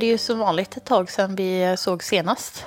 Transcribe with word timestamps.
är 0.00 0.06
det 0.06 0.06
ju 0.12 0.18
som 0.18 0.38
vanligt 0.38 0.76
ett 0.76 0.84
tag 0.84 1.10
sedan 1.10 1.36
vi 1.36 1.74
såg 1.78 2.04
senast. 2.04 2.66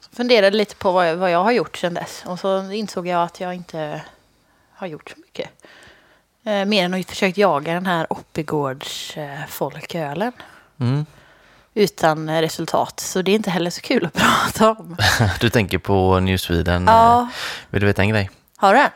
Så 0.00 0.10
funderade 0.16 0.56
lite 0.56 0.76
på 0.76 0.92
vad 0.92 1.08
jag, 1.08 1.16
vad 1.16 1.30
jag 1.30 1.44
har 1.44 1.52
gjort 1.52 1.76
sedan 1.76 1.94
dess. 1.94 2.22
Och 2.26 2.40
så 2.40 2.70
insåg 2.72 3.06
jag 3.06 3.22
att 3.22 3.40
jag 3.40 3.54
inte 3.54 4.02
har 4.74 4.86
gjort 4.86 5.10
så 5.10 5.16
mycket. 5.20 5.50
Eh, 6.44 6.64
mer 6.64 6.84
än 6.84 6.94
att 6.94 7.06
försökt 7.10 7.38
jaga 7.38 7.74
den 7.74 7.86
här 7.86 8.12
Oppigårds 8.12 9.16
eh, 9.16 9.38
folkölen. 9.48 10.32
Mm. 10.80 11.06
Utan 11.74 12.28
eh, 12.28 12.40
resultat. 12.40 13.00
Så 13.00 13.22
det 13.22 13.30
är 13.30 13.34
inte 13.36 13.50
heller 13.50 13.70
så 13.70 13.80
kul 13.80 14.06
att 14.06 14.12
prata 14.52 14.70
om. 14.70 14.96
Du 15.40 15.50
tänker 15.50 15.78
på 15.78 16.20
New 16.20 16.36
Sweden. 16.36 16.84
Ja. 16.86 17.20
eh, 17.20 17.26
Vill 17.70 17.80
du 17.80 17.86
veta 17.86 18.02
en 18.02 18.08
grej? 18.08 18.30
Har 18.56 18.74
du 18.74 18.80
den? 18.80 18.90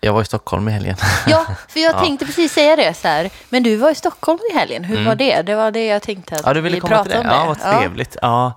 Jag 0.00 0.12
var 0.12 0.22
i 0.22 0.24
Stockholm 0.24 0.68
i 0.68 0.72
helgen. 0.72 0.96
Ja, 1.26 1.46
för 1.68 1.80
jag 1.80 1.92
Ja. 1.94 2.00
tänkte 2.00 2.26
precis 2.26 2.52
säga 2.52 2.76
det 2.76 2.94
så 2.94 3.08
här. 3.08 3.30
Men 3.48 3.62
du 3.62 3.76
var 3.76 3.90
i 3.90 3.94
Stockholm 3.94 4.38
i 4.50 4.54
helgen. 4.58 4.84
Hur 4.84 5.04
var 5.06 5.14
det? 5.14 5.42
Det 5.42 5.54
var 5.54 5.70
det 5.70 5.86
jag 5.86 6.02
tänkte 6.02 6.34
att 6.34 6.40
Mm. 6.40 6.48
Ja, 6.50 6.54
du 6.54 6.60
ville 6.60 6.74
vi 6.74 6.80
komma 6.80 7.02
till 7.04 7.12
pratade 7.12 7.28
det? 7.28 7.34
om. 7.34 7.40
Ja, 7.40 7.54
vad 7.70 7.78
trevligt. 7.80 8.16
Ja. 8.22 8.52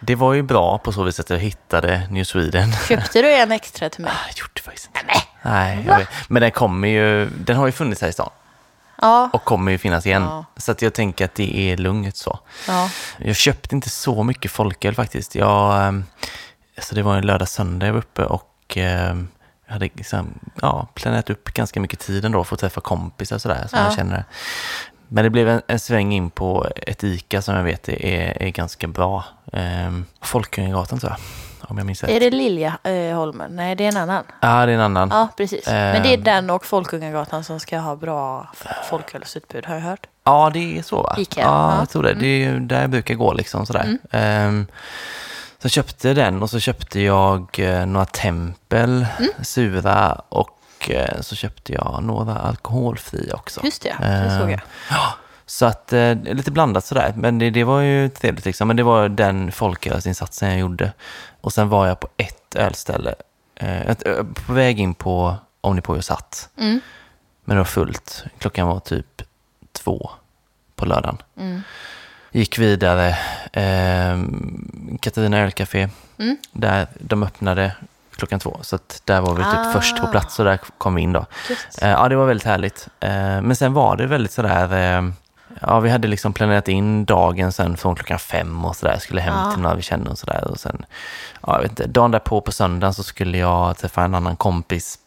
det 0.00 0.14
var 0.14 0.32
ju 0.32 0.42
bra 0.42 0.78
på 0.78 0.92
så 0.92 1.02
vis 1.02 1.20
att 1.20 1.30
jag 1.30 1.38
hittade 1.38 2.02
New 2.10 2.24
Sweden. 2.24 2.72
Köpte 2.88 3.22
du 3.22 3.34
en 3.34 3.52
extra 3.52 3.88
till 3.90 4.02
mig? 4.04 4.12
Jag 4.28 4.36
gjorde 4.38 4.50
det 4.54 4.60
faktiskt 4.60 4.86
inte. 4.86 5.00
Nej, 5.42 5.84
jag 5.86 5.98
vet. 5.98 6.08
Men 6.28 6.42
den 6.42 6.50
kommer 6.50 6.88
ju, 6.88 7.26
den 7.30 7.56
har 7.56 7.66
ju 7.66 7.72
funnits 7.72 8.00
här 8.00 8.08
i 8.08 8.12
stan 8.12 8.30
Ja. 9.00 9.30
och 9.32 9.44
kommer 9.44 9.72
ju 9.72 9.78
finnas 9.78 10.06
igen. 10.06 10.22
Ja. 10.22 10.44
Så 10.56 10.72
att 10.72 10.82
jag 10.82 10.94
tänker 10.94 11.24
att 11.24 11.34
det 11.34 11.58
är 11.72 11.76
lugnt 11.76 12.16
så. 12.16 12.38
ja. 12.68 12.90
Jag 13.18 13.36
köpte 13.36 13.74
inte 13.74 13.90
så 13.90 14.22
mycket 14.22 14.50
folköl 14.50 14.94
faktiskt. 14.94 15.34
Jag, 15.34 15.84
ehm, 15.86 16.04
alltså 16.76 16.94
det 16.94 17.02
var 17.02 17.16
en 17.16 17.26
lördag 17.26 17.48
söndag 17.48 17.86
jag 17.86 17.92
var 17.92 17.98
uppe 18.00 18.24
och 18.24 18.76
ehm, 18.76 19.28
jag 19.66 19.72
hade 19.72 19.88
liksom, 19.94 20.38
ja, 20.62 20.86
planerat 20.94 21.30
upp 21.30 21.44
ganska 21.54 21.80
mycket 21.80 21.98
tid 21.98 22.24
ändå 22.24 22.44
för 22.44 22.54
att 22.56 22.60
träffa 22.60 22.80
kompisar 22.80 23.36
och 23.36 23.42
sådär 23.42 23.66
som 23.70 23.78
Ja. 23.78 23.84
jag 23.84 23.94
känner. 23.94 24.24
Men 25.08 25.24
det 25.24 25.30
blev 25.30 25.48
en, 25.48 25.62
en 25.66 25.78
sväng 25.78 26.12
in 26.12 26.30
på 26.30 26.66
ett 26.76 27.04
ICA 27.04 27.42
som 27.42 27.54
jag 27.56 27.62
vet 27.62 27.88
är, 27.88 28.42
är 28.42 28.48
ganska 28.48 28.86
bra. 28.86 29.24
Um, 29.52 30.06
Folkungagatan 30.20 30.98
tror 30.98 31.12
jag, 31.12 31.20
om 31.70 31.78
jag 31.78 31.86
minns 31.86 32.02
rätt. 32.04 32.10
Är 32.10 32.20
det 32.20 32.30
Liljaholmen? 32.30 33.56
Nej, 33.56 33.74
det 33.76 33.84
är 33.84 33.88
en 33.88 33.96
annan. 33.96 34.24
Ja, 34.40 34.66
det 34.66 34.72
är 34.72 34.74
en 34.74 34.80
annan. 34.80 35.08
Ja, 35.12 35.28
precis. 35.36 35.66
Men 35.66 36.02
det 36.02 36.08
är 36.08 36.18
Ehm. 36.18 36.24
den 36.24 36.50
och 36.50 36.66
Folkungagatan 36.66 37.44
som 37.44 37.60
ska 37.60 37.78
ha 37.78 37.96
bra 37.96 38.50
f- 38.60 38.66
folkölsutbud, 38.90 39.66
har 39.66 39.74
jag 39.74 39.82
hört. 39.82 40.06
Ja, 40.24 40.50
det 40.54 40.78
är 40.78 40.82
så 40.82 41.02
va? 41.02 41.14
Ica, 41.18 41.40
Ja, 41.40 41.46
ja. 41.46 41.66
Mm. 41.66 41.78
jag 41.78 41.88
tror 41.90 42.02
det. 42.02 42.14
Det 42.14 42.26
är 42.26 42.38
ju 42.50 42.60
där 42.60 42.80
jag 42.80 42.90
brukar 42.90 43.14
gå 43.14 43.32
liksom 43.32 43.66
sådär. 43.66 43.98
Ehm, 44.10 44.66
så 45.64 45.66
jag 45.66 45.72
köpte 45.72 46.14
den 46.14 46.42
och 46.42 46.50
så 46.50 46.60
köpte 46.60 47.00
jag 47.00 47.58
eh, 47.58 47.86
några 47.86 48.06
tempel, 48.06 49.06
Mm. 49.18 49.30
sura 49.44 50.12
och 50.28 50.90
eh, 50.90 51.20
så 51.20 51.34
köpte 51.36 51.72
jag 51.72 52.02
några 52.02 52.34
alkoholfria 52.38 53.34
också. 53.34 53.60
Just 53.64 53.82
det, 53.82 53.96
det 54.00 54.38
såg 54.40 54.50
jag. 54.50 54.60
Ja, 54.90 55.14
så 55.46 55.66
att 55.66 55.92
eh, 55.92 56.14
lite 56.14 56.50
blandat 56.50 56.84
sådär. 56.84 57.12
Men 57.16 57.38
det, 57.38 57.50
det 57.50 57.64
var 57.64 57.80
ju 57.80 58.08
trevligt 58.08 58.44
liksom. 58.44 58.68
Men 58.68 58.76
det 58.76 58.82
var 58.82 59.08
den 59.08 59.52
folkölsinsatsen 59.52 60.48
jag 60.50 60.58
gjorde. 60.58 60.92
Och 61.40 61.52
sen 61.52 61.68
var 61.68 61.86
jag 61.86 62.00
på 62.00 62.08
ett 62.16 62.54
ölställe. 62.54 63.14
Eh, 63.54 63.94
på 64.46 64.52
väg 64.52 64.80
in 64.80 64.94
på 64.94 65.36
Omnipojo 65.60 66.02
satt. 66.02 66.48
Mm. 66.58 66.80
Men 67.44 67.56
det 67.56 67.60
var 67.60 67.64
fullt. 67.64 68.24
Klockan 68.38 68.66
var 68.68 68.80
typ 68.80 69.22
två 69.72 70.10
på 70.76 70.84
lördagen. 70.84 71.18
Mm. 71.38 71.62
Gick 72.34 72.58
vidare. 72.58 73.08
Eh, 73.52 74.18
Katarina 75.00 75.38
ölcafé. 75.38 75.88
Mm. 76.18 76.36
Där 76.52 76.86
de 77.00 77.22
öppnade 77.22 77.72
klockan 78.16 78.40
två. 78.40 78.58
Så 78.62 78.78
där 79.04 79.20
var 79.20 79.30
vi 79.34 79.42
typ 79.44 79.54
Ah. 79.54 79.72
först 79.72 79.96
på 80.00 80.06
plats 80.06 80.38
och 80.38 80.44
där 80.44 80.58
kom 80.78 80.94
vi 80.94 81.02
in 81.02 81.12
då. 81.12 81.26
Eh, 81.82 81.90
ja, 81.90 82.08
det 82.08 82.16
var 82.16 82.26
väldigt 82.26 82.46
härligt. 82.46 82.88
Eh, 83.00 83.10
men 83.42 83.56
sen 83.56 83.72
var 83.72 83.96
det 83.96 84.06
väldigt 84.06 84.32
sådär, 84.32 84.72
eh, 84.98 85.10
ja 85.60 85.80
vi 85.80 85.90
hade 85.90 86.08
liksom 86.08 86.32
planerat 86.32 86.68
in 86.68 87.04
dagen 87.04 87.52
sen 87.52 87.76
från 87.76 87.94
klockan 87.94 88.18
fem 88.18 88.64
och 88.64 88.76
sådär, 88.76 88.98
skulle 88.98 89.20
hem 89.20 89.34
Ja. 89.34 89.50
till 89.52 89.62
några 89.62 89.76
vi 89.76 89.82
kände 89.82 90.10
och 90.10 90.18
sådär. 90.18 90.44
Och 90.50 90.60
sen, 90.60 90.84
ja 91.46 91.54
jag 91.54 91.62
vet 91.62 91.70
inte, 91.70 91.86
dagen 91.86 92.10
därpå 92.10 92.40
på 92.40 92.52
söndagen 92.52 92.94
så 92.94 93.02
skulle 93.02 93.38
jag 93.38 93.76
träffa 93.78 94.04
en 94.04 94.14
annan 94.14 94.36
kompis 94.36 94.98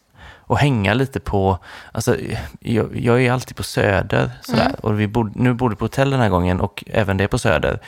och 0.47 0.57
hänga 0.57 0.93
lite 0.93 1.19
på, 1.19 1.59
alltså 1.91 2.17
jag, 2.59 2.95
jag 2.95 3.23
är 3.23 3.31
alltid 3.31 3.55
på 3.57 3.63
Söder 3.63 4.31
sådär. 4.41 4.65
Mm. 4.65 4.75
Och 4.81 4.99
vi 4.99 5.07
bod, 5.07 5.35
nu 5.35 5.53
bodde 5.53 5.75
på 5.75 5.85
hotell 5.85 6.09
den 6.09 6.19
här 6.19 6.29
gången 6.29 6.61
och 6.61 6.83
även 6.87 7.17
det 7.17 7.27
på 7.27 7.37
Söder. 7.39 7.79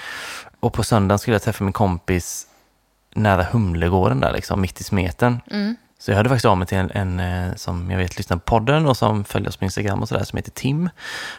Och 0.60 0.74
på 0.74 0.84
söndagen 0.84 1.20
skulle 1.20 1.36
jag 1.36 1.42
träffa 1.42 1.64
min 1.64 1.74
kompis 1.74 2.48
nära 3.16 3.44
Humlegården 3.44 4.20
där 4.20 4.34
liksom, 4.34 4.62
mitt 4.62 4.82
i 4.82 4.84
smeten. 4.84 5.42
Mm. 5.52 5.76
Så 6.00 6.12
jag 6.12 6.16
hörde 6.16 6.30
faktiskt 6.30 6.46
av 6.46 6.58
mig 6.58 6.68
till 6.68 6.78
en, 6.78 6.92
en 6.92 7.20
eh, 7.20 7.56
som 7.56 7.92
jag 7.92 7.98
vet 7.98 8.18
lyssnar 8.18 8.38
på 8.38 8.44
podden 8.44 8.86
och 8.86 8.98
som 8.98 9.24
följer 9.24 9.50
oss 9.50 9.58
på 9.58 9.66
Instagram 9.66 10.02
och 10.02 10.08
sådär, 10.08 10.24
som 10.24 10.38
heter 10.38 10.52
Tim. 10.52 10.90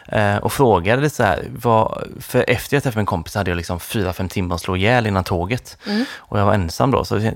Eh, 0.07 0.37
och 0.37 0.53
frågade 0.53 1.01
lite 1.01 1.15
så 1.15 1.23
här, 1.23 1.45
vad, 1.49 2.07
för 2.19 2.45
efter 2.47 2.75
jag 2.75 2.83
träffade 2.83 2.99
min 2.99 3.05
kompis 3.05 3.35
hade 3.35 3.51
jag 3.51 3.55
liksom 3.57 3.79
fyra, 3.79 4.13
fem 4.13 4.29
timmar 4.29 4.55
att 4.55 4.61
slå 4.61 4.75
ihjäl 4.75 5.07
innan 5.07 5.23
tåget. 5.23 5.77
Mm. 5.87 6.05
Och 6.17 6.39
jag 6.39 6.45
var 6.45 6.53
ensam 6.53 6.91
då, 6.91 7.05
så 7.05 7.15
jag 7.15 7.25
eh, 7.25 7.31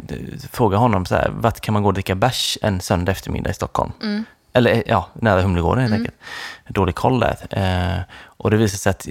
frågade 0.51 0.81
honom 0.81 1.05
så 1.05 1.15
här, 1.15 1.29
vart 1.33 1.59
kan 1.59 1.73
man 1.73 1.83
gå 1.83 1.87
och 1.87 1.93
dricka 1.93 2.15
bärs 2.15 2.57
en 2.61 2.81
söndag 2.81 3.11
eftermiddag 3.11 3.49
i 3.49 3.53
Stockholm? 3.53 3.91
Mm. 4.01 4.25
Eller 4.55 4.71
eh, 4.71 4.81
ja, 4.85 5.09
nära 5.13 5.41
Humlegården 5.41 5.81
helt 5.81 5.93
enkelt. 5.93 6.15
Dålig 6.67 6.95
koll 6.95 7.19
där. 7.19 7.37
Eh, 7.49 8.01
och 8.37 8.51
det 8.51 8.57
visade 8.57 8.77
sig 8.77 8.89
att 8.89 9.07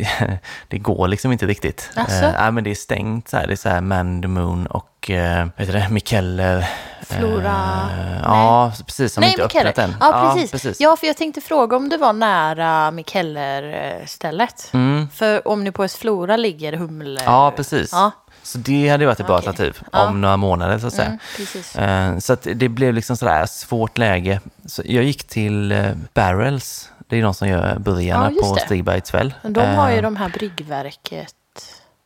det 0.68 0.78
går 0.78 1.08
liksom 1.08 1.32
inte 1.32 1.46
riktigt. 1.46 1.90
Asså? 1.94 2.24
Eh, 2.24 2.50
men 2.50 2.64
det 2.64 2.70
är 2.70 2.74
stängt 2.74 3.28
så 3.28 3.36
här. 3.36 3.46
Det 3.46 3.52
är 3.52 3.56
så 3.56 3.68
här 3.68 3.80
Man 3.80 4.22
the 4.22 4.28
Moon 4.28 4.66
och 4.66 5.10
eh, 5.10 5.46
heter 5.56 5.72
det, 5.72 5.86
Mikkeller. 5.90 6.68
Flora. 7.02 7.88
Eh, 7.98 8.20
ja, 8.22 8.72
precis. 8.86 9.12
Som 9.14 9.20
Nej, 9.20 9.30
inte 9.30 9.42
Mikkeller. 9.42 9.70
öppnat 9.70 9.88
än. 9.88 9.96
Ja, 10.00 10.36
precis. 10.50 10.80
Ja, 10.80 10.96
för 10.96 11.06
jag 11.06 11.16
tänkte 11.16 11.40
fråga 11.40 11.76
om 11.76 11.88
det 11.88 11.96
var 11.96 12.12
nära 12.12 12.90
Mikkeller-stället. 12.90 14.70
Mm. 14.72 15.08
För 15.14 15.48
om 15.48 15.64
ni 15.64 15.72
på 15.72 15.88
Flora 15.88 16.36
ligger 16.36 16.72
Humle... 16.72 17.20
Ja, 17.24 17.52
precis. 17.56 17.92
Ja, 17.92 18.10
Så 18.42 18.58
det 18.58 18.88
hade 18.88 19.06
varit 19.06 19.20
ett 19.20 19.26
bra 19.26 19.36
Okej. 19.38 19.48
alternativ 19.48 19.82
Ja. 19.92 20.06
om 20.08 20.20
några 20.20 20.36
månader 20.36 20.78
så 20.78 20.86
att 20.86 20.92
säga. 20.92 21.06
mm, 21.06 21.18
precis. 21.36 21.76
Eh, 21.76 22.18
Så 22.18 22.32
att 22.32 22.46
det 22.54 22.68
blev 22.68 22.94
liksom 22.94 23.16
sådär 23.16 23.46
svårt 23.46 23.98
läge. 23.98 24.40
Så 24.66 24.82
jag 24.84 25.04
gick 25.04 25.24
till 25.28 25.72
eh, 25.72 25.90
Barrels. 26.14 26.90
Det 27.14 27.20
är 27.20 27.22
de 27.22 27.34
som 27.34 27.48
gör 27.48 27.78
burgarna 27.78 28.30
Ja, 28.36 28.42
på 28.42 28.54
det. 28.54 28.60
Stigbergsväll. 28.60 29.34
Men 29.42 29.52
de 29.52 29.60
har 29.76 29.90
ju 29.90 29.96
Eh, 29.96 30.02
de 30.02 30.16
här 30.16 30.28
bryggverket. 30.28 31.34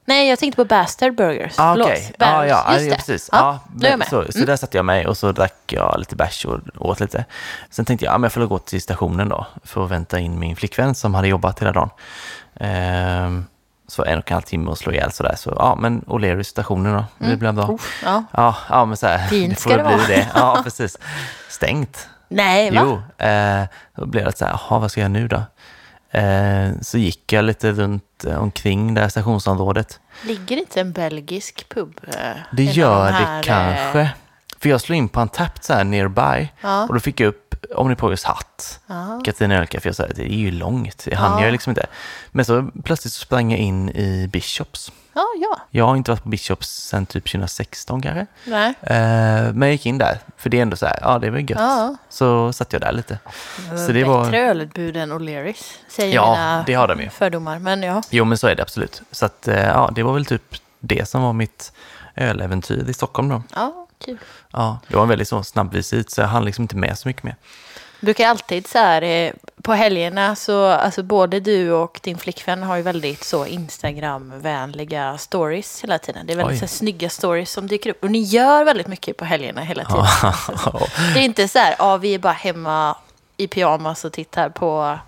Nej, 0.04 0.28
jag 0.28 0.38
tänkte 0.38 0.56
på 0.56 0.64
Bastard 0.64 1.14
Burgers. 1.14 1.52
Ah, 1.58 1.72
Förlåt. 1.72 1.88
Ja, 1.88 2.12
Barrels. 2.18 2.50
ja, 2.50 2.72
Just 2.74 2.84
ja, 2.84 2.90
det. 2.90 2.96
precis. 2.96 3.28
Ja, 3.32 3.38
Ja, 3.38 3.58
då 3.74 3.86
är 3.86 3.90
jag 3.90 3.98
med. 3.98 4.08
Så, 4.08 4.24
så 4.32 4.38
där 4.38 4.56
satte 4.56 4.78
jag 4.78 4.84
mig 4.84 5.06
och 5.06 5.16
så 5.16 5.32
drack 5.32 5.54
jag 5.72 5.94
lite 5.98 6.16
bärs 6.16 6.44
och 6.44 6.58
åt 6.78 7.00
lite. 7.00 7.24
Sen 7.70 7.84
tänkte 7.84 8.04
jag, 8.04 8.14
ja, 8.14 8.18
men 8.18 8.22
jag 8.22 8.32
får 8.32 8.46
gå 8.46 8.58
till 8.58 8.82
stationen 8.82 9.28
då 9.28 9.46
för 9.64 9.84
att 9.84 9.90
vänta 9.90 10.18
in 10.18 10.38
min 10.38 10.56
flickvän 10.56 10.94
som 10.94 11.14
hade 11.14 11.28
jobbat 11.28 11.60
hela 11.60 11.72
dagen. 11.72 11.90
Ehm, 12.60 13.44
så 13.86 14.04
en 14.04 14.18
och 14.18 14.30
en 14.30 14.34
halv 14.34 14.42
timme 14.42 14.70
och 14.70 14.78
slå 14.78 14.92
ihjäl 14.92 15.12
sådär. 15.12 15.34
Så 15.36 15.54
ja, 15.58 15.74
men 15.80 16.02
O'Learys 16.02 16.42
stationen 16.42 16.92
då, 16.92 17.04
det 17.28 17.36
blir 17.36 17.52
bra. 17.52 17.72
Uff, 17.74 18.02
ja. 18.04 18.54
Ja, 18.70 18.84
men 18.84 18.96
så 18.96 19.06
här, 19.06 19.26
Fint 19.28 19.50
det 19.54 19.60
får 19.62 19.70
ska 19.70 19.76
det 19.82 19.88
bli 19.88 19.96
vara. 19.96 20.06
det. 20.06 20.28
Ja, 20.34 20.60
precis. 20.64 20.98
Stängt. 21.48 22.08
Nej, 22.28 22.70
va? 22.70 22.80
Jo, 22.84 23.26
eh, 23.26 23.64
då 23.96 24.06
blev 24.06 24.24
det 24.24 24.36
så 24.38 24.44
här, 24.44 24.52
jaha, 24.52 24.78
vad 24.78 24.90
ska 24.90 25.00
jag 25.00 25.10
nu 25.10 25.28
då? 25.28 25.42
Eh, 26.18 26.70
så 26.82 26.98
gick 26.98 27.32
jag 27.32 27.44
lite 27.44 27.72
runt 27.72 28.24
eh, 28.26 28.38
omkring 28.42 28.94
det 28.94 29.00
här 29.00 29.08
stationsområdet. 29.08 30.00
Ligger 30.26 30.56
inte 30.56 30.80
en 30.80 30.92
belgisk 30.92 31.68
pub? 31.68 32.00
eh, 32.08 32.14
Det 32.52 32.62
i 32.62 32.66
gör 32.70 33.04
de 33.04 33.06
det 33.06 33.12
här, 33.26 33.42
kanske. 33.42 34.00
eh, 34.00 34.08
För 34.58 34.68
jag 34.68 34.80
slog 34.80 34.98
in 34.98 35.08
på 35.08 35.20
en 35.20 35.28
tapp 35.28 35.58
så 35.64 35.74
här 35.74 35.84
nearby 35.84 36.48
Ja. 36.60 36.82
och 36.88 36.94
då 36.94 37.00
fick 37.00 37.20
jag 37.20 37.28
upp 37.28 37.54
Omnipojos 37.74 38.24
hatt. 38.24 38.80
Ja. 38.86 39.20
Katarina 39.24 39.54
Ölcafé, 39.56 39.88
jag 39.88 39.96
sa 39.96 40.06
det 40.06 40.22
är 40.22 40.36
ju 40.38 40.50
långt, 40.50 41.04
det 41.04 41.14
hann 41.14 41.32
Ja. 41.32 41.38
jag 41.38 41.46
ju 41.46 41.52
liksom 41.52 41.70
inte. 41.70 41.86
Men 42.30 42.44
så 42.44 42.70
plötsligt 42.84 43.12
så 43.14 43.20
sprang 43.20 43.50
jag 43.50 43.60
in 43.60 43.88
i 43.88 44.28
Bishops. 44.32 44.92
Ja, 45.18 45.26
ja. 45.50 45.60
Jag 45.70 45.86
har 45.86 45.96
inte 45.96 46.10
varit 46.10 46.22
på 46.22 46.28
Bishops 46.28 46.68
sedan 46.68 47.06
typ 47.06 47.24
2016 47.30 48.02
kanske. 48.02 48.26
Nej. 48.44 48.74
Eh, 48.82 49.52
men 49.52 49.62
jag 49.62 49.70
gick 49.72 49.86
in 49.86 49.98
där, 49.98 50.18
för 50.36 50.50
det 50.50 50.58
är 50.58 50.62
ändå 50.62 50.76
så 50.76 50.86
här, 50.86 50.98
ja 51.02 51.18
det 51.18 51.30
var 51.30 51.38
gött. 51.38 51.50
Ja. 51.58 51.96
Så 52.08 52.52
satt 52.52 52.72
jag 52.72 52.82
där 52.82 52.92
lite. 52.92 53.18
Så 53.54 53.72
det 53.74 53.92
Bättre 53.92 54.04
var... 54.04 54.32
ölutbud 54.34 54.96
än 54.96 55.12
O'Learys, 55.12 55.62
säger 55.88 56.14
Ja, 56.14 56.30
mina 56.30 56.64
det 56.66 56.74
har 56.74 56.88
de 56.88 57.00
ju. 57.00 57.10
fördomar. 57.10 57.58
Men 57.58 57.82
ja. 57.82 58.02
Jo, 58.10 58.24
men 58.24 58.38
så 58.38 58.46
är 58.46 58.54
det 58.54 58.62
absolut. 58.62 59.02
Så 59.10 59.26
att, 59.26 59.48
eh, 59.48 59.60
ja, 59.66 59.90
det 59.94 60.02
var 60.02 60.12
väl 60.14 60.24
typ 60.26 60.54
det 60.80 61.08
som 61.08 61.22
var 61.22 61.32
mitt 61.32 61.72
öläventyr 62.16 62.84
i 62.90 62.92
Stockholm 62.94 63.28
då. 63.28 63.42
ja, 63.54 63.86
kul. 64.04 64.18
Ja, 64.52 64.78
det 64.88 64.94
var 64.96 65.02
en 65.02 65.08
väldigt 65.08 65.28
så 65.28 65.42
snabb 65.42 65.72
visit, 65.74 66.10
så 66.10 66.20
jag 66.20 66.28
hann 66.28 66.44
liksom 66.44 66.62
inte 66.62 66.76
med 66.76 66.98
så 66.98 67.08
mycket 67.08 67.22
mer. 67.22 67.36
Brukar 68.00 68.28
alltid 68.28 68.66
så 68.66 68.78
här 68.78 69.02
eh, 69.02 69.32
på 69.62 69.72
helgerna 69.72 70.36
så 70.36 70.66
alltså 70.66 71.02
både 71.02 71.40
du 71.40 71.72
och 71.72 72.00
din 72.02 72.18
flickvän 72.18 72.62
har 72.62 72.76
ju 72.76 72.82
väldigt 72.82 73.24
så 73.24 73.46
Instagram-vänliga 73.46 75.18
stories 75.18 75.82
hela 75.82 75.98
tiden. 75.98 76.26
Det 76.26 76.32
är 76.32 76.36
väldigt 76.36 76.54
Oj. 76.54 76.58
så 76.58 76.64
här, 76.64 76.78
snygga 76.78 77.10
stories 77.10 77.52
som 77.52 77.66
dyker 77.66 77.90
upp 77.90 78.04
och 78.04 78.10
ni 78.10 78.18
gör 78.18 78.64
väldigt 78.64 78.86
mycket 78.86 79.16
på 79.16 79.24
helgerna 79.24 79.60
hela 79.60 79.84
tiden. 79.84 80.32
Det 81.14 81.20
är 81.20 81.24
inte 81.24 81.48
så 81.48 81.58
här, 81.58 81.74
ja 81.78 81.96
vi 81.96 82.14
är 82.14 82.18
bara 82.18 82.32
hemma 82.32 82.96
i 83.36 83.46
pyjamas 83.46 84.04
och 84.04 84.12
tittar 84.12 84.48
på 84.48 84.98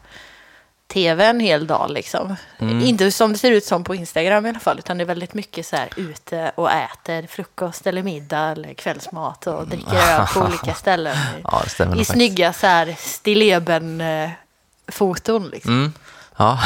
tv 0.92 1.24
en 1.24 1.40
hel 1.40 1.66
dag 1.66 1.90
liksom. 1.90 2.36
Mm. 2.58 2.80
Inte 2.80 3.10
som 3.10 3.32
det 3.32 3.38
ser 3.38 3.50
ut 3.50 3.64
som 3.64 3.84
på 3.84 3.94
Instagram 3.94 4.46
i 4.46 4.48
alla 4.48 4.58
fall, 4.58 4.78
utan 4.78 4.98
det 4.98 5.04
är 5.04 5.06
väldigt 5.06 5.34
mycket 5.34 5.66
så 5.66 5.76
här 5.76 5.88
ute 5.96 6.52
och 6.54 6.70
äter 6.70 7.26
frukost 7.26 7.86
eller 7.86 8.02
middag 8.02 8.40
eller 8.40 8.74
kvällsmat 8.74 9.46
och 9.46 9.66
dricker 9.66 9.96
öl 9.96 10.26
på 10.34 10.40
olika 10.48 10.74
ställen. 10.74 11.16
Ja, 11.44 11.62
I 11.96 12.04
snygga 12.04 12.52
så 12.52 12.66
här 12.66 12.96
stilleben-foton 12.98 15.50
liksom. 15.50 15.72
Mm. 15.72 15.92
Ja, 16.40 16.58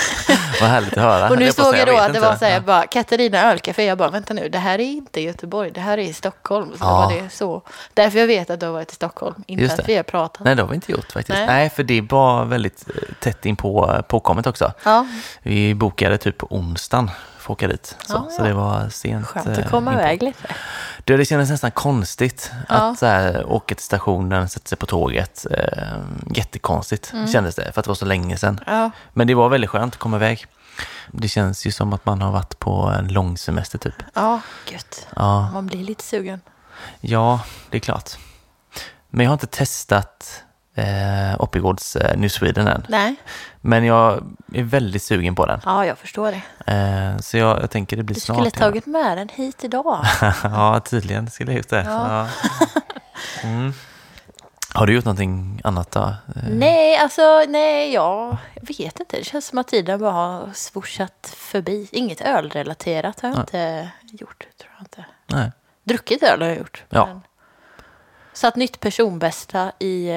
vad 0.60 0.70
härligt 0.70 0.92
att 0.92 1.02
höra. 1.02 1.30
Och 1.30 1.38
nu 1.38 1.44
Jag 1.44 1.54
såg 1.54 1.66
säga, 1.66 1.78
jag 1.78 1.88
då 1.88 2.00
att 2.00 2.02
det 2.12 2.18
inte. 2.18 2.20
var 2.20 2.36
så 2.36 2.44
här, 2.44 2.50
Ja. 2.50 2.54
jag 2.54 2.62
bara, 2.64 2.86
Katarina 2.86 3.50
Ölcafé. 3.52 3.84
Jag 3.84 3.98
bara, 3.98 4.08
vänta 4.10 4.34
nu, 4.34 4.48
det 4.48 4.58
här 4.58 4.78
är 4.78 4.84
inte 4.84 5.20
Göteborg, 5.20 5.70
det 5.70 5.80
här 5.80 5.98
är 5.98 6.02
i 6.02 6.12
Stockholm. 6.12 6.68
Så 6.70 6.76
Ja. 6.80 7.06
det 7.10 7.16
var 7.16 7.22
det 7.22 7.30
så. 7.30 7.62
Därför 7.94 8.18
jag 8.18 8.26
vet 8.26 8.50
att 8.50 8.60
du 8.60 8.66
har 8.66 8.72
varit 8.72 8.92
i 8.92 8.94
Stockholm, 8.94 9.34
inte 9.46 9.62
Just 9.62 9.78
att 9.78 9.88
vi 9.88 9.96
har 9.96 10.02
pratat. 10.02 10.44
Nej, 10.44 10.54
det 10.56 10.62
har 10.62 10.68
vi 10.68 10.74
inte 10.74 10.92
gjort 10.92 11.12
faktiskt. 11.12 11.28
Nej. 11.38 11.46
Nej, 11.46 11.70
för 11.70 11.82
det 11.82 12.00
var 12.00 12.44
väldigt 12.44 12.84
eh, 12.88 12.94
tätt 13.20 13.46
in 13.46 13.56
på 13.56 13.92
eh, 13.94 14.00
påkommet 14.02 14.46
också. 14.46 14.72
Ja, 14.84 15.06
Vi 15.42 15.74
bokade 15.74 16.18
typ 16.18 16.38
på 16.38 16.46
onsdagen 16.50 17.10
att 17.46 17.50
åka 17.50 17.68
dit. 17.68 17.96
Så, 18.06 18.12
Ja, 18.14 18.28
så 18.36 18.42
det 18.42 18.52
var 18.52 18.88
sent. 18.88 19.26
skönt 19.26 19.46
eh, 19.46 19.64
att 19.64 19.70
komma 19.70 19.90
in 19.92 19.96
på. 19.96 20.02
iväg 20.02 20.22
lite. 20.22 20.54
Du, 21.04 21.16
det 21.16 21.24
kändes 21.24 21.50
nästan 21.50 21.70
konstigt 21.70 22.52
Ja. 22.68 22.74
att 22.74 22.98
så 22.98 23.06
här, 23.06 23.44
åka 23.52 23.74
till 23.74 23.84
stationen, 23.84 24.48
sätta 24.48 24.68
sig 24.68 24.78
på 24.78 24.86
tåget. 24.86 25.46
Eh, 25.50 25.98
jättekonstigt 26.34 27.12
Mm. 27.12 27.26
kändes 27.28 27.54
det, 27.54 27.72
för 27.72 27.80
att 27.80 27.84
det 27.84 27.88
var 27.90 27.94
så 27.94 28.04
länge 28.04 28.36
sedan. 28.36 28.60
Ja, 28.66 28.90
Men 29.12 29.26
det 29.26 29.34
var 29.34 29.48
väldigt 29.48 29.70
skönt 29.70 29.94
att 29.94 30.00
komma 30.00 30.16
iväg. 30.16 30.46
Det 31.12 31.28
känns 31.28 31.66
ju 31.66 31.72
som 31.72 31.92
att 31.92 32.06
man 32.06 32.22
har 32.22 32.32
varit 32.32 32.58
på 32.58 32.94
en 32.98 33.08
lång 33.08 33.38
semester 33.38 33.78
typ. 33.78 33.94
ja, 34.14 34.40
gött. 34.72 35.06
Ja, 35.16 35.50
Man 35.52 35.66
blir 35.66 35.84
lite 35.84 36.04
sugen. 36.04 36.40
ja 37.00 37.40
det 37.70 37.76
är 37.76 37.80
klart. 37.80 38.10
Men 39.10 39.24
jag 39.24 39.30
har 39.30 39.34
inte 39.34 39.46
testat 39.46 40.42
eh, 40.74 41.40
Oppigårds 41.40 41.96
eh, 41.96 42.16
New 42.18 42.28
Sweden 42.28 42.66
än. 42.66 42.86
Nej, 42.88 43.14
Men 43.60 43.84
jag 43.84 44.24
är 44.52 44.62
väldigt 44.62 45.02
sugen 45.02 45.34
på 45.34 45.46
den. 45.46 45.60
ja, 45.64 45.86
jag 45.86 45.98
förstår 45.98 46.32
det. 46.32 46.72
Eh, 46.72 47.18
så 47.18 47.36
jag, 47.36 47.62
jag 47.62 47.70
tänker 47.70 47.96
det 47.96 48.02
blir 48.02 48.14
Du 48.14 48.20
snart. 48.20 48.36
skulle 48.36 48.50
ja. 48.54 48.58
tagit 48.60 48.86
med 48.86 49.18
den 49.18 49.28
hit 49.28 49.64
idag. 49.64 50.04
ja, 50.42 50.80
tydligen 50.80 51.30
skulle 51.30 51.50
jag 51.52 51.56
gjort 51.56 51.68
det. 51.68 51.82
Ja. 51.88 52.08
Ja. 52.08 52.28
Mm. 53.42 53.72
Har 54.74 54.86
du 54.86 54.94
gjort 54.94 55.04
någonting 55.04 55.60
annat 55.64 55.90
då? 55.90 56.00
Eh, 56.00 56.42
nej, 56.48 56.96
alltså 56.96 57.44
nej, 57.48 57.92
jag 57.92 58.36
vet 58.54 59.00
inte. 59.00 59.16
Det 59.16 59.24
känns 59.24 59.46
som 59.46 59.58
att 59.58 59.68
tiden 59.68 60.00
bara 60.00 60.10
har 60.12 60.50
swooshat 60.54 61.34
förbi. 61.36 61.88
Inget 61.92 62.20
ölrelaterat 62.20 63.20
har 63.20 63.28
jag 63.28 63.36
Nej. 63.36 63.40
inte 63.42 63.90
gjort, 64.24 64.46
tror 64.60 64.72
jag 64.78 64.82
inte. 64.84 65.04
Nej. 65.26 65.52
Druckit 65.84 66.22
öl 66.22 66.40
har 66.42 66.48
jag 66.48 66.58
gjort. 66.58 66.84
Ja. 66.88 67.06
Men 67.06 67.20
satt 68.32 68.56
nytt 68.56 68.80
personbästa 68.80 69.72
i 69.78 70.10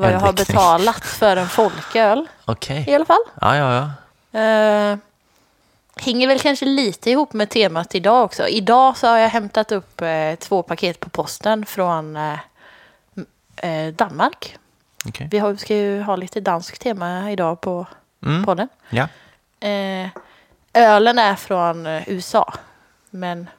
vad 0.00 0.12
jag 0.12 0.20
har 0.20 0.32
betalat 0.32 1.04
för 1.04 1.36
en 1.36 1.48
folköl 1.48 2.28
Okej. 2.44 2.84
i 2.88 2.94
alla 2.94 3.04
fall. 3.04 3.22
Ja, 3.40 3.56
ja, 3.56 3.74
ja. 3.74 4.40
Eh, 4.40 4.98
hänger 5.96 6.28
väl 6.28 6.38
kanske 6.40 6.66
lite 6.66 7.10
ihop 7.10 7.32
med 7.32 7.50
temat 7.50 7.94
idag 7.94 8.24
också. 8.24 8.48
Idag 8.48 8.96
så 8.96 9.06
har 9.06 9.18
jag 9.18 9.28
hämtat 9.28 9.72
upp 9.72 10.00
eh, 10.00 10.34
två 10.38 10.62
paket 10.62 11.00
på 11.00 11.08
posten 11.10 11.66
från 11.66 12.16
eh, 12.16 12.38
eh, 13.56 13.94
Danmark. 13.94 14.56
Okej. 15.08 15.28
Vi 15.30 15.38
har, 15.38 15.56
ska 15.56 15.76
ju 15.76 16.02
ha 16.02 16.16
lite 16.16 16.40
danskt 16.40 16.80
tema 16.80 17.30
idag 17.30 17.60
på 17.60 17.86
Mm. 18.26 18.44
podden. 18.44 18.68
Ja. 18.90 19.08
Eh, 19.68 20.08
ölen 20.72 21.18
är 21.18 21.34
från 21.34 21.86
eh, 21.86 22.08
USA, 22.08 22.54
men 23.10 23.50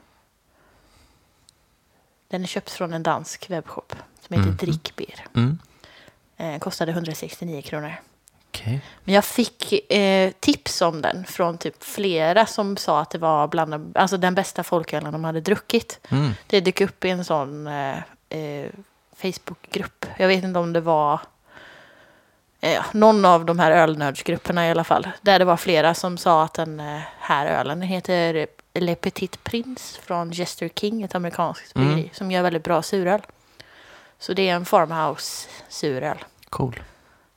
den 2.28 2.42
är 2.42 2.46
köpt 2.46 2.70
från 2.70 2.92
en 2.94 3.02
dansk 3.02 3.50
webbshop 3.50 3.94
som 4.26 4.36
heter 4.36 4.48
Mhm. 4.48 4.56
Drickbeer. 4.56 5.26
Mm. 5.34 5.58
Eh, 6.42 6.58
kostade 6.58 6.92
169 6.92 7.62
kronor. 7.62 7.92
Okej. 8.50 8.80
Men 9.04 9.14
jag 9.14 9.24
fick 9.24 9.92
eh, 9.92 10.30
tips 10.40 10.82
om 10.82 11.02
den 11.02 11.24
från 11.24 11.58
typ 11.58 11.84
flera 11.84 12.46
som 12.46 12.76
sa 12.76 13.00
att 13.00 13.10
det 13.10 13.18
var 13.18 13.48
bland 13.48 13.70
de, 13.72 13.92
alltså 13.94 14.16
den 14.16 14.34
bästa 14.34 14.62
folkölen 14.62 15.12
de 15.12 15.24
hade 15.24 15.40
druckit. 15.40 16.00
Mm. 16.08 16.30
Det 16.46 16.60
dök 16.60 16.80
upp 16.80 17.04
i 17.04 17.10
en 17.10 17.24
sån 17.24 17.66
eh, 17.66 17.96
eh, 18.28 18.66
Facebookgrupp. 19.16 20.06
Jag 20.16 20.28
vet 20.28 20.44
inte 20.44 20.58
om 20.58 20.72
det 20.72 20.80
var 20.80 21.20
eh, 22.60 22.82
någon 22.92 23.24
av 23.24 23.44
de 23.44 23.58
här 23.58 23.70
ölnördsgrupperna 23.70 24.66
i 24.68 24.70
alla 24.70 24.84
fall. 24.84 25.08
Där 25.20 25.38
det 25.38 25.44
var 25.44 25.56
flera 25.56 25.94
som 25.94 26.18
sa 26.18 26.44
att 26.44 26.54
den 26.54 26.80
eh, 26.80 27.00
här 27.18 27.46
ölen 27.46 27.80
den 27.80 27.88
heter 27.88 28.46
Le 28.74 28.94
Petit 28.94 29.44
Prince 29.44 30.00
från 30.00 30.30
Jester 30.32 30.68
King, 30.68 31.02
ett 31.02 31.14
amerikanskt 31.14 31.76
Mm. 31.76 31.88
bryggeri 31.94 32.10
som 32.14 32.30
gör 32.30 32.42
väldigt 32.42 32.64
bra 32.64 32.82
suröl. 32.82 33.20
Så 34.18 34.32
det 34.32 34.48
är 34.48 34.54
en 34.54 34.64
farmhouse 34.64 35.48
suröl. 35.68 36.18
Cool. 36.52 36.80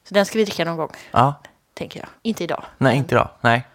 Så 0.08 0.14
den 0.14 0.26
ska 0.26 0.38
vi 0.38 0.44
dricka 0.46 0.66
någon 0.66 0.78
gång, 0.78 0.92
Ja. 1.12 1.34
tänker 1.74 2.00
jag. 2.00 2.10
Inte 2.22 2.44
idag. 2.44 2.64
Nej, 2.78 2.98
inte 2.98 3.16
idag. 3.16 3.30
Nej. 3.42 3.68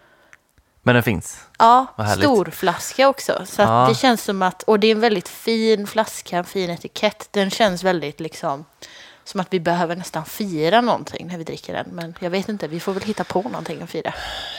Men 0.83 0.95
den 0.95 1.03
finns. 1.03 1.45
Ja, 1.59 1.85
Vad 1.95 2.07
härligt. 2.07 2.25
stor 2.25 2.45
flaska 2.45 3.07
också. 3.09 3.41
Så 3.45 3.61
att 3.61 3.69
Ja. 3.69 3.85
det 3.89 3.95
känns 3.95 4.23
som 4.23 4.41
att, 4.41 4.63
och 4.63 4.79
det 4.79 4.87
är 4.87 4.91
en 4.91 4.99
väldigt 4.99 5.29
fin 5.29 5.87
flaska, 5.87 6.37
en 6.37 6.43
fin 6.45 6.69
etikett. 6.69 7.27
Den 7.31 7.49
känns 7.49 7.83
väldigt 7.83 8.19
liksom 8.19 8.65
som 9.31 9.39
att 9.39 9.47
vi 9.49 9.59
behöver 9.59 9.95
nästan 9.95 10.25
fira 10.25 10.81
någonting 10.81 11.27
när 11.27 11.37
vi 11.37 11.43
dricker 11.43 11.73
den. 11.73 11.85
Men 11.91 12.15
jag 12.19 12.29
vet 12.29 12.49
inte, 12.49 12.67
vi 12.67 12.79
får 12.79 12.93
väl 12.93 13.03
hitta 13.03 13.23
på 13.23 13.41
någonting 13.41 13.81
att 13.81 13.89
fira. 13.89 14.13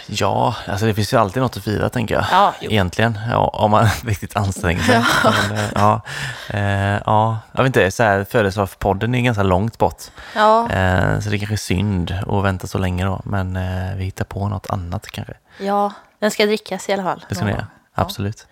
Ja, 0.07 0.55
alltså 0.67 0.87
det 0.87 0.95
finns 0.95 1.13
ju 1.13 1.17
alltid 1.17 1.43
något 1.43 1.57
att 1.57 1.65
fira 1.65 1.89
tänker 1.89 2.15
jag. 2.15 2.25
Ja, 2.31 2.55
jo. 2.61 2.71
Egentligen, 2.71 3.19
ja, 3.31 3.47
om 3.49 3.71
man 3.71 3.87
riktigt 4.05 4.37
anstränger 4.37 4.83
sig. 4.83 5.05
Men, 5.25 5.59
eh, 5.59 5.71
ja, 5.75 6.01
eh, 6.49 7.01
ja, 7.07 7.39
jag 7.53 7.63
vet 7.63 7.67
inte, 7.77 7.91
så 7.91 8.03
här, 8.03 8.25
födelsedagspodden 8.25 9.15
är 9.15 9.21
ganska 9.21 9.43
långt 9.43 9.79
bort. 9.79 10.03
Ja, 10.35 10.63
Eh, 10.71 11.21
så 11.21 11.31
det 11.31 11.37
är 11.37 11.39
kanske 11.39 11.55
är 11.55 11.57
synd 11.57 12.15
att 12.29 12.45
vänta 12.45 12.67
så 12.67 12.79
länge 12.79 13.05
då. 13.05 13.21
Men 13.25 13.57
eh, 13.57 13.97
vi 13.97 14.05
hittar 14.05 14.25
på 14.25 14.49
något 14.49 14.67
annat 14.71 15.07
kanske. 15.11 15.35
ja, 15.59 15.93
den 16.19 16.31
ska 16.31 16.47
drickas 16.47 16.89
i 16.89 16.93
alla 16.93 17.03
fall. 17.03 17.25
Det 17.29 17.35
ska 17.35 17.45
någon 17.45 17.53
göra. 17.55 17.67
Ja. 17.95 18.03
Absolut. 18.03 18.47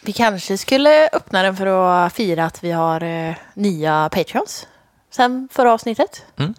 Vi 0.00 0.12
kanske 0.12 0.58
skulle 0.58 1.08
öppna 1.12 1.42
den 1.42 1.56
för 1.56 1.66
att 1.66 2.12
fira 2.12 2.44
att 2.44 2.64
vi 2.64 2.72
har 2.72 3.02
eh, 3.02 3.34
nya 3.54 4.08
Patreons 4.12 4.66
sen 5.16 5.48
förra 5.52 5.72
avsnittet. 5.72 6.24
Mm. 6.38 6.54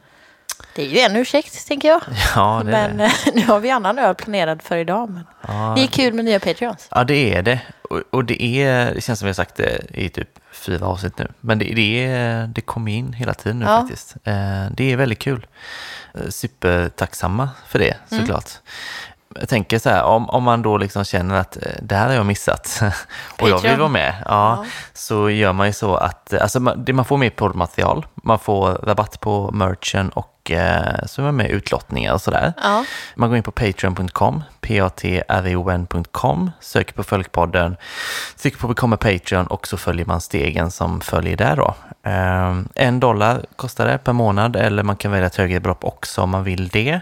Det 0.76 0.82
är 0.82 0.86
ju 0.90 1.00
en 1.00 1.16
ursäkt, 1.16 1.68
tänker 1.68 1.88
jag. 1.88 2.02
Ja, 2.36 2.62
det 2.66 2.72
är 2.78 2.88
men 2.88 2.98
det. 2.98 3.04
eh, 3.06 3.12
nu 3.34 3.46
har 3.46 3.60
vi 3.60 3.70
annan 3.72 4.00
öl 4.00 4.16
planerad 4.16 4.62
för 4.62 4.78
idag. 4.78 5.10
Men 5.10 5.24
Ja, 5.48 5.74
det 5.78 5.84
är 5.84 5.88
kul 5.88 6.14
med 6.14 6.26
nya 6.26 6.40
Patreons. 6.40 6.88
Ja, 6.92 7.04
det 7.04 7.34
är 7.36 7.42
det. 7.42 7.60
Och, 7.90 8.02
och 8.12 8.26
det 8.26 8.44
är, 8.44 8.94
det 8.94 9.02
känns 9.02 9.20
som 9.20 9.26
vi 9.26 9.30
har 9.30 9.34
sagt 9.34 9.56
det 9.56 9.82
i 9.94 10.10
typ 10.10 10.30
fyra 10.52 10.86
avsnitt 10.88 11.18
nu. 11.18 11.28
Men 11.42 11.60
det, 11.60 11.66
det, 11.66 12.06
är, 12.06 12.48
det 12.48 12.62
kommer 12.62 12.92
in 12.92 13.14
hela 13.14 13.34
tiden 13.34 13.60
nu 13.60 13.66
Ja. 13.66 13.80
faktiskt. 13.82 14.16
Eh, 14.24 14.66
det 14.72 14.92
är 14.92 14.96
väldigt 14.98 15.20
kul. 15.20 15.48
Eh, 16.14 16.30
Supertacksamma 16.30 17.50
för 17.68 17.80
det 17.80 17.98
Mm. 18.12 18.26
såklart. 18.26 18.50
Jag 19.40 19.50
tänker 19.50 19.80
så 19.80 19.90
här, 19.90 20.04
om, 20.04 20.30
om 20.30 20.44
man 20.44 20.62
då 20.62 20.78
liksom 20.78 21.04
känner 21.04 21.36
att 21.36 21.58
eh, 21.58 21.62
det 21.82 21.96
här 21.96 22.08
har 22.08 22.14
jag 22.14 22.26
missat 22.26 22.82
och 23.42 23.50
jag 23.50 23.60
vill 23.62 23.78
vara 23.80 23.90
med, 23.90 24.14
ja, 24.26 24.64
Ja. 24.64 24.66
så 24.94 25.30
gör 25.30 25.54
man 25.54 25.68
ju 25.68 25.74
så 25.74 25.96
att 25.96 26.34
eh, 26.34 26.42
alltså 26.42 26.60
man, 26.60 26.86
man 26.94 27.06
får 27.06 27.18
mer 27.18 27.30
poddmaterial, 27.30 28.06
man 28.16 28.40
får 28.40 28.68
rabatt 28.70 29.20
på 29.20 29.52
merchen 29.54 30.10
och 30.10 30.52
eh, 30.52 31.06
så 31.06 31.22
är 31.22 31.26
man 31.26 31.36
med 31.36 31.50
i 31.50 31.52
utlottningar 31.52 32.14
och 32.14 32.22
sådär. 32.22 32.54
Ja. 32.64 32.86
Man 33.16 33.30
går 33.30 33.38
in 33.38 33.44
på 33.44 33.52
patreon.com, 33.52 34.44
p-a-t-r-e-o-n.com, 34.62 36.52
söker 36.60 36.94
på 36.94 37.04
Följkpodden, 37.04 37.78
trycker 38.42 38.58
på 38.60 38.68
Become 38.68 38.96
a 38.96 38.98
Patreon 39.02 39.48
och 39.48 39.68
så 39.68 39.78
följer 39.78 40.06
man 40.06 40.22
stegen 40.22 40.72
som 40.72 41.02
följer 41.02 41.38
där 41.38 41.56
då. 41.56 41.76
Ehm, 42.04 42.68
en 42.76 43.00
dollar 43.00 43.46
kostar 43.56 43.88
det 43.88 43.98
per 43.98 44.14
månad 44.14 44.56
eller 44.56 44.84
man 44.84 44.96
kan 44.98 45.12
välja 45.12 45.28
ett 45.28 45.36
högre 45.36 45.60
belopp 45.60 45.84
också 45.84 46.22
om 46.22 46.30
man 46.30 46.44
vill 46.44 46.68
det. 46.68 47.00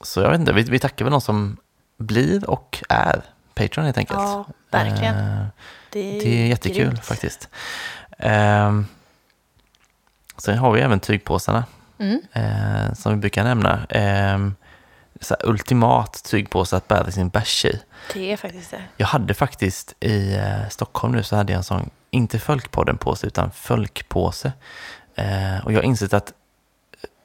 Så 0.00 0.20
jag 0.20 0.30
vet 0.30 0.40
inte, 0.40 0.52
vi, 0.52 0.62
vi 0.62 0.78
tackar 0.78 1.04
väl 1.04 1.12
de 1.12 1.20
som 1.20 1.56
blir 1.96 2.50
och 2.50 2.82
är 2.88 3.22
Patreon 3.54 3.84
helt 3.84 3.98
enkelt. 3.98 4.18
Ja, 4.20 4.44
verkligen. 4.70 5.14
Ehm, 5.16 5.46
Det 5.90 6.00
är, 6.18 6.20
det 6.20 6.42
är 6.42 6.46
jättekul 6.46 6.84
grymt. 6.86 7.04
faktiskt. 7.04 7.48
Um, 8.18 8.86
sen 10.38 10.58
har 10.58 10.72
vi 10.72 10.80
även 10.80 11.00
tygpåsarna 11.00 11.64
Mm. 11.98 12.20
eh, 12.32 12.92
som 12.94 13.12
vi 13.12 13.18
brukar 13.18 13.44
nämna. 13.44 13.86
Eh, 13.86 14.38
så 15.20 15.36
ultimat 15.44 16.24
tygpåse 16.24 16.76
att 16.76 16.88
bära 16.88 17.10
sin 17.10 17.28
bärs 17.28 17.64
i. 17.64 17.80
Det 18.12 18.32
är 18.32 18.36
faktiskt 18.36 18.70
det. 18.70 18.82
Jag 18.96 19.06
hade 19.06 19.34
faktiskt 19.34 19.94
i 20.00 20.34
eh, 20.36 20.68
Stockholm 20.70 21.14
nu 21.14 21.22
så 21.22 21.36
hade 21.36 21.52
jag 21.52 21.58
en 21.58 21.64
sån, 21.64 21.90
inte 22.10 22.38
Folkpodden-påse 22.38 23.26
utan 23.26 23.50
Folkpåse. 23.50 24.52
Eh, 25.14 25.64
och 25.64 25.72
jag 25.72 25.78
har 25.78 25.82
insett 25.82 26.12
att 26.14 26.32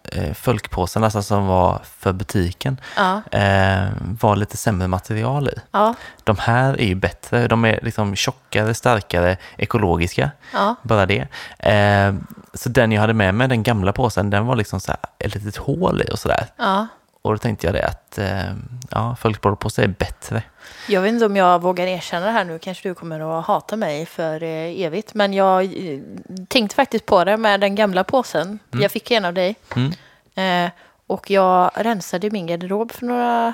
eh, 0.03 0.33
Folkpåsarna 0.33 1.05
alltså, 1.05 1.21
som 1.21 1.47
var 1.47 1.81
för 1.97 2.13
butiken 2.13 2.81
Ja, 2.97 3.21
eh, 3.31 3.89
var 4.21 4.35
lite 4.35 4.57
sämre 4.57 4.87
material 4.87 5.47
i. 5.49 5.59
ja, 5.71 5.93
De 6.23 6.37
här 6.37 6.81
är 6.81 6.85
ju 6.85 6.95
bättre, 6.95 7.47
de 7.47 7.65
är 7.65 7.79
liksom 7.83 8.15
tjockare, 8.15 8.73
starkare, 8.73 9.37
ekologiska. 9.57 10.31
ja. 10.53 10.75
Bara 10.83 11.05
det. 11.05 11.27
Eh, 11.59 12.13
så 12.53 12.69
den 12.69 12.91
jag 12.91 13.01
hade 13.01 13.13
med 13.13 13.33
mig, 13.35 13.47
den 13.47 13.63
gamla 13.63 13.93
påsen, 13.93 14.29
den 14.29 14.45
var 14.45 14.55
liksom 14.55 14.79
så 14.79 14.91
här, 14.91 14.99
ett 15.19 15.35
litet 15.35 15.57
hål 15.57 16.01
i 16.01 16.13
och 16.13 16.19
sådär. 16.19 16.45
ja. 16.57 16.87
Och 17.21 17.31
då 17.31 17.37
tänkte 17.37 17.67
jag 17.67 17.75
det 17.75 17.85
att 17.85 18.17
eh, 18.17 18.53
ja, 18.89 19.15
folkborrpåse 19.19 19.83
är 19.83 19.87
bättre. 19.87 20.43
Jag 20.87 21.01
vet 21.01 21.13
inte 21.13 21.25
om 21.25 21.35
jag 21.35 21.61
vågar 21.61 21.87
erkänna 21.87 22.25
det 22.25 22.31
här 22.31 22.45
nu. 22.45 22.59
Kanske 22.59 22.89
du 22.89 22.95
kommer 22.95 23.39
att 23.39 23.45
hata 23.45 23.75
mig 23.75 24.05
för 24.05 24.43
eh, 24.43 24.81
evigt. 24.81 25.13
Men 25.13 25.33
jag 25.33 25.63
eh, 25.63 25.99
tänkte 26.47 26.75
faktiskt 26.75 27.05
på 27.05 27.23
det 27.23 27.37
med 27.37 27.59
den 27.59 27.75
gamla 27.75 28.03
påsen. 28.03 28.59
Jag 28.71 28.91
fick 28.91 29.11
en 29.11 29.25
av 29.25 29.33
dig. 29.33 29.55
Mm. 29.75 29.91
Eh, 30.35 30.71
och 31.07 31.29
jag 31.29 31.71
rensade 31.75 32.29
min 32.29 32.47
garderob 32.47 32.91
för 32.91 33.05
några 33.05 33.53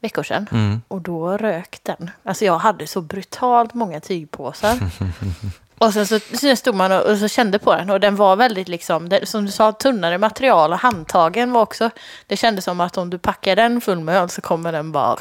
veckor 0.00 0.22
sedan. 0.22 0.46
Mm. 0.52 0.82
Och 0.88 1.00
då 1.00 1.36
rök 1.36 1.78
den. 1.82 2.10
Alltså 2.22 2.44
jag 2.44 2.58
hade 2.58 2.86
så 2.86 3.00
brutalt 3.00 3.74
många 3.74 4.00
tygpåsar. 4.00 4.78
Och 5.78 5.92
sen 5.92 6.06
så, 6.06 6.18
så 6.40 6.56
stod 6.56 6.74
man 6.74 6.92
och, 6.92 7.00
och 7.02 7.18
så 7.18 7.28
kände 7.28 7.58
på 7.58 7.74
den 7.74 7.90
och 7.90 8.00
den 8.00 8.16
var 8.16 8.36
väldigt 8.36 8.68
liksom, 8.68 9.08
det, 9.08 9.26
som 9.26 9.46
du 9.46 9.52
sa, 9.52 9.72
tunnare 9.72 10.18
material 10.18 10.72
och 10.72 10.78
handtagen 10.78 11.52
var 11.52 11.60
också, 11.62 11.90
det 12.26 12.36
kändes 12.36 12.64
som 12.64 12.80
att 12.80 12.96
om 12.96 13.10
du 13.10 13.18
packar 13.18 13.56
den 13.56 13.80
full 13.80 14.00
med 14.00 14.16
öl 14.16 14.28
så 14.30 14.40
kommer 14.40 14.72
den 14.72 14.92
bara 14.92 15.16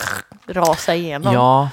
rasa 0.47 0.95
igenom. 0.95 1.33
Ja, 1.33 1.69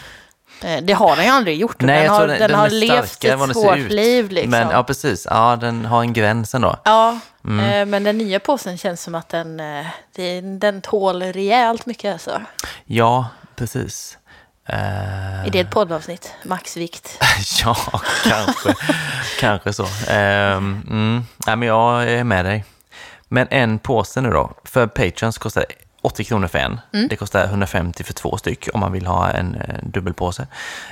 Eh, 0.64 0.82
Det 0.82 0.92
har 0.92 1.16
den 1.16 1.25
ju 1.25 1.30
aldrig 1.30 1.58
gjort. 1.58 1.80
nej, 1.80 2.02
den 2.02 2.10
har, 2.10 2.26
den, 2.26 2.38
den, 2.38 2.54
har 2.54 2.70
levt 2.70 3.25
ett 3.25 3.52
svårt 3.52 3.76
ut. 3.76 3.92
liv 3.92 4.30
liksom. 4.30 4.50
Men 4.50 4.70
ja, 4.70 4.82
precis. 4.82 5.26
Ja, 5.30 5.56
den 5.60 5.84
har 5.84 6.00
en 6.00 6.12
gräns 6.12 6.54
ändå. 6.54 6.76
Ja, 6.84 7.18
Mm. 7.44 7.60
eh, 7.80 7.87
men 7.87 8.04
den 8.04 8.18
nya 8.18 8.40
påsen 8.40 8.78
känns 8.78 9.02
som 9.02 9.14
att 9.14 9.28
den, 9.28 9.60
eh, 9.60 9.87
den 10.58 10.80
tål 10.82 11.22
rejält 11.22 11.87
mycket 11.87 12.12
alltså. 12.12 12.40
Ja, 12.84 13.26
precis. 13.56 14.18
Eh, 14.72 15.46
Är 15.46 15.50
det 15.50 15.60
ett 15.60 15.70
poddavsnitt? 15.70 16.34
Maxvikt. 16.44 17.22
ja, 17.64 17.76
kanske. 18.24 18.74
kanske 19.40 19.72
så. 19.72 19.86
Ehm, 20.08 20.82
mm. 20.90 21.24
Nej, 21.46 21.56
men 21.56 21.68
jag 21.68 22.12
är 22.12 22.24
med 22.24 22.44
dig. 22.44 22.64
Men 23.28 23.46
en 23.50 23.78
påse 23.78 24.20
nu 24.20 24.30
då. 24.30 24.52
För 24.64 24.86
Patreons 24.86 25.38
kostar 25.38 25.64
80 26.02 26.24
kronor 26.24 26.46
för 26.46 26.58
en. 26.58 26.80
Mm. 26.92 27.08
Det 27.08 27.16
kostar 27.16 27.44
150 27.44 28.04
för 28.04 28.12
två 28.12 28.36
styck 28.36 28.68
om 28.74 28.80
man 28.80 28.92
vill 28.92 29.06
ha 29.06 29.30
en 29.30 29.54
eh, 29.54 29.74
dubbelpåse. 29.82 30.46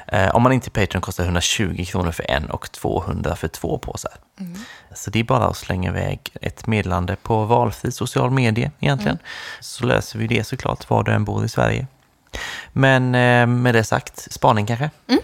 Eh, 0.06 0.34
om 0.34 0.42
man 0.42 0.52
inte 0.52 0.68
är 0.68 0.80
Patreon 0.86 1.00
kostar 1.00 1.24
120 1.24 1.84
kronor 1.84 2.12
för 2.12 2.30
en 2.30 2.50
och 2.50 2.72
200 2.72 3.36
för 3.36 3.48
två 3.48 3.78
påsar. 3.78 4.12
Mm. 4.40 4.54
Så 4.94 5.10
det 5.10 5.20
är 5.20 5.24
bara 5.24 5.44
att 5.44 5.56
slänga 5.56 5.90
iväg 5.90 6.20
ett 6.40 6.66
meddelande 6.66 7.16
på 7.22 7.44
valfri 7.44 7.92
social 7.92 8.30
medie 8.30 8.70
egentligen. 8.80 9.16
Mm. 9.16 9.26
Så 9.60 9.86
löser 9.86 10.18
vi 10.18 10.26
det 10.26 10.44
såklart 10.44 10.90
var 10.90 11.02
du 11.04 11.12
än 11.12 11.24
bor 11.24 11.44
i 11.44 11.48
Sverige. 11.48 11.86
Men 12.72 13.14
eh, 13.14 13.46
med 13.46 13.74
det 13.74 13.84
sagt, 13.84 14.32
spaning 14.32 14.66
kanske? 14.66 14.90
Mm. 15.08 15.20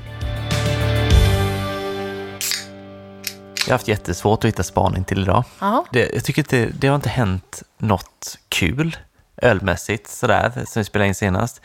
Jag 3.66 3.72
har 3.72 3.78
haft 3.78 3.88
jättesvårt 3.88 4.44
att 4.44 4.48
hitta 4.48 4.62
spaning 4.62 5.04
till 5.04 5.22
idag. 5.22 5.44
Det, 5.92 6.10
jag 6.14 6.24
tycker 6.24 6.42
inte, 6.42 6.70
det 6.78 6.88
har 6.88 6.94
inte 6.94 7.08
hänt 7.08 7.62
något 7.78 8.38
kul 8.48 8.96
ölmässigt 9.42 10.10
sådär 10.10 10.52
som 10.66 10.80
vi 10.80 10.84
spelade 10.84 11.08
in 11.08 11.14
senast. 11.14 11.60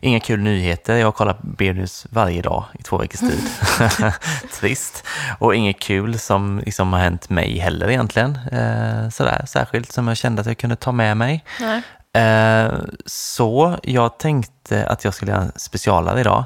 Inga 0.00 0.20
kul 0.20 0.40
nyheter. 0.40 0.96
Jag 0.96 1.06
har 1.06 1.12
kollat 1.12 1.42
Bearnews 1.42 2.06
varje 2.10 2.42
dag 2.42 2.64
i 2.78 2.82
två 2.82 2.98
veckors 2.98 3.20
tid. 3.20 3.50
Trist. 4.60 5.04
Och 5.38 5.54
inget 5.54 5.80
kul 5.80 6.18
som 6.18 6.58
liksom 6.58 6.92
har 6.92 7.00
hänt 7.00 7.30
mig 7.30 7.58
heller 7.58 7.90
egentligen. 7.90 8.38
Eh, 8.52 9.08
sådär 9.08 9.44
särskilt 9.46 9.92
som 9.92 10.08
jag 10.08 10.16
kände 10.16 10.40
att 10.40 10.46
jag 10.46 10.58
kunde 10.58 10.76
ta 10.76 10.92
med 10.92 11.16
mig. 11.16 11.44
Nej. 11.60 11.82
Eh, 12.12 12.72
så 13.06 13.76
jag 13.82 14.18
tänkte 14.18 14.86
att 14.86 15.04
jag 15.04 15.14
skulle 15.14 15.30
göra 15.32 15.42
en 15.42 15.52
specialare 15.56 16.20
idag. 16.20 16.44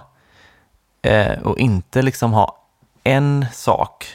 Eh, 1.02 1.38
och 1.42 1.58
inte 1.58 2.02
liksom 2.02 2.32
ha 2.32 2.58
en 3.04 3.46
sak 3.52 4.06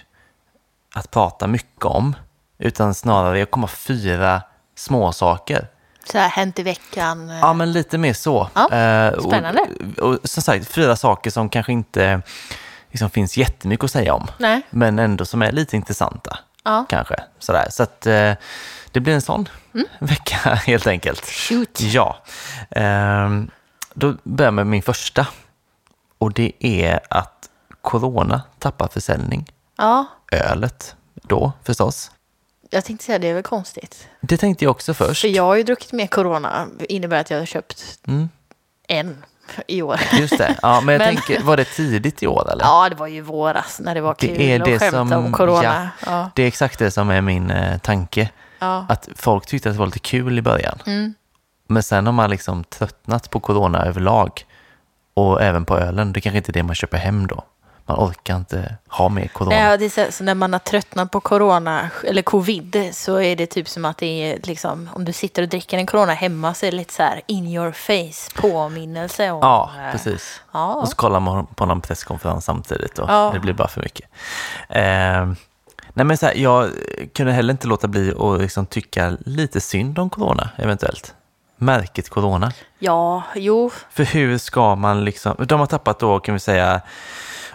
att 0.96 1.12
prata 1.12 1.48
mycket 1.48 1.86
om. 1.86 2.16
Utan 2.58 2.94
snarare, 2.94 3.40
jag 3.40 3.52
kommer 3.52 3.68
ha 3.68 3.74
fyra 3.76 4.42
små 4.76 5.12
saker. 5.12 5.68
Så 6.12 6.18
här, 6.18 6.30
hänt 6.30 6.60
i 6.60 6.64
veckan. 6.64 7.30
eh, 7.30 7.40
Ja, 7.40 7.54
men 7.54 7.72
lite 7.72 7.98
mer 7.98 8.14
så. 8.14 8.50
Ja, 8.54 8.72
Eh, 8.72 9.14
och- 9.14 9.24
spännande. 9.24 9.62
Och, 10.02 10.18
som 10.24 10.44
sagt, 10.44 10.68
fyra 10.68 10.96
saker 10.96 11.32
som 11.32 11.50
kanske 11.50 11.72
inte 11.72 12.22
liksom, 12.92 13.10
finns 13.10 13.38
jättemycket 13.38 13.84
att 13.84 13.92
säga 13.92 14.14
om. 14.14 14.28
Nej. 14.38 14.62
Men 14.70 15.00
ändå 15.00 15.26
som 15.26 15.42
är 15.42 15.52
lite 15.52 15.76
intressanta. 15.76 16.40
Ja. 16.64 16.86
Kanske. 16.90 17.16
Sådär. 17.40 17.68
Så 17.70 17.84
att 17.84 18.06
eh, 18.06 18.34
det 18.92 19.00
blir 19.00 19.14
en 19.14 19.22
sån 19.22 19.50
Mm. 19.74 19.88
vecka 20.00 20.36
helt 20.66 20.88
enkelt. 20.88 21.26
Shoot. 21.26 21.82
Ja. 21.82 22.18
Ehm, 22.72 23.52
då 23.94 24.16
börjar 24.24 24.48
jag 24.48 24.54
med 24.54 24.68
min 24.68 24.82
första. 24.82 25.28
Och 26.18 26.34
det 26.34 26.52
är 26.60 27.00
att 27.10 27.50
Corona 27.82 28.42
tappar 28.60 28.88
försäljning. 28.88 29.52
Ja, 29.78 30.06
Ölet 30.32 30.96
då 31.16 31.52
förstås. 31.64 32.12
jag 32.70 32.86
tänkte 32.86 33.06
säga 33.06 33.20
det 33.20 33.28
är 33.28 33.34
väl 33.34 33.44
konstigt. 33.44 34.08
Det 34.22 34.38
tänkte 34.38 34.66
jag 34.66 34.72
också 34.72 34.94
först. 34.94 35.22
För 35.22 35.28
jag 35.28 35.44
har 35.44 35.56
ju 35.56 35.64
druckit 35.64 35.92
mer 35.92 36.08
corona. 36.08 36.68
innebär 36.90 37.20
att 37.22 37.30
jag 37.30 37.40
har 37.40 37.46
köpt 37.46 38.00
Mm, 38.08 38.30
en 38.88 39.24
i 39.68 39.82
år. 39.82 40.00
just 40.20 40.38
det. 40.38 40.56
Ja, 40.62 40.82
men 40.82 40.94
jag 40.94 41.00
Men- 41.06 41.16
tänker, 41.16 41.44
var 41.44 41.58
det 41.58 41.66
tidigt 41.66 42.24
i 42.24 42.28
år 42.28 42.52
eller? 42.52 42.64
Ja, 42.66 42.90
det 42.90 42.96
var 42.96 43.08
ju 43.08 43.22
våras 43.22 43.80
när 43.80 43.96
det 43.96 44.02
var 44.02 44.16
Det 44.20 44.28
kul 44.28 44.42
är 44.42 44.60
det 44.60 44.74
att 44.76 44.80
skämta 44.82 44.98
som- 44.98 45.26
om 45.26 45.32
corona. 45.34 45.90
Ja. 46.06 46.30
Det 46.36 46.44
är 46.44 46.48
exakt 46.48 46.80
det 46.80 46.92
som 46.92 47.10
är 47.10 47.22
min 47.22 47.52
eh, 47.52 47.78
tanke. 47.78 48.30
Ja. 48.60 48.86
Att 48.90 49.10
folk 49.16 49.46
tyckte 49.46 49.70
att 49.70 49.76
det 49.76 49.80
var 49.80 49.86
lite 49.86 50.00
kul 50.00 50.38
i 50.40 50.42
början. 50.42 50.80
Mm. 50.86 51.14
Men 51.68 51.84
sen 51.84 52.06
har 52.06 52.14
man 52.14 52.30
liksom 52.30 52.64
tröttnat 52.64 53.30
på 53.30 53.40
corona 53.40 53.86
överlag. 53.86 54.46
Och 55.14 55.42
även 55.42 55.66
på 55.66 55.78
ölen. 55.78 56.14
Det 56.14 56.22
kanske 56.22 56.38
inte 56.38 56.52
är 56.52 56.54
det 56.54 56.64
man 56.64 56.76
köper 56.76 56.98
hem 56.98 57.28
då. 57.28 57.44
Man 57.86 57.98
orkar 58.00 58.36
inte 58.36 58.76
ha 58.88 59.10
mer 59.10 59.28
corona. 59.28 59.72
Och 59.72 59.80
det 59.80 59.86
är 59.86 59.90
så, 59.90 60.12
så 60.12 60.24
när 60.24 60.36
man 60.36 60.54
har 60.54 60.60
tröttnat 60.60 61.12
på 61.12 61.20
corona 61.20 61.90
eller 62.04 62.22
covid 62.22 62.90
så 62.94 63.22
är 63.22 63.36
det 63.36 63.46
typ 63.46 63.68
som 63.70 63.86
att 63.86 63.98
det 63.98 64.06
är 64.06 64.40
liksom 64.44 64.90
om 64.94 65.06
du 65.06 65.14
sitter 65.14 65.42
och 65.42 65.50
dricker 65.50 65.78
en 65.78 65.86
corona 65.86 66.14
hemma 66.14 66.54
så 66.54 66.66
är 66.66 66.72
det 66.72 66.78
lite 66.78 66.94
så 66.94 67.04
här 67.04 67.22
in 67.28 67.48
your 67.48 67.72
face 67.72 68.42
påminnelse 68.42 69.32
om. 69.32 69.40
Ja, 69.42 69.72
eh, 69.86 69.92
precis. 69.92 70.42
Ja. 70.52 70.74
Och 70.74 70.90
så 70.90 70.96
kollar 70.96 71.20
man 71.20 71.46
på 71.46 71.66
någon 71.66 71.82
presskonferens 71.82 72.46
samtidigt 72.46 73.00
och 73.00 73.10
Ja. 73.10 73.32
det 73.34 73.40
blir 73.40 73.54
bara 73.54 73.68
för 73.68 73.82
mycket. 73.82 74.10
Eh, 74.70 75.32
nej 76.00 76.06
men 76.06 76.18
så 76.18 76.26
här, 76.26 76.36
jag 76.36 76.70
kunde 77.14 77.32
heller 77.34 77.52
inte 77.52 77.68
låta 77.68 77.88
bli 77.88 78.14
att 78.20 78.42
liksom 78.42 78.66
tycka 78.66 79.18
lite 79.26 79.62
synd 79.62 80.00
om 80.00 80.10
corona 80.10 80.50
eventuellt. 80.58 81.14
Märket 81.58 82.10
corona. 82.10 82.52
ja, 82.80 83.24
jo, 83.36 83.72
För 83.90 84.04
hur 84.04 84.38
ska 84.38 84.76
man 84.76 85.04
liksom, 85.06 85.36
de 85.48 85.60
har 85.60 85.68
tappat 85.68 86.00
då 86.00 86.20
kan 86.20 86.34
vi 86.34 86.40
säga, 86.40 86.82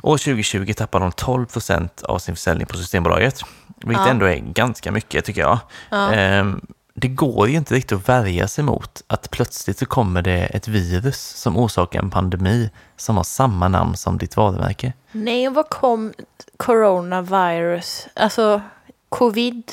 år 0.02 0.16
2020 0.18 0.72
tappade 0.76 1.04
de 1.04 1.12
12 1.12 1.46
procent 1.46 2.02
av 2.02 2.18
sin 2.18 2.34
försäljning 2.36 2.66
på 2.66 2.76
Systembolaget. 2.76 3.40
Vilket 3.76 4.04
Ja. 4.04 4.10
ändå 4.10 4.26
är 4.26 4.36
ganska 4.36 4.92
mycket 4.92 5.24
tycker 5.24 5.40
jag. 5.40 5.58
Ja. 5.90 6.12
Ehm, 6.12 6.60
det 6.96 7.08
går 7.08 7.48
ju 7.48 7.56
inte 7.56 7.74
riktigt 7.74 7.98
att 7.98 8.08
värja 8.08 8.48
sig 8.48 8.64
mot 8.64 9.02
att 9.06 9.30
plötsligt 9.30 9.78
så 9.78 9.86
kommer 9.86 10.22
det 10.22 10.46
ett 10.46 10.68
virus 10.68 11.20
som 11.20 11.56
orsakar 11.56 11.98
en 11.98 12.10
pandemi 12.10 12.70
som 12.96 13.16
har 13.16 13.24
samma 13.24 13.68
namn 13.68 13.96
som 13.96 14.18
ditt 14.18 14.36
varumärke. 14.36 14.92
nej, 15.12 15.48
och 15.48 15.54
vad 15.54 15.68
kom 15.68 16.12
coronavirus? 16.56 18.06
Alltså 18.14 18.62
covid, 19.08 19.72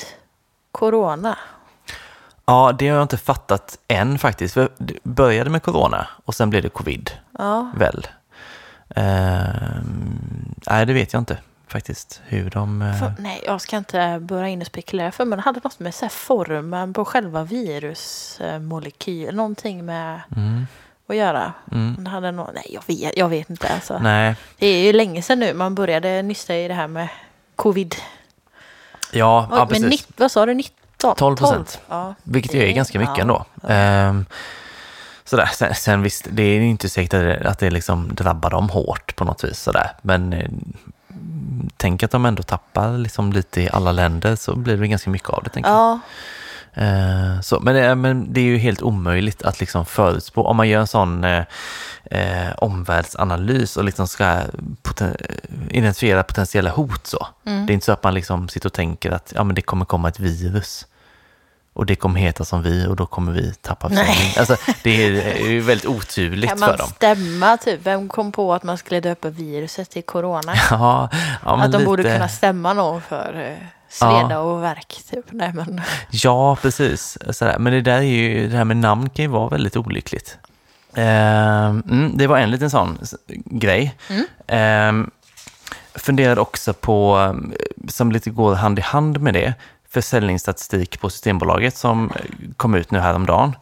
corona. 0.72 1.38
Ja, 2.44 2.74
det 2.78 2.88
har 2.88 2.96
jag 2.96 3.04
inte 3.04 3.16
fattat 3.16 3.78
än 3.88 4.18
faktiskt. 4.18 4.54
För 4.54 4.68
det 4.78 4.94
började 5.04 5.50
med 5.50 5.62
corona 5.62 6.06
och 6.24 6.34
sen 6.34 6.50
blev 6.50 6.62
det 6.62 6.68
covid, 6.68 7.10
Ja, 7.38 7.72
väl? 7.76 8.06
Ehm, 8.88 10.54
nej, 10.66 10.86
det 10.86 10.92
vet 10.92 11.12
jag 11.12 11.20
inte 11.20 11.38
faktiskt. 11.72 12.20
Hur 12.26 12.50
de... 12.50 12.82
eh, 12.82 12.98
för, 12.98 13.12
nej, 13.18 13.42
jag 13.46 13.60
ska 13.60 13.76
inte 13.76 14.18
börja 14.20 14.48
in 14.48 14.60
och 14.60 14.66
spekulera 14.66 15.12
för 15.12 15.24
men 15.24 15.38
det 15.38 15.42
hade 15.42 15.60
något 15.64 15.78
med 15.80 15.94
så 15.94 16.08
formen 16.08 16.92
på 16.94 17.04
själva 17.04 17.44
virusmolekyl, 17.44 19.34
någonting 19.34 19.84
med 19.84 20.20
mm, 20.36 20.66
att 21.06 21.16
göra. 21.16 21.52
mm. 21.72 22.04
Det 22.04 22.10
hade 22.10 22.30
nå 22.32 22.50
nej, 22.54 22.66
jag 22.70 22.82
vet, 22.86 23.16
jag 23.16 23.28
vet 23.28 23.50
inte 23.50 23.68
alltså. 23.68 23.98
Nej, 23.98 24.34
Det 24.58 24.66
är 24.66 24.82
ju 24.84 24.92
länge 24.92 25.22
sedan 25.22 25.38
nu 25.40 25.54
man 25.54 25.74
började 25.74 26.22
nysta 26.22 26.56
i 26.56 26.68
det 26.68 26.74
här 26.74 26.88
med 26.88 27.08
covid. 27.56 27.94
ja, 29.12 29.48
ja 29.50 29.56
men 29.58 29.68
precis. 29.68 29.84
nitt, 29.90 30.08
vad 30.16 30.30
sa 30.30 30.46
du, 30.46 30.54
19? 30.54 31.16
12 31.16 31.36
procent. 31.36 31.80
Ja. 31.88 32.14
Vilket 32.22 32.54
ju 32.54 32.62
är 32.68 32.72
ganska 32.72 32.98
mycket 32.98 33.16
Ja. 33.16 33.22
ändå. 33.22 33.44
Ehm, 33.68 34.26
sådär. 35.24 35.50
Sen, 35.54 35.74
sen 35.74 36.02
visst, 36.02 36.26
det 36.30 36.42
är 36.42 36.60
inte 36.60 36.88
säkert 36.88 37.14
att 37.14 37.20
det, 37.20 37.48
att 37.50 37.58
det 37.58 37.70
liksom 37.70 38.14
drabbar 38.14 38.50
dem 38.50 38.68
hårt 38.70 39.16
på 39.16 39.24
något 39.24 39.44
vis. 39.44 39.60
Sådär. 39.62 39.90
Men 40.02 40.32
eh, 40.32 40.48
tänk 41.76 42.02
att 42.02 42.10
de 42.10 42.24
ändå 42.26 42.42
tappar 42.42 42.98
liksom 42.98 43.32
lite 43.32 43.60
i 43.62 43.70
alla 43.72 43.92
länder 43.92 44.36
så 44.36 44.56
blir 44.56 44.76
det 44.76 44.88
ganska 44.88 45.10
mycket 45.10 45.28
av 45.28 45.42
det. 45.44 45.50
Tänker 45.50 45.70
jag. 45.70 45.78
Ja, 45.78 46.00
Eh, 46.74 47.40
så, 47.40 47.60
men, 47.60 47.74
det, 47.74 47.80
är- 47.80 47.94
men 47.94 48.32
det 48.32 48.40
är 48.40 48.44
ju 48.44 48.56
helt 48.58 48.82
omöjligt 48.82 49.42
att 49.42 49.60
liksom 49.60 49.86
förutspå. 49.86 50.44
Om 50.46 50.56
man 50.56 50.68
gör 50.68 50.80
en 50.80 50.86
sån 50.86 51.24
eh, 51.24 51.44
eh, 52.04 52.52
omvärldsanalys 52.58 53.76
och 53.76 53.84
liksom 53.84 54.08
ska 54.08 54.40
poten- 54.82 55.16
identifiera 55.70 56.22
potentiella 56.22 56.70
hot 56.70 57.06
så. 57.06 57.26
Mm. 57.46 57.66
Det 57.66 57.72
är 57.72 57.74
inte 57.74 57.86
så 57.86 57.92
att 57.92 58.02
man 58.04 58.14
liksom 58.14 58.48
sitter 58.48 58.68
och 58.68 58.72
tänker 58.72 59.10
att 59.10 59.32
ja, 59.36 59.44
men 59.44 59.54
det 59.54 59.62
kommer 59.62 59.84
komma 59.84 60.08
ett 60.08 60.20
virus. 60.20 60.86
Och 61.74 61.86
det 61.86 61.94
kommer 61.96 62.20
heta 62.20 62.44
som 62.44 62.62
vi 62.62 62.86
och 62.86 62.96
då 62.96 63.06
kommer 63.06 63.32
vi 63.32 63.54
tappa 63.54 63.88
försäljning. 63.88 64.32
Alltså, 64.38 64.56
det 64.82 65.04
är, 65.06 65.46
ju 65.50 65.60
väldigt 65.60 65.86
oturligt 65.86 66.48
kan 66.48 66.58
för 66.58 66.66
man 66.66 66.76
dem. 66.76 66.88
stämma 66.96 67.56
typ? 67.56 67.80
Vem 67.86 68.08
kom 68.08 68.32
på 68.32 68.54
att 68.54 68.62
man 68.62 68.78
skulle 68.78 69.00
döpa 69.00 69.30
viruset 69.30 69.90
till 69.90 70.02
corona? 70.02 70.54
Ja, 70.70 71.08
ja, 71.44 71.62
att 71.62 71.72
de 71.72 71.84
borde 71.84 72.02
lite- 72.02 72.14
kunna 72.14 72.28
stämma 72.28 72.72
någon 72.72 73.02
för 73.02 73.46
eh, 73.48 73.66
sveda 73.88 74.38
och 74.40 74.62
värk 74.62 75.02
typ. 75.10 75.24
Nej 75.30 75.52
men. 75.54 75.80
Ja, 76.10 76.56
precis. 76.56 77.18
Sådär. 77.30 77.58
Men 77.58 77.72
det 77.72 77.80
där 77.80 77.96
är 77.98 78.02
ju, 78.02 78.48
det 78.48 78.56
här 78.56 78.64
med 78.64 78.76
namn 78.76 79.10
kan 79.10 79.22
ju 79.24 79.28
vara 79.30 79.48
väldigt 79.48 79.76
olyckligt. 79.76 80.38
Ehm, 80.94 81.82
mm, 81.90 82.12
det 82.16 82.26
var 82.26 82.38
en 82.38 82.50
liten 82.50 82.70
sån 82.70 82.98
grej. 83.44 83.94
Mm. 84.08 84.24
Ehm, 84.46 85.10
funderade 85.94 86.40
också 86.40 86.72
på, 86.72 87.16
um, 87.16 87.52
som 87.88 88.12
lite 88.12 88.30
går 88.30 88.54
hand 88.54 88.78
i 88.78 88.82
hand 88.82 89.20
med 89.20 89.34
det, 89.34 89.54
försäljningsstatistik 89.92 91.00
på 91.00 91.10
Systembolaget 91.10 91.76
som 91.76 92.10
eh, 92.10 92.24
kom 92.56 92.74
ut 92.74 92.90
nu 92.90 92.98
häromdagen. 92.98 93.56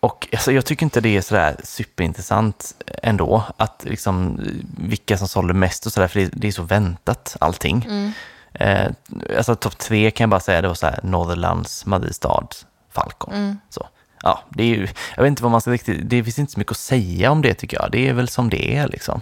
Och 0.00 0.28
alltså, 0.32 0.52
jag 0.52 0.64
tycker 0.64 0.86
inte 0.86 1.00
det 1.00 1.16
är 1.16 1.20
sådär 1.20 1.56
superintressant 1.64 2.74
ändå, 3.02 3.44
att 3.56 3.84
liksom, 3.88 4.40
vilka 4.78 5.18
som 5.18 5.28
sålde 5.28 5.54
mest 5.54 5.86
och 5.86 5.92
sådär, 5.92 6.08
för 6.08 6.20
det, 6.20 6.30
det 6.32 6.48
är 6.48 6.52
så 6.52 6.62
väntat 6.62 7.36
allting. 7.40 7.88
Mm. 7.90 8.12
Eh, 8.54 8.92
alltså 9.36 9.54
topp 9.54 9.78
tre 9.78 10.10
kan 10.10 10.24
jag 10.24 10.30
bara 10.30 10.40
säga, 10.40 10.62
det 10.62 10.68
var 10.68 10.74
så 10.74 10.86
här 10.86 11.00
Norrlands, 11.02 11.86
Mariestad, 11.86 12.48
Falcon. 12.92 13.34
Mm. 13.34 13.58
Så. 13.68 13.86
Ja, 14.22 14.42
det 14.48 14.62
är 14.62 14.66
ju, 14.66 14.88
jag 15.16 15.22
vet 15.22 15.28
inte 15.28 15.42
vad 15.42 15.52
man 15.52 15.60
ska 15.60 15.70
riktigt, 15.70 16.10
det 16.10 16.24
finns 16.24 16.38
inte 16.38 16.52
så 16.52 16.58
mycket 16.58 16.70
att 16.70 16.76
säga 16.76 17.30
om 17.30 17.42
det 17.42 17.54
tycker 17.54 17.76
jag. 17.76 17.90
Det 17.92 18.08
är 18.08 18.12
väl 18.12 18.28
som 18.28 18.50
det 18.50 18.76
är 18.76 18.88
liksom. 18.88 19.20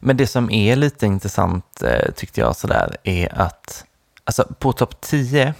Men 0.00 0.16
det 0.16 0.26
som 0.26 0.50
är 0.50 0.76
lite 0.76 1.06
intressant 1.06 1.82
eh, 1.82 2.12
tyckte 2.16 2.40
jag 2.40 2.56
sådär 2.56 2.96
är 3.04 3.40
att 3.40 3.84
alltså 4.24 4.54
på 4.58 4.72
topp 4.72 5.00
10 5.00 5.54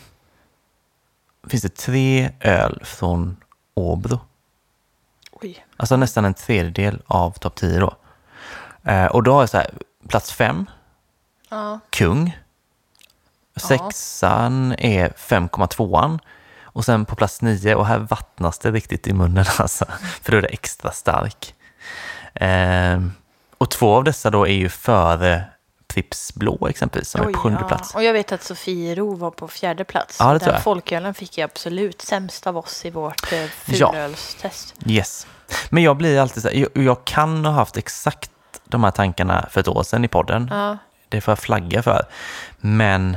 finns 1.48 1.62
det 1.62 1.76
tre 1.76 2.30
öl 2.40 2.80
från 2.84 3.36
Åbro. 3.74 4.20
Oj. 5.32 5.66
Alltså 5.76 5.96
nästan 5.96 6.24
en 6.24 6.34
tredjedel 6.34 7.02
av 7.06 7.30
topp 7.30 7.54
10 7.54 7.80
då. 7.80 7.96
Eh, 8.90 9.06
och 9.06 9.22
då 9.22 9.32
har 9.32 9.42
jag 9.42 9.50
så 9.50 9.56
här, 9.56 9.70
plats 10.08 10.32
fem, 10.32 10.66
Ja. 11.52 11.80
Kung. 11.90 12.38
Sexan 13.56 14.74
är 14.78 15.08
5,2an. 15.08 16.18
Och 16.62 16.84
sen 16.84 17.04
på 17.04 17.16
plats 17.16 17.42
nio, 17.42 17.74
och 17.74 17.86
här 17.86 17.98
vattnas 17.98 18.58
det 18.58 18.70
riktigt 18.70 19.06
i 19.06 19.12
munnen 19.12 19.44
alltså, 19.58 19.84
för 20.22 20.32
då 20.32 20.38
är 20.38 20.42
det 20.42 20.48
extra 20.48 20.92
stark. 20.92 21.54
Ehm, 22.34 23.12
och 23.58 23.70
två 23.70 23.94
av 23.94 24.04
dessa 24.04 24.30
då 24.30 24.46
är 24.46 24.54
ju 24.54 24.68
före 24.68 25.44
Pripps 25.94 26.34
Blå 26.34 26.66
exempelvis, 26.68 27.08
som 27.10 27.20
är 27.20 27.26
Oj, 27.26 27.32
på 27.32 27.38
sjunde 27.38 27.58
ja. 27.60 27.68
plats. 27.68 27.94
Och 27.94 28.02
jag 28.04 28.12
vet 28.12 28.32
att 28.32 28.42
Sofiero 28.42 29.14
var 29.16 29.30
på 29.30 29.48
fjärde 29.48 29.84
plats. 29.84 30.16
Ja, 30.20 30.32
det 30.32 30.38
Den 30.38 30.60
folkölen 30.62 31.14
fick 31.14 31.38
jag 31.38 31.44
absolut 31.44 32.02
sämst 32.02 32.46
av 32.46 32.56
oss 32.56 32.84
i 32.84 32.90
vårt 32.90 33.32
eh, 33.32 33.38
Ja. 33.66 33.92
fulölstest. 33.92 34.74
Yes. 34.86 35.26
Men 35.70 35.82
jag 35.82 35.96
blir 35.96 36.18
alltid 36.20 36.42
så 36.42 36.48
här, 36.48 36.54
jag, 36.56 36.84
jag 36.84 37.04
kan 37.04 37.44
ha 37.44 37.52
haft 37.52 37.76
exakt 37.76 38.30
de 38.64 38.84
här 38.84 38.90
tankarna 38.90 39.48
för 39.50 39.60
ett 39.60 39.68
år 39.68 39.82
sedan 39.82 40.04
i 40.04 40.08
podden. 40.08 40.48
Ja. 40.50 40.78
Det 41.08 41.20
får 41.20 41.32
jag 41.32 41.38
flagga 41.38 41.82
för. 41.82 42.02
Men 42.60 43.16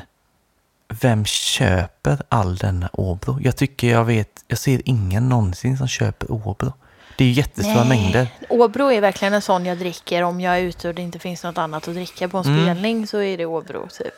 vem 0.88 1.26
köper 1.26 2.22
all 2.30 2.58
denna 2.58 2.90
Åbro? 2.94 3.40
Jag 3.42 3.56
tycker 3.56 3.92
jag 3.92 4.06
vet, 4.06 4.44
jag 4.48 4.58
ser 4.60 4.82
ingen 4.86 5.30
någonsin 5.30 5.78
som 5.78 5.88
köper 5.88 6.32
Åbro. 6.32 6.74
Det 7.18 7.24
är 7.24 7.28
ju 7.28 7.34
jättestora 7.34 7.84
Nej. 7.84 7.88
mängder. 8.02 8.28
Åbro 8.50 8.92
är 8.92 9.02
verkligen 9.02 9.34
en 9.34 9.42
sån 9.42 9.66
jag 9.66 9.78
dricker 9.78 10.22
om 10.24 10.42
jag 10.42 10.58
är 10.58 10.62
ute 10.62 10.88
och 10.88 10.96
det 10.96 11.02
inte 11.02 11.20
finns 11.20 11.44
något 11.44 11.58
annat 11.58 11.88
att 11.88 11.94
dricka 11.94 12.28
på 12.30 12.38
en 12.38 12.46
Mm. 12.46 12.64
spelning 12.66 13.08
så 13.08 13.22
är 13.22 13.38
det 13.38 13.46
Åbro 13.46 13.88
typ. 13.98 14.14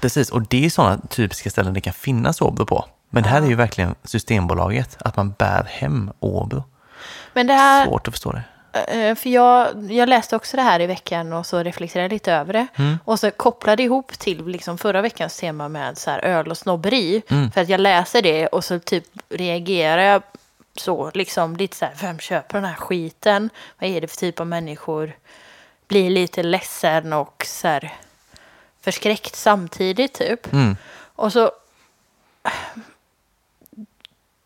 Precis, 0.00 0.30
och 0.30 0.42
det 0.42 0.64
är 0.66 0.70
sådana 0.70 0.98
typiska 1.10 1.50
ställen 1.50 1.74
det 1.74 1.80
kan 1.80 1.92
finnas 1.92 2.40
Åbro 2.42 2.66
på. 2.66 2.84
Men 3.10 3.22
det 3.22 3.28
här 3.28 3.42
är 3.42 3.46
ju 3.46 3.54
verkligen 3.54 3.94
Systembolaget, 4.04 4.96
att 5.00 5.16
man 5.16 5.34
bär 5.38 5.64
hem 5.64 6.10
Åbro. 6.20 6.64
Men 7.32 7.46
det 7.46 7.52
här, 7.54 7.86
Svårt 7.86 8.08
att 8.08 8.14
förstå 8.14 8.32
det. 8.32 8.42
eh, 9.08 9.14
för 9.14 9.30
jag, 9.30 9.68
jag 9.92 10.08
läste 10.08 10.36
också 10.36 10.56
det 10.56 10.62
här 10.62 10.80
i 10.80 10.86
veckan 10.86 11.32
och 11.32 11.46
så 11.46 11.62
reflekterade 11.62 12.04
jag 12.04 12.12
lite 12.12 12.32
över 12.32 12.52
det. 12.52 12.66
Mm. 12.76 12.98
Och 13.04 13.20
så 13.20 13.30
kopplade 13.30 13.82
ihop 13.82 14.18
till 14.18 14.46
liksom 14.46 14.78
förra 14.78 15.02
veckans 15.02 15.36
tema 15.38 15.68
med 15.68 15.98
så 15.98 16.10
öl 16.10 16.48
och 16.50 16.58
snobberi. 16.58 17.22
Mm. 17.28 17.50
För 17.50 17.60
att 17.60 17.68
jag 17.68 17.80
läser 17.80 18.22
det 18.22 18.46
och 18.46 18.64
så 18.64 18.78
typ 18.78 19.04
reagerar 19.28 20.02
jag 20.02 20.22
så 20.80 21.10
liksom 21.14 21.56
lite 21.56 21.76
så 21.76 21.84
här, 21.84 21.94
vem 22.00 22.18
köper 22.18 22.54
den 22.54 22.64
här 22.64 22.74
skiten? 22.74 23.50
Vad 23.78 23.90
är 23.90 24.00
det 24.00 24.06
för 24.08 24.16
typ 24.16 24.40
av 24.40 24.46
människor? 24.46 25.12
Blir 25.88 26.10
lite 26.10 26.42
ledsen 26.42 27.12
och 27.12 27.44
så 27.46 27.68
här 27.68 27.94
förskräckt 28.80 29.36
samtidigt 29.36 30.14
typ. 30.14 30.52
Mm. 30.52 30.76
Och 31.14 31.32
så 31.32 31.50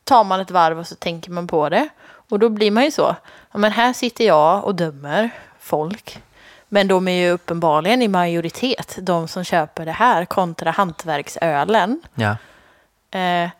tar 0.04 0.24
man 0.24 0.40
ett 0.40 0.50
varv 0.50 0.78
och 0.78 0.86
så 0.86 0.94
tänker 0.94 1.30
man 1.30 1.46
på 1.46 1.68
det. 1.68 1.88
Och 2.04 2.38
då 2.38 2.48
blir 2.48 2.70
man 2.70 2.84
ju 2.84 2.90
så. 2.90 3.16
Ja, 3.52 3.58
men 3.58 3.72
här 3.72 3.92
sitter 3.92 4.24
jag 4.24 4.64
och 4.64 4.74
dömer 4.74 5.30
folk. 5.58 6.22
Men 6.68 6.88
de 6.88 7.08
är 7.08 7.12
ju 7.12 7.30
uppenbarligen 7.30 8.02
i 8.02 8.08
majoritet, 8.08 8.98
de 9.02 9.28
som 9.28 9.44
köper 9.44 9.86
det 9.86 9.92
här 9.92 10.24
kontra 10.24 10.70
hantverksölen. 10.70 12.02
Ja. 12.14 12.36
Eh, 13.18 13.50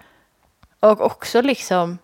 och 0.81 1.01
också 1.01 1.43
liksom 1.43 1.99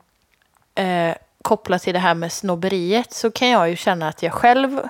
eh, 0.78 1.14
kopplat 1.42 1.82
till 1.82 1.92
det 1.94 1.98
här 2.00 2.14
med 2.14 2.32
snobberiet 2.32 3.12
så 3.12 3.30
kan 3.30 3.48
jag 3.48 3.70
ju 3.70 3.76
känna 3.76 4.08
att 4.08 4.22
jag 4.22 4.32
själv 4.32 4.80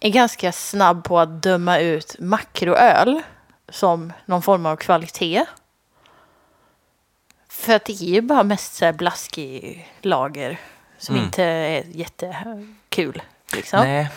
är 0.00 0.10
ganska 0.10 0.52
snabb 0.52 1.04
på 1.04 1.18
att 1.18 1.42
döma 1.42 1.78
ut 1.78 2.16
makroöl 2.18 3.22
som 3.68 4.12
någon 4.24 4.42
form 4.42 4.66
av 4.66 4.76
kvalitet. 4.76 5.44
För 7.48 7.74
att 7.74 7.84
det 7.84 7.92
är 7.92 8.04
ju 8.14 8.20
bara 8.20 8.42
mest 8.42 8.74
så 8.74 8.84
här 8.84 8.92
blaskig 8.92 9.88
lager 10.02 10.58
som 10.98 11.14
Mm. 11.14 11.24
inte 11.26 11.42
är 11.44 11.84
jättekul. 11.86 13.22
Liksom. 13.54 13.80
Nej. 13.80 14.08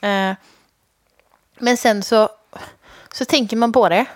Eh, 0.00 0.36
men 1.58 1.76
sen 1.76 2.02
så, 2.02 2.28
så 3.12 3.24
tänker 3.24 3.56
man 3.56 3.72
på 3.72 3.88
det. 3.88 4.06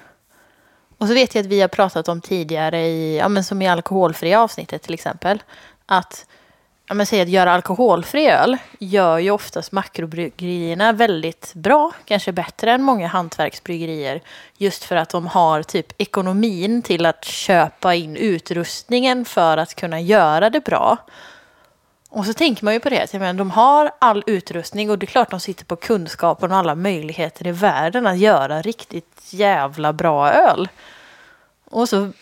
Och 0.98 1.08
så 1.08 1.14
vet 1.14 1.34
jag 1.34 1.42
att 1.42 1.48
vi 1.48 1.60
har 1.60 1.68
pratat 1.68 2.08
om 2.08 2.20
tidigare, 2.20 2.80
i, 2.86 3.18
ja, 3.18 3.28
men 3.28 3.44
som 3.44 3.62
i 3.62 3.68
alkoholfria 3.68 4.40
avsnittet 4.40 4.82
till 4.82 4.94
exempel, 4.94 5.42
att 5.90 6.26
ja, 6.88 6.94
men 6.94 7.06
säg 7.06 7.20
att 7.20 7.28
göra 7.28 7.52
alkoholfri 7.52 8.26
öl 8.26 8.56
gör 8.78 9.18
ju 9.18 9.30
oftast 9.30 9.72
makrobryggerierna 9.72 10.92
väldigt 10.92 11.52
bra, 11.54 11.92
kanske 12.04 12.32
bättre 12.32 12.72
än 12.72 12.82
många 12.82 13.06
hantverksbryggerier, 13.06 14.22
just 14.56 14.84
för 14.84 14.96
att 14.96 15.08
de 15.08 15.26
har 15.26 15.62
typ 15.62 15.92
ekonomin 15.98 16.82
till 16.82 17.06
att 17.06 17.24
köpa 17.24 17.94
in 17.94 18.16
utrustningen 18.16 19.24
för 19.24 19.56
att 19.56 19.74
kunna 19.74 20.00
göra 20.00 20.50
det 20.50 20.64
bra. 20.64 20.96
Och 22.10 22.26
så 22.26 22.32
tänker 22.32 22.64
man 22.64 22.74
ju 22.74 22.80
på 22.80 22.88
det, 22.88 23.12
menar, 23.12 23.32
de 23.32 23.50
har 23.50 23.90
all 23.98 24.24
utrustning 24.26 24.90
och 24.90 24.98
det 24.98 25.04
är 25.04 25.08
klart 25.08 25.30
de 25.30 25.40
sitter 25.40 25.64
på 25.64 25.76
kunskapen 25.76 26.52
och 26.52 26.58
alla 26.58 26.74
möjligheter 26.74 27.46
i 27.46 27.52
världen 27.52 28.06
att 28.06 28.18
göra 28.18 28.62
riktigt 28.62 29.20
jävla 29.30 29.92
bra 29.92 30.30
öl. 30.30 30.68
Och 31.64 31.88
så 31.88 32.12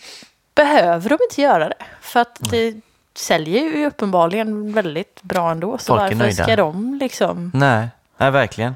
behöver 0.54 1.08
de 1.08 1.18
inte 1.30 1.42
göra 1.42 1.68
det, 1.68 1.84
för 2.00 2.20
att 2.20 2.50
det 2.50 2.80
säljer 3.18 3.62
ju 3.64 3.86
uppenbarligen 3.86 4.72
väldigt 4.72 5.22
bra 5.22 5.50
ändå. 5.50 5.78
Så 5.78 5.84
Folk 5.84 6.00
varför 6.00 6.14
nöjda. 6.16 6.42
ska 6.44 6.56
de 6.56 6.94
liksom... 7.00 7.50
Nej, 7.54 7.88
nej 8.16 8.30
verkligen. 8.30 8.74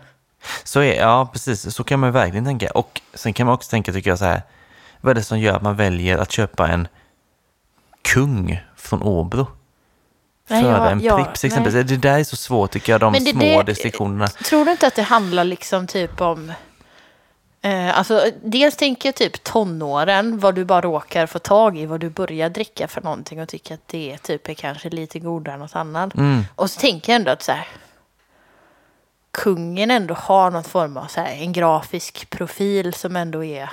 Så 0.65 0.81
är, 0.81 0.95
ja, 1.01 1.29
precis. 1.33 1.75
Så 1.75 1.85
kan 1.85 2.01
man 2.01 2.09
ju 2.09 2.13
verkligen 2.13 2.45
tänka. 2.45 2.71
Och 2.71 3.01
sen 3.15 3.33
kan 3.33 3.47
man 3.47 3.55
också 3.55 3.71
tänka, 3.71 3.93
tycker 3.93 4.11
jag, 4.11 4.19
så 4.19 4.25
här. 4.25 4.43
Vad 5.01 5.11
är 5.11 5.15
det 5.15 5.23
som 5.23 5.39
gör 5.39 5.57
att 5.57 5.63
man 5.63 5.77
väljer 5.77 6.19
att 6.19 6.33
köpa 6.33 6.69
en 6.69 6.89
kung 8.03 8.61
från 8.77 9.03
Åbro? 9.03 9.47
Nej, 10.49 10.63
Före 10.63 10.91
en 10.91 11.01
ja, 11.01 11.17
Pripps 11.25 11.45
exempelvis. 11.45 11.87
Det 11.89 11.97
där 11.97 12.19
är 12.19 12.25
så 12.25 12.37
svårt 12.37 12.71
tycker 12.71 12.93
jag, 12.93 13.01
de 13.01 13.13
det- 13.13 13.21
små 13.21 13.41
det- 13.41 13.63
distinktionerna. 13.63 14.27
Tror 14.27 14.65
du 14.65 14.71
inte 14.71 14.87
att 14.87 14.95
det 14.95 15.03
handlar 15.03 15.45
liksom 15.45 15.87
typ 15.87 16.21
om... 16.21 16.53
Eh, 17.65 17.99
alltså, 17.99 18.31
dels 18.43 18.77
tänker 18.77 19.09
jag 19.09 19.15
typ 19.15 19.45
tonåren, 19.45 20.39
vad 20.39 20.55
du 20.55 20.65
bara 20.65 20.81
råkar 20.81 21.27
få 21.27 21.39
tag 21.39 21.79
i, 21.79 21.87
vad 21.87 22.01
du 22.01 22.11
börjar 22.11 22.49
dricka 22.51 22.89
för 22.89 23.01
någonting 23.01 23.41
och 23.41 23.49
tycker 23.49 23.75
att 23.75 23.89
det 23.89 24.19
typ 24.19 24.49
är 24.49 24.55
kanske 24.55 24.89
lite 24.91 25.19
godare 25.19 25.55
än 25.55 25.61
något 25.61 25.77
annat. 25.77 26.15
Mm. 26.15 26.45
Och 26.55 26.71
så 26.71 26.81
tänker 26.81 27.13
jag 27.13 27.17
ändå 27.19 27.31
att 27.31 27.43
så 27.43 27.53
här, 27.53 27.69
kungen 29.31 29.91
ändå 29.91 30.15
har 30.15 30.51
någon 30.51 30.65
form 30.65 30.97
av 30.97 31.07
så 31.07 31.21
här, 31.21 31.33
en 31.33 31.53
grafisk 31.53 32.31
profil 32.31 32.95
som 32.95 33.17
ändå 33.17 33.45
är 33.45 33.71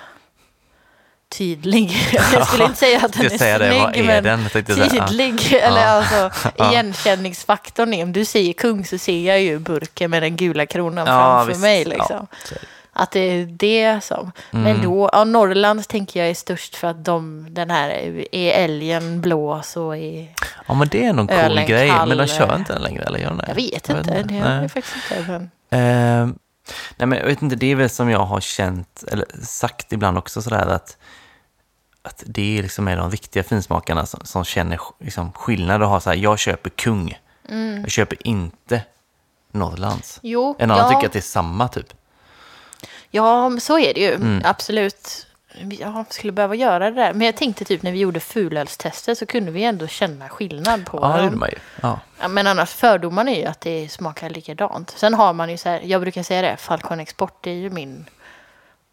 tydlig. 1.30 1.92
Jag 2.34 2.48
skulle 2.48 2.64
inte 2.66 2.78
säga 2.78 3.00
att 3.06 3.14
den 3.14 3.26
är 3.26 3.38
säga 3.38 3.58
snygg, 3.58 4.10
är 4.10 4.22
men 4.22 4.50
tydlig. 4.50 5.54
Eller 5.54 5.82
Ja. 5.82 5.88
alltså 5.88 6.32
igenkänningsfaktorn 6.64 7.94
är, 7.94 8.04
om 8.04 8.14
du 8.14 8.26
säger 8.26 8.54
kung 8.54 8.86
så 8.86 8.98
ser 8.98 9.28
jag 9.28 9.42
ju 9.42 9.60
burken 9.60 10.12
med 10.12 10.24
den 10.24 10.36
gula 10.36 10.66
kronan 10.66 11.06
framför 11.06 11.48
visst. 11.48 11.62
mig. 11.62 11.86
Liksom. 11.86 12.28
Ja. 12.52 12.58
Att 12.94 13.12
det 13.12 13.20
är 13.20 13.46
det 13.46 14.04
som. 14.04 14.32
Mm. 14.52 14.64
Men 14.64 14.82
då, 14.82 15.10
ja, 15.14 15.24
Norrland 15.24 15.88
tänker 15.88 16.20
jag 16.20 16.30
är 16.30 16.34
störst 16.34 16.76
för 16.76 16.88
att 16.88 17.06
de, 17.06 17.48
den 17.50 17.70
här, 17.70 17.90
är 18.36 18.52
älgen 18.52 19.22
blå 19.22 19.62
så 19.64 19.96
är... 19.96 20.34
ja, 20.68 20.74
men 20.74 20.88
det 20.88 21.06
är 21.06 21.14
någon 21.14 21.28
cool 21.28 21.60
grej. 21.68 21.90
kall, 21.90 22.10
men 22.10 22.18
de 22.18 22.28
kör 22.28 22.56
inte 22.56 22.74
den 22.74 22.82
längre, 22.82 23.04
eller 23.04 23.20
gör 23.20 23.30
de 23.30 23.38
det? 23.38 23.46
Jag 23.48 23.56
vet 23.56 23.90
inte, 23.90 24.24
det 24.24 24.34
Nej. 24.34 24.64
är 24.64 24.68
faktiskt 24.68 24.96
inte. 24.96 25.32
Men... 25.32 25.42
Eh, 25.72 26.36
nej 26.98 27.08
men 27.08 27.20
jag 27.20 27.26
vet 27.26 27.42
inte, 27.42 27.56
det 27.56 27.72
är 27.72 27.76
väl 27.76 27.90
som 27.90 28.10
jag 28.10 28.26
har 28.26 28.40
känt, 28.40 29.04
eller 29.12 29.26
sagt 29.44 29.94
ibland 29.94 30.18
också 30.18 30.42
sådär 30.42 30.68
att, 30.68 30.98
att 32.02 32.24
det 32.26 32.58
är 32.58 32.64
liksom 32.64 32.88
är 32.88 32.98
de 32.98 33.12
riktiga 33.12 33.44
finsmakarna 33.44 34.06
som, 34.06 34.20
som 34.24 34.44
känner 34.44 34.80
liksom 35.00 35.32
skillnad 35.32 35.84
och 35.84 35.90
har 35.90 36.00
så 36.00 36.10
här, 36.10 36.18
jag 36.18 36.40
köper 36.40 36.70
kung, 36.70 37.20
jag 37.82 37.92
köper 37.92 38.28
inte 38.28 38.84
Norrlands. 39.52 40.20
Jo, 40.24 40.56
En 40.60 40.72
annan 40.72 40.84
ja. 40.84 40.90
tycker 40.90 41.08
att 41.08 41.14
det 41.14 41.20
är 41.20 41.22
samma 41.22 41.68
typ. 41.68 41.94
Ja, 43.12 43.52
så 43.60 43.80
är 43.80 43.94
det 43.94 44.00
ju. 44.00 44.16
Mm. 44.16 44.42
Absolut. 44.46 45.26
Ja, 45.80 46.06
skulle 46.10 46.34
behöva 46.34 46.56
göra 46.56 46.90
det 46.90 46.96
där. 46.96 47.14
Men 47.14 47.26
jag 47.26 47.38
tänkte 47.38 47.66
typ 47.66 47.82
när 47.84 47.92
vi 47.92 48.00
gjorde 48.00 48.20
fulölstester 48.20 49.16
så 49.16 49.26
kunde 49.26 49.52
vi 49.52 49.64
ändå 49.64 49.88
känna 49.88 50.30
skillnad 50.30 50.86
på 50.86 51.00
Ja, 51.02 51.18
det 51.18 51.24
gjorde 51.24 51.36
man 51.36 51.50
ju. 51.50 51.58
Ja. 51.82 52.00
Men 52.30 52.48
annars 52.48 52.70
fördomarna 52.70 53.32
är 53.32 53.36
ju 53.40 53.46
att 53.46 53.62
det 53.62 53.90
smakar 53.92 54.30
likadant. 54.30 54.94
Sen 54.98 55.14
har 55.14 55.34
man 55.34 55.50
ju 55.50 55.58
så 55.58 55.70
här, 55.70 55.82
jag 55.84 56.02
brukar 56.02 56.24
säga 56.24 56.42
det, 56.42 56.58
Falcon 56.58 57.00
Export 57.00 57.48
är 57.48 57.52
ju 57.52 57.70
min... 57.70 58.06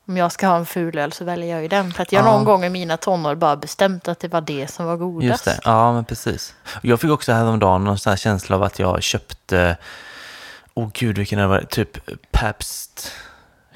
Om 0.08 0.16
jag 0.16 0.32
ska 0.32 0.46
ha 0.46 0.56
en 0.56 0.66
fulöl 0.66 1.12
så 1.12 1.24
väljer 1.24 1.50
jag 1.50 1.62
ju 1.62 1.68
den. 1.68 1.92
För 1.92 2.02
att 2.02 2.12
jag 2.12 2.24
Ja. 2.24 2.32
någon 2.32 2.44
gång 2.44 2.64
i 2.64 2.68
mina 2.68 2.96
tonår 2.96 3.34
bara 3.34 3.56
bestämt 3.56 4.08
att 4.08 4.20
det 4.20 4.28
var 4.28 4.40
det 4.40 4.70
som 4.70 4.86
var 4.86 4.96
godast. 4.96 5.28
Just 5.28 5.44
det, 5.44 5.58
ja 5.64 5.92
men 5.92 6.04
precis. 6.04 6.54
Jag 6.82 7.00
fick 7.00 7.10
också 7.10 7.32
häromdagen 7.32 7.84
någon 7.84 7.98
sån 7.98 8.10
här 8.10 8.16
känsla 8.16 8.56
av 8.56 8.62
att 8.62 8.78
jag 8.78 9.02
köpte, 9.02 9.76
åh 10.74 10.84
oh, 10.84 10.90
gud 10.94 11.18
vilken 11.18 11.38
det 11.38 11.46
var, 11.46 11.60
typ 11.60 11.98
Pabst 12.30 13.12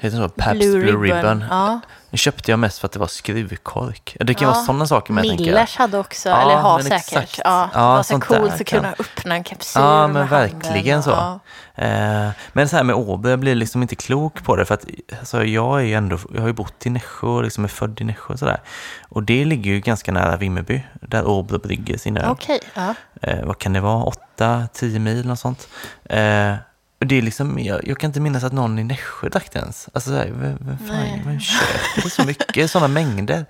Heter 0.01 0.17
det 0.17 0.23
så? 0.23 0.29
Pabst 0.29 0.59
Blue, 0.59 0.91
Ribbon. 0.91 1.45
Ja. 1.49 1.79
Den 2.09 2.17
köpte 2.17 2.51
jag 2.51 2.59
mest 2.59 2.79
för 2.79 2.85
att 2.85 2.91
det 2.91 2.99
var 2.99 3.07
skruvkork. 3.07 4.17
Det 4.19 4.33
kan 4.33 4.47
Ja. 4.47 4.53
vara 4.53 4.65
sådana 4.65 4.87
saker 4.87 5.13
med. 5.13 5.23
Millers 5.23 5.75
hade 5.77 5.97
också, 5.97 6.29
Ja, 6.29 6.41
eller 6.41 6.55
har 6.55 6.79
säkert. 6.79 6.97
exakt. 6.99 7.39
Ja, 7.43 7.69
det 7.73 7.79
Ja, 7.79 7.87
var 7.95 8.03
så 8.03 8.19
coolt 8.19 8.53
att 8.53 8.67
kunna 8.67 8.93
öppna 8.99 9.35
en 9.35 9.43
kapsyl 9.43 9.81
Ja, 9.81 10.07
men 10.07 10.13
med 10.13 10.29
verkligen 10.29 11.01
handen. 11.01 11.39
så. 11.75 11.81
Eh, 11.81 12.29
men 12.53 12.69
så 12.69 12.75
här 12.75 12.83
med 12.83 12.95
Åby, 12.95 13.29
jag 13.29 13.39
blir 13.39 13.55
liksom 13.55 13.81
inte 13.81 13.95
klok 13.95 14.43
på 14.43 14.55
det. 14.55 14.65
För 14.65 14.73
att 14.73 14.85
alltså, 15.19 15.43
jag, 15.45 15.79
är 15.79 15.85
ju 15.85 15.93
ändå, 15.93 16.17
jag 16.33 16.41
har 16.41 16.47
ju 16.47 16.53
bott 16.53 16.85
i 16.85 16.89
Nässjö 16.89 17.27
och 17.27 17.43
liksom 17.43 17.63
är 17.63 17.67
född 17.67 18.01
i 18.01 18.03
Nässjö 18.03 18.33
och 18.33 18.39
sådär. 18.39 18.61
Och 19.09 19.23
det 19.23 19.45
ligger 19.45 19.71
ju 19.71 19.79
ganska 19.79 20.11
nära 20.11 20.37
Vimmerby, 20.37 20.83
där 21.01 21.27
Åby 21.27 21.57
brygger 21.57 21.97
sin 21.97 22.17
öl. 22.17 22.29
Okej, 22.29 22.59
ja. 22.73 22.93
eh, 23.21 23.43
vad 23.45 23.57
kan 23.57 23.73
det 23.73 23.81
vara, 23.81 24.11
8-10 24.37 24.99
mil 24.99 25.31
och 25.31 25.39
sånt. 25.39 25.67
Eh, 26.05 26.53
det 27.05 27.17
är 27.17 27.21
liksom, 27.21 27.59
jag, 27.59 27.87
jag 27.87 27.97
kan 27.97 28.07
inte 28.09 28.19
minnas 28.19 28.43
att 28.43 28.53
någon 28.53 28.79
i 28.79 28.83
Nässjö 28.83 29.29
drack 29.29 29.51
det 29.51 29.59
ens. 29.59 29.89
Alltså, 29.93 30.09
så 30.09 30.15
här, 30.15 30.31
vem, 30.35 30.57
vem 30.61 30.77
fan, 30.77 31.21
vem 31.25 31.39
köper 31.39 32.09
så 32.09 32.23
mycket, 32.23 32.71
sådana 32.71 32.87
mängder? 32.87 33.45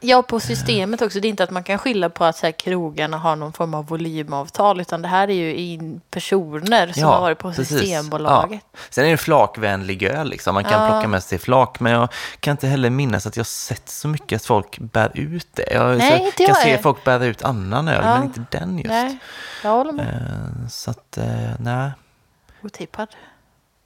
Ja, 0.00 0.22
på 0.22 0.40
systemet 0.40 1.02
också. 1.02 1.20
Det 1.20 1.28
är 1.28 1.30
inte 1.30 1.44
att 1.44 1.50
man 1.50 1.62
kan 1.64 1.78
skylla 1.78 2.10
på 2.10 2.24
att 2.24 2.36
så 2.36 2.46
här, 2.46 2.52
krogarna 2.52 3.16
har 3.16 3.36
någon 3.36 3.52
form 3.52 3.74
av 3.74 3.86
volymavtal, 3.86 4.80
utan 4.80 5.02
det 5.02 5.08
här 5.08 5.28
är 5.30 5.34
ju 5.34 5.54
in 5.54 6.00
personer 6.10 6.92
som 6.92 7.02
har 7.02 7.20
varit 7.20 7.38
på 7.38 7.52
precis. 7.52 7.78
Systembolaget. 7.78 8.60
Ja. 8.72 8.78
Sen 8.90 9.04
är 9.06 9.10
det 9.10 9.16
flakvänlig 9.16 10.02
öl, 10.02 10.28
liksom. 10.28 10.54
man 10.54 10.64
kan 10.64 10.82
Ja. 10.82 10.88
plocka 10.90 11.08
med 11.08 11.22
sig 11.22 11.38
flak, 11.38 11.80
men 11.80 11.92
jag 11.92 12.08
kan 12.40 12.50
inte 12.52 12.66
heller 12.66 12.90
minnas 12.90 13.26
att 13.26 13.36
jag 13.36 13.46
sett 13.46 13.88
så 13.88 14.08
mycket 14.08 14.36
att 14.36 14.46
folk 14.46 14.78
bär 14.78 15.10
ut 15.14 15.48
det. 15.52 15.72
Jag 15.72 15.98
Nej, 15.98 16.20
inte 16.24 16.36
kan 16.36 16.46
jag 16.46 16.56
se 16.56 16.72
är. 16.72 16.78
folk 16.82 17.04
bära 17.04 17.24
ut 17.24 17.42
annan 17.42 17.88
öl, 17.88 18.00
Ja. 18.04 18.14
men 18.14 18.24
inte 18.24 18.44
den 18.58 18.78
just. 18.78 18.88
Nej, 18.88 19.18
jag 19.62 19.70
håller 19.70 19.92
med. 19.92 20.06
Eh, 20.62 20.68
så 20.68 20.90
att, 20.90 21.18
eh, 21.18 21.24
nej. 21.58 21.90
Otippad. 22.66 23.08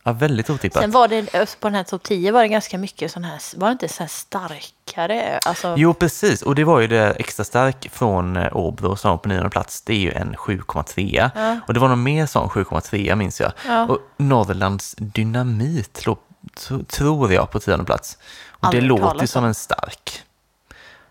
Ja, 0.05 0.13
väldigt 0.13 0.51
otippat. 0.51 0.83
Sen 0.83 0.91
var 0.91 1.09
det, 1.09 1.35
alltså, 1.35 1.59
på 1.59 1.69
den 1.69 1.75
här 1.75 1.83
topp 1.85 2.03
10 2.03 2.33
var 2.33 2.43
det 2.43 2.49
ganska 2.49 2.79
mycket 2.79 3.13
sån 3.13 3.25
här, 3.25 3.41
var 3.57 3.69
det 3.69 3.73
inte 3.73 3.89
så 3.89 4.03
här 4.03 4.09
starkare? 4.09 5.39
Alltså, 5.47 5.75
Jo, 5.79 5.95
precis. 5.95 6.43
Och 6.43 6.55
det 6.55 6.65
var 6.65 6.81
ju 6.81 6.87
det 6.87 7.11
extra 7.11 7.45
stark 7.45 7.91
från 7.93 8.37
eh, 8.37 8.57
Åbro 8.57 8.97
som 8.97 9.11
var 9.11 9.19
på 9.19 9.29
nionde 9.29 9.51
plats. 9.51 9.83
Det 9.83 9.93
är 9.93 9.99
ju 9.99 10.13
en 10.13 10.35
7,3. 10.37 11.31
Ja. 11.35 11.61
Och 11.67 11.75
det 11.75 11.81
var 11.81 11.89
nog 11.89 11.99
mer 11.99 12.27
sån 12.27 12.49
7,3 12.49 13.15
minns 13.15 13.41
jag. 13.41 13.53
Ja. 13.67 13.85
Och 13.87 13.99
Norrlands 14.17 14.95
Dynamit 14.99 16.07
låg, 16.07 16.19
tro- 16.59 16.85
tror 16.85 17.33
jag 17.33 17.51
på 17.51 17.61
tionde 17.61 17.85
plats. 17.85 18.19
Och 18.51 18.59
det 18.61 18.67
Aldrig 18.67 18.83
låter 18.83 19.21
ju 19.21 19.27
som 19.27 19.43
om. 19.45 19.49
en 19.49 19.55
stark 19.55 20.23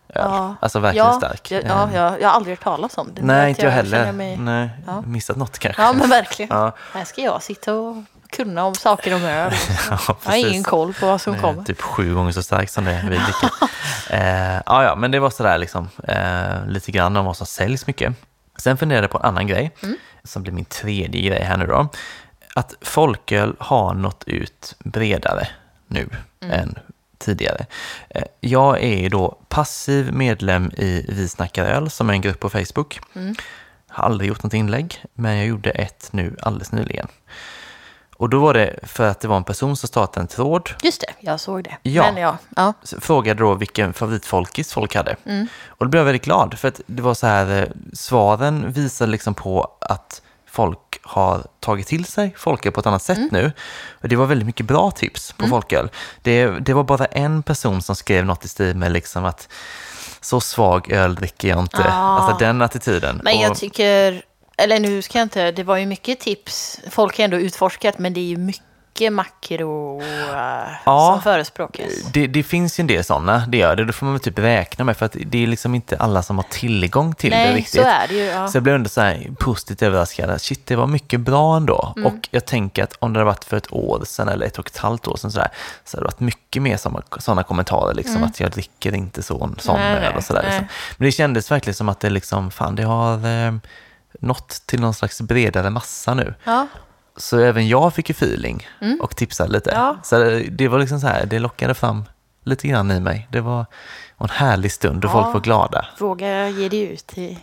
öl. 0.09 0.21
Ja. 0.31 0.55
Alltså 0.61 0.79
verkligen 0.79 1.07
ja, 1.07 1.13
stark. 1.13 1.51
Ja, 1.51 1.59
ja, 1.65 1.87
Eh, 1.89 1.95
ja, 1.95 2.17
jag 2.19 2.27
har 2.29 2.35
aldrig 2.35 2.57
hört 2.57 2.63
talas 2.63 2.97
om 2.97 3.13
det. 3.13 3.21
Nej, 3.21 3.49
inte 3.49 3.61
jag 3.61 3.73
känner 3.73 3.97
heller. 3.97 4.11
Mig... 4.11 4.37
Nej, 4.37 4.69
Ja. 4.87 5.01
missat 5.01 5.37
något 5.37 5.59
kanske. 5.59 5.81
Ja, 5.81 5.93
men 5.93 6.09
verkligen. 6.09 6.57
Ja. 6.57 6.71
Här 6.93 7.05
ska 7.05 7.21
jag 7.21 7.43
sitta 7.43 7.73
och 7.73 7.95
kunna 8.31 8.63
om 8.65 8.75
saker 8.75 9.15
om 9.15 9.23
öl. 9.23 9.51
Ja, 9.89 9.97
Jag 10.23 10.31
har 10.31 10.37
ingen 10.37 10.63
koll 10.63 10.93
på 10.93 11.05
vad 11.05 11.21
som 11.21 11.33
Eh, 11.33 11.41
kommer. 11.41 11.63
Typ 11.63 11.81
sju 11.81 12.13
gånger 12.13 12.31
så 12.31 12.43
stark 12.43 12.69
som 12.69 12.85
det 12.85 13.01
vi 13.09 13.17
dricker. 13.17 13.49
eh, 14.09 14.61
ja, 14.65 14.83
ja, 14.83 14.95
men 14.95 15.11
det 15.11 15.19
var 15.19 15.29
sådär 15.29 15.57
liksom, 15.57 15.89
eh, 16.07 16.65
lite 16.67 16.91
grann 16.91 17.17
om 17.17 17.25
vad 17.25 17.37
som 17.37 17.47
säljs 17.47 17.87
mycket. 17.87 18.13
Sen 18.57 18.77
funderade 18.77 19.03
jag 19.03 19.11
på 19.11 19.17
en 19.17 19.25
annan 19.25 19.47
grej, 19.47 19.71
Mm. 19.83 19.95
som 20.23 20.41
blir 20.43 20.53
min 20.53 20.65
tredje 20.65 21.21
grej 21.21 21.43
här 21.43 21.57
nu 21.57 21.65
då. 21.67 21.87
Att 22.55 22.73
folköl 22.81 23.55
har 23.59 23.93
nått 23.93 24.23
ut 24.27 24.75
bredare 24.79 25.47
nu 25.87 26.09
Mm. 26.41 26.59
än 26.59 26.79
tidigare. 27.19 27.65
Eh, 28.09 28.23
jag 28.39 28.83
är 28.83 29.09
då 29.09 29.37
passiv 29.47 30.13
medlem 30.13 30.71
i 30.77 31.05
Vi 31.09 31.27
snackar 31.27 31.65
öl, 31.65 31.89
som 31.89 32.09
är 32.09 32.13
en 32.13 32.21
grupp 32.21 32.39
på 32.39 32.49
Facebook. 32.49 32.99
Mm. 33.15 33.35
Har 33.87 34.03
aldrig 34.03 34.27
gjort 34.27 34.43
något 34.43 34.53
inlägg, 34.53 35.03
men 35.13 35.37
jag 35.37 35.47
gjorde 35.47 35.69
ett 35.69 36.09
nu 36.11 36.35
alldeles 36.41 36.71
nyligen. 36.71 37.07
Och 38.19 38.29
då 38.29 38.39
var 38.39 38.53
det 38.53 38.79
för 38.83 39.07
att 39.07 39.19
det 39.19 39.27
var 39.27 39.37
en 39.37 39.43
person 39.43 39.77
som 39.77 39.87
startade 39.87 40.23
en 40.23 40.27
tråd 40.27 40.69
Just 40.83 41.01
det, 41.01 41.13
jag 41.19 41.39
såg 41.39 41.63
det. 41.63 41.77
Ja. 41.81 42.03
Men 42.03 42.21
ja, 42.21 42.37
ja. 42.55 42.73
frågade 42.99 43.43
då 43.43 43.53
vilken 43.53 43.93
favoritfolkis 43.93 44.73
folk 44.73 44.95
hade. 44.95 45.15
Mm. 45.25 45.47
Och 45.67 45.85
då 45.85 45.89
blev 45.89 45.99
jag 45.99 46.05
väldigt 46.05 46.23
glad 46.23 46.59
för 46.59 46.67
att 46.67 46.81
det 46.85 47.01
var 47.01 47.13
så 47.13 47.27
här, 47.27 47.61
eh, 47.61 47.67
svaren 47.93 48.71
visade 48.71 49.11
liksom 49.11 49.33
på 49.33 49.77
att 49.81 50.21
folk 50.59 50.99
har 51.01 51.43
tagit 51.59 51.87
till 51.87 52.05
sig 52.05 52.33
folköl 52.37 52.71
på 52.71 52.79
ett 52.79 52.85
annat 52.85 53.01
sätt 53.03 53.17
Mm. 53.17 53.29
nu. 53.31 53.51
Och 54.01 54.09
det 54.09 54.15
var 54.15 54.25
väldigt 54.25 54.45
mycket 54.45 54.65
bra 54.65 54.91
tips 54.91 55.31
på 55.31 55.47
folköl. 55.47 55.89
Det, 56.21 56.45
det 56.47 56.73
var 56.73 56.83
bara 56.83 57.05
en 57.05 57.43
person 57.43 57.81
som 57.81 57.95
skrev 57.95 58.25
något 58.25 58.45
i 58.45 58.47
stil 58.47 58.75
med 58.75 58.91
liksom 58.91 59.25
att 59.25 59.47
så 60.21 60.41
svag 60.41 60.91
öl 60.91 61.15
dricker 61.15 61.47
jag 61.47 61.59
inte. 61.59 61.85
Ah. 61.89 62.19
Alltså 62.19 62.37
den 62.45 62.61
attityden. 62.61 63.21
Men 63.23 63.39
jag 63.39 63.51
Och- 63.51 63.57
tycker, 63.57 64.21
eller 64.57 64.79
nu 64.79 65.01
ska 65.01 65.17
jag 65.19 65.25
inte, 65.25 65.51
det 65.51 65.63
var 65.63 65.77
ju 65.77 65.85
mycket 65.85 66.19
tips. 66.19 66.79
Folk 66.91 67.17
har 67.17 67.23
ändå 67.23 67.37
utforskat, 67.37 67.99
men 67.99 68.13
det 68.13 68.19
är 68.19 68.25
ju 68.25 68.37
mycket 68.37 68.63
makro 69.09 70.01
eh, 70.01 70.07
Ja. 70.85 71.11
som 71.13 71.21
förespråkas. 71.21 71.85
Det, 72.13 72.27
det 72.27 72.43
finns 72.43 72.79
ju 72.79 72.81
en 72.81 72.87
del 72.87 73.03
sådana, 73.03 73.43
det 73.47 73.57
gör 73.57 73.75
det. 73.75 73.85
Då 73.85 73.93
får 73.93 74.05
man 74.05 74.13
väl 74.13 74.21
typ 74.21 74.39
räkna 74.39 74.83
med, 74.85 74.97
för 74.97 75.05
att 75.05 75.15
det 75.25 75.43
är 75.43 75.47
liksom 75.47 75.75
inte 75.75 75.97
alla 75.97 76.23
som 76.23 76.37
har 76.37 76.45
tillgång 76.49 77.15
till 77.15 77.31
det 77.31 77.37
Nej, 77.37 77.55
riktigt. 77.55 77.81
så 77.81 77.87
är 77.87 78.07
det 78.07 78.13
ju. 78.13 78.23
Ja. 78.25 78.47
Så 78.47 78.57
jag 78.57 78.63
blev 78.63 78.75
ändå 78.75 78.89
så 78.89 79.01
här 79.01 79.27
positivt 79.39 79.81
överraskad. 79.81 80.29
att 80.29 80.41
Shit, 80.41 80.65
det 80.65 80.75
var 80.75 80.87
mycket 80.87 81.19
bra 81.19 81.57
ändå. 81.57 81.93
Mm. 81.97 82.05
Och 82.13 82.27
jag 82.31 82.45
tänker 82.45 82.83
att 82.83 82.93
om 82.99 83.13
det 83.13 83.19
hade 83.19 83.25
varit 83.25 83.43
för 83.45 83.57
ett 83.57 83.73
år 83.73 84.03
sedan 84.05 84.27
eller 84.27 84.45
ett 84.45 84.59
och 84.59 84.67
ett 84.67 84.77
halvt 84.77 85.07
år 85.07 85.15
sedan 85.17 85.31
så, 85.31 85.39
där, 85.39 85.49
så 85.85 85.97
hade 85.97 86.03
det 86.03 86.07
varit 86.07 86.19
mycket 86.19 86.61
mer 86.61 86.77
sådana 87.19 87.43
kommentarer. 87.43 87.93
Liksom, 87.93 88.23
Att 88.23 88.39
jag 88.39 88.51
dricker 88.51 88.95
inte 88.95 89.23
sån, 89.23 89.55
sån 89.59 89.79
Mm. 89.79 90.03
Öl 90.03 90.15
och 90.15 90.23
sådär. 90.23 90.43
Liksom. 90.43 90.65
Men 90.97 91.05
det 91.05 91.11
kändes 91.11 91.51
verkligen 91.51 91.75
som 91.75 91.89
att 91.89 91.99
det 91.99 92.09
liksom, 92.09 92.51
fan 92.51 92.75
det 92.75 92.83
har 92.83 93.13
eh, 93.27 93.53
nått 94.19 94.61
till 94.65 94.79
någon 94.81 94.93
slags 94.93 95.21
bredare 95.21 95.69
massa 95.69 96.13
nu. 96.13 96.33
Ja. 96.43 96.67
Så 97.19 97.39
även 97.39 97.67
jag 97.67 97.93
fick 97.93 98.09
ju 98.09 98.13
feeling 98.13 98.67
och 99.01 99.15
tipsade 99.15 99.51
lite. 99.51 99.71
Mm. 99.71 99.83
Ja. 99.83 99.97
Så 100.03 100.19
det- 100.51 100.67
var 100.67 100.79
liksom 100.79 100.99
så 100.99 101.07
här, 101.07 101.25
det 101.25 101.39
lockade 101.39 101.73
fram 101.73 102.05
lite 102.43 102.67
grann 102.67 102.91
i 102.91 102.99
mig. 102.99 103.27
Det 103.31 103.41
var 103.41 103.65
en 104.17 104.29
härlig 104.29 104.71
stund 104.71 105.05
och 105.05 105.11
Ja. 105.11 105.13
folk 105.23 105.33
var 105.33 105.41
glada. 105.41 105.85
Våga 105.99 106.49
ge 106.49 106.69
dig 106.69 106.81
ut 106.81 107.17
i 107.17 107.39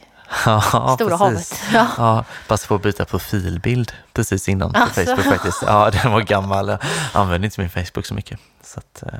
Ja, 0.46 0.60
stora 0.96 1.18
precis. 1.18 1.18
havet. 1.18 1.60
Ja. 1.72 1.86
Ja, 1.98 2.24
passa 2.48 2.68
på 2.68 2.74
att 2.74 2.82
byta 2.82 3.04
profilbild 3.04 3.92
precis 4.12 4.48
innan 4.48 4.72
på 4.72 4.78
Alltså. 4.78 5.00
Facebook 5.04 5.24
faktiskt. 5.24 5.62
Ja, 5.66 5.90
den 6.02 6.12
var 6.12 6.20
gammal. 6.20 6.68
Jag 6.68 6.78
använder 7.12 7.46
inte 7.46 7.60
min 7.60 7.70
Facebook 7.70 8.06
så 8.06 8.14
mycket. 8.14 8.40
Så 8.62 8.78
att, 8.80 9.02
eh, 9.12 9.18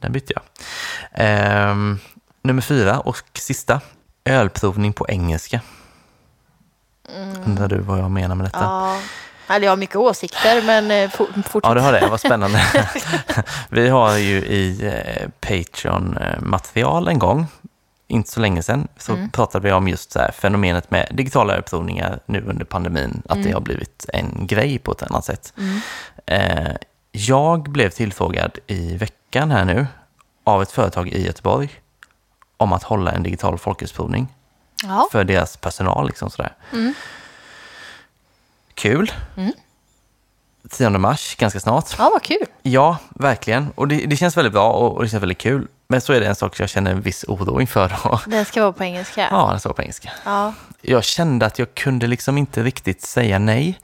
den 0.00 0.12
bytte 0.12 0.32
jag. 0.34 0.42
Ehm, 1.12 1.98
nummer 2.42 2.62
fyra 2.62 3.00
och 3.00 3.16
sista. 3.34 3.80
Ölprovning 4.24 4.92
på 4.92 5.06
engelska. 5.08 5.60
Undrar 7.46 7.68
du 7.68 7.78
vad 7.78 7.98
jag 7.98 8.10
menar 8.10 8.34
med 8.34 8.46
detta? 8.46 8.58
Mm. 8.58 8.70
Ja. 8.70 8.96
Eller 9.48 9.64
jag 9.66 9.72
har 9.72 9.76
mycket 9.76 9.96
åsikter, 9.96 10.62
men 10.62 10.90
eh, 10.90 11.10
for, 11.10 11.26
fortsätt. 11.26 11.60
Ja, 11.68 11.74
du 11.74 11.80
har 11.80 11.92
det. 11.92 12.06
Vad 12.10 12.20
spännande. 12.20 12.62
Vi 13.70 13.88
har 13.88 14.16
ju 14.16 14.36
i 14.36 14.86
eh, 14.86 15.28
Patreon-material 15.40 17.08
en 17.08 17.18
gång, 17.18 17.46
inte 18.06 18.30
så 18.30 18.40
länge 18.40 18.62
sedan, 18.62 18.88
så 18.98 19.12
Mm. 19.12 19.30
pratade 19.30 19.64
vi 19.68 19.72
om 19.72 19.88
just 19.88 20.12
så 20.12 20.18
här, 20.18 20.30
fenomenet 20.32 20.90
med 20.90 21.08
digitala 21.12 21.54
ölprovningar 21.54 22.20
nu 22.26 22.44
under 22.46 22.64
pandemin, 22.64 23.22
att 23.28 23.32
Mm. 23.36 23.46
det 23.46 23.52
har 23.52 23.60
blivit 23.60 24.06
en 24.12 24.46
grej 24.46 24.78
på 24.78 24.92
ett 24.92 25.02
annat 25.02 25.24
sätt. 25.24 25.52
Eh, 26.26 26.72
jag 27.12 27.62
blev 27.62 27.90
tillfrågad 27.90 28.58
i 28.66 28.96
veckan 28.96 29.50
här 29.50 29.64
nu 29.64 29.86
av 30.44 30.62
ett 30.62 30.70
företag 30.72 31.08
i 31.08 31.26
Göteborg 31.26 31.68
om 32.56 32.72
att 32.72 32.82
hålla 32.82 33.12
en 33.12 33.22
digital 33.22 33.58
folkölsprovning 33.58 34.28
Ja. 34.84 35.08
för 35.12 35.24
deras 35.24 35.56
personal. 35.56 36.06
Liksom 36.06 36.30
sådär. 36.30 36.52
Kul. 38.78 39.12
Mm. 39.36 39.52
10 40.70 40.90
mars, 40.90 41.36
ganska 41.36 41.60
snart. 41.60 41.94
ja, 41.98 42.10
vad 42.12 42.22
kul. 42.22 42.46
Ja, 42.62 42.98
verkligen. 43.10 43.70
Och 43.74 43.88
det, 43.88 44.06
det 44.06 44.16
känns 44.16 44.36
väldigt 44.36 44.52
bra 44.52 44.72
och, 44.72 44.96
och 44.96 45.02
det 45.02 45.08
känns 45.08 45.22
väldigt 45.22 45.38
kul. 45.38 45.68
Men 45.88 46.00
så 46.00 46.12
är 46.12 46.20
det 46.20 46.26
en 46.26 46.34
sak 46.34 46.60
jag 46.60 46.68
känner 46.68 46.90
en 46.90 47.00
viss 47.00 47.24
oro 47.28 47.60
inför. 47.60 47.96
Då. 48.04 48.20
Den 48.26 48.44
ska 48.44 48.60
vara 48.60 48.72
på 48.72 48.84
engelska. 48.84 49.28
Ja, 49.30 49.50
den 49.50 49.60
står 49.60 49.72
på 49.72 49.82
engelska. 49.82 50.10
Ja. 50.24 50.54
Jag 50.80 51.04
kände 51.04 51.46
att 51.46 51.58
jag 51.58 51.74
kunde 51.74 52.06
liksom 52.06 52.38
inte 52.38 52.62
riktigt 52.62 53.02
säga 53.02 53.38
nej. 53.38 53.78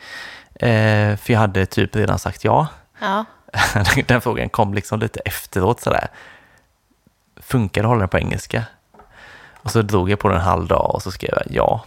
Eh, 0.54 1.16
för 1.16 1.32
jag 1.32 1.38
hade 1.38 1.66
typ 1.66 1.96
redan 1.96 2.18
sagt 2.18 2.44
ja. 2.44 2.66
ja. 3.00 3.24
Den 4.06 4.20
frågan 4.20 4.48
kom 4.48 4.74
liksom 4.74 5.00
lite 5.00 5.20
efteråt 5.20 5.80
sådär. 5.80 6.08
Funkar 7.36 7.82
det 7.82 7.86
att 7.86 7.90
hålla 7.90 8.00
den 8.00 8.08
på 8.08 8.18
engelska? 8.18 8.64
Och 9.62 9.70
så 9.70 9.82
drog 9.82 10.10
jag 10.10 10.18
på 10.18 10.28
den 10.28 10.36
en 10.36 10.44
halv 10.44 10.66
dag 10.66 10.94
och 10.94 11.02
så 11.02 11.10
skrev 11.10 11.30
jag 11.34 11.46
ja. 11.50 11.84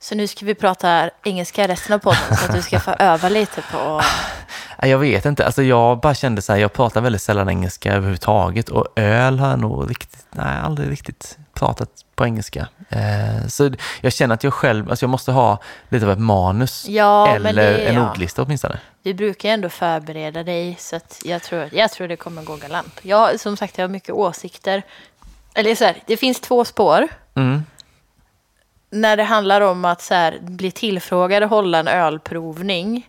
Så 0.00 0.14
nu 0.14 0.26
ska 0.26 0.46
vi 0.46 0.54
prata 0.54 1.10
engelska 1.24 1.68
resten 1.68 1.92
av 1.94 1.98
podden 1.98 2.36
så 2.38 2.44
att 2.44 2.54
du 2.54 2.62
ska 2.62 2.80
få 2.80 2.90
öva 2.98 3.28
lite 3.28 3.62
på... 3.72 4.00
Jag 4.82 4.98
vet 4.98 5.24
inte, 5.24 5.46
alltså 5.46 5.62
jag 5.62 6.00
bara 6.00 6.14
kände 6.14 6.42
så 6.42 6.52
här, 6.52 6.60
jag 6.60 6.72
pratar 6.72 7.00
väldigt 7.00 7.22
sällan 7.22 7.48
engelska 7.48 7.92
överhuvudtaget 7.92 8.68
och 8.68 8.86
öl 8.96 9.38
har 9.38 9.50
jag 9.50 9.58
nog 9.58 9.90
riktigt, 9.90 10.26
nej, 10.30 10.58
aldrig 10.62 10.90
riktigt 10.90 11.38
pratat 11.54 11.88
på 12.14 12.24
engelska. 12.26 12.68
Eh, 12.88 13.46
så 13.48 13.70
jag 14.00 14.12
känner 14.12 14.34
att 14.34 14.44
jag 14.44 14.54
själv, 14.54 14.90
alltså 14.90 15.02
jag 15.04 15.10
måste 15.10 15.32
ha 15.32 15.58
lite 15.88 16.06
av 16.06 16.12
ett 16.12 16.18
manus 16.18 16.84
Ja, 16.88 17.28
eller 17.34 17.52
det- 17.52 17.78
en 17.88 17.94
ja. 17.94 18.10
ordlista 18.10 18.42
åtminstone. 18.42 18.78
Du 19.02 19.14
brukar 19.14 19.48
ändå 19.48 19.68
förbereda 19.68 20.42
dig 20.42 20.76
så 20.80 20.96
att 20.96 21.20
jag 21.24 21.42
tror, 21.42 21.68
jag 21.72 21.90
tror 21.92 22.08
det 22.08 22.16
kommer 22.16 22.42
gå 22.42 22.56
galant. 22.56 23.00
Jag, 23.02 23.40
som 23.40 23.56
sagt, 23.56 23.78
jag 23.78 23.82
har 23.84 23.88
mycket 23.88 24.14
åsikter. 24.14 24.82
Eller 25.54 25.74
så 25.74 25.84
här, 25.84 25.96
det 26.06 26.16
finns 26.16 26.40
två 26.40 26.64
spår. 26.64 27.08
Mm. 27.34 27.62
När 28.90 29.16
det 29.16 29.22
handlar 29.22 29.60
om 29.60 29.84
att 29.84 30.02
så 30.02 30.14
här, 30.14 30.38
bli 30.40 30.70
tillfrågad 30.70 31.42
och 31.42 31.48
hålla 31.50 31.78
en 31.78 31.88
ölprovning 31.88 33.08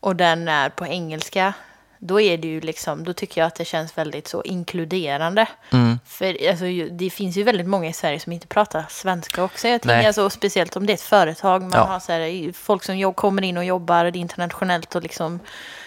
och 0.00 0.16
den 0.16 0.48
är 0.48 0.68
på 0.68 0.86
engelska. 0.86 1.52
då 1.98 2.20
är 2.20 2.38
det 2.38 2.48
ju 2.48 2.60
liksom, 2.60 3.04
då 3.04 3.12
tycker 3.12 3.40
jag 3.40 3.46
att 3.48 3.54
det 3.54 3.64
känns 3.64 3.98
väldigt 3.98 4.28
så 4.28 4.42
inkluderande. 4.42 5.46
Mm. 5.72 5.98
För 6.06 6.48
alltså, 6.50 6.64
det 6.90 7.10
finns 7.10 7.36
ju 7.36 7.42
väldigt 7.42 7.66
många 7.66 7.88
i 7.88 7.92
Sverige 7.92 8.20
som 8.20 8.32
inte 8.32 8.46
pratar 8.46 8.84
svenska 8.90 9.42
också. 9.44 9.68
Jag 9.68 9.82
tänker 9.82 10.06
alltså, 10.06 10.30
speciellt 10.30 10.76
om 10.76 10.86
det 10.86 10.92
är 10.92 10.94
ett 10.94 11.00
företag, 11.00 11.62
man 11.62 11.70
Ja. 11.74 11.84
har 11.84 12.00
så 12.00 12.12
här, 12.12 12.52
folk 12.52 12.84
som 12.84 13.14
kommer 13.14 13.42
in 13.42 13.56
och 13.56 13.64
jobbar, 13.64 14.04
det 14.04 14.18
är 14.18 14.20
internationellt 14.20 14.94
och 14.94 15.02
liksom, 15.02 15.40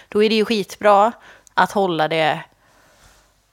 då 0.09 0.23
är 0.23 0.29
det 0.29 0.35
ju 0.35 0.45
skitbra 0.45 1.11
att 1.53 1.71
hålla 1.71 2.07
det 2.07 2.39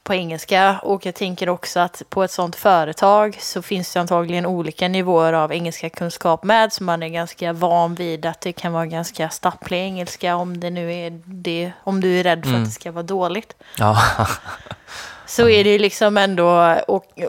på 0.04 0.14
engelska. 0.14 0.80
Och 0.82 1.06
jag 1.06 1.14
tänker 1.14 1.48
också 1.48 1.80
att 1.80 2.02
på 2.08 2.22
ett 2.22 2.30
sånt 2.30 2.56
företag 2.56 3.36
så 3.40 3.62
finns 3.62 3.92
det 3.92 4.00
antagligen 4.00 4.46
olika 4.46 4.88
nivåer 4.88 5.32
av 5.32 5.52
engelska 5.52 5.90
kunskap 5.90 6.44
med. 6.44 6.72
Så 6.72 6.84
man 6.84 7.02
är 7.02 7.08
ganska 7.08 7.52
van 7.52 7.94
vid 7.94 8.26
att 8.26 8.40
det 8.40 8.52
kan 8.52 8.72
vara 8.72 8.86
ganska 8.86 9.28
stapplig 9.30 9.78
engelska 9.78 10.36
om 10.36 10.60
det 10.60 10.70
nu 10.70 10.92
är 10.94 11.10
det, 11.24 11.72
om 11.84 12.00
du 12.00 12.20
är 12.20 12.24
rädd 12.24 12.42
för 12.42 12.48
Mm. 12.50 12.62
att 12.62 12.68
det 12.68 12.72
ska 12.74 12.92
vara 12.92 13.02
dåligt. 13.02 13.54
Ja. 13.78 13.98
Så 15.26 15.48
är 15.48 15.64
det 15.64 15.78
liksom 15.78 16.16
ändå 16.18 16.76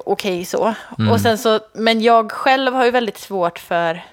okej 0.05 0.45
så. 0.45 0.73
Och 1.12 1.21
sen 1.21 1.38
så. 1.38 1.59
Men 1.73 2.01
jag 2.01 2.31
själv 2.31 2.73
har 2.73 2.86
ju 2.86 2.91
väldigt 2.91 3.17
svårt 3.17 3.59
för 3.59 4.03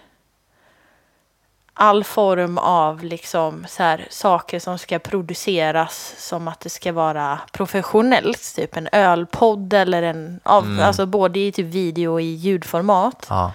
all 1.75 2.05
form 2.05 2.59
av 2.59 3.05
liksom 3.05 3.67
så 3.69 3.83
här, 3.83 4.07
saker 4.11 4.61
som 4.61 4.79
ska 4.79 4.99
produceras 4.99 6.15
som 6.19 6.49
att 6.49 6.61
det 6.61 6.71
ska 6.71 6.93
vara 6.93 7.39
professionellt. 7.53 8.53
Typ 8.57 8.77
en 8.77 8.89
ölpodd 8.93 9.73
eller 9.73 10.03
en, 10.03 10.41
av, 10.43 10.81
alltså 10.83 11.07
både 11.07 11.39
i 11.39 11.53
typ 11.53 11.67
video 11.67 12.13
och 12.13 12.21
i 12.21 12.25
ljudformat. 12.25 13.27
ja. 13.29 13.53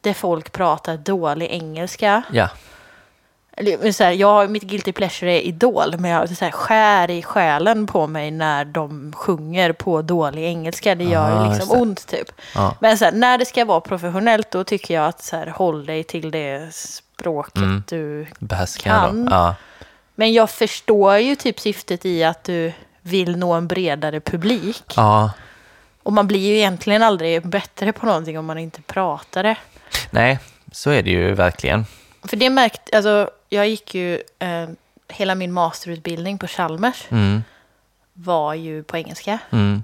Där 0.00 0.12
folk 0.12 0.52
pratar 0.52 0.96
dålig 0.96 1.46
engelska. 1.50 2.22
Ja. 2.32 2.48
Eller, 3.58 3.92
så 3.92 4.04
här, 4.04 4.10
jag 4.12 4.50
mitt 4.50 4.62
guilty 4.62 4.92
pleasure 4.92 5.32
är 5.32 5.40
Idol, 5.40 5.94
men 5.98 6.10
jag 6.10 6.36
så 6.36 6.44
här, 6.44 6.52
skär 6.52 7.10
i 7.10 7.22
själen 7.22 7.86
på 7.86 8.06
mig 8.06 8.30
när 8.30 8.64
de 8.64 9.12
sjunger 9.16 9.72
på 9.72 10.02
dålig 10.02 10.44
engelska. 10.44 10.94
Det 10.94 11.04
gör 11.04 11.30
Ah, 11.30 11.44
ju 11.44 11.50
liksom 11.58 11.80
ont 11.80 12.06
typ. 12.06 12.32
Ja. 12.54 12.74
Men 12.80 12.98
så 12.98 13.04
här, 13.04 13.12
när 13.12 13.38
det 13.38 13.44
ska 13.44 13.64
vara 13.64 13.80
professionellt, 13.80 14.50
då 14.50 14.64
tycker 14.64 14.94
jag 14.94 15.06
att 15.06 15.22
så 15.22 15.36
här, 15.36 15.46
håll 15.46 15.86
dig 15.86 16.04
till 16.04 16.30
det 16.30 16.74
språket 17.20 17.56
Mm. 17.56 17.82
du... 17.88 18.26
Behärskar 18.38 18.90
Kan. 18.90 19.28
Ja. 19.30 19.54
Men 20.14 20.32
jag 20.32 20.50
förstår 20.50 21.16
ju 21.16 21.36
typ 21.36 21.60
syftet 21.60 22.04
i 22.04 22.24
att 22.24 22.44
du 22.44 22.72
vill 23.02 23.36
nå 23.36 23.52
en 23.52 23.66
bredare 23.68 24.20
publik. 24.20 24.82
ja. 24.96 25.30
Och 26.02 26.12
man 26.12 26.26
blir 26.26 26.40
ju 26.40 26.56
egentligen 26.56 27.02
aldrig 27.02 27.48
bättre 27.48 27.92
på 27.92 28.06
någonting 28.06 28.38
om 28.38 28.46
man 28.46 28.58
inte 28.58 28.82
pratar 28.82 29.42
det. 29.42 29.56
Nej, 30.10 30.38
så 30.72 30.90
är 30.90 31.02
det 31.02 31.10
ju 31.10 31.34
verkligen. 31.34 31.84
För 32.24 32.36
det 32.36 32.50
märkte, 32.50 32.96
alltså 32.96 33.30
jag 33.48 33.68
gick 33.68 33.94
ju 33.94 34.14
eh, 34.38 34.68
hela 35.08 35.34
min 35.34 35.52
masterutbildning 35.52 36.38
på 36.38 36.46
Chalmers 36.46 37.04
Mm. 37.10 37.42
var 38.12 38.54
ju 38.54 38.82
på 38.82 38.96
engelska. 38.96 39.38
Mm. 39.50 39.82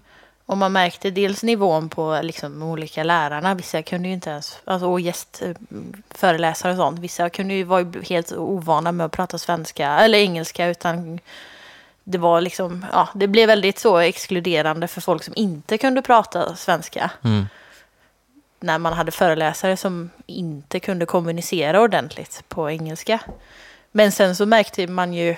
Och 0.52 0.58
man 0.58 0.72
märkte 0.72 1.10
dels 1.10 1.42
nivån 1.42 1.88
på 1.88 2.20
liksom, 2.22 2.62
olika 2.62 3.04
lärarna. 3.04 3.54
Vissa 3.54 3.82
kunde 3.82 4.08
ju 4.08 4.14
inte 4.14 4.30
ens, 4.30 4.58
alltså, 4.64 4.86
och 4.86 5.00
gästföreläsare 5.00 6.72
och 6.72 6.78
sånt. 6.78 6.98
Vissa 6.98 7.30
kunde 7.30 7.54
ju 7.54 7.64
vara 7.64 7.86
helt 8.08 8.32
ovana 8.32 8.92
med 8.92 9.06
att 9.06 9.12
prata 9.12 9.38
svenska 9.38 9.88
eller 9.88 10.18
engelska 10.18 10.66
utan 10.66 11.20
det 12.04 12.18
var 12.18 12.40
liksom, 12.40 12.86
ja, 12.92 13.08
det 13.14 13.26
blev 13.26 13.46
väldigt 13.46 13.78
så 13.78 13.98
exkluderande 13.98 14.88
för 14.88 15.00
folk 15.00 15.24
som 15.24 15.34
inte 15.36 15.78
kunde 15.78 16.02
prata 16.02 16.56
svenska. 16.56 17.10
Mm. 17.24 17.46
När 18.60 18.78
man 18.78 18.92
hade 18.92 19.10
föreläsare 19.10 19.76
som 19.76 20.10
inte 20.26 20.80
kunde 20.80 21.06
kommunicera 21.06 21.80
ordentligt 21.80 22.44
på 22.48 22.70
engelska. 22.70 23.20
Men 23.92 24.12
sen 24.12 24.36
så 24.36 24.46
märkte 24.46 24.86
man 24.86 25.12
ju 25.12 25.36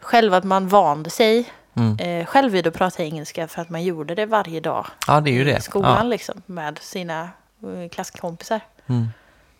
själv 0.00 0.34
att 0.34 0.44
man 0.44 0.68
vande 0.68 1.10
sig 1.10 1.52
Mm. 1.76 1.96
eh, 2.20 2.26
själv 2.26 2.52
vid 2.52 2.66
att 2.66 2.74
prata 2.74 3.02
engelska 3.02 3.48
för 3.48 3.62
att 3.62 3.70
man 3.70 3.82
gjorde 3.82 4.14
det 4.14 4.26
varje 4.26 4.60
dag 4.60 4.86
Ja, 5.06 5.20
det 5.20 5.30
är 5.30 5.32
ju 5.32 5.40
i 5.40 5.44
det. 5.44 5.60
skolan 5.60 5.96
Ja. 5.96 6.02
liksom, 6.02 6.42
med 6.46 6.78
sina 6.82 7.20
eh, 7.22 7.88
klasskompisar. 7.90 8.60
Mm. 8.88 9.08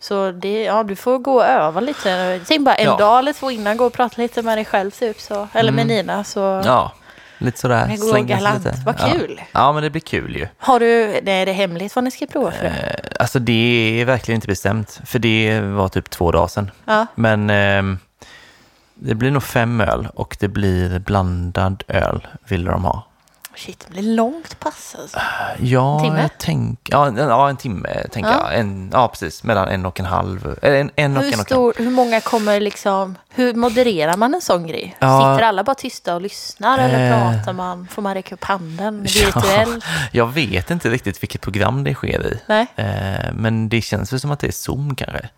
Så 0.01 0.31
det, 0.31 0.63
ja, 0.65 0.83
du 0.83 0.97
får 0.97 1.19
gå 1.19 1.35
och 1.35 1.45
öva 1.45 1.81
lite. 1.81 2.41
Tänk 2.49 2.65
bara 2.65 2.75
en 2.75 2.85
Ja. 2.87 2.97
dag 2.97 3.19
eller 3.19 3.33
två 3.33 3.51
innan, 3.51 3.77
gå 3.77 3.85
och 3.87 3.93
prata 3.93 4.23
lite 4.23 4.43
med 4.43 4.59
dig 4.59 4.65
själv 4.65 4.91
typ. 4.91 5.21
Så, 5.21 5.49
eller 5.53 5.73
med 5.73 5.85
Mm. 5.85 5.97
Nina. 5.97 6.25
Så 6.25 6.41
Ja, 6.65 6.93
lite 7.39 7.59
sådär. 7.59 7.87
går 7.97 8.11
slänga 8.11 8.37
galant. 8.37 8.65
lite. 8.65 8.83
Vad 8.87 8.95
Ja. 9.01 9.09
kul. 9.13 9.41
Ja, 9.53 9.73
men 9.73 9.83
det 9.83 9.91
blir 9.91 10.01
kul 10.01 10.37
ju. 10.37 10.49
Har 10.59 10.81
du, 10.81 11.03
är 11.27 11.47
det 11.47 11.53
hemligt 11.53 11.95
vad 11.95 12.05
ni 12.05 12.11
ska 12.11 12.27
prova 12.27 12.51
för? 12.51 12.65
Eh, 12.67 12.73
alltså 13.21 13.39
det 13.39 14.01
är 14.01 14.05
verkligen 14.05 14.37
inte 14.37 14.47
bestämt, 14.49 15.01
för 15.05 15.19
det 15.19 15.61
var 15.61 15.89
typ 15.89 16.11
två 16.11 16.33
dagar 16.33 16.47
sedan. 16.49 16.71
Ja. 16.85 17.07
Men 17.15 17.51
ehm, 17.51 17.99
det 18.95 19.15
blir 19.15 19.31
nog 19.31 19.43
fem 19.43 19.81
öl 19.81 20.09
och 20.15 20.37
det 20.41 20.49
blir 20.49 20.99
blandad 20.99 21.83
öl, 21.89 22.27
ville 22.49 22.71
de 22.71 22.85
ha. 22.85 23.07
Shit, 23.57 23.85
det 23.87 23.91
blir 23.93 24.15
långt 24.17 24.61
pass 24.61 24.97
alltså. 25.01 25.19
Ja, 25.59 26.01
Timme? 26.01 26.21
jag 26.23 26.31
tänk, 26.39 26.81
ja, 26.91 27.07
en, 27.07 27.17
ja, 27.17 27.49
en 27.49 27.57
timme 27.57 27.89
tänker 28.13 28.31
Ja. 28.31 28.47
jag. 28.51 28.61
En, 28.61 28.91
ja, 28.93 29.09
precis. 29.09 29.43
Mellan 29.45 29.69
en 29.69 29.87
och 29.87 30.01
en 30.01 30.07
halv. 30.07 30.59
Eller 30.63 30.81
en, 30.81 30.91
en 30.97 31.17
och 31.17 31.23
Hur, 31.23 31.33
en 31.35 31.41
och 31.41 31.79
en 31.79 31.85
hur 31.85 31.91
många 31.91 32.21
kommer 32.21 32.61
liksom, 32.61 33.15
hur 33.29 33.55
modererar 33.55 34.17
man 34.17 34.35
en 34.35 34.41
sån 34.41 34.67
grej? 34.67 34.97
Ja. 34.99 35.19
Sitter 35.35 35.47
alla 35.49 35.65
bara 35.65 35.75
tysta 35.75 36.15
och 36.15 36.21
lyssnar 36.21 36.79
eller 36.79 37.11
Eh. 37.33 37.33
pratar 37.35 37.53
man? 37.53 37.89
Får 37.89 38.03
man 38.03 38.15
räcka 38.15 38.35
upp 38.35 38.45
handen 38.45 39.05
Ja. 39.09 39.27
virtuellt? 39.27 39.85
Jag 40.13 40.27
vet 40.27 40.71
inte 40.71 40.91
riktigt 40.91 41.23
vilket 41.23 41.41
program 41.41 41.85
det 41.85 41.95
sker 41.95 42.27
i. 42.27 42.41
Nej? 42.47 42.67
Eh, 42.77 43.33
men 43.35 43.69
det 43.69 43.81
känns 43.81 44.13
väl 44.13 44.21
som 44.21 44.31
att 44.31 44.41
det 44.41 44.47
är 44.47 44.53
Zoom 44.53 44.95
kanske. 44.97 45.29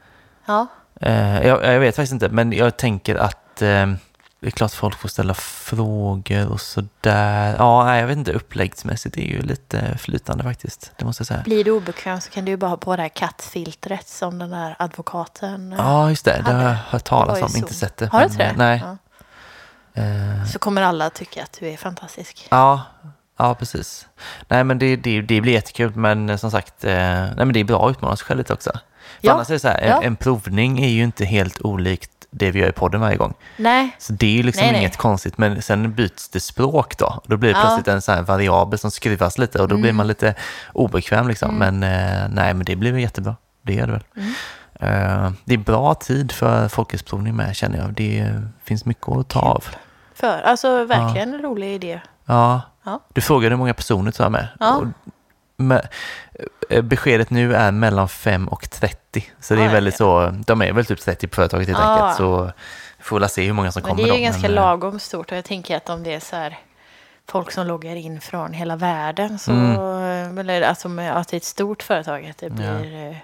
Ja. 0.46 0.66
Eh, 1.00 1.46
jag, 1.46 1.64
jag 1.64 1.80
vet 1.80 1.96
faktiskt 1.96 2.12
inte, 2.12 2.28
men 2.28 2.52
jag 2.52 2.76
tänker 2.76 3.16
att 3.16 3.62
eh, 3.62 3.86
det 4.40 4.46
är 4.46 4.50
klart 4.50 4.72
folk 4.72 4.98
får 4.98 5.08
ställa 5.08 5.34
frågor 5.34 6.48
och 6.52 6.60
sådär. 6.60 7.56
Ja, 7.58 7.96
jag 7.98 8.06
vet 8.06 8.16
inte, 8.18 8.32
uppläggsmässigt 8.32 9.16
är 9.16 9.20
ju 9.22 9.42
lite 9.42 9.98
flytande 9.98 10.44
faktiskt. 10.44 10.92
Det 10.96 11.04
måste 11.04 11.20
jag 11.20 11.26
säga. 11.26 11.42
Blir 11.44 11.64
du 11.64 11.70
obekväm 11.70 12.20
så 12.20 12.30
kan 12.30 12.44
du 12.44 12.50
ju 12.50 12.56
bara 12.56 12.70
ha 12.70 12.76
på 12.76 12.96
det 12.96 13.02
här 13.02 13.08
kattfiltret 13.08 14.08
som 14.08 14.38
den 14.38 14.50
där 14.50 14.76
advokaten. 14.78 15.72
eh, 15.72 15.78
Ja, 15.78 16.08
just 16.10 16.24
det. 16.24 16.42
Det 16.44 16.52
har 16.52 16.58
jag 16.62 16.68
hade. 16.68 16.78
hört 16.88 17.04
talas 17.04 17.42
om, 17.42 17.56
inte 17.56 17.74
sett 17.74 17.96
det. 17.96 18.06
Har 18.06 18.18
du 18.20 18.24
inte 18.24 18.38
det? 18.38 18.44
eh, 18.44 18.56
Nej. 18.56 18.82
Ja. 18.84 18.96
Eh, 20.02 20.44
Så 20.52 20.58
kommer 20.58 20.82
alla 20.82 21.10
tycka 21.10 21.42
att 21.42 21.56
du 21.60 21.68
är 21.68 21.76
fantastisk. 21.76 22.46
Ja, 22.50 22.82
ja 23.38 23.54
precis. 23.54 24.06
Nej, 24.48 24.64
men 24.64 24.78
det, 24.78 24.96
det, 24.96 25.20
det 25.22 25.40
blir 25.40 25.52
jättekul, 25.52 25.94
men 25.94 26.38
som 26.38 26.50
sagt, 26.50 26.74
nej, 26.82 27.32
men 27.36 27.52
det 27.52 27.60
är 27.60 27.64
bra 27.64 27.86
att 27.86 27.90
utmana 27.90 28.16
sig 28.16 28.26
själv 28.26 28.38
lite 28.38 28.52
också. 28.52 28.70
För 29.20 29.28
Ja, 29.28 29.32
annars 29.32 29.48
är 29.50 29.54
det 29.54 29.60
så 29.60 29.68
här, 29.68 29.78
en, 29.78 29.88
ja. 29.90 30.02
en 30.02 30.16
provning 30.16 30.84
är 30.84 30.88
ju 30.88 31.02
inte 31.04 31.24
helt 31.24 31.60
olikt 31.60 32.10
det 32.30 32.50
vi 32.50 32.60
gör 32.60 32.68
i 32.68 32.72
podden 32.72 33.00
varje 33.00 33.16
gång. 33.16 33.34
Nej, 33.56 33.96
Så 33.98 34.12
det 34.12 34.26
är 34.26 34.30
ju 34.30 34.42
liksom 34.42 34.62
Nej, 34.62 34.72
nej. 34.72 34.80
inget 34.80 34.96
konstigt, 34.96 35.38
men 35.38 35.62
sen 35.62 35.94
byts 35.94 36.28
det 36.28 36.40
språk 36.40 36.98
då. 36.98 37.20
Då 37.26 37.36
blir 37.36 37.50
det 37.50 37.58
Ja. 37.58 37.62
Mm. 37.62 37.68
plötsligt 37.76 37.94
en 37.94 38.02
sån 38.02 38.24
variabel 38.24 38.78
som 38.78 38.90
skruvas 38.90 39.38
lite 39.38 39.62
och 39.62 39.68
då 39.68 39.76
blir 39.76 39.92
man 39.92 40.06
lite 40.06 40.34
obekväm 40.72 41.28
liksom. 41.28 41.54
Men 41.54 41.82
eh, 41.82 42.28
nej, 42.30 42.54
men 42.54 42.64
det 42.64 42.76
blir 42.76 42.92
väl 42.92 43.00
jättebra. 43.00 43.36
Det 43.62 43.72
gör 43.74 43.86
det 43.86 43.92
väl. 43.92 44.02
Mm. 44.16 44.32
Eh, 44.80 45.32
det 45.44 45.54
är 45.54 45.58
bra 45.58 45.94
tid 45.94 46.32
för 46.32 46.68
folkhögsprovning 46.68 47.36
med 47.36 47.56
känner 47.56 47.78
jag. 47.78 47.92
Det 47.94 48.34
finns 48.64 48.84
mycket 48.84 49.08
att 49.08 49.28
ta 49.28 49.40
av. 49.40 49.64
för, 50.14 50.40
alltså 50.42 50.84
verkligen 50.84 51.34
en 51.34 51.42
rolig 51.42 51.74
idé. 51.74 52.00
Ja. 52.24 52.60
Ja. 52.84 53.00
Du 53.12 53.20
frågade 53.20 53.52
hur 53.52 53.58
många 53.58 53.74
personer 53.74 54.12
du 54.16 54.22
har 54.22 54.30
med. 54.30 54.48
Ja. 54.60 54.82
Eh, 56.70 56.82
beskedet 56.82 57.30
nu 57.30 57.54
är 57.54 57.70
mellan 57.70 58.08
5 58.08 58.48
och 58.48 58.70
30. 58.70 59.24
Så 59.40 59.54
det 59.54 59.60
är 59.60 59.64
Ja, 59.66 59.72
väldigt 59.72 59.94
ja. 60.00 60.30
så, 60.30 60.34
de 60.46 60.62
är 60.62 60.72
väl 60.72 60.86
typ 60.86 61.00
30 61.00 61.26
på 61.28 61.34
företaget 61.34 61.68
helt 61.68 61.78
Ja. 61.80 61.84
enkelt. 61.98 62.16
Så 62.16 62.44
vi 62.98 63.04
får 63.04 63.20
väl 63.20 63.28
se 63.28 63.46
hur 63.46 63.52
många 63.52 63.72
som 63.72 63.82
Men 63.82 63.90
kommer 63.90 64.02
det 64.02 64.08
är 64.08 64.12
då. 64.12 64.18
ju 64.18 64.22
ganska 64.24 64.42
Men, 64.42 64.50
eh, 64.50 64.54
lagom 64.54 64.98
stort 65.00 65.30
och 65.32 65.36
jag 65.38 65.44
tänker 65.44 65.76
att 65.76 65.88
om 65.88 66.02
det 66.02 66.14
är 66.14 66.20
så 66.20 66.36
här 66.36 66.58
folk 67.28 67.50
som 67.52 67.66
loggar 67.66 67.96
in 67.96 68.20
från 68.20 68.52
hela 68.52 68.76
världen 68.76 69.38
så, 69.38 69.52
Mm. 69.52 70.38
eller 70.38 70.62
alltså 70.62 70.88
med 70.88 71.16
att 71.16 71.28
det 71.28 71.34
är 71.34 71.38
ett 71.38 71.44
stort 71.44 71.82
företag, 71.82 72.26
att 72.26 72.38
det 72.38 72.50
blir, 72.50 73.08
eh, 73.10 73.16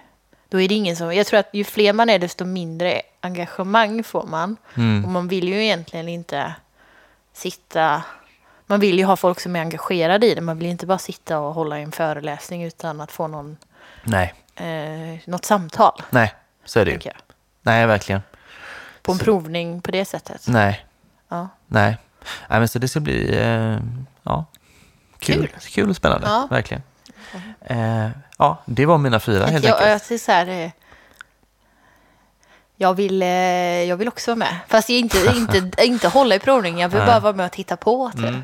då 0.49 0.61
är 0.61 0.69
det 0.69 0.75
ingen 0.75 0.97
som, 0.97 1.15
jag 1.15 1.27
tror 1.27 1.41
att 1.41 1.49
ju 1.53 1.65
fler 1.65 1.93
man 1.93 2.11
är 2.11 2.19
desto 2.19 2.45
mindre 2.45 3.03
engagemang 3.21 4.05
får 4.05 4.27
man. 4.27 4.57
Mm. 4.77 5.05
Och 5.05 5.11
man 5.11 5.29
vill 5.29 5.49
ju 5.49 5.65
egentligen 5.65 6.09
inte 6.09 6.55
sitta, 7.33 8.03
man 8.73 8.81
vill 8.81 8.99
ju 8.99 9.05
ha 9.05 9.17
folk 9.17 9.41
som 9.41 9.57
är 9.57 9.61
engagerade 9.61 10.27
i 10.27 10.35
det, 10.35 10.41
man 10.41 10.59
vill 10.59 10.69
inte 10.69 10.87
bara 10.87 10.99
sitta 10.99 11.39
och 11.39 11.55
hålla 11.55 11.79
en 11.79 11.93
föreläsning 11.93 12.63
utan 12.65 13.01
att 13.01 13.13
få 13.13 13.27
någon, 13.27 13.57
Nej, 14.05 14.35
eh, 14.57 15.19
något 15.31 15.45
samtal. 15.45 16.03
nej, 16.11 16.35
så 16.65 16.81
är 16.81 16.85
det 16.85 16.91
ju. 16.91 16.99
jag. 17.05 17.15
Nej, 17.63 17.87
verkligen. 17.87 18.23
På 19.03 19.13
en 19.13 19.19
Så- 19.19 19.25
provning 19.25 19.81
på 19.83 19.91
det 19.91 20.05
sättet. 20.05 20.45
Nej, 20.49 20.87
Ja. 21.29 21.49
nej. 21.67 21.97
Nej, 22.49 22.59
men 22.59 22.69
så 22.69 22.79
det 22.79 22.89
ska 22.89 23.01
bli, 23.01 23.39
eh, 23.39 23.79
ja, 24.23 24.45
kul. 25.19 25.47
Kul. 25.49 25.49
Kul, 25.61 25.91
och 25.91 25.97
spännande, 25.97 26.27
Ja. 26.27 26.49
verkligen. 26.51 26.83
Eh, 27.61 28.09
ja, 28.39 28.63
det 28.65 28.87
var 28.87 28.99
mina 28.99 29.21
fyra 29.21 29.47
helt 29.47 29.65
jag, 29.65 29.83
enkelt. 29.83 30.11
jag 30.11 30.21
så 30.21 30.33
här, 30.33 30.47
eh, 30.47 30.71
jag 32.77 32.95
vill, 32.95 33.23
eh, 33.23 33.29
jag 33.85 33.97
vill 33.97 34.09
också 34.09 34.31
vara 34.31 34.39
med. 34.39 34.57
Fast 34.69 34.89
jag 34.89 34.99
inte, 34.99 35.19
inte, 35.37 35.71
inte 35.85 36.09
hålla 36.09 36.35
i 36.35 36.39
provningen, 36.39 36.79
jag 36.81 36.89
vill 36.89 36.99
Nej. 36.99 37.07
bara 37.07 37.21
vara 37.21 37.33
med 37.33 37.47
och 37.47 37.53
titta 37.53 37.77
på. 37.77 38.11
Typ. 38.11 38.21
Mm. 38.25 38.43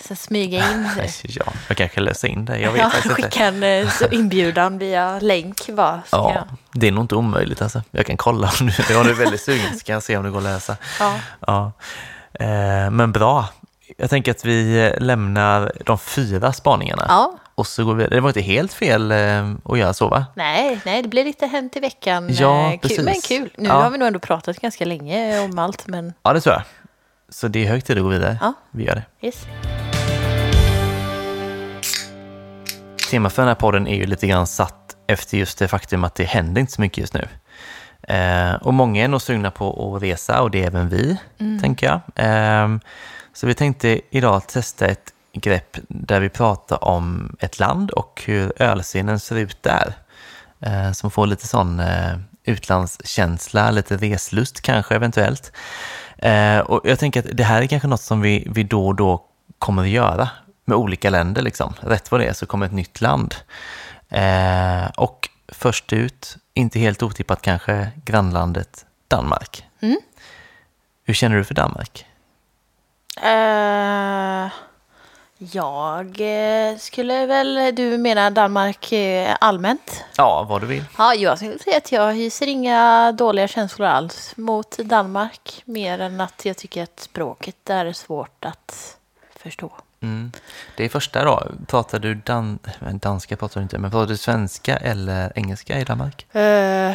Så 0.00 0.14
smyga 0.16 0.58
in. 0.72 0.88
Ja, 1.22 1.44
jag 1.68 1.76
kanske 1.76 2.00
läser 2.00 2.28
in 2.28 2.44
det, 2.44 2.58
jag 2.58 2.72
vet 2.72 2.80
Ja, 2.82 2.90
skicka 3.14 3.44
en 3.44 3.62
eh, 3.62 3.88
inbjudan 4.10 4.78
via 4.78 5.18
länk 5.20 5.66
bara. 5.68 6.02
Ja, 6.10 6.32
jag- 6.34 6.56
det 6.80 6.86
är 6.88 6.92
nog 6.92 7.04
inte 7.04 7.14
omöjligt 7.14 7.62
alltså. 7.62 7.82
Jag 7.90 8.06
kan 8.06 8.16
kolla 8.16 8.52
om 8.60 8.66
du, 8.88 8.96
om 8.96 9.04
du 9.04 9.10
är 9.10 9.14
väldigt 9.14 9.40
sugen 9.42 9.78
så 9.78 9.84
kan 9.84 9.92
jag 9.92 10.02
se 10.02 10.16
om 10.16 10.24
det 10.24 10.30
går 10.30 10.38
att 10.38 10.44
läsa. 10.44 10.76
ja. 11.00 11.14
Ja. 11.46 11.72
Eh, 12.34 12.90
men 12.90 13.12
bra. 13.12 13.48
Jag 13.96 14.10
tänker 14.10 14.30
att 14.30 14.44
vi 14.44 14.92
lämnar 14.98 15.72
de 15.86 15.98
fyra 15.98 16.52
spaningarna 16.52 17.04
Ja, 17.08 17.38
och 17.54 17.66
så 17.66 17.84
går 17.84 17.94
vi 17.94 18.06
Det 18.06 18.20
var 18.20 18.28
inte 18.30 18.40
helt 18.40 18.72
fel 18.72 19.12
eh, 19.12 19.52
att 19.64 19.78
göra 19.78 19.92
så 19.94 20.08
va? 20.08 20.26
nej, 20.34 20.80
nej, 20.84 21.02
det 21.02 21.08
blir 21.08 21.24
lite 21.24 21.46
Hänt 21.46 21.76
i 21.76 21.80
veckan. 21.80 22.28
Ja, 22.34 22.70
kul, 22.70 22.78
precis. 22.80 22.98
Men 23.04 23.14
kul. 23.20 23.50
Nu 23.58 23.68
Ja. 23.68 23.74
har 23.82 23.90
vi 23.90 23.98
nog 23.98 24.06
ändå 24.06 24.18
pratat 24.18 24.56
ganska 24.60 24.84
länge 24.84 25.40
om 25.40 25.58
allt, 25.58 25.86
men 25.86 26.12
Ja, 26.22 26.32
det 26.32 26.40
tror 26.40 26.54
jag. 26.54 26.62
Så 27.32 27.48
det 27.48 27.64
är 27.64 27.68
hög 27.68 27.84
tid 27.84 27.98
att 27.98 28.02
gå 28.02 28.08
vidare. 28.08 28.38
Ja. 28.40 28.52
Vi 28.70 28.84
gör 28.84 28.94
det. 28.94 29.26
yes. 29.26 29.46
Temat 33.10 33.32
för 33.32 33.42
den 33.42 33.48
här 33.48 33.54
podden 33.54 33.86
är 33.86 33.96
ju 33.96 34.06
lite 34.06 34.26
grann 34.26 34.46
satt 34.46 34.96
efter 35.06 35.38
just 35.38 35.58
det 35.58 35.68
faktum 35.68 36.04
att 36.04 36.14
det 36.14 36.24
händer 36.24 36.60
inte 36.60 36.72
så 36.72 36.80
mycket 36.80 36.98
just 36.98 37.14
nu. 37.14 37.28
Eh, 38.14 38.54
och 38.54 38.74
många 38.74 39.04
är 39.04 39.08
nog 39.08 39.22
sugna 39.22 39.50
på 39.50 39.96
att 39.96 40.02
resa 40.02 40.42
och 40.42 40.50
det 40.50 40.62
är 40.62 40.66
även 40.66 40.88
vi, 40.88 41.16
tänker 41.60 41.86
jag. 41.86 42.00
Eh, 42.26 42.78
så 43.32 43.46
vi 43.46 43.54
tänkte 43.54 44.00
idag 44.10 44.46
testa 44.46 44.86
ett 44.86 45.12
grepp 45.32 45.78
där 45.88 46.20
vi 46.20 46.28
pratar 46.28 46.84
om 46.84 47.36
ett 47.40 47.58
land 47.58 47.90
och 47.90 48.22
hur 48.26 48.62
ölscenen 48.62 49.20
ser 49.20 49.36
ut 49.36 49.62
där. 49.62 49.94
Eh, 50.60 50.92
som 50.92 51.10
får 51.10 51.26
lite 51.26 51.46
sån 51.46 51.80
eh, 51.80 52.16
utlandskänsla, 52.44 53.70
lite 53.70 53.96
reslust 53.96 54.60
kanske 54.60 54.94
eventuellt. 54.94 55.52
Eh, 56.18 56.58
och 56.58 56.80
jag 56.84 56.98
tänker 56.98 57.20
att 57.20 57.36
det 57.36 57.44
här 57.44 57.62
är 57.62 57.66
kanske 57.66 57.88
något 57.88 58.00
som 58.00 58.20
vi, 58.20 58.46
vi 58.50 58.62
då 58.62 58.86
och 58.86 58.94
då 58.94 59.24
kommer 59.58 59.82
att 59.82 59.88
göra 59.88 60.28
med 60.64 60.76
olika 60.76 61.10
länder. 61.10 61.42
Liksom. 61.42 61.74
Rätt 61.80 62.10
vad 62.10 62.20
det 62.20 62.26
är 62.26 62.32
så 62.32 62.46
kommer 62.46 62.66
ett 62.66 62.72
nytt 62.72 63.00
land. 63.00 63.34
Eh, 64.08 64.86
och 64.96 65.28
först 65.48 65.92
ut, 65.92 66.36
inte 66.54 66.78
helt 66.78 67.02
otippat 67.02 67.42
kanske, 67.42 67.90
grannlandet 68.04 68.86
Danmark. 69.08 69.64
Mm. 69.80 70.00
Hur 71.04 71.14
känner 71.14 71.36
du 71.36 71.44
för 71.44 71.54
Danmark? 71.54 72.06
Eh, 73.16 74.52
jag 75.52 76.20
eh, 76.20 76.76
skulle 76.76 77.26
väl, 77.26 77.74
du 77.74 77.98
menar 77.98 78.30
Danmark 78.30 78.92
eh, 78.92 79.36
allmänt? 79.40 80.04
Ja, 80.16 80.46
vad 80.48 80.60
du 80.60 80.66
vill. 80.66 80.84
Ja, 80.98 81.14
jag 81.14 81.38
skulle 81.38 81.58
säga 81.58 81.76
att 81.76 81.92
jag 81.92 82.14
hyser 82.14 82.46
inga 82.46 83.12
dåliga 83.12 83.48
känslor 83.48 83.88
alls 83.88 84.36
mot 84.36 84.78
Danmark. 84.78 85.62
Mer 85.64 85.98
än 85.98 86.20
att 86.20 86.44
jag 86.44 86.56
tycker 86.56 86.82
att 86.82 87.00
språket 87.00 87.70
är 87.70 87.92
svårt 87.92 88.44
att 88.44 88.96
förstå. 89.36 89.72
Mm. 90.00 90.32
Det 90.76 90.84
är 90.84 90.88
första 90.88 91.24
då. 91.24 91.46
Pratar 91.66 91.98
du 91.98 92.14
dan 92.14 92.58
danska 92.92 93.36
pratar 93.36 93.60
du 93.60 93.62
inte, 93.62 93.78
men 93.78 93.90
pratar 93.90 94.06
du 94.06 94.16
svenska 94.16 94.76
eller 94.76 95.32
engelska 95.34 95.78
i 95.78 95.84
Danmark? 95.84 96.34
Eh, 96.34 96.94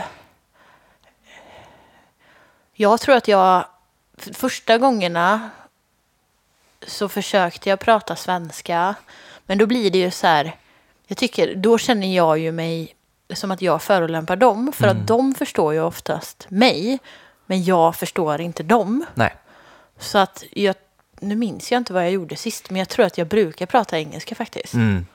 jag 2.74 3.00
tror 3.00 3.16
att 3.16 3.28
jag 3.28 3.66
första 4.34 4.78
gångerna 4.78 5.50
så 6.88 7.10
försökte 7.10 7.70
jag 7.70 7.80
prata 7.80 8.16
svenska. 8.16 8.96
Men 9.46 9.58
då 9.58 9.66
blir 9.66 9.92
det 9.92 9.98
ju 9.98 10.12
så 10.12 10.28
här. 10.28 10.56
Jag 11.08 11.18
tycker, 11.18 11.56
då 11.56 11.78
känner 11.78 12.16
jag 12.16 12.40
ju 12.40 12.52
mig 12.52 12.96
som 13.34 13.52
att 13.52 13.62
jag 13.62 13.82
förolämpar 13.82 14.36
dem. 14.36 14.72
För 14.76 14.88
att 14.88 15.08
de 15.08 15.36
förstår 15.36 15.74
ju 15.74 15.82
oftast 15.82 16.46
mig. 16.50 17.00
Men 17.46 17.64
jag 17.64 17.96
förstår 17.96 18.42
inte 18.42 18.64
dem. 18.64 19.06
Nej. 19.14 19.36
Så 20.00 20.18
att 20.18 20.44
jag, 20.52 20.76
nu 21.20 21.36
minns 21.36 21.72
jag 21.72 21.80
inte 21.80 21.94
vad 21.94 22.04
jag 22.04 22.12
gjorde 22.12 22.36
sist. 22.36 22.70
Men 22.70 22.80
jag 22.80 22.90
tror 22.90 23.06
att 23.06 23.18
jag 23.18 23.28
brukar 23.28 23.66
prata 23.66 23.98
engelska 23.98 24.36
faktiskt. 24.36 24.74
Mm. 24.74 25.06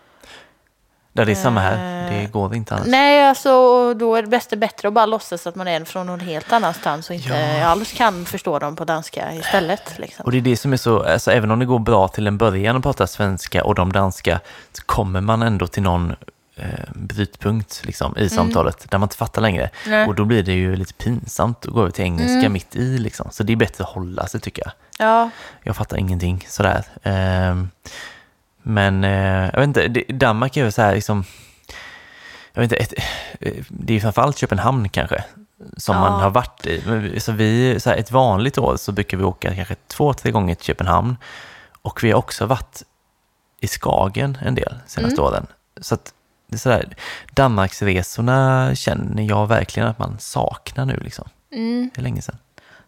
Ja, 1.13 1.25
det 1.25 1.31
är 1.33 1.35
samma 1.37 1.61
här. 1.61 2.03
Det 2.11 2.19
Eh, 2.23 2.31
går 2.31 2.55
inte 2.55 2.75
alls. 2.75 2.87
Nej, 2.87 3.29
alltså 3.29 3.51
då 3.95 4.15
är 4.15 4.23
det 4.23 4.29
bäst 4.29 4.51
bättre 4.57 4.89
att 4.89 4.95
bara 4.95 5.07
låtsas 5.07 5.47
att 5.47 5.55
man 5.55 5.69
är 5.69 5.85
från 5.85 6.07
någon 6.07 6.21
helt 6.21 6.53
annanstans 6.53 7.11
och 7.11 7.17
inte 7.17 7.29
Ja. 7.29 7.65
alls 7.67 7.93
kan 7.93 8.25
förstå 8.27 8.59
dem 8.59 8.77
på 8.77 8.85
danska 8.85 9.35
istället. 9.35 9.99
Liksom. 9.99 10.25
Och 10.25 10.33
det 10.33 10.39
är 10.39 10.43
det 10.43 10.57
som 10.57 10.73
är 10.73 10.77
så, 10.77 11.03
alltså 11.03 11.31
även 11.33 11.51
om 11.51 11.59
det 11.59 11.65
går 11.65 11.79
bra 11.79 12.09
till 12.09 12.27
en 12.27 12.39
början 12.39 12.77
att 12.77 12.83
prata 12.83 13.07
svenska 13.07 13.65
och 13.65 13.75
de 13.75 13.93
danska, 13.93 14.41
så 14.73 14.83
kommer 14.83 15.21
man 15.21 15.43
ändå 15.43 15.67
till 15.67 15.83
någon 15.83 16.11
eh, 16.57 16.67
brytpunkt 16.95 17.83
liksom, 17.85 18.17
i 18.19 18.29
samtalet 18.29 18.91
där 18.91 18.99
man 18.99 19.07
inte 19.07 19.17
fattar 19.17 19.43
längre. 19.43 19.71
Nej. 19.87 20.07
Och 20.07 20.15
då 20.15 20.25
blir 20.25 20.43
det 20.43 20.53
ju 20.53 20.77
lite 20.77 20.95
pinsamt 20.95 21.67
att 21.67 21.73
gå 21.73 21.81
över 21.81 21.91
till 21.91 22.05
engelska 22.05 22.49
mitt 22.49 22.77
i 22.77 22.99
liksom. 22.99 23.29
Så 23.31 23.43
det 23.43 23.53
är 23.53 23.57
bättre 23.57 23.85
att 23.85 23.91
hålla 23.91 24.27
sig 24.27 24.41
tycker 24.41 24.63
jag. 24.65 24.73
Ja, 25.09 25.31
Jag 25.63 25.77
fattar 25.77 25.97
ingenting 25.97 26.47
sådär. 26.49 26.85
Ehm, 27.03 27.71
men 28.63 29.05
eh, 29.05 29.51
jag 29.53 29.59
vet 29.61 29.67
inte, 29.67 29.89
det, 29.89 30.05
Danmark 30.09 30.57
är 30.57 30.63
väl 30.63 30.73
så 30.73 30.83
här 30.83 30.95
liksom, 30.95 31.25
jag 32.53 32.63
vet 32.63 32.73
inte, 32.73 32.77
ett, 32.85 33.05
det 33.69 33.95
är 33.97 34.01
framförallt 34.01 34.39
Köpenhamn 34.39 34.89
kanske 34.89 35.25
som 35.77 35.95
Ja. 35.97 36.01
man 36.01 36.21
har 36.21 36.31
varit 36.31 36.67
i. 36.67 37.21
Så 37.21 37.33
vi, 37.33 37.81
så 37.81 37.91
här, 37.91 37.97
ett 37.97 38.11
vanligt 38.11 38.59
år 38.59 38.77
så 38.77 38.93
brukar 38.93 39.17
vi 39.17 39.25
åka 39.25 39.55
kanske 39.55 39.75
två, 39.89 40.13
tre 40.13 40.31
gånger 40.31 40.55
till 40.55 40.65
Köpenhamn 40.67 41.17
och 41.83 42.05
vi 42.05 42.11
har 42.11 42.19
också 42.19 42.47
varit 42.47 42.83
i 43.61 43.69
Skagen 43.69 44.39
en 44.43 44.55
del 44.55 44.75
senaste 44.87 45.21
åren. 45.21 45.47
Så 45.81 45.95
att 45.95 46.15
det 46.49 46.57
är 46.57 46.59
sådär, 46.59 46.97
Danmarksresorna 47.33 48.71
känner 48.75 49.23
jag 49.23 49.47
verkligen 49.47 49.89
att 49.89 49.99
man 49.99 50.17
saknar 50.19 50.85
nu 50.85 50.97
liksom. 50.97 51.29
mm. 51.53 51.91
Det 51.95 52.01
är 52.01 52.03
länge 52.03 52.23
sedan. 52.23 52.37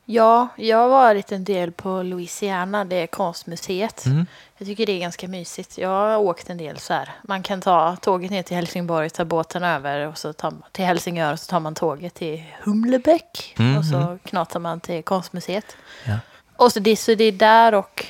Ja, 0.04 0.48
jag 0.56 0.78
har 0.78 0.88
varit 0.88 1.32
en 1.32 1.44
del 1.44 1.72
på 1.72 2.02
Louisiana, 2.02 2.84
det 2.84 2.96
är 2.96 3.06
konstmuseet. 3.06 4.06
Mm. 4.06 4.26
Jag 4.58 4.66
tycker 4.68 4.86
det 4.86 4.92
är 4.92 5.00
ganska 5.00 5.28
mysigt. 5.28 5.78
Jag 5.78 5.88
har 5.88 6.16
åkt 6.16 6.50
en 6.50 6.56
del 6.58 6.78
så 6.78 6.94
här. 6.94 7.12
Man 7.22 7.42
kan 7.42 7.60
ta 7.60 7.96
tåget 7.96 8.30
ner 8.30 8.42
till 8.42 8.56
Helsingborg, 8.56 9.10
ta 9.10 9.24
båten 9.24 9.64
över 9.64 10.06
och 10.06 10.18
så 10.18 10.32
tar 10.32 10.50
man 10.50 10.62
till 10.72 10.84
Helsingör 10.84 11.32
och 11.32 11.40
så 11.40 11.50
tar 11.50 11.60
man 11.60 11.74
tåget 11.74 12.14
till 12.14 12.44
Humlebäck 12.62 13.54
Mm, 13.58 13.78
och 13.78 13.84
så 13.84 14.18
knatar 14.24 14.60
man 14.60 14.80
till 14.80 15.02
konstmuseet. 15.02 15.76
Ja. 16.04 16.18
Och 16.56 16.72
så 16.72 16.80
det, 16.80 16.96
så 16.96 17.14
det 17.14 17.24
är 17.24 17.32
där 17.32 17.74
och 17.74 18.06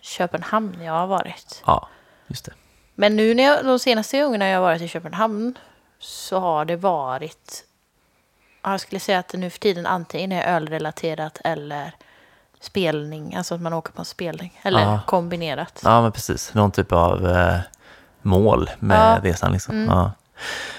Köpenhamn 0.00 0.82
jag 0.82 0.92
har 0.92 1.06
varit. 1.06 1.62
ja, 1.66 1.88
just 2.26 2.44
det. 2.44 2.52
Men 2.94 3.16
nu 3.16 3.34
när 3.34 3.42
jag, 3.44 3.64
de 3.64 3.78
senaste 3.78 4.20
gångerna 4.20 4.48
jag 4.48 4.56
har 4.56 4.62
varit 4.62 4.82
i 4.82 4.88
Köpenhamn 4.88 5.58
så 5.98 6.38
har 6.38 6.64
det 6.64 6.76
varit, 6.76 7.64
jag 8.62 8.80
skulle 8.80 9.00
säga 9.00 9.18
att 9.18 9.28
det 9.28 9.38
nu 9.38 9.50
för 9.50 9.58
tiden 9.58 9.86
antingen 9.86 10.32
är 10.32 10.54
ölrelaterat 10.56 11.38
eller 11.44 11.92
spelning, 12.60 13.34
alltså 13.34 13.54
att 13.54 13.60
man 13.60 13.72
åker 13.72 13.92
på 13.92 14.00
en 14.00 14.04
spelning. 14.04 14.60
Eller 14.62 14.80
Ja. 14.80 15.00
kombinerat. 15.06 15.80
Ja, 15.84 16.02
men 16.02 16.12
precis. 16.12 16.54
Någon 16.54 16.70
typ 16.70 16.92
av 16.92 17.28
eh, 17.28 17.58
mål 18.22 18.70
med 18.78 19.16
Ja. 19.16 19.30
resan. 19.30 19.52
Liksom. 19.52 19.84
Ja. 19.84 20.12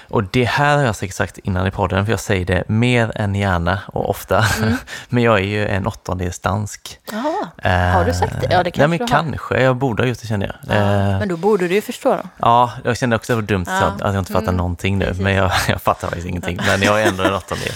Och 0.08 0.24
det 0.24 0.44
här 0.44 0.76
har 0.76 0.84
jag 0.84 0.96
säkert 0.96 1.16
sagt 1.16 1.38
innan 1.38 1.66
i 1.66 1.70
podden, 1.70 2.04
för 2.04 2.12
jag 2.12 2.20
säger 2.20 2.44
det 2.46 2.64
mer 2.68 3.12
än 3.14 3.34
gärna 3.34 3.78
och 3.86 4.10
ofta. 4.10 4.44
men 5.08 5.22
jag 5.22 5.38
är 5.38 5.44
ju 5.44 5.66
en 5.68 5.86
åttondels 5.86 6.38
dansk. 6.40 6.98
Jaha, 7.12 7.92
har 7.92 8.04
du 8.04 8.14
sagt 8.14 8.40
det? 8.40 8.48
Ja, 8.50 8.62
det 8.62 8.76
Nej, 8.76 8.88
men 8.88 8.98
kanske 8.98 9.16
du 9.16 9.16
har. 9.16 9.22
kanske. 9.30 9.62
Jag 9.62 9.76
borde 9.76 10.02
ha 10.02 10.08
gjort 10.08 10.20
det 10.20 10.26
kände 10.26 10.46
jag. 10.46 10.76
Ja, 10.76 10.82
Eh, 10.82 11.18
men 11.18 11.28
då 11.28 11.36
borde 11.36 11.68
du 11.68 11.74
ju 11.74 11.80
förstå 11.80 12.10
dem. 12.16 12.28
Ja, 12.36 12.72
jag 12.84 12.96
kände 12.96 13.16
också 13.16 13.32
att 13.32 13.36
det 13.36 13.42
var 13.42 13.48
dumt 13.48 13.66
Ja. 13.68 13.82
att 13.86 14.00
jag 14.14 14.18
inte 14.18 14.32
fattar 14.32 14.42
Mm. 14.46 14.56
någonting 14.56 14.98
nu, 14.98 15.14
men 15.20 15.34
jag, 15.34 15.52
jag 15.68 15.82
fattar 15.82 16.06
faktiskt 16.08 16.28
ingenting. 16.28 16.58
Men 16.66 16.82
jag 16.82 17.02
är 17.02 17.06
ändå 17.06 17.22
en 17.24 17.34
åttondel. 17.34 17.72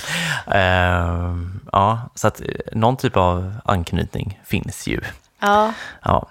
Ehm, 0.46 1.60
ja, 1.72 2.00
så 2.14 2.26
att 2.28 2.40
eh, 2.40 2.46
någon 2.72 2.96
typ 2.96 3.16
av 3.16 3.54
anknytning 3.64 4.40
finns 4.44 4.86
ju. 4.86 5.00
Ja, 5.40 5.72
Ja. 6.02 6.28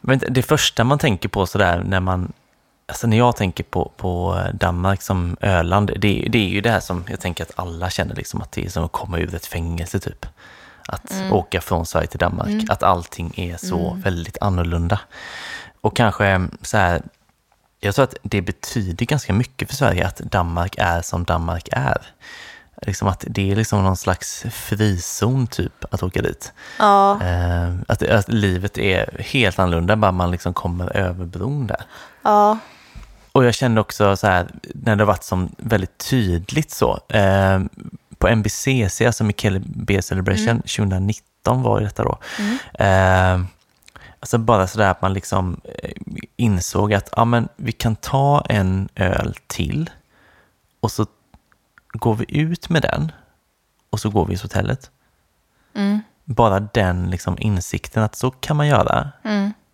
Men 0.00 0.20
det 0.28 0.42
första 0.42 0.84
man 0.84 0.98
tänker 0.98 1.28
på 1.28 1.46
sådär 1.46 1.82
när 1.86 2.00
man, 2.00 2.32
alltså 2.86 3.06
när 3.06 3.16
jag 3.16 3.36
tänker 3.36 3.64
på, 3.64 3.92
på 3.96 4.42
Danmark 4.54 5.02
som 5.02 5.36
Öland, 5.40 5.90
det, 5.98 6.26
det 6.28 6.38
är 6.38 6.48
ju 6.48 6.60
det 6.60 6.70
här 6.70 6.80
som 6.80 7.04
jag 7.08 7.20
tänker 7.20 7.44
att 7.44 7.52
alla 7.56 7.90
känner 7.90 8.14
liksom 8.14 8.42
att 8.42 8.52
det 8.52 8.64
är 8.64 8.68
som 8.68 8.84
att 8.84 8.92
komma 8.92 9.18
ur 9.18 9.34
ett 9.34 9.46
fängelse 9.46 9.98
typ. 9.98 10.26
Att 10.88 11.12
åka 11.30 11.60
från 11.60 11.86
Sverige 11.86 12.06
till 12.06 12.18
Danmark, 12.18 12.70
att 12.70 12.82
allting 12.82 13.32
är 13.36 13.56
så 13.56 13.98
väldigt 14.04 14.38
annorlunda. 14.40 15.00
Och 15.80 15.96
kanske 15.96 16.48
så 16.62 16.76
här, 16.76 17.02
jag 17.80 17.94
tror 17.94 18.04
att 18.04 18.14
det 18.22 18.42
betyder 18.42 19.06
ganska 19.06 19.32
mycket 19.32 19.68
för 19.68 19.76
Sverige 19.76 20.06
att 20.06 20.16
Danmark 20.16 20.74
är 20.78 21.02
som 21.02 21.24
Danmark 21.24 21.68
är. 21.72 22.02
Liksom 22.86 23.08
att 23.08 23.24
det 23.28 23.52
är 23.52 23.56
liksom 23.56 23.84
någon 23.84 23.96
slags 23.96 24.44
frizon 24.50 25.46
typ 25.46 25.84
att 25.90 26.02
åka 26.02 26.22
dit. 26.22 26.52
ja, 26.78 27.22
Eh, 27.22 27.74
att, 27.88 28.02
att 28.02 28.28
livet 28.28 28.78
är 28.78 29.22
helt 29.22 29.58
annorlunda 29.58 29.96
bara 29.96 30.12
man 30.12 30.30
liksom 30.30 30.54
kommer 30.54 30.96
över 30.96 31.24
bron 31.24 31.66
där. 31.66 31.82
Ja, 32.22 32.58
Och 33.32 33.44
jag 33.44 33.54
kände 33.54 33.80
också 33.80 34.16
så 34.16 34.26
här, 34.26 34.48
när 34.74 34.96
det 34.96 35.04
varit 35.04 35.24
som 35.24 35.54
väldigt 35.58 35.98
tydligt 36.10 36.70
så, 36.70 36.98
eh, 37.08 37.60
på 38.18 38.28
MBCC, 38.28 39.00
alltså 39.06 39.24
Michele 39.24 39.62
B 39.64 40.02
Celebration 40.02 40.56
2019 40.62 41.62
var 41.62 41.80
detta 41.80 42.04
då. 42.04 42.18
Eh, 42.84 43.40
alltså 44.20 44.38
bara 44.38 44.66
sådär 44.66 44.90
att 44.90 45.02
man 45.02 45.12
liksom 45.12 45.60
eh, 45.64 45.90
insåg 46.36 46.94
att 46.94 47.08
ja, 47.16 47.24
men 47.24 47.48
vi 47.56 47.72
kan 47.72 47.96
ta 47.96 48.44
en 48.48 48.88
öl 48.94 49.34
till 49.46 49.90
och 50.80 50.92
så 50.92 51.06
går 51.92 52.14
vi 52.14 52.24
ut 52.28 52.68
med 52.68 52.82
den 52.82 53.12
och 53.90 54.00
så 54.00 54.10
går 54.10 54.26
vi 54.26 54.36
till 54.36 54.44
hotellet. 54.44 54.90
Bara 56.24 56.60
den 56.60 57.10
liksom 57.10 57.36
insikten 57.38 58.02
att 58.02 58.16
så 58.16 58.30
kan 58.30 58.56
man 58.56 58.66
göra. 58.66 59.12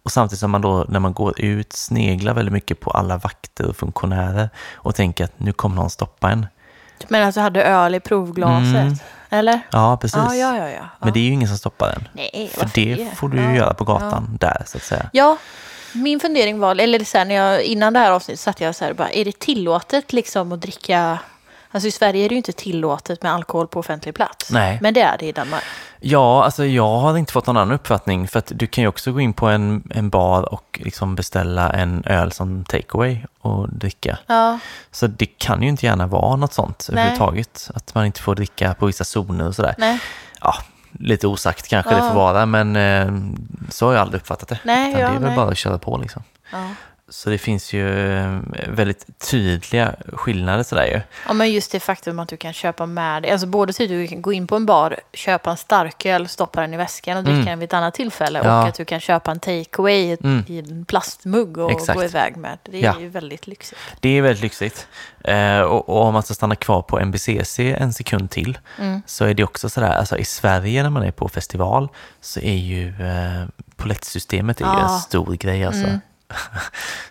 Och 0.08 0.12
samtidigt 0.12 0.40
som 0.40 0.50
man 0.50 0.60
då 0.60 0.84
när 0.88 1.00
man 1.00 1.12
går 1.12 1.40
ut 1.40 1.72
sneglar 1.72 2.34
väldigt 2.34 2.52
mycket 2.52 2.80
på 2.80 2.90
alla 2.90 3.16
vakter 3.16 3.68
och 3.68 3.76
funktionärer 3.76 4.50
och 4.74 4.94
tänker 4.94 5.24
att 5.24 5.40
nu 5.40 5.52
kommer 5.52 5.76
någon 5.76 5.90
stoppa 5.90 6.30
en. 6.30 6.46
men 7.08 7.26
alltså 7.26 7.40
hade 7.40 7.62
öl 7.62 7.94
i 7.94 8.00
provglaset. 8.00 8.74
Mm. 8.76 8.94
Eller? 9.30 9.60
Ja, 9.70 9.96
precis. 10.00 10.16
Ja, 10.16 10.34
ja, 10.34 10.56
ja. 10.56 10.68
ja. 10.68 10.84
Men 10.98 11.12
det 11.12 11.18
är 11.20 11.22
ju 11.22 11.32
ingen 11.32 11.48
som 11.48 11.58
stoppar 11.58 11.88
den. 11.88 12.08
Nej, 12.12 12.50
För 12.52 12.60
varför 12.60 12.80
det 12.80 13.16
får 13.16 13.28
du 13.28 13.36
ju 13.36 13.44
Ja. 13.44 13.54
göra 13.54 13.74
på 13.74 13.84
gatan 13.84 14.36
där, 14.40 14.62
så 14.66 14.76
att 14.76 14.84
säga. 14.84 15.10
Ja, 15.12 15.36
min 15.92 16.20
fundering 16.20 16.58
var, 16.58 16.76
eller 16.76 17.04
så 17.04 17.18
här, 17.18 17.24
när 17.24 17.34
jag, 17.34 17.62
innan 17.62 17.92
det 17.92 17.98
här 17.98 18.10
avsnittet 18.10 18.40
satt 18.40 18.60
jag 18.60 18.74
så 18.74 18.84
här, 18.84 18.92
bara, 18.92 19.10
är 19.10 19.24
det 19.24 19.38
tillåtet 19.38 20.12
liksom 20.12 20.52
att 20.52 20.60
dricka, 20.60 21.18
alltså 21.70 21.88
i 21.88 21.90
Sverige 21.90 22.24
är 22.24 22.28
det 22.28 22.32
ju 22.32 22.36
inte 22.36 22.52
tillåtet 22.52 23.22
med 23.22 23.32
alkohol 23.32 23.68
på 23.68 23.80
offentlig 23.80 24.14
plats. 24.14 24.50
Nej. 24.50 24.78
Men 24.82 24.94
det 24.94 25.00
är 25.02 25.18
det 25.18 25.26
i 25.26 25.32
Danmark. 25.32 25.62
Ja, 26.00 26.44
alltså 26.44 26.64
jag 26.66 26.98
har 26.98 27.16
inte 27.18 27.32
fått 27.32 27.46
någon 27.46 27.56
annan 27.56 27.74
uppfattning. 27.74 28.28
För 28.28 28.38
att 28.38 28.52
du 28.54 28.66
kan 28.66 28.82
ju 28.82 28.88
också 28.88 29.12
gå 29.12 29.20
in 29.20 29.32
på 29.32 29.46
en, 29.48 29.82
en 29.94 30.10
bar 30.10 30.52
och 30.54 30.80
liksom 30.82 31.14
beställa 31.14 31.70
en 31.70 32.02
öl 32.06 32.32
som 32.32 32.64
takeaway 32.64 33.18
och 33.40 33.68
dricka. 33.72 34.18
Ja, 34.26 34.58
Så 34.90 35.06
det 35.06 35.26
kan 35.26 35.62
ju 35.62 35.68
inte 35.68 35.86
gärna 35.86 36.06
vara 36.06 36.36
något 36.36 36.52
sånt 36.52 36.88
Nej. 36.92 37.00
överhuvudtaget. 37.02 37.70
Att 37.74 37.94
man 37.94 38.06
inte 38.06 38.20
får 38.20 38.34
dricka 38.34 38.74
på 38.74 38.86
vissa 38.86 39.04
zoner 39.04 39.46
och 39.46 39.54
sådär. 39.54 39.74
nej. 39.78 39.98
Ja, 40.40 40.54
lite 40.98 41.26
osagt 41.26 41.68
kanske 41.68 41.90
det 41.94 41.98
Ja. 41.98 42.08
får 42.08 42.14
vara, 42.16 42.46
men 42.46 42.76
eh, 42.76 43.12
så 43.70 43.86
har 43.86 43.92
jag 43.92 44.00
aldrig 44.02 44.20
uppfattat 44.20 44.48
det. 44.48 44.58
Nej, 44.64 44.88
Utan 44.90 45.00
ja, 45.00 45.08
det 45.08 45.14
är 45.14 45.18
väl 45.20 45.28
nej. 45.28 45.36
bara 45.36 45.48
att 45.50 45.58
köra 45.58 45.78
på 45.78 45.96
liksom. 45.98 46.22
Ja. 46.52 46.68
Så 47.10 47.30
det 47.30 47.38
finns 47.38 47.72
ju 47.72 48.10
eh, 48.18 48.38
väldigt 48.68 49.18
tydliga 49.30 49.94
skillnader 50.12 50.62
sådär 50.62 50.86
ju. 50.86 51.00
ja, 51.26 51.32
men 51.32 51.52
just 51.52 51.72
det 51.72 51.80
faktum 51.80 52.18
att 52.18 52.28
du 52.28 52.36
kan 52.36 52.52
köpa 52.52 52.86
med 52.86 53.22
dig, 53.22 53.30
alltså 53.32 53.46
både 53.46 53.72
så 53.72 53.82
att 53.82 53.88
du 53.88 54.06
kan 54.06 54.22
gå 54.22 54.32
in 54.32 54.46
på 54.46 54.56
en 54.56 54.66
bar, 54.66 54.96
köpa 55.12 55.50
en 55.50 55.56
starköl, 55.56 56.28
stoppa 56.28 56.60
den 56.60 56.74
i 56.74 56.76
väskan 56.76 57.16
och 57.16 57.24
dricka 57.24 57.34
Mm. 57.36 57.46
den 57.46 57.58
vid 57.58 57.66
ett 57.68 57.74
annat 57.74 57.94
tillfälle 57.94 58.40
Ja. 58.44 58.62
och 58.62 58.68
att 58.68 58.74
du 58.74 58.84
kan 58.84 59.00
köpa 59.00 59.30
en 59.30 59.40
takeaway 59.40 60.16
Mm. 60.24 60.44
i 60.48 60.58
en 60.58 60.84
plastmugg 60.84 61.58
och 61.58 61.70
Exakt. 61.70 61.98
gå 61.98 62.04
iväg 62.04 62.36
med. 62.36 62.58
Det 62.64 62.78
är 62.78 62.82
Ja. 62.84 63.00
ju 63.00 63.08
väldigt 63.08 63.46
lyxigt. 63.46 63.80
Det 64.00 64.08
är 64.08 64.22
väldigt 64.22 64.42
lyxigt. 64.42 64.86
Eh, 65.24 65.60
och, 65.60 65.88
och 65.88 66.02
om 66.04 66.12
man 66.14 66.22
ska 66.22 66.34
stanna 66.34 66.54
kvar 66.56 66.82
på 66.82 66.98
NBCC 67.00 67.58
en 67.72 67.92
sekund 67.92 68.30
till 68.30 68.58
Mm. 68.78 69.02
så 69.06 69.24
är 69.24 69.34
det 69.34 69.44
också 69.44 69.68
sådär, 69.68 69.90
alltså 69.96 70.18
i 70.18 70.24
Sverige 70.24 70.82
när 70.82 70.90
man 70.90 71.02
är 71.02 71.10
på 71.10 71.28
festival 71.28 71.88
så 72.20 72.40
är 72.40 72.56
ju 72.56 72.88
eh, 72.88 73.44
är 74.60 74.60
ju 74.60 74.78
Ja. 74.78 74.82
en 74.94 74.98
stor 75.00 75.34
grej 75.34 75.64
alltså. 75.64 75.84
Mm. 75.84 76.00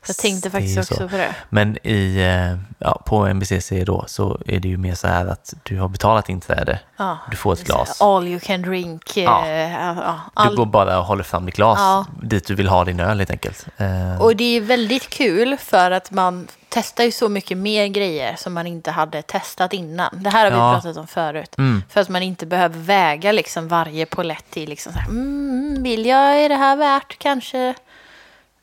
Jag 0.08 0.18
tänkte 0.18 0.50
faktiskt 0.50 0.74
så. 0.88 0.94
också 0.94 1.08
på 1.10 1.18
det. 1.18 1.36
Men 1.50 1.78
i, 1.88 2.18
eh, 2.18 2.58
ja, 2.80 3.02
på 3.06 3.28
NBCC 3.28 3.72
då 3.86 4.04
så 4.08 4.40
är 4.46 4.60
det 4.60 4.68
ju 4.68 4.78
mer 4.78 4.96
så 4.96 5.08
här 5.08 5.26
att 5.26 5.54
du 5.64 5.80
har 5.80 5.88
betalat 5.88 6.30
inträde, 6.30 6.80
Ja. 6.98 7.18
du 7.32 7.38
får 7.38 7.54
ett 7.54 7.64
glas. 7.64 8.02
All 8.02 8.28
you 8.28 8.40
can 8.40 8.62
drink. 8.62 9.18
Ja. 9.18 9.46
eh, 9.48 9.72
ja, 9.74 9.94
Du 10.36 10.42
all- 10.42 10.56
går 10.56 10.66
bara 10.66 11.00
och 11.00 11.06
håller 11.06 11.24
fram 11.24 11.46
ditt 11.46 11.56
glas 11.56 11.80
Ja. 11.80 12.06
dit 12.22 12.48
du 12.48 12.56
vill 12.56 12.68
ha 12.68 12.84
din 12.86 13.00
öl 13.00 13.18
helt 13.18 13.32
enkelt. 13.32 13.68
Eh, 13.78 14.22
Och 14.22 14.36
det 14.36 14.44
är 14.58 14.62
väldigt 14.62 15.10
kul 15.10 15.58
för 15.58 15.92
att 15.92 16.12
man 16.12 16.48
testar 16.70 17.04
ju 17.04 17.12
så 17.12 17.30
mycket 17.30 17.58
mer 17.58 17.88
grejer 17.88 18.36
som 18.36 18.54
man 18.54 18.68
inte 18.68 18.92
hade 18.92 19.22
testat 19.22 19.74
innan. 19.74 20.10
Det 20.24 20.30
här 20.30 20.44
har 20.44 20.52
vi 20.52 20.58
Ja. 20.58 20.74
pratat 20.74 20.98
om 20.98 21.08
förut. 21.08 21.56
Mm. 21.58 21.84
För 21.90 22.02
att 22.02 22.10
man 22.10 22.24
inte 22.24 22.46
behöver 22.46 22.80
väga 22.80 23.32
liksom 23.32 23.68
varje 23.68 24.06
polett 24.06 24.46
till 24.50 24.70
liksom 24.70 24.94
så 24.94 25.00
här, 25.00 25.08
mm, 25.10 25.84
vill 25.84 26.06
jag, 26.06 26.42
är 26.44 26.50
det 26.50 26.56
här 26.56 26.76
värt 26.76 27.20
kanske? 27.20 27.74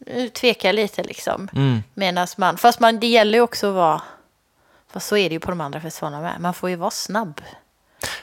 Eh, 0.06 0.28
Tveka 0.28 0.72
lite 0.72 1.02
liksom. 1.02 1.48
Mm. 1.54 1.82
Man, 2.36 2.56
fast 2.58 2.80
man, 2.80 3.00
det 3.00 3.06
gäller 3.06 3.38
ju 3.38 3.42
också 3.42 3.68
att 3.68 3.74
vara, 3.74 4.02
fast 4.92 5.08
så 5.08 5.16
är 5.16 5.28
det 5.28 5.32
ju 5.32 5.40
på 5.40 5.50
de 5.50 5.60
andra 5.60 5.80
festivalerna 5.80 6.22
med, 6.22 6.40
man 6.40 6.54
får 6.54 6.70
ju 6.70 6.76
vara 6.76 6.90
snabb. 6.90 7.40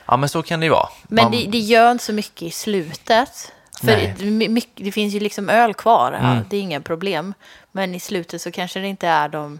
Ja 0.05 0.17
men 0.17 0.29
så 0.29 0.43
kan 0.43 0.59
det 0.59 0.65
ju 0.65 0.69
vara. 0.71 0.89
Men 1.03 1.23
Man- 1.23 1.31
det, 1.31 1.45
det 1.51 1.57
gör 1.59 1.91
inte 1.91 2.03
så 2.03 2.13
mycket 2.13 2.41
i 2.41 2.51
slutet. 2.51 3.51
För 3.79 3.85
Nej. 3.87 4.15
det, 4.19 4.65
det 4.75 4.91
finns 4.91 5.13
ju 5.13 5.19
liksom 5.19 5.49
öl 5.49 5.73
kvar, 5.73 6.11
ja, 6.11 6.31
Mm. 6.31 6.45
det 6.49 6.57
är 6.57 6.61
inga 6.61 6.81
problem. 6.81 7.33
Men 7.71 7.95
i 7.95 7.99
slutet 7.99 8.41
så 8.41 8.51
kanske 8.51 8.79
det 8.79 8.87
inte 8.87 9.07
är 9.07 9.29
de 9.29 9.59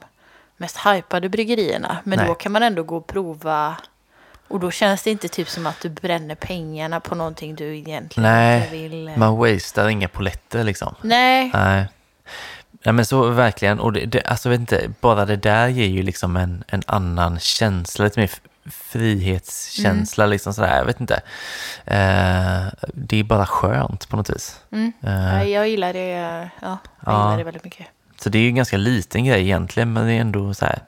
mest 0.58 0.78
hypade 0.86 1.30
bryggerierna. 1.30 1.98
Men 2.04 2.18
Nej. 2.20 2.28
då 2.28 2.36
kan 2.36 2.52
man 2.52 2.64
ändå 2.64 2.84
gå 2.84 2.98
och 2.98 3.08
prova. 3.08 3.76
Och 4.48 4.60
då 4.60 4.72
känns 4.72 5.04
det 5.04 5.12
inte 5.12 5.28
typ 5.28 5.50
som 5.50 5.66
att 5.68 5.80
du 5.82 5.90
bränner 5.90 6.36
pengarna 6.36 7.00
på 7.00 7.16
någonting 7.16 7.56
du 7.56 7.78
egentligen 7.78 8.04
inte 8.04 8.22
Nej, 8.22 8.70
vill. 8.72 9.08
eh. 9.08 9.18
man 9.18 9.38
wastear 9.38 9.90
inga 9.90 10.08
poletter 10.08 10.64
liksom. 10.64 10.96
Nej, 11.02 11.52
Nej. 11.54 11.86
Ja, 12.84 12.92
men 12.92 13.06
så 13.06 13.30
verkligen. 13.30 13.80
Och 13.80 13.94
det, 13.94 14.06
det, 14.06 14.22
alltså, 14.22 14.50
vet 14.50 14.60
inte, 14.60 14.92
bara 15.02 15.26
det 15.26 15.36
där 15.36 15.68
ger 15.68 15.88
ju 15.88 16.04
liksom 16.04 16.38
en, 16.38 16.64
en 16.68 16.82
annan 16.88 17.40
känsla, 17.40 18.06
lite 18.06 18.20
mer 18.20 18.32
frihetskänsla. 18.72 20.24
Mm. 20.24 20.32
Liksom 20.32 20.54
sådär, 20.54 20.78
jag 20.78 20.86
vet 20.86 21.00
inte. 21.02 21.16
Eh, 21.86 22.68
det 22.94 23.20
är 23.20 23.24
bara 23.24 23.46
skönt 23.46 24.10
på 24.10 24.18
något 24.18 24.30
vis. 24.30 24.60
mm. 24.72 24.92
Eh, 25.04 25.44
jag 25.44 25.70
gillar 25.70 25.94
det. 25.94 26.08
Ja, 26.10 26.38
jag 26.62 26.78
Ja. 27.06 27.24
gillar 27.26 27.38
det 27.38 27.44
väldigt 27.44 27.64
mycket. 27.64 27.88
Så 28.20 28.30
det 28.30 28.38
är 28.38 28.42
ju 28.42 28.48
en 28.48 28.56
ganska 28.56 28.78
liten 28.78 29.26
grej 29.26 29.42
egentligen, 29.42 29.94
men 29.94 30.06
det 30.06 30.14
är 30.14 30.22
ändå 30.22 30.54
så 30.54 30.66
här, 30.66 30.80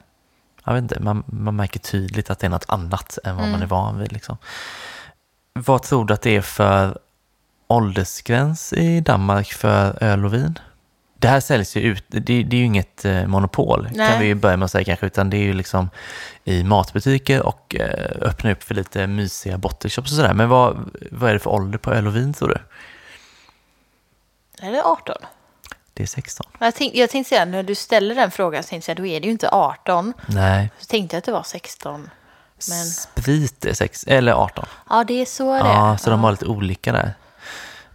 jag 0.64 0.74
vet 0.74 0.82
inte, 0.82 1.00
man, 1.00 1.22
man 1.26 1.56
märker 1.56 1.80
tydligt 1.80 2.30
att 2.30 2.38
det 2.38 2.46
är 2.46 2.50
något 2.50 2.64
annat 2.68 3.18
än 3.24 3.36
vad 3.36 3.48
man 3.48 3.62
är 3.62 3.66
van 3.66 3.98
vid. 3.98 4.12
Liksom. 4.12 4.36
Vad 5.52 5.82
tror 5.82 6.04
du 6.04 6.14
att 6.14 6.22
det 6.22 6.36
är 6.36 6.40
för 6.40 6.98
åldersgräns 7.66 8.72
i 8.72 9.00
Danmark 9.00 9.52
för 9.52 10.02
öl 10.02 10.24
och 10.24 10.34
vin? 10.34 10.58
Det 11.24 11.30
här 11.30 11.40
säljs 11.40 11.76
ju 11.76 11.80
ut, 11.80 12.04
det, 12.08 12.20
det 12.20 12.56
är 12.56 12.58
ju 12.58 12.64
inget 12.64 13.04
eh, 13.04 13.26
monopol 13.26 13.88
Nej. 13.92 14.10
kan 14.10 14.20
vi 14.20 14.26
ju 14.26 14.34
börja 14.34 14.56
med 14.56 14.64
att 14.64 14.70
säga 14.70 14.84
kanske, 14.84 15.06
utan 15.06 15.30
det 15.30 15.36
är 15.36 15.42
ju 15.42 15.52
liksom 15.52 15.90
i 16.44 16.64
matbutiker 16.64 17.42
och 17.42 17.76
eh, 17.80 18.28
öppna 18.28 18.52
upp 18.52 18.62
för 18.62 18.74
lite 18.74 19.06
mysiga 19.06 19.58
bottleshops 19.58 20.10
och 20.10 20.16
sådär. 20.16 20.34
Men 20.34 20.48
vad, 20.48 20.90
vad 21.10 21.30
är 21.30 21.34
det 21.34 21.40
för 21.40 21.50
ålder 21.50 21.78
på 21.78 21.92
öl 21.92 22.06
och 22.06 22.16
vin 22.16 22.34
tror 22.34 22.48
du? 22.48 22.58
Är 24.66 24.72
det 24.72 24.82
18? 24.84 25.16
Det 25.94 26.02
är 26.02 26.06
16. 26.06 26.46
Jag, 26.58 26.74
tänk, 26.74 26.94
jag 26.94 27.10
tänkte 27.10 27.28
säga, 27.28 27.44
när 27.44 27.62
du 27.62 27.74
ställer 27.74 28.14
den 28.14 28.30
frågan 28.30 28.62
så 28.62 28.68
tänkte 28.68 28.90
jag, 28.90 28.96
då 28.96 29.06
är 29.06 29.20
det 29.20 29.26
ju 29.26 29.32
inte 29.32 29.48
18. 29.48 30.12
Nej, 30.26 30.70
Så 30.78 30.86
tänkte 30.86 31.16
jag 31.16 31.18
att 31.18 31.24
det 31.24 31.32
var 31.32 31.42
16. 31.42 32.10
Men 32.68 32.84
sprit 32.84 33.64
är 33.64 33.72
6, 33.72 34.04
eller 34.06 34.32
18. 34.32 34.66
ja, 34.90 35.04
det 35.04 35.22
är 35.22 35.26
så 35.26 35.52
det 35.52 35.58
är. 35.58 35.64
Ja, 35.64 35.98
så 35.98 36.10
de 36.10 36.24
har 36.24 36.30
lite 36.30 36.46
olika 36.46 36.92
där. 36.92 37.14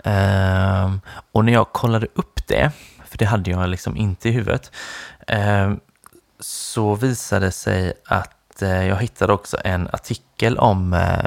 Ehm, 0.03 1.01
och 1.31 1.45
när 1.45 1.53
jag 1.53 1.71
kollade 1.71 2.07
upp 2.13 2.47
det, 2.47 2.71
det 3.19 3.25
hade 3.25 3.51
jag 3.51 3.69
liksom 3.69 3.97
inte 3.97 4.29
i 4.29 4.31
huvudet, 4.31 4.71
ehm, 5.27 5.79
så 6.39 6.95
visade 6.95 7.45
det 7.45 7.51
sig 7.51 7.93
att 8.05 8.61
eh, 8.61 8.87
jag 8.87 8.95
hittade 8.95 9.33
också 9.33 9.57
en 9.63 9.89
artikel 9.93 10.57
om 10.57 10.93
eh, 10.93 11.25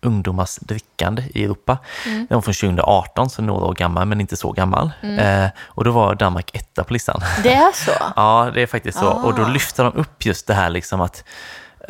ungdomars 0.00 0.56
drickande 0.56 1.22
i 1.34 1.44
Europa. 1.44 1.78
Den 2.04 2.26
var 2.30 2.40
från 2.40 2.54
2018, 2.54 3.30
så 3.30 3.42
några 3.42 3.64
år 3.66 3.74
gammal, 3.74 4.06
men 4.06 4.20
inte 4.20 4.36
så 4.36 4.52
gammal. 4.52 4.90
Eh, 5.02 5.46
och 5.64 5.84
då 5.84 5.90
var 5.90 6.14
Danmark 6.14 6.50
etta 6.56 6.84
på 6.84 6.92
listan. 6.92 7.20
Det 7.42 7.52
är 7.54 7.72
så? 7.72 7.92
Ja, 8.16 8.50
det 8.54 8.62
är 8.62 8.66
faktiskt 8.66 8.98
så. 8.98 9.08
Och 9.08 9.34
då 9.34 9.42
Ah. 9.44 9.48
lyfter 9.48 9.84
de 9.84 9.92
upp 9.92 10.24
just 10.26 10.46
det 10.46 10.54
här 10.54 10.70
liksom 10.70 11.00
att, 11.00 11.24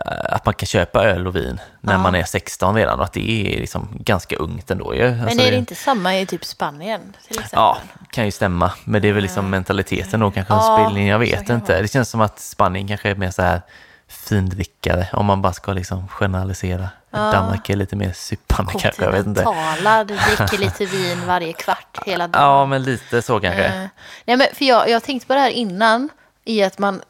att 0.04 0.44
man 0.44 0.54
kan 0.54 0.66
köpa 0.66 1.04
öl 1.04 1.26
och 1.26 1.36
vin 1.36 1.60
när 1.80 1.92
Ja. 1.92 1.98
man 1.98 2.14
är 2.14 2.24
16 2.24 2.74
redan 2.74 2.98
och 2.98 3.04
att 3.04 3.12
det 3.12 3.54
är 3.56 3.60
liksom 3.60 3.88
ganska 4.00 4.36
ungt 4.36 4.70
ändå. 4.70 4.94
Men 4.96 5.20
Alltså 5.20 5.40
är 5.40 5.50
det 5.50 5.56
inte 5.56 5.74
samma 5.74 6.16
i 6.18 6.26
typ 6.26 6.44
Spanien 6.44 7.00
till 7.28 7.38
exempel? 7.38 7.48
Ja, 7.58 7.78
kan 8.10 8.24
ju 8.24 8.30
stämma. 8.30 8.72
Men 8.84 9.02
det 9.02 9.08
är 9.08 9.12
väl 9.12 9.22
liksom 9.22 9.50
mentaliteten 9.50 10.20
då 10.20 10.30
kanske 10.30 10.54
Ja, 10.54 10.60
spelar 10.78 11.00
in. 11.00 11.06
Jag 11.06 11.18
vet 11.18 11.46
det 11.46 11.54
inte. 11.54 11.82
Det 11.82 11.88
känns 11.88 12.10
som 12.10 12.20
att 12.20 12.38
Spanien 12.40 12.88
kanske 12.88 13.10
är 13.10 13.14
mer 13.14 13.30
så 13.30 13.42
här 13.42 13.62
findrickare 14.08 15.08
om 15.12 15.26
man 15.26 15.42
bara 15.42 15.52
ska 15.52 15.72
liksom 15.72 16.08
generalisera. 16.08 16.88
Ja. 17.10 17.18
Danmark 17.32 17.70
är 17.70 17.76
lite 17.76 17.96
mer 17.96 18.12
suppande 18.12 18.72
kanske, 18.78 19.04
jag 19.04 19.12
vet 19.12 19.26
inte. 19.26 19.42
Kontinentala, 19.42 20.04
du 20.04 20.16
dricker 20.16 20.58
lite 20.58 20.84
vin 20.96 21.26
varje 21.26 21.52
kvart 21.52 21.98
hela 22.06 22.28
dagen. 22.28 22.42
Ja, 22.44 22.66
men 22.66 22.82
lite 22.82 23.22
så 23.22 23.40
kanske. 23.40 23.64
Eh, 23.64 23.86
nej, 24.24 24.36
men 24.36 24.46
för 24.54 24.64
jag, 24.64 24.88
jag 24.88 25.02
tänkte 25.02 25.26
på 25.26 25.34
det 25.34 25.40
här 25.40 25.50
innan, 25.50 26.08
i 26.44 26.62
att 26.62 26.78
man... 26.78 27.02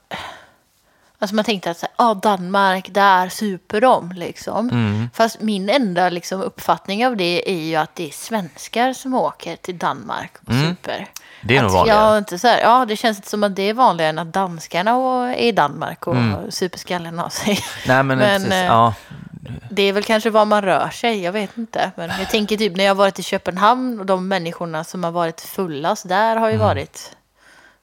Alltså 1.18 1.34
man 1.36 1.44
tänkte 1.44 1.70
att 1.70 1.78
så 1.78 1.86
här, 1.96 2.10
ah, 2.10 2.14
Danmark, 2.14 2.88
där 2.90 3.28
super 3.28 3.80
de 3.80 4.12
liksom. 4.12 4.70
Mm. 4.70 5.10
Fast 5.14 5.40
min 5.40 5.68
enda 5.68 6.08
liksom, 6.08 6.40
uppfattning 6.40 7.06
av 7.06 7.16
det 7.16 7.50
är 7.50 7.62
ju 7.62 7.76
att 7.76 7.94
det 7.94 8.06
är 8.08 8.10
svenskar 8.12 8.92
som 8.92 9.14
åker 9.14 9.56
till 9.56 9.78
Danmark 9.78 10.32
och 10.46 10.50
Mm. 10.52 10.68
super. 10.70 11.06
Det 11.42 11.56
är 11.56 11.62
nog 11.62 11.70
vanligare. 11.72 12.00
Jag 12.10 12.18
inte 12.18 12.38
så 12.38 12.48
här, 12.48 12.60
ja, 12.60 12.84
det 12.84 12.96
känns 12.96 13.18
inte 13.18 13.28
som 13.30 13.44
att 13.44 13.56
det 13.56 13.62
är 13.62 13.74
vanligare 13.74 14.10
än 14.10 14.18
att 14.18 14.32
danskarna 14.32 14.90
är 15.34 15.36
i 15.36 15.52
Danmark 15.52 16.06
och 16.06 16.16
super 16.50 16.78
skallen 16.78 17.18
av 17.18 17.28
sig. 17.28 17.58
Nej, 17.86 18.02
men, 18.02 18.18
Men, 18.18 18.40
precis. 18.42 18.52
eh, 18.52 18.64
Ja, 18.66 18.94
Det 19.70 19.82
är 19.82 19.92
väl 19.92 20.04
kanske 20.04 20.30
var 20.30 20.44
man 20.44 20.62
rör 20.62 20.88
sig, 20.88 21.22
jag 21.22 21.32
vet 21.32 21.58
inte. 21.58 21.90
Men 21.96 22.10
jag 22.18 22.30
tänker 22.30 22.56
typ 22.56 22.76
när 22.76 22.84
jag 22.84 22.90
har 22.90 22.96
varit 22.96 23.18
i 23.18 23.22
Köpenhamn 23.22 24.00
och 24.00 24.06
de 24.06 24.28
människorna 24.28 24.84
som 24.84 25.04
har 25.04 25.10
varit 25.10 25.40
fullast 25.40 26.08
där 26.08 26.36
har 26.36 26.50
ju 26.50 26.56
varit 26.56 27.16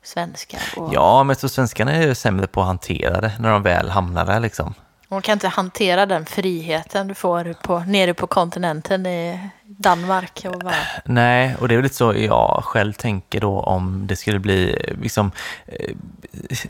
svenskar. 0.04 0.62
Och 0.76 0.93
ja, 0.93 1.24
men 1.24 1.36
tror 1.36 1.49
svenskarna 1.49 1.91
är 1.91 2.08
ju 2.08 2.16
sämre 2.16 2.47
på 2.47 2.62
att 2.62 2.68
hantera 2.68 3.22
det 3.22 3.32
när 3.39 3.51
de 3.51 3.64
väl 3.64 3.89
hamnar 3.89 4.26
där 4.26 4.39
liksom. 4.39 4.74
Man 5.14 5.22
kan 5.22 5.34
inte 5.34 5.47
hantera 5.47 6.06
den 6.06 6.26
friheten 6.26 7.08
du 7.08 7.14
får 7.14 7.54
på, 7.54 7.80
nere 7.80 8.14
på 8.14 8.28
kontinenten 8.28 9.06
i 9.06 9.49
Danmark. 9.64 10.45
Och 10.45 10.60
bara, 10.60 10.76
Nej, 11.06 11.56
och 11.60 11.68
det 11.68 11.74
är 11.74 11.78
väl 11.78 11.84
lite 11.84 11.95
så 11.95 12.14
jag 12.14 12.62
själv 12.64 12.93
tänker 12.93 13.41
då 13.41 13.60
om 13.60 14.08
det 14.08 14.16
skulle 14.16 14.39
bli 14.39 14.86
liksom 15.01 15.32
eh, 15.66 15.95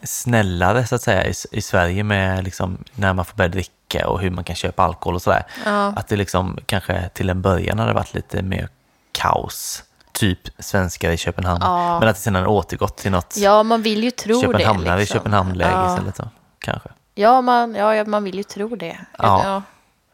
snällare 0.04 0.88
så 0.88 0.96
att 0.96 1.02
säga 1.02 1.26
i, 1.26 1.34
i 1.52 1.62
Sverige 1.62 2.04
med 2.04 2.44
liksom 2.44 2.78
när 2.96 3.14
man 3.14 3.26
får 3.26 3.38
börja 3.38 3.50
dricka 3.50 4.08
och 4.08 4.20
hur 4.20 4.30
man 4.30 4.44
kan 4.44 4.56
köpa 4.56 4.84
alkohol 4.84 5.16
och 5.16 5.22
sådär. 5.22 5.44
Ja. 5.66 5.94
Att 5.96 6.08
det 6.08 6.16
liksom 6.16 6.60
kanske 6.66 7.10
till 7.14 7.30
en 7.30 7.42
början 7.42 7.80
hade 7.80 7.94
varit 7.94 8.14
lite 8.14 8.42
mer 8.42 8.70
kaos, 9.12 9.84
typ 10.14 10.40
svenskar 10.60 11.12
i 11.12 11.18
Köpenhamn. 11.18 11.60
Ja. 11.62 12.00
Men 12.00 12.10
att 12.10 12.16
det 12.16 12.22
sedan 12.22 12.36
har 12.36 12.48
återgått 12.48 12.98
till 12.98 13.12
något 13.12 13.38
ja, 13.38 13.64
man 13.64 13.82
vill 13.82 14.04
ju 14.04 14.12
tro 14.12 14.42
Köpenhamnare 14.42 14.96
det. 14.96 14.98
i 14.98 15.00
Liksom. 15.00 15.18
Köpenhamn-läge 15.20 15.72
ja. 15.72 15.94
istället. 15.94 16.16
Så, 16.16 16.30
kanske. 16.60 16.90
Ja, 17.16 17.42
man, 17.42 17.76
ja, 17.76 18.06
man 18.06 18.24
vill 18.24 18.36
ju 18.36 18.44
tro 18.44 18.76
det. 18.76 18.98
Ja. 19.18 19.42
Ja. 19.44 19.62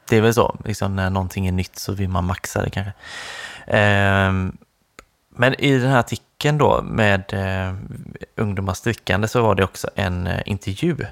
det 0.10 0.18
är 0.18 0.22
väl 0.22 0.34
så, 0.34 0.56
liksom, 0.66 0.96
när 0.96 1.10
någonting 1.10 1.48
är 1.48 1.52
nytt 1.52 1.80
så 1.80 1.94
vill 1.94 2.10
man 2.10 2.26
maxa 2.26 2.62
det 2.62 2.70
kanske. 2.70 2.94
Ehm, 3.68 4.58
men 5.30 5.54
i 5.54 5.78
den 5.78 5.90
här 5.90 6.00
artikeln 6.00 6.58
då 6.58 6.82
med 6.82 7.34
eh, 7.34 7.76
ungdomars 8.36 8.82
drickande 8.82 9.28
så 9.28 9.42
var 9.42 9.56
det 9.56 9.64
också 9.64 9.90
en 9.96 10.28
eh, 10.28 10.42
intervju 10.46 11.06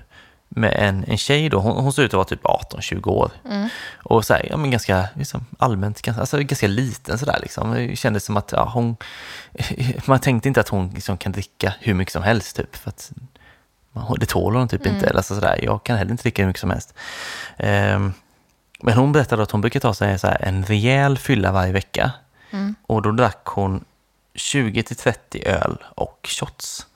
med 0.50 0.74
en, 0.78 1.04
en 1.08 1.18
tjej 1.18 1.50
då, 1.50 1.60
hon, 1.60 1.84
hon 1.84 1.94
såg 1.94 2.06
ut 2.06 2.14
att 2.14 2.14
vara 2.14 2.26
typ 2.26 2.44
18-20 2.44 3.08
år. 3.08 3.32
Och 4.04 4.26
så 4.26 4.34
här, 4.34 4.48
ja, 4.50 4.58
men 4.58 4.72
ganska 4.72 5.10
liksom, 5.16 5.46
allmänt, 5.58 6.02
ganska, 6.02 6.22
alltså, 6.22 6.38
ganska 6.38 6.68
liten 6.68 7.18
sådär 7.18 7.40
liksom. 7.42 7.72
Det 7.72 7.96
kändes 7.96 8.26
som 8.26 8.38
att 8.38 8.52
ja, 8.52 8.72
hon, 8.74 8.98
man 10.06 10.20
tänkte 10.20 10.48
inte 10.48 10.60
att 10.60 10.70
hon 10.70 10.90
liksom, 10.90 11.18
kan 11.18 11.32
dricka 11.32 11.74
hur 11.80 11.94
mycket 11.94 12.14
som 12.14 12.24
helst 12.24 12.56
typ. 12.56 12.76
För 12.76 12.90
att 12.90 13.12
det 14.20 14.26
tål 14.26 14.56
hon 14.56 14.68
typ 14.68 14.86
inte. 14.86 15.06
Eller, 15.06 15.18
alltså, 15.18 15.36
sådär. 15.36 15.60
Jag 15.64 15.84
kan 15.84 15.98
heller 15.98 16.12
inte 16.12 16.24
dricka 16.24 16.42
hur 16.42 16.48
mycket 16.48 16.62
som 16.62 16.70
helst. 16.70 16.94
Ehm, 17.58 18.14
men 18.82 18.94
hon 18.94 19.12
berättade 19.12 19.44
att 19.44 19.52
hon 19.52 19.62
brukar 19.62 19.80
ta 19.80 19.94
sig 19.94 20.20
så 20.20 20.28
här, 20.28 20.42
en 20.42 20.66
rejäl 20.66 21.18
fylla 21.18 21.52
varje 21.52 21.74
vecka. 21.74 22.12
Och 22.88 23.02
då 23.02 23.12
drack 23.12 23.46
hon 23.46 23.86
20-30 24.34 25.48
öl 25.48 25.78
och 25.96 26.30
shots. 26.40 26.88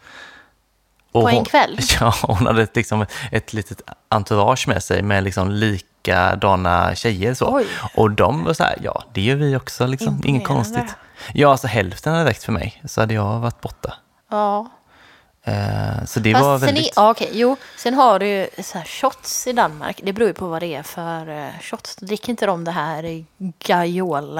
Och 1.11 1.21
På 1.21 1.29
en 1.29 1.35
hon, 1.35 1.45
kväll? 1.45 1.79
Ja, 1.99 2.13
hon 2.21 2.45
hade 2.47 2.67
liksom, 2.73 3.05
ett 3.31 3.53
litet 3.53 3.81
entourage 4.09 4.67
med 4.67 4.83
sig 4.83 5.01
med 5.01 5.23
liksom 5.23 5.51
likadana 5.51 6.95
tjejer. 6.95 7.33
Så. 7.33 7.55
Oj. 7.55 7.65
Och 7.95 8.11
de 8.11 8.43
var 8.43 8.53
så 8.53 8.63
här, 8.63 8.77
ja 8.83 9.03
det 9.13 9.21
gör 9.21 9.35
vi 9.35 9.55
också, 9.55 9.87
liksom. 9.87 10.21
inget 10.25 10.47
konstigt. 10.47 10.95
Ja, 11.33 11.51
alltså 11.51 11.67
hälften 11.67 12.13
hade 12.13 12.29
räckt 12.29 12.43
för 12.43 12.51
mig, 12.51 12.81
så 12.85 13.01
hade 13.01 13.13
jag 13.13 13.39
varit 13.39 13.61
borta. 13.61 13.93
Ja. 14.29 14.69
Eh, 15.43 16.05
så 16.05 16.19
det 16.19 16.33
Fast 16.33 16.45
var 16.45 16.59
sen, 16.59 16.65
väldigt... 16.65 16.85
i, 16.85 16.91
ja, 16.95 17.11
okej, 17.11 17.29
jo, 17.33 17.55
sen 17.77 17.93
har 17.93 18.19
du 18.19 18.27
ju 18.27 18.47
så 18.63 18.77
här 18.77 18.85
shots 18.85 19.47
i 19.47 19.53
Danmark. 19.53 19.99
Det 20.03 20.13
beror 20.13 20.27
ju 20.27 20.33
på 20.33 20.47
vad 20.47 20.61
det 20.61 20.75
är 20.75 20.83
för 20.83 21.29
eh, 21.29 21.59
shots. 21.61 21.95
Dricker 21.95 22.29
inte 22.29 22.45
de 22.45 22.63
det 22.63 22.71
här 22.71 23.25
gajol. 23.59 24.39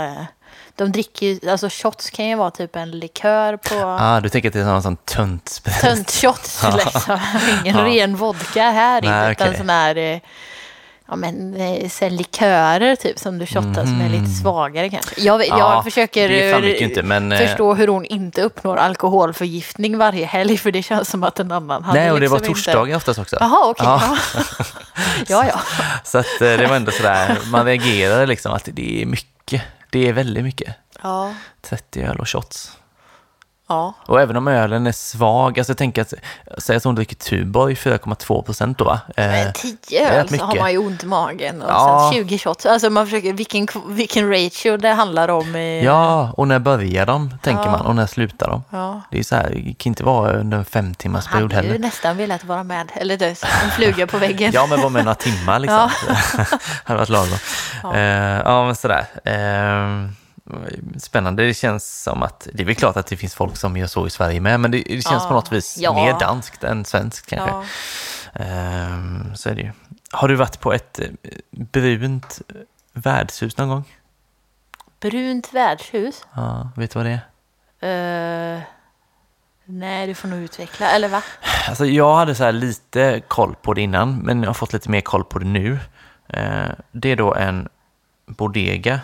De 0.75 0.91
dricker 0.91 1.25
ju, 1.25 1.49
alltså 1.49 1.67
shots 1.71 2.09
kan 2.09 2.25
ju 2.27 2.35
vara 2.35 2.51
typ 2.51 2.75
en 2.75 2.91
likör 2.91 3.57
på 3.57 3.75
Ah, 3.99 4.19
du 4.19 4.29
tänker 4.29 4.49
att 4.49 4.53
det 4.53 4.59
är 4.59 4.65
någon 4.65 4.83
sån 4.83 4.97
tunt 4.97 5.61
töntshots 5.81 6.63
liksom. 6.85 7.19
Ingen 7.63 7.77
Ja. 7.77 7.85
ren 7.85 8.15
vodka 8.15 8.63
här 8.71 9.01
Nej, 9.01 9.29
inte. 9.29 9.31
Utan 9.31 9.47
okej. 9.47 9.57
sån 9.57 9.69
här, 9.69 9.95
eh, 9.95 10.19
ja 11.07 11.15
men 11.15 11.55
eh, 11.55 11.89
så 11.89 12.09
likörer 12.09 12.95
typ 12.95 13.19
som 13.19 13.37
du 13.37 13.45
shottar 13.45 13.85
som 13.85 14.01
är 14.01 14.09
lite 14.09 14.25
svagare 14.41 14.89
kanske. 14.89 15.21
Jag, 15.21 15.47
jag. 15.47 15.59
Ja, 15.59 15.83
försöker 15.83 16.81
inte, 16.81 17.03
men, 17.03 17.31
eh, 17.31 17.37
förstå 17.39 17.73
hur 17.73 17.87
hon 17.87 18.05
inte 18.05 18.41
uppnår 18.41 18.77
alkoholförgiftning 18.77 19.97
varje 19.97 20.25
helg 20.25 20.57
för 20.57 20.71
det 20.71 20.83
känns 20.83 21.09
som 21.09 21.23
att 21.23 21.39
en 21.39 21.51
annan 21.51 21.83
hade 21.83 21.99
Nej, 21.99 22.11
och 22.11 22.19
det 22.19 22.27
var 22.27 22.37
liksom 22.39 22.51
inte- 22.51 22.63
torsdagar 22.63 22.95
oftast 22.97 23.19
också. 23.19 23.37
Jaha, 23.39 23.69
okej. 23.69 23.85
Ja. 23.85 24.01
Ja. 24.35 24.43
ja, 25.27 25.45
ja. 25.47 25.59
Så 26.03 26.17
att 26.17 26.41
eh, 26.41 26.47
det 26.57 26.67
var 26.67 26.75
ändå 26.75 26.91
sådär, 26.91 27.37
man 27.51 27.65
reagerade 27.65 28.25
liksom 28.25 28.53
att 28.53 28.69
det 28.71 29.01
är 29.01 29.05
mycket. 29.05 29.61
Det 29.91 30.07
är 30.07 30.13
väldigt 30.13 30.43
mycket. 30.43 30.75
Ja. 31.03 31.35
30 31.61 32.01
öl 32.01 32.19
och 32.19 32.29
shots. 32.29 32.77
Ja. 33.71 33.93
Och 34.13 34.21
även 34.21 34.35
om 34.37 34.47
ölen 34.47 34.87
är 34.87 34.91
svag, 34.91 35.59
alltså 35.59 35.71
jag 35.71 35.77
tänker 35.77 36.01
att, 36.01 36.13
säg 36.57 36.75
att 36.77 36.83
hon 36.83 36.95
dricker 36.95 37.15
Tuborg 37.15 37.73
4,2 37.73 38.41
procent 38.43 38.77
då 38.77 38.83
va? 38.85 38.99
Eh, 39.17 39.27
Men 39.27 39.53
10 39.53 39.77
det 39.89 39.97
är 40.03 40.19
öl 40.19 40.29
så 40.29 40.45
har 40.45 40.55
man 40.55 40.71
ju 40.71 40.77
ont 40.77 41.03
i 41.03 41.05
magen. 41.05 41.61
Och 41.61 41.69
Ja. 41.71 42.09
sen 42.13 42.23
20 42.27 42.37
shots. 42.37 42.65
Alltså 42.65 42.89
man 42.89 43.05
försöker, 43.05 43.33
vilken, 43.33 43.67
vilken 43.87 44.29
ratio 44.29 44.77
det 44.77 44.89
handlar 44.89 45.27
om. 45.29 45.55
I, 45.55 45.83
Ja, 45.85 46.31
och 46.37 46.47
när 46.47 46.59
börjar 46.59 47.05
de, 47.05 47.33
tänker 47.43 47.63
Ja. 47.65 47.71
man, 47.71 47.81
och 47.81 47.95
när 47.95 48.07
slutar 48.07 48.47
de? 48.49 48.63
Ja. 48.69 49.01
Det 49.11 49.19
är 49.19 49.23
så 49.23 49.35
här, 49.35 49.49
det 49.65 49.73
kan 49.73 49.89
inte 49.89 50.03
vara 50.03 50.33
under 50.33 50.57
en 50.57 50.65
fem 50.65 50.93
timmars 50.93 51.25
Han 51.25 51.33
period 51.37 51.53
hade 51.53 51.67
ju 51.67 51.73
heller. 51.73 51.85
nästan 51.85 52.17
velat 52.17 52.43
vara 52.43 52.63
med. 52.63 52.91
Eller 52.95 53.17
det, 53.17 53.27
en 53.63 53.71
fluga 53.71 54.07
på 54.07 54.17
väggen. 54.17 54.51
Ja, 54.53 54.65
men 54.69 54.79
bara 54.81 54.89
med 54.89 55.03
några 55.05 55.15
timmar 55.15 55.59
liksom. 55.59 55.89
hade 56.83 56.97
varit 56.99 57.09
lagom. 57.09 57.37
Ja, 57.83 57.97
ja 58.45 58.65
men 58.65 58.75
sådär. 58.75 59.05
Eh, 59.25 60.09
spännande. 60.97 61.43
Det 61.45 61.53
känns 61.53 62.03
som 62.03 62.23
att, 62.23 62.47
det 62.53 62.63
är 62.63 62.65
väl 62.65 62.75
klart 62.75 62.97
att 62.97 63.07
det 63.07 63.17
finns 63.17 63.35
folk 63.35 63.57
som 63.57 63.77
gör 63.77 63.87
så 63.87 64.07
i 64.07 64.09
Sverige 64.09 64.39
med, 64.41 64.59
men 64.59 64.71
det, 64.71 64.77
det 64.77 65.01
känns 65.01 65.23
Ja. 65.23 65.27
på 65.27 65.33
något 65.33 65.51
vis 65.51 65.77
Ja. 65.79 65.93
mer 65.93 66.19
danskt 66.19 66.63
än 66.63 66.85
svenskt 66.85 67.27
kanske. 67.29 67.51
Ja. 67.51 67.63
Eh, 68.45 69.33
så 69.35 69.49
är 69.49 69.55
det 69.55 69.61
ju. 69.61 69.71
Har 70.11 70.27
du 70.27 70.35
varit 70.35 70.59
på 70.59 70.73
ett 70.73 70.99
eh, 70.99 71.07
brunt 71.51 72.41
värdshus 72.93 73.57
någon 73.57 73.69
gång? 73.69 73.83
Brunt 74.99 75.53
värdshus. 75.53 76.25
Ja, 76.35 76.69
vet 76.75 76.91
du 76.91 76.99
vad 76.99 77.05
det 77.05 77.19
är? 77.81 78.55
Eh, 78.55 78.61
nej, 79.65 80.07
du 80.07 80.15
får 80.15 80.27
nog 80.27 80.39
utveckla. 80.39 80.89
Eller 80.91 81.07
va? 81.07 81.23
Alltså 81.69 81.85
jag 81.85 82.15
hade 82.15 82.35
så 82.35 82.43
här 82.43 82.51
lite 82.51 83.21
koll 83.27 83.55
på 83.61 83.73
det 83.73 83.81
innan, 83.81 84.17
men 84.17 84.41
jag 84.41 84.49
har 84.49 84.53
fått 84.53 84.73
lite 84.73 84.89
mer 84.89 85.01
koll 85.01 85.23
på 85.23 85.39
det 85.39 85.45
nu. 85.45 85.79
Eh, 86.27 86.69
det 86.91 87.11
är 87.11 87.15
då 87.15 87.33
en 87.35 87.69
bodega 88.27 88.99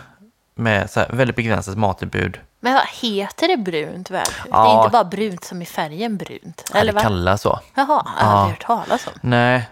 med 0.57 0.89
så 0.89 0.99
här 0.99 1.09
väldigt 1.13 1.35
begränsat 1.35 1.77
matutbud. 1.77 2.39
Men 2.59 2.73
vad 2.73 2.83
heter 3.01 3.47
det 3.47 3.57
brunt 3.57 4.11
värdshus? 4.11 4.35
Det 4.43 4.49
är 4.49 4.53
Ja. 4.53 4.79
inte 4.83 4.91
bara 4.91 5.03
brunt 5.03 5.43
som 5.43 5.61
i 5.61 5.65
färgen 5.65 6.17
brunt. 6.17 6.63
Ja, 6.73 6.79
Eller 6.79 6.91
det 6.91 6.95
va? 6.95 7.01
kallas 7.01 7.41
så. 7.41 7.59
Jaha, 7.75 8.05
jag 8.19 8.25
har 8.25 8.31
Ja. 8.33 8.37
aldrig 8.39 8.57
hört 8.57 8.65
talas 8.65 9.07
om. 9.07 9.13
Nej, 9.21 9.69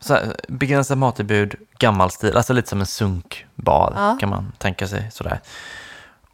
så 0.00 0.14
här, 0.14 0.36
begränsat 0.48 0.98
matutbud, 0.98 1.54
gammal 1.78 2.10
stil, 2.10 2.36
alltså 2.36 2.52
lite 2.52 2.68
som 2.68 2.80
en 2.80 2.86
sunkbar 2.86 3.92
Ja. 3.96 4.16
kan 4.20 4.28
man 4.28 4.52
tänka 4.58 4.88
sig. 4.88 5.10
Sådär. 5.12 5.40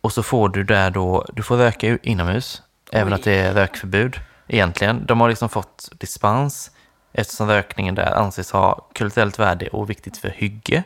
Och 0.00 0.12
så 0.12 0.22
får 0.22 0.48
du 0.48 0.64
där 0.64 0.90
då, 0.90 1.24
du 1.32 1.42
får 1.42 1.56
röka 1.56 1.98
inomhus, 2.02 2.62
även 2.92 3.12
Oj. 3.12 3.14
att 3.18 3.24
det 3.24 3.32
är 3.38 3.52
rökförbud 3.54 4.16
egentligen. 4.48 5.06
De 5.06 5.20
har 5.20 5.28
liksom 5.28 5.48
fått 5.48 5.88
dispens 5.98 6.70
eftersom 7.12 7.48
rökningen 7.48 7.94
där 7.94 8.12
anses 8.12 8.50
ha 8.52 8.86
kulturellt 8.94 9.38
värde 9.38 9.68
och 9.68 9.90
viktigt 9.90 10.16
för 10.16 10.28
hygge. 10.28 10.82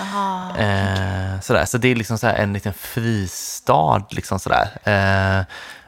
Aha. 0.00 0.56
Eh, 0.58 1.40
sådär. 1.40 1.64
Så 1.64 1.78
det 1.78 1.88
är 1.88 1.94
liksom 1.94 2.18
en 2.22 2.52
liten 2.52 2.72
fristad. 2.74 4.02
Liksom 4.10 4.38
sådär. 4.38 4.68
Eh, 4.84 4.92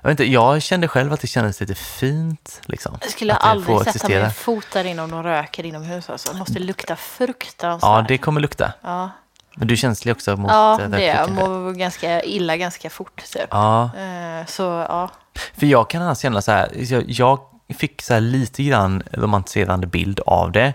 jag, 0.00 0.08
vet 0.08 0.10
inte, 0.10 0.24
jag 0.24 0.62
kände 0.62 0.88
själv 0.88 1.12
att 1.12 1.20
det 1.20 1.26
kändes 1.26 1.60
lite 1.60 1.74
fint. 1.74 2.60
Liksom, 2.64 2.98
Jag 3.00 3.10
skulle 3.10 3.34
aldrig 3.34 3.78
sätta 3.78 3.90
existera. 3.90 4.22
min 4.22 4.30
fot 4.32 4.66
där 4.72 4.84
inne 4.84 5.02
om 5.02 5.10
de 5.10 5.22
röker 5.22 5.66
inomhus. 5.66 6.10
Alltså. 6.10 6.32
Det 6.32 6.38
måste 6.38 6.58
lukta 6.58 6.96
fruktansvärt. 6.96 7.88
Ja, 7.88 8.04
det 8.08 8.18
kommer 8.18 8.40
lukta. 8.40 8.72
ja. 8.82 9.10
Men 9.56 9.68
du 9.68 9.74
är 9.74 9.76
känslig 9.78 10.12
också 10.12 10.36
mot 10.36 10.50
ja 10.50 10.80
eh, 10.80 10.88
det 10.88 11.08
är 11.08 11.16
jag. 11.20 11.30
mår 11.30 11.72
ganska 11.72 12.22
illa 12.22 12.56
ganska 12.56 12.90
fort. 12.90 13.22
Typ. 13.32 13.48
Ja, 13.50 13.84
Eh, 13.96 14.46
så 14.46 14.62
ja. 14.62 15.10
för 15.58 15.66
jag 15.66 15.90
kan 15.90 16.02
annars 16.02 16.18
känna 16.18 16.42
så 16.42 16.52
här, 16.52 16.70
jag, 16.74 17.04
jag 17.10 17.38
fick 17.72 18.02
så 18.02 18.18
lite 18.18 18.62
grann 18.62 19.02
romantiserande 19.12 19.86
bild 19.86 20.20
av 20.20 20.52
det 20.52 20.74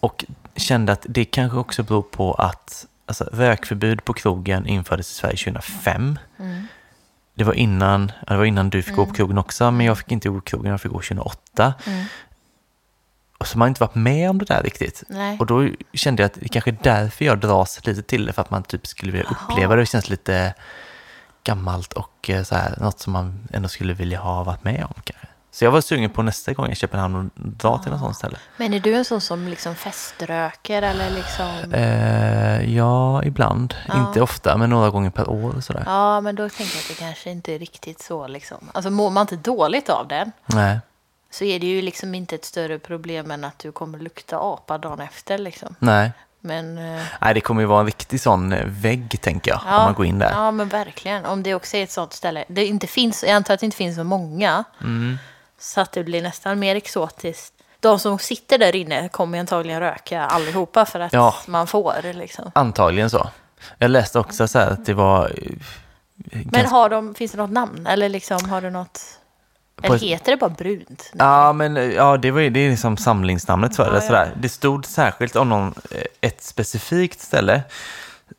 och 0.00 0.24
kände 0.56 0.92
att 0.92 1.06
det 1.08 1.24
kanske 1.24 1.58
också 1.58 1.82
beror 1.82 2.02
på 2.02 2.34
att 2.34 2.86
alltså, 3.06 3.24
rökförbud 3.32 4.04
på 4.04 4.12
krogen 4.12 4.66
infördes 4.66 5.10
i 5.10 5.14
Sverige 5.14 5.36
2005. 5.36 6.18
Mm. 6.38 6.66
Det 7.34 7.44
var 7.44 7.54
innan, 7.54 8.12
det 8.28 8.36
var 8.36 8.44
innan 8.44 8.70
du 8.70 8.82
fick 8.82 8.94
gå 8.94 9.06
på 9.06 9.12
krogen 9.12 9.38
också, 9.38 9.70
men 9.70 9.86
jag 9.86 9.98
fick 9.98 10.12
inte 10.12 10.28
gå 10.28 10.34
på 10.34 10.40
krogen, 10.40 10.70
jag 10.70 10.80
fick 10.80 10.92
gå 10.92 10.98
2008. 10.98 11.74
Mm. 11.86 12.04
Och 13.38 13.46
så 13.46 13.58
man 13.58 13.68
inte 13.68 13.80
varit 13.80 13.94
med 13.94 14.30
om 14.30 14.38
det 14.38 14.44
där 14.44 14.62
riktigt. 14.62 15.02
Nej. 15.08 15.38
Och 15.38 15.46
då 15.46 15.68
kände 15.92 16.22
jag 16.22 16.26
att 16.26 16.40
det 16.40 16.48
kanske 16.48 16.70
är 16.70 16.78
därför 16.82 17.24
jag 17.24 17.38
dras 17.40 17.86
lite 17.86 18.02
till 18.02 18.26
det, 18.26 18.32
för 18.32 18.42
att 18.42 18.50
man 18.50 18.62
typ 18.62 18.86
skulle 18.86 19.12
vilja 19.12 19.30
uppleva 19.30 19.74
det. 19.74 19.82
Det 19.82 19.86
känns 19.86 20.10
lite 20.10 20.54
gammalt 21.44 21.92
och 21.92 22.30
eh, 22.30 22.42
så 22.42 22.54
här, 22.54 22.74
något 22.80 23.00
som 23.00 23.12
man 23.12 23.48
ändå 23.52 23.68
skulle 23.68 23.94
vilja 23.94 24.20
ha 24.20 24.44
varit 24.44 24.64
med 24.64 24.84
om 24.84 25.02
kanske. 25.04 25.26
Så 25.54 25.64
jag 25.64 25.70
var 25.70 25.80
sugen 25.80 26.10
på 26.10 26.22
nästa 26.22 26.52
gång 26.52 26.70
i 26.70 26.74
Köpenhamn 26.74 27.16
och 27.16 27.30
dra 27.34 27.78
till 27.78 27.90
något 27.92 28.00
sånt 28.00 28.16
ställe. 28.16 28.36
Men 28.56 28.74
är 28.74 28.80
du 28.80 28.94
en 28.94 29.04
sån 29.04 29.20
som 29.20 29.48
liksom 29.48 29.74
feströker 29.74 30.82
eller 30.82 31.10
liksom? 31.10 31.72
Eh, 31.72 32.74
ja, 32.76 33.24
ibland. 33.24 33.74
Ja. 33.88 34.06
Inte 34.08 34.20
ofta, 34.20 34.56
men 34.56 34.70
några 34.70 34.90
gånger 34.90 35.10
per 35.10 35.30
år 35.30 35.56
och 35.56 35.64
sådär. 35.64 35.82
Ja, 35.86 36.20
men 36.20 36.34
då 36.34 36.48
tänker 36.48 36.74
jag 36.74 36.80
att 36.80 36.88
det 36.88 36.94
kanske 36.94 37.30
inte 37.30 37.54
är 37.54 37.58
riktigt 37.58 38.02
så 38.02 38.26
liksom. 38.26 38.58
Alltså 38.72 38.90
mår 38.90 39.10
man 39.10 39.20
inte 39.20 39.36
dåligt 39.36 39.88
av 39.88 40.08
den 40.08 40.32
Nej, 40.46 40.78
så 41.30 41.44
är 41.44 41.60
det 41.60 41.66
ju 41.66 41.82
liksom 41.82 42.14
inte 42.14 42.34
ett 42.34 42.44
större 42.44 42.78
problem 42.78 43.30
än 43.30 43.44
att 43.44 43.58
du 43.58 43.72
kommer 43.72 43.98
lukta 43.98 44.38
apa 44.38 44.78
dagen 44.78 45.00
efter 45.00 45.38
liksom. 45.38 45.74
nej. 45.78 46.12
Men 46.40 46.78
eh, 46.78 47.02
Nej, 47.20 47.34
det 47.34 47.40
kommer 47.40 47.60
ju 47.60 47.66
vara 47.66 47.80
en 47.80 47.86
riktig 47.86 48.20
sån 48.20 48.52
eh, 48.52 48.64
vägg, 48.66 49.20
tänker 49.20 49.50
jag, 49.50 49.60
ja, 49.66 49.78
om 49.78 49.84
man 49.84 49.94
går 49.94 50.06
in 50.06 50.18
där. 50.18 50.30
Ja, 50.30 50.50
men 50.50 50.68
verkligen. 50.68 51.24
Om 51.24 51.42
det 51.42 51.54
också 51.54 51.76
är 51.76 51.82
ett 51.84 51.90
sånt 51.90 52.12
ställe. 52.12 52.44
Det 52.48 52.66
inte 52.66 52.86
finns, 52.86 53.22
jag 53.22 53.32
antar 53.32 53.54
att 53.54 53.60
det 53.60 53.66
inte 53.66 53.76
finns 53.76 53.96
så 53.96 54.04
många. 54.04 54.64
Mm. 54.80 55.18
Så 55.64 55.80
att 55.80 55.92
det 55.92 56.04
blir 56.04 56.22
nästan 56.22 56.58
mer 56.58 56.76
exotiskt. 56.76 57.54
De 57.80 57.98
som 57.98 58.18
sitter 58.18 58.58
där 58.58 58.76
inne 58.76 59.08
kommer 59.08 59.40
antagligen 59.40 59.80
röka 59.80 60.20
allihopa 60.22 60.84
för 60.84 61.00
att 61.00 61.12
Ja. 61.12 61.34
man 61.46 61.66
får 61.66 62.12
liksom. 62.12 62.50
Antagligen 62.54 63.10
så. 63.10 63.30
Jag 63.78 63.90
läste 63.90 64.18
också 64.18 64.48
så 64.48 64.58
här 64.58 64.70
att 64.70 64.86
det 64.86 64.94
var... 64.94 65.24
eh, 65.24 65.52
Men 66.32 66.42
ganska- 66.44 66.70
har 66.70 66.88
de, 66.88 67.14
finns 67.14 67.32
det 67.32 67.38
något 67.38 67.50
namn? 67.50 67.86
Eller 67.86 68.08
liksom 68.08 68.50
har 68.50 68.60
du 68.60 68.70
något? 68.70 69.00
Eller 69.82 69.98
heter 69.98 70.32
det 70.32 70.36
bara 70.36 70.50
brunt? 70.50 71.10
Ja, 71.14 71.52
men 71.52 71.76
eh, 71.76 71.82
ja, 71.84 72.16
det, 72.16 72.30
var, 72.30 72.40
det 72.40 72.60
är 72.60 72.70
liksom 72.70 72.96
samlingsnamnet 72.96 73.76
för 73.76 73.90
det. 73.90 73.96
Ja, 73.96 74.00
Sådär. 74.00 74.26
ja. 74.34 74.40
Det 74.40 74.48
stod 74.48 74.86
särskilt 74.86 75.36
om 75.36 75.48
någon, 75.48 75.74
eh, 75.90 76.02
ett 76.20 76.42
specifikt 76.42 77.20
ställe 77.20 77.62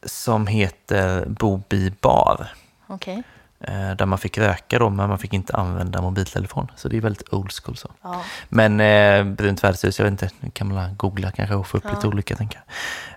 som 0.06 0.48
heter 0.48 1.26
Bobi 1.26 1.94
bar. 2.02 2.48
Okej. 2.88 3.24
Eh, 3.68 3.92
där 3.96 4.06
man 4.06 4.18
fick 4.20 4.38
röka 4.38 4.80
då, 4.80 4.90
men 4.90 5.10
man 5.10 5.20
fick 5.20 5.34
inte 5.34 5.56
använda 5.56 6.02
mobiltelefon. 6.02 6.72
Så 6.76 6.88
det 6.90 6.98
är 6.98 7.02
väldigt 7.02 7.34
old 7.34 7.52
school 7.52 7.78
så. 7.78 7.92
Ja. 8.02 8.22
Men 8.50 8.80
eh, 8.80 9.24
brunt 9.36 9.64
värdshus, 9.64 10.00
jag 10.00 10.04
vet 10.04 10.12
inte, 10.12 10.30
nu 10.40 10.50
kan 10.50 10.74
man 10.74 10.96
googla 10.96 11.32
kanske 11.32 11.56
och 11.56 11.68
få 11.68 11.78
upp 11.78 11.84
Ja. 11.88 11.92
lite 11.96 12.08
olika 12.08 12.36
tänker. 12.36 12.62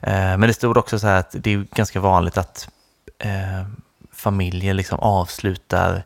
Eh, 0.02 0.12
men 0.12 0.40
det 0.40 0.54
stod 0.54 0.76
också 0.76 0.98
så 0.98 1.06
här 1.06 1.18
att 1.18 1.34
det 1.38 1.52
är 1.54 1.66
ganska 1.74 2.00
vanligt 2.00 2.38
att 2.38 2.68
eh, 3.18 3.66
familjer 4.12 4.74
liksom 4.74 4.98
avslutar 4.98 6.02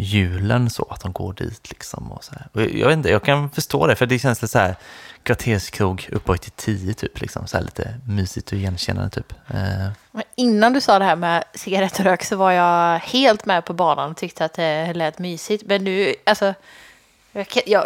julen 0.00 0.70
så, 0.70 0.86
att 0.90 1.00
de 1.00 1.12
går 1.12 1.32
dit 1.32 1.70
liksom 1.70 2.12
och 2.12 2.24
så. 2.24 2.32
Och 2.52 2.62
jag, 2.62 2.88
vet 2.88 2.96
inte, 2.96 3.10
jag 3.10 3.22
kan 3.24 3.50
förstå 3.50 3.86
det, 3.86 3.96
för 3.96 4.06
det 4.06 4.18
känns 4.18 4.42
lite 4.42 4.52
så 4.52 4.58
här 4.58 4.76
kvarterskrog 5.22 6.08
uppåt 6.12 6.42
till 6.42 6.50
tio 6.52 6.94
typ, 6.94 7.20
liksom 7.20 7.46
så 7.46 7.56
här 7.56 7.64
lite 7.64 7.94
mysigt 8.06 8.52
och 8.52 8.58
igenkännande 8.58 9.10
typ. 9.10 9.32
Eh, 9.48 9.88
Men 10.12 10.22
Innan 10.34 10.72
du 10.72 10.80
sa 10.80 10.98
det 10.98 11.04
här 11.04 11.16
med 11.16 11.44
cigarettrök 11.54 12.24
så 12.24 12.36
var 12.36 12.52
jag 12.52 12.98
helt 12.98 13.46
med 13.46 13.64
på 13.64 13.72
banan 13.72 14.10
och 14.10 14.16
tyckte 14.16 14.44
att 14.44 14.54
det 14.54 14.92
lät 14.92 15.18
mysigt. 15.18 15.64
Men 15.66 15.84
nu, 15.84 16.14
alltså, 16.26 16.54
jag 17.32 17.48
kan, 17.48 17.62
jag, 17.66 17.84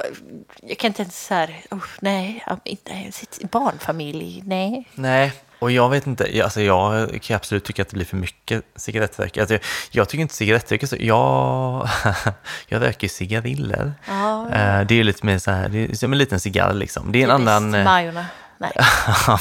jag 0.63 0.79
kan 0.79 0.89
inte 0.89 1.03
ens 1.03 1.27
så 1.27 1.35
här, 1.35 1.57
usch, 1.73 1.97
nej, 2.01 2.45
inte 2.65 3.47
barnfamilj, 3.51 4.43
nej. 4.47 4.89
Nej, 4.95 5.33
och 5.59 5.71
jag 5.71 5.89
vet 5.91 6.07
inte, 6.07 6.37
jag- 6.37 6.45
alltså 6.45 6.61
jag 6.63 7.19
kan 7.23 7.37
absolut 7.37 7.65
tycka 7.65 7.83
att 7.83 7.89
det 7.89 7.95
blir 7.95 8.07
för 8.07 8.17
mycket 8.17 8.63
cigarettrök. 8.77 9.39
Alltså 9.39 9.55
jag, 9.55 9.61
jag 9.91 10.09
tycker 10.09 10.23
inte 10.23 10.35
cigarettrök 10.35 10.83
är 10.83 10.87
så, 10.87 10.97
jag, 11.01 11.89
jag 12.69 12.83
röker 12.83 13.09
cigariller. 13.09 13.93
Ja, 14.09 14.47
Eh, 14.53 14.81
det 14.87 14.95
är 14.95 14.97
ju 14.97 15.05
lite 15.05 15.27
mer 15.27 15.39
så 15.39 15.51
här, 15.51 15.69
det 15.69 15.85
är 15.85 15.95
som 15.95 16.13
en 16.13 16.19
liten 16.19 16.41
cigarr 16.41 16.73
liksom. 16.73 17.13
Det 17.13 17.21
är 17.21 17.25
en 17.25 17.31
annan... 17.31 17.75
eh, 17.75 17.85
Majorna. 17.85 18.27
Nej. 18.59 18.73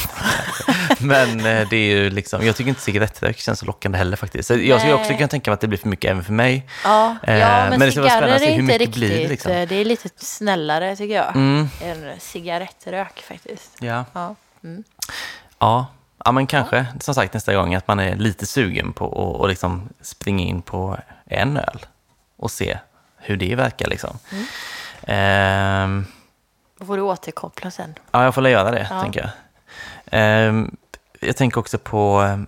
Men 0.99 1.39
eh, 1.39 1.67
det 1.69 1.75
är 1.77 1.95
ju 1.95 2.09
liksom, 2.09 2.45
jag 2.45 2.55
tycker 2.55 2.69
inte 2.69 2.81
cigarettrök 2.81 3.37
känns 3.39 3.59
så 3.59 3.65
lockande 3.65 3.97
heller 3.97 4.17
faktiskt. 4.17 4.47
Så 4.47 4.53
jag 4.57 4.79
skulle 4.79 4.93
också 4.93 5.13
kunna 5.13 5.27
tänka 5.27 5.51
mig 5.51 5.53
att 5.53 5.61
det 5.61 5.67
blir 5.67 5.79
för 5.79 5.87
mycket 5.87 6.11
även 6.11 6.23
för 6.23 6.33
mig. 6.33 6.67
Ja, 6.83 7.15
ja, 7.23 7.33
men, 7.33 7.69
men 7.69 7.79
det 7.79 7.91
cigarrer 7.91 8.27
är 8.27 8.43
inte 8.49 8.61
mycket 8.61 8.79
riktigt, 8.79 8.95
blir 8.95 9.09
det, 9.21 9.27
liksom. 9.27 9.51
det 9.51 9.75
är 9.75 9.85
lite 9.85 10.09
snällare 10.17 10.95
tycker 10.95 11.15
jag. 11.15 11.35
Mm, 11.35 11.69
än 11.81 12.19
cigarettrök 12.19 13.23
faktiskt. 13.27 13.71
ja. 13.79 14.05
Ja. 14.13 14.35
Mm. 14.63 14.83
Ja. 15.59 15.85
Ja, 16.25 16.31
men 16.31 16.47
kanske 16.47 16.85
som 16.99 17.15
sagt 17.15 17.33
nästa 17.33 17.53
gång 17.55 17.75
att 17.75 17.87
man 17.87 17.99
är 17.99 18.15
lite 18.15 18.45
sugen 18.45 18.93
på 18.93 19.05
att 19.07 19.41
och 19.41 19.49
liksom 19.49 19.89
springa 20.01 20.43
in 20.43 20.61
på 20.61 20.97
en 21.25 21.57
öl 21.57 21.85
och 22.37 22.51
se 22.51 22.77
hur 23.17 23.37
det 23.37 23.55
verkar 23.55 23.87
liksom. 23.87 24.17
Mm. 24.31 24.45
Ehm, 25.07 26.05
Då 26.79 26.85
får 26.85 26.97
du 26.97 27.03
återkoppla 27.03 27.71
sen. 27.71 27.95
ja, 28.11 28.23
jag 28.23 28.35
får 28.35 28.41
väl 28.41 28.51
göra 28.51 28.71
det, 28.71 28.87
Ja. 28.89 29.01
tänker 29.01 29.19
jag. 29.21 29.29
Ehm, 30.05 30.75
jag 31.19 31.37
tänker 31.37 31.59
också 31.59 31.77
på 31.77 32.19
ehm, 32.21 32.47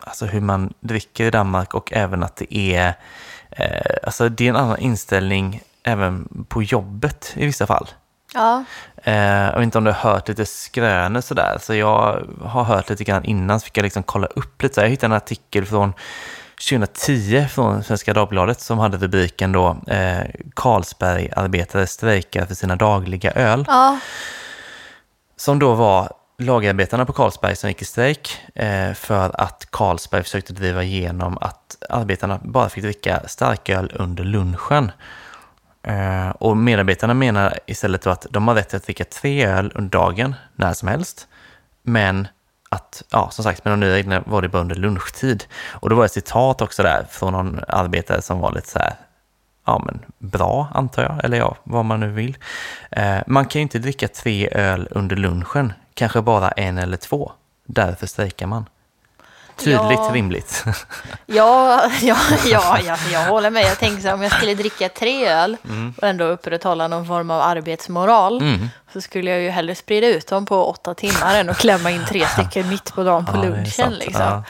alltså 0.00 0.26
hur 0.26 0.40
man 0.40 0.74
dricker 0.80 1.24
i 1.24 1.30
Danmark 1.30 1.74
och 1.74 1.92
även 1.92 2.22
att 2.22 2.36
det 2.36 2.54
är, 2.56 2.94
eh, 3.50 3.96
alltså 4.02 4.28
det 4.28 4.44
är 4.44 4.48
en 4.50 4.56
annan 4.56 4.78
inställning 4.78 5.62
även 5.82 6.44
på 6.48 6.62
jobbet 6.62 7.32
i 7.36 7.46
vissa 7.46 7.66
fall. 7.66 7.88
Ja, 8.34 8.64
Eh, 9.06 9.14
jag 9.44 9.52
vet 9.54 9.62
inte 9.62 9.78
om 9.78 9.84
du 9.84 9.90
har 9.90 10.10
hört 10.10 10.28
lite 10.28 10.46
skrönor 10.46 11.20
sådär, 11.20 11.58
så 11.60 11.74
jag 11.74 12.22
har 12.44 12.64
hört 12.64 12.90
lite 12.90 13.04
grann 13.04 13.24
innan, 13.24 13.60
så 13.60 13.64
fick 13.64 13.76
jag 13.78 13.82
liksom 13.82 14.02
kolla 14.02 14.26
upp 14.26 14.62
lite. 14.62 14.74
Så 14.74 14.80
jag 14.80 14.88
hittade 14.88 15.14
en 15.14 15.16
artikel 15.16 15.66
från 15.66 15.92
2010 16.68 17.46
från 17.50 17.84
Svenska 17.84 18.12
Dagbladet 18.12 18.60
som 18.60 18.78
hade 18.78 18.96
rubriken 18.96 19.52
då 19.52 19.76
eh, 19.86 20.20
Carlsbergarbetare 20.56 21.86
strejkar 21.86 22.46
för 22.46 22.54
sina 22.54 22.76
dagliga 22.76 23.32
öl. 23.32 23.64
ja, 23.68 23.98
Som 25.36 25.58
då 25.58 25.74
var 25.74 26.12
lagerarbetarna 26.38 27.06
på 27.06 27.12
Carlsberg 27.12 27.56
som 27.56 27.70
gick 27.70 27.82
i 27.82 27.84
strejk 27.84 28.38
eh, 28.54 28.92
för 28.92 29.40
att 29.40 29.66
Carlsberg 29.70 30.22
försökte 30.22 30.52
driva 30.52 30.82
igenom 30.82 31.38
att 31.40 31.76
arbetarna 31.88 32.40
bara 32.42 32.68
fick 32.68 32.84
dricka 32.84 33.22
starköl 33.26 33.92
under 33.94 34.24
lunchen. 34.24 34.92
Eh, 35.84 36.28
och 36.28 36.56
medarbetarna 36.56 37.14
menar 37.14 37.58
istället 37.66 38.02
då 38.02 38.10
att 38.10 38.26
de 38.30 38.48
har 38.48 38.54
rätt 38.54 38.74
att 38.74 38.84
dricka 38.84 39.04
tre 39.04 39.46
öl 39.46 39.72
under 39.74 39.90
dagen, 39.90 40.34
när 40.56 40.72
som 40.72 40.88
helst. 40.88 41.28
Men 41.82 42.28
att, 42.68 43.02
ja 43.10 43.30
som 43.30 43.44
sagt, 43.44 43.64
med 43.64 43.72
de 43.72 43.80
nya 43.80 43.94
reglerna 43.94 44.22
var 44.26 44.42
det 44.42 44.48
bara 44.48 44.62
under 44.62 44.76
lunchtid. 44.76 45.44
Och 45.70 45.90
då 45.90 45.96
var 45.96 46.02
det 46.02 46.06
ett 46.06 46.12
citat 46.12 46.62
också 46.62 46.82
där 46.82 47.06
från 47.10 47.32
någon 47.32 47.60
arbetare 47.68 48.22
som 48.22 48.38
var 48.38 48.52
lite 48.52 48.68
så 48.68 48.78
här, 48.78 48.94
ja 49.66 49.82
men 49.86 50.04
bra 50.18 50.68
antar 50.74 51.02
jag, 51.02 51.24
eller 51.24 51.36
ja, 51.36 51.56
vad 51.64 51.84
man 51.84 52.00
nu 52.00 52.10
vill. 52.10 52.38
Eh, 52.90 53.18
man 53.26 53.46
kan 53.46 53.58
ju 53.58 53.62
inte 53.62 53.78
dricka 53.78 54.08
tre 54.08 54.48
öl 54.52 54.88
under 54.90 55.16
lunchen, 55.16 55.72
kanske 55.94 56.22
bara 56.22 56.50
en 56.50 56.78
eller 56.78 56.96
två. 56.96 57.32
Därför 57.66 58.06
strejkar 58.06 58.46
man. 58.46 58.64
Tydligt, 59.56 59.80
Ja. 59.98 60.10
rimligt. 60.12 60.64
ja, 61.26 61.90
ja, 62.02 62.16
ja, 62.46 62.78
ja, 62.86 62.96
jag 63.12 63.24
håller 63.24 63.50
med. 63.50 63.62
Jag 63.62 63.78
tänker 63.78 64.02
så 64.02 64.08
här, 64.08 64.14
om 64.14 64.22
jag 64.22 64.32
skulle 64.32 64.54
dricka 64.54 64.88
tre 64.88 65.28
öl 65.28 65.56
och 65.96 66.08
ändå 66.08 66.24
upprätthålla 66.24 66.88
någon 66.88 67.06
form 67.06 67.30
av 67.30 67.40
arbetsmoral 67.40 68.42
Mm. 68.42 68.68
så 68.92 69.00
skulle 69.00 69.30
jag 69.30 69.40
ju 69.40 69.50
hellre 69.50 69.74
sprida 69.74 70.06
ut 70.06 70.26
dem 70.26 70.46
på 70.46 70.64
åtta 70.70 70.94
timmar 70.94 71.34
än 71.34 71.50
att 71.50 71.58
klämma 71.58 71.90
in 71.90 72.04
tre 72.08 72.26
stycken 72.26 72.68
mitt 72.68 72.94
på 72.94 73.04
dagen 73.04 73.24
på 73.26 73.32
Ja, 73.36 73.40
det 73.42 73.48
lunchen. 73.48 73.92
Liksom. 73.92 74.22
Ja. 74.22 74.44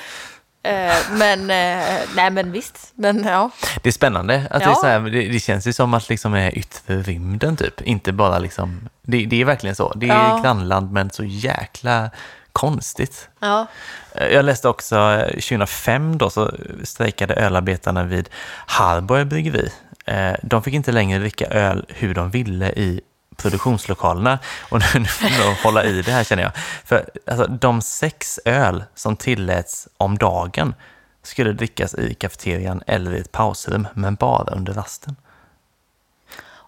Eh, 0.71 0.95
men, 1.11 1.41
eh, 1.51 1.99
nej 2.17 2.31
men 2.31 2.53
visst, 2.53 2.93
men 2.95 3.25
ja. 3.25 3.51
Det 3.83 3.89
är 3.89 3.93
spännande. 3.93 4.43
Att 4.51 4.61
det, 4.61 4.67
Ja. 4.69 4.75
så 4.75 4.87
här, 4.87 5.01
det, 5.01 5.29
det 5.29 5.41
känns 5.41 5.67
ju 5.67 5.73
som 5.73 5.95
att 5.95 6.09
liksom 6.09 6.35
är 6.35 6.59
yttre 6.59 6.97
rymden 7.03 7.57
typ. 7.57 7.81
Inte 7.81 8.13
bara 8.13 8.39
liksom, 8.39 8.89
det, 9.03 9.25
det 9.27 9.41
är 9.41 9.45
verkligen 9.45 9.77
så. 9.77 9.93
Det 9.97 10.09
är 10.09 10.15
Ja. 10.15 10.41
grannland 10.43 10.93
men 10.93 11.11
så 11.11 11.25
jäkla 11.25 12.11
konstigt. 12.55 13.29
ja. 13.41 13.67
Eh, 14.15 14.27
Jag 14.29 14.45
läste 14.45 14.69
också 14.69 14.97
eh, 14.97 15.27
2005 15.29 16.19
då 16.19 16.31
så 16.31 16.51
strejkade 16.85 17.35
ölarbetarna 17.35 18.05
vid 18.05 18.29
Harborg 18.67 19.25
bryggeri. 19.25 19.73
Eh, 20.07 20.33
De 20.43 20.63
fick 20.63 20.75
inte 20.75 20.93
längre 20.93 21.19
dricka 21.19 21.47
öl 21.47 21.87
hur 21.89 22.15
de 22.15 22.31
ville 22.31 22.71
i 22.73 23.01
produktionslokalerna. 23.37 24.39
Och 24.71 24.79
nu 24.79 25.05
får 25.05 25.31
jag 25.31 25.47
nog 25.47 25.57
hålla 25.57 25.85
i 25.85 26.03
det 26.03 26.13
här 26.13 26.25
känner 26.25 26.43
jag. 26.43 26.53
För 26.85 27.11
alltså, 27.27 27.47
de 27.47 27.83
sex 27.83 28.41
öl 28.45 28.85
som 28.95 29.17
tilläts 29.17 29.89
om 29.97 30.19
dagen 30.19 30.75
skulle 31.23 31.53
drickas 31.53 31.95
i 31.95 32.15
kafeterian 32.15 32.83
eller 32.87 33.15
i 33.15 33.21
ett 33.21 33.33
pausrum, 33.33 33.89
men 33.95 34.15
bara 34.15 34.55
under 34.55 34.73
rasten. 34.73 35.17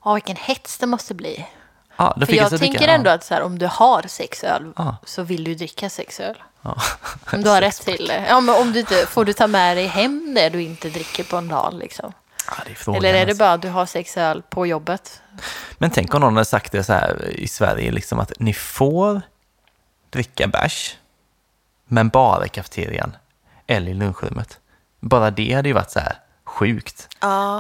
ja, 0.05 0.15
vilken 0.15 0.37
hets 0.37 0.79
det 0.79 0.87
måste 0.87 1.15
bli. 1.15 1.47
Ja, 1.97 2.15
då 2.17 2.27
För 2.27 2.33
jag 2.33 2.51
tänker 2.51 2.79
dricka- 2.79 2.87
ändå 2.93 3.11
att 3.11 3.25
så 3.25 3.35
här, 3.35 3.43
om 3.43 3.59
du 3.59 3.67
har 3.67 4.03
sex 4.09 4.45
öl 4.45 4.73
Ja. 4.77 4.97
så 5.05 5.23
vill 5.23 5.45
du 5.45 5.55
dricka 5.55 5.91
sex 5.91 6.21
öl. 6.21 6.37
Ja. 6.63 6.77
Om 7.33 7.43
du 7.43 7.51
har 7.51 7.61
rätt 7.61 7.81
till 7.85 8.07
det. 8.09 8.27
Ja, 8.29 8.41
men 8.41 8.55
om 8.55 8.73
du 8.73 8.81
inte, 8.81 9.07
får 9.07 9.25
du 9.25 9.33
ta 9.33 9.47
med 9.47 9.77
dig 9.77 9.87
hem 9.87 10.35
det 10.35 10.49
du 10.49 10.63
inte 10.63 10.91
dricker 10.91 11.25
på 11.25 11.37
en 11.37 11.49
dag 11.49 11.75
liksom? 11.75 12.13
Är 12.87 12.97
Eller 12.97 13.09
är 13.09 13.13
det 13.13 13.21
alltså. 13.23 13.37
bara 13.39 13.53
att 13.53 13.63
du 13.63 13.69
har 13.69 13.87
sex 13.87 14.17
öl 14.17 14.43
på 14.51 14.67
jobbet? 14.67 15.23
Men 15.79 15.91
tänk 15.91 16.15
om 16.15 16.21
någon 16.21 16.33
hade 16.37 16.45
sagt 16.45 16.73
det 16.73 16.85
så 16.85 16.93
här 16.93 17.29
i 17.31 17.49
Sverige, 17.49 17.91
liksom 17.93 18.19
att 18.21 18.33
ni 18.39 18.53
får 18.55 19.23
dricka 20.11 20.47
bärs, 20.47 20.97
men 21.87 22.09
bara 22.09 22.47
i 22.47 22.49
kafeterian 22.49 23.17
eller 23.67 23.91
i 23.91 23.95
lunchrummet. 23.95 24.59
Bara 25.01 25.31
det 25.31 25.53
hade 25.53 25.69
ju 25.69 25.73
varit 25.75 25.91
så 25.91 26.01
här 26.01 26.19
sjukt. 26.45 27.09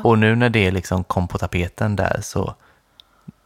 Och 0.04 0.18
nu 0.18 0.36
när 0.36 0.48
det 0.48 0.70
liksom 0.70 1.04
kom 1.04 1.28
på 1.28 1.38
tapeten 1.38 1.96
där 1.96 2.20
så 2.22 2.54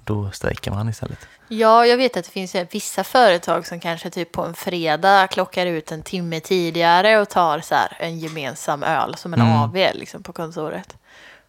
då 0.05 0.31
strejkar 0.31 0.71
man 0.73 0.89
istället. 0.89 1.19
Ja, 1.49 1.87
jag 1.87 1.97
vet 1.97 2.17
att 2.17 2.25
det 2.25 2.31
finns 2.31 2.55
eh, 2.55 2.67
vissa 2.71 3.05
företag 3.05 3.67
som 3.67 3.81
kanske 3.81 4.11
typ 4.11 4.33
på 4.33 4.45
en 4.45 4.55
fredag 4.55 5.27
klockar 5.27 5.67
ut 5.67 5.93
en 5.93 6.03
timme 6.03 6.41
tidigare 6.41 7.19
och 7.21 7.29
tar 7.29 7.61
så 7.61 7.75
här 7.75 7.97
en 8.01 8.19
gemensam 8.19 8.83
öl 8.83 9.15
som 9.17 9.35
en 9.35 9.41
Mm. 9.41 9.53
AV 9.57 9.75
liksom 9.95 10.23
på 10.23 10.33
kontoret. 10.33 10.97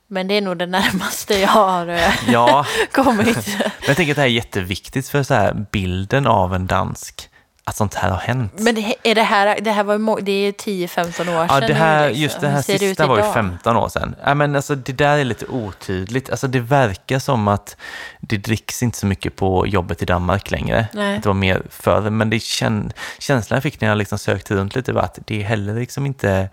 Men 0.07 0.27
det 0.27 0.33
är 0.33 0.41
nog 0.41 0.57
det 0.57 0.65
närmaste 0.65 1.39
jag 1.39 1.47
har 1.47 1.87
eh, 1.87 2.29
Ja, 2.31 2.65
kommit. 2.91 3.47
men 3.57 3.71
jag 3.87 3.95
tänker 3.95 4.11
att 4.11 4.15
det 4.15 4.21
här 4.21 4.29
är 4.29 4.33
jätteviktigt 4.33 5.09
för 5.09 5.23
så 5.23 5.33
här 5.33 5.65
bilden 5.71 6.27
av 6.27 6.55
en 6.55 6.67
dansk, 6.67 7.29
att 7.63 7.75
sånt 7.75 7.93
här 7.93 8.09
har 8.09 8.17
hänt. 8.17 8.53
Men 8.59 8.75
det, 8.75 8.95
är 9.03 9.15
det 9.15 9.23
här, 9.23 9.59
det 9.61 9.71
här 9.71 9.83
var 9.83 9.93
ju 9.93 9.99
må- 9.99 10.19
det 10.19 10.31
är 10.31 10.51
10-15 10.51 11.07
år 11.29 11.47
sedan 11.47 11.61
Ja, 11.61 11.67
det 11.67 11.73
här, 11.73 12.07
liksom. 12.07 12.21
just 12.23 12.39
det 12.41 12.47
här 12.49 12.61
ser 12.61 12.77
sista 12.77 13.07
var 13.07 13.15
ju 13.17 13.21
idag? 13.23 13.33
15 13.33 13.77
år 13.77 13.89
sedan. 13.89 14.15
Ja, 14.23 14.33
men 14.33 14.55
alltså, 14.55 14.75
det 14.75 14.93
där 14.93 15.17
är 15.17 15.23
lite 15.23 15.45
otydligt. 15.45 16.29
Alltså, 16.29 16.47
det 16.47 16.59
verkar 16.59 17.19
som 17.19 17.47
att 17.47 17.77
det 18.19 18.37
dricks 18.37 18.83
inte 18.83 18.97
så 18.97 19.05
mycket 19.05 19.35
på 19.35 19.67
jobbet 19.67 20.01
i 20.01 20.05
Danmark 20.05 20.51
längre. 20.51 20.87
Nej. 20.93 21.17
Att 21.17 21.23
det 21.23 21.29
var 21.29 21.33
mer 21.33 21.61
förr, 21.69 22.09
men 22.09 22.29
det 22.29 22.39
kän, 22.39 22.93
känslan 23.19 23.55
jag 23.55 23.63
fick 23.63 23.81
när 23.81 23.87
jag 23.87 23.97
liksom 23.97 24.17
sökte 24.19 24.55
runt 24.55 24.75
lite 24.75 24.93
var 24.93 25.01
att 25.01 25.19
det 25.25 25.41
är 25.41 25.45
heller 25.45 25.73
liksom 25.75 26.05
inte 26.05 26.49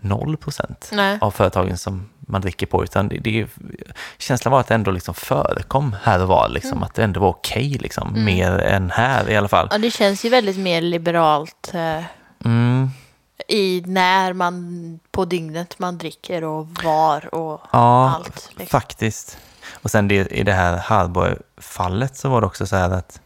0 0.00 0.36
procent 0.36 0.90
av 1.20 1.30
företagen 1.30 1.78
som 1.78 2.08
man 2.30 2.40
dricker 2.40 2.66
på, 2.66 2.84
utan 2.84 3.08
det, 3.08 3.18
det 3.18 3.46
känslan 4.18 4.52
var 4.52 4.60
att 4.60 4.66
det 4.66 4.74
ändå 4.74 4.90
liksom 4.90 5.14
förekom 5.14 5.96
här 6.02 6.22
och 6.22 6.28
var, 6.28 6.48
liksom, 6.48 6.70
Mm. 6.72 6.82
att 6.82 6.94
det 6.94 7.04
ändå 7.04 7.20
var 7.20 7.28
okej, 7.28 7.68
liksom, 7.80 8.24
mer 8.24 8.52
än 8.58 8.90
här 8.90 9.30
i 9.30 9.36
alla 9.36 9.48
fall. 9.48 9.68
Ja, 9.70 9.78
det 9.78 9.90
känns 9.90 10.24
ju 10.24 10.28
väldigt 10.28 10.58
mer 10.58 10.80
liberalt 10.82 11.70
eh, 11.74 12.04
Mm. 12.44 12.90
i 13.48 13.82
när 13.86 14.32
man 14.32 15.00
på 15.10 15.24
dygnet 15.24 15.78
man 15.78 15.98
dricker 15.98 16.44
och 16.44 16.66
var 16.84 17.34
och 17.34 17.60
Ja, 17.72 18.10
allt. 18.10 18.48
Liksom. 18.50 18.66
faktiskt. 18.66 19.38
Och 19.82 19.90
sen 19.90 20.08
det, 20.08 20.14
i 20.32 20.42
det 20.42 20.52
här 20.52 20.76
Harborg-fallet 20.78 22.16
så 22.16 22.28
var 22.28 22.40
det 22.40 22.46
också 22.46 22.66
så 22.66 22.76
här 22.76 22.90
att 22.90 23.20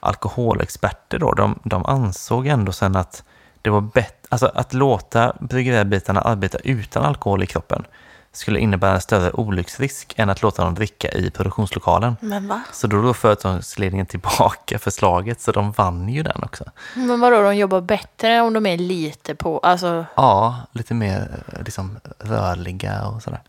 alkoholexperter 0.00 1.18
då, 1.18 1.32
de, 1.32 1.58
de 1.64 1.86
ansåg 1.86 2.46
ändå 2.46 2.72
sen 2.72 2.96
att 2.96 3.24
det 3.62 3.70
var 3.70 3.80
bättre, 3.80 4.14
alltså 4.28 4.50
att 4.54 4.72
låta 4.74 5.36
bryggeriarbetarna 5.40 6.20
arbeta 6.20 6.58
utan 6.58 7.04
alkohol 7.04 7.42
i 7.42 7.46
kroppen 7.46 7.84
skulle 8.32 8.58
innebära 8.60 8.94
en 8.94 9.00
större 9.00 9.30
olycksrisk 9.30 10.14
än 10.16 10.30
att 10.30 10.42
låta 10.42 10.64
dem 10.64 10.74
dricka 10.74 11.08
i 11.08 11.30
produktionslokalen. 11.30 12.16
Men 12.20 12.48
va? 12.48 12.62
Så 12.72 12.86
då 12.86 13.00
drog 13.02 13.16
företagsledningen 13.16 14.06
tillbaka 14.06 14.78
förslaget, 14.78 15.40
så 15.40 15.52
de 15.52 15.72
vann 15.72 16.08
ju 16.08 16.22
den 16.22 16.42
också. 16.44 16.64
Men 16.94 17.20
vadå, 17.20 17.42
de 17.42 17.56
jobbar 17.56 17.80
bättre 17.80 18.40
om 18.40 18.52
de 18.52 18.66
är 18.66 18.78
lite 18.78 19.34
på, 19.34 19.58
alltså 19.58 20.04
Ja, 20.14 20.56
lite 20.72 20.94
mer 20.94 21.42
eh, 21.52 21.62
liksom, 21.62 22.00
rörliga 22.18 23.06
och 23.06 23.22
sådär. 23.22 23.40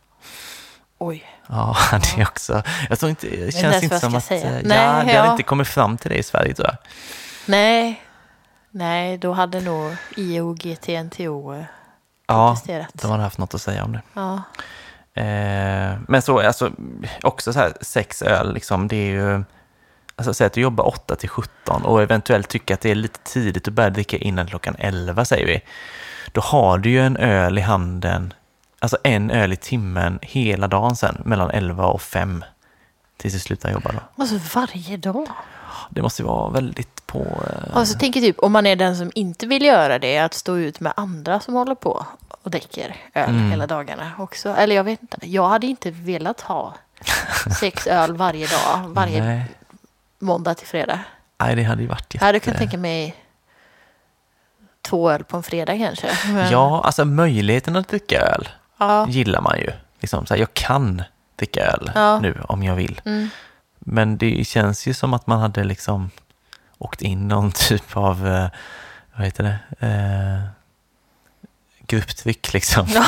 oj. 0.97 1.23
Ja, 1.47 1.77
det 1.91 2.21
är 2.21 2.27
också... 2.27 2.63
Jag 2.89 2.99
tror 2.99 3.09
inte, 3.09 3.27
det 3.27 3.51
känns 3.51 3.83
inte 3.83 3.99
som 3.99 4.15
att... 4.15 4.23
säga. 4.23 4.47
eh, 4.59 4.61
Nej, 4.63 4.77
ja, 4.77 5.03
det 5.03 5.13
ja. 5.13 5.19
hade 5.19 5.31
inte 5.31 5.43
kommit 5.43 5.67
fram 5.67 5.97
till 5.97 6.09
det 6.11 6.17
i 6.17 6.23
Sverige 6.23 6.53
tror 6.53 6.67
jag. 6.67 6.77
Nej, 7.45 8.01
nej, 8.71 9.17
då 9.17 9.31
hade 9.33 9.61
nog 9.61 9.95
IOGT-NTO 10.15 11.65
Ja, 12.27 12.49
protesterat. 12.49 12.89
de 12.93 13.11
hade 13.11 13.23
haft 13.23 13.37
något 13.37 13.53
att 13.53 13.61
säga 13.61 13.83
om 13.83 13.91
det. 13.91 14.01
Ja. 14.13 14.33
Eh, 15.21 15.99
men 16.07 16.21
så, 16.21 16.39
alltså, 16.39 16.71
också 17.23 17.53
så 17.53 17.59
här, 17.59 17.73
sex 17.81 18.21
öl, 18.21 18.53
liksom, 18.53 18.87
det 18.87 18.95
är 18.95 19.11
ju... 19.11 19.43
Alltså 20.15 20.33
säg 20.33 20.47
att 20.47 20.53
du 20.53 20.61
jobbar 20.61 20.87
8 20.87 21.15
till 21.15 21.29
17 21.29 21.85
och 21.85 22.01
eventuellt 22.01 22.47
tycker 22.47 22.73
att 22.73 22.81
det 22.81 22.91
är 22.91 22.95
lite 22.95 23.19
tidigt 23.23 23.67
att 23.67 23.73
börja 23.73 23.89
dricka 23.89 24.17
innan 24.17 24.47
klockan 24.47 24.75
11 24.79 25.25
säger 25.25 25.45
vi. 25.45 25.61
Då 26.31 26.41
har 26.41 26.77
du 26.77 26.89
ju 26.89 26.99
en 27.05 27.17
öl 27.17 27.57
i 27.57 27.61
handen, 27.61 28.33
alltså 28.79 28.97
en 29.03 29.31
öl 29.31 29.53
i 29.53 29.55
timmen 29.55 30.19
hela 30.21 30.67
dagen 30.67 30.95
sen, 30.95 31.21
mellan 31.25 31.51
11 31.51 31.85
och 31.85 32.01
5. 32.01 32.43
Tills 33.17 33.33
du 33.33 33.39
slutar 33.39 33.71
jobba 33.71 33.91
då. 33.91 33.99
Alltså 34.23 34.39
varje 34.59 34.97
dag. 34.97 35.27
Det 35.93 36.01
måste 36.01 36.23
vara 36.23 36.49
väldigt 36.49 37.07
på... 37.07 37.19
Eh, 37.19 37.77
Alltså 37.77 37.97
tänker 37.99 38.21
typ 38.21 38.39
om 38.39 38.51
man 38.51 38.65
är 38.65 38.75
den 38.75 38.95
som 38.97 39.11
inte 39.15 39.47
vill 39.47 39.65
göra 39.65 39.99
det, 39.99 40.17
att 40.17 40.33
stå 40.33 40.57
ut 40.57 40.79
med 40.79 40.93
andra 40.97 41.39
som 41.39 41.53
håller 41.53 41.75
på 41.75 42.05
och 42.41 42.51
dricker 42.51 42.95
öl 43.13 43.29
Mm. 43.29 43.49
hela 43.51 43.67
dagarna 43.67 44.11
också. 44.19 44.49
Eller 44.49 44.75
jag 44.75 44.83
vet 44.83 45.01
inte, 45.01 45.17
jag 45.21 45.49
hade 45.49 45.67
inte 45.67 45.91
velat 45.91 46.41
ha 46.41 46.73
sex 47.59 47.87
öl 47.87 48.15
varje 48.17 48.47
dag, 48.47 48.87
varje 48.87 49.23
Nej. 49.23 49.45
måndag 50.19 50.53
till 50.53 50.67
fredag. 50.67 50.99
Nej, 51.37 51.55
det 51.55 51.63
hade 51.63 51.81
ju 51.81 51.87
varit 51.87 52.05
Jag 52.07 52.13
jätte... 52.13 52.25
hade 52.25 52.39
kunnat 52.39 52.57
tänka 52.59 52.77
mig 52.77 53.15
två 54.81 55.11
öl 55.11 55.23
på 55.23 55.37
en 55.37 55.43
fredag 55.43 55.77
kanske. 55.77 56.09
Men, 56.33 56.51
Ja, 56.51 56.81
alltså 56.83 57.05
möjligheten 57.05 57.75
att 57.75 57.87
dricka 57.87 58.21
öl 58.21 58.49
ja. 58.77 59.07
gillar 59.07 59.41
man 59.41 59.59
ju. 59.59 59.71
Liksom 59.99 60.25
så 60.25 60.33
här, 60.33 60.39
jag 60.41 60.53
kan 60.53 61.03
dricka 61.35 61.61
öl 61.65 61.91
Ja. 61.95 62.19
nu 62.19 62.41
om 62.47 62.63
jag 62.63 62.75
vill. 62.75 63.01
Mm. 63.05 63.29
Men 63.85 64.17
det 64.17 64.47
känns 64.47 64.87
ju 64.87 64.93
som 64.93 65.13
att 65.13 65.27
man 65.27 65.39
hade 65.39 65.63
liksom 65.63 66.09
åkt 66.77 67.01
in 67.01 67.27
någon 67.27 67.51
typ 67.55 67.97
av, 67.97 68.27
eh, 68.27 68.47
vad 69.15 69.25
heter 69.25 69.43
det, 69.43 69.87
eh, 69.87 70.47
grupptryck 71.87 72.53
liksom. 72.53 72.87
Ja. 72.89 73.03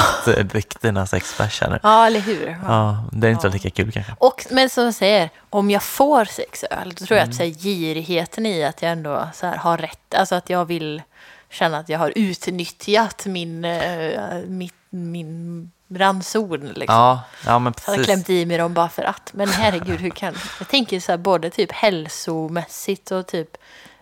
Bärs 1.38 1.62
här 1.62 1.70
nu. 1.70 1.80
ja, 1.84 2.06
eller 2.08 2.20
hur? 2.20 2.48
Ja. 2.48 2.58
Ja, 2.68 3.04
det 3.12 3.28
är 3.28 3.32
inte 3.32 3.48
Ja. 3.48 3.54
lika 3.54 3.70
kul 3.70 3.92
kanske. 3.92 4.14
Och, 4.18 4.46
men 4.52 4.70
som 4.70 4.84
jag 4.84 4.94
säger, 4.94 5.30
om 5.50 5.70
jag 5.70 5.84
får 5.84 6.26
sex 6.26 6.64
öl, 6.64 6.94
då 7.00 7.06
tror 7.06 7.18
jag 7.18 7.24
Mm. 7.24 7.30
att 7.30 7.36
så 7.36 7.44
här, 7.44 7.50
girigheten 7.50 8.46
i 8.46 8.64
att 8.64 8.82
jag 8.82 8.92
ändå 8.92 9.28
så 9.34 9.46
här, 9.46 9.58
har 9.58 9.78
rätt, 9.78 10.14
alltså 10.16 10.36
att 10.36 10.50
jag 10.50 10.66
vill 10.66 11.02
känna 11.50 11.78
att 11.78 11.90
jag 11.90 12.00
har 12.00 12.14
utnyttjat 12.16 13.26
min, 13.26 13.66
eh, 13.66 14.38
mitt, 14.48 14.74
min 14.90 15.72
ranson. 15.98 16.60
Liksom. 16.60 16.96
Ja, 16.96 17.22
ja 17.46 17.60
men 17.60 17.74
Jag 17.86 17.92
har 17.92 17.98
precis. 17.98 18.06
klämt 18.06 18.30
i 18.30 18.46
mig 18.46 18.58
dem 18.58 18.74
bara 18.74 18.90
för 18.90 19.04
att. 19.04 19.32
Men 19.34 19.48
herregud, 19.50 20.00
hur 20.00 20.10
kan... 20.10 20.36
Jag 20.60 20.68
tänker 20.68 21.00
så 21.00 21.12
här, 21.12 21.18
både 21.18 21.50
typ 21.50 21.72
hälsomässigt 21.72 23.12
och 23.12 23.28
typ 23.28 23.58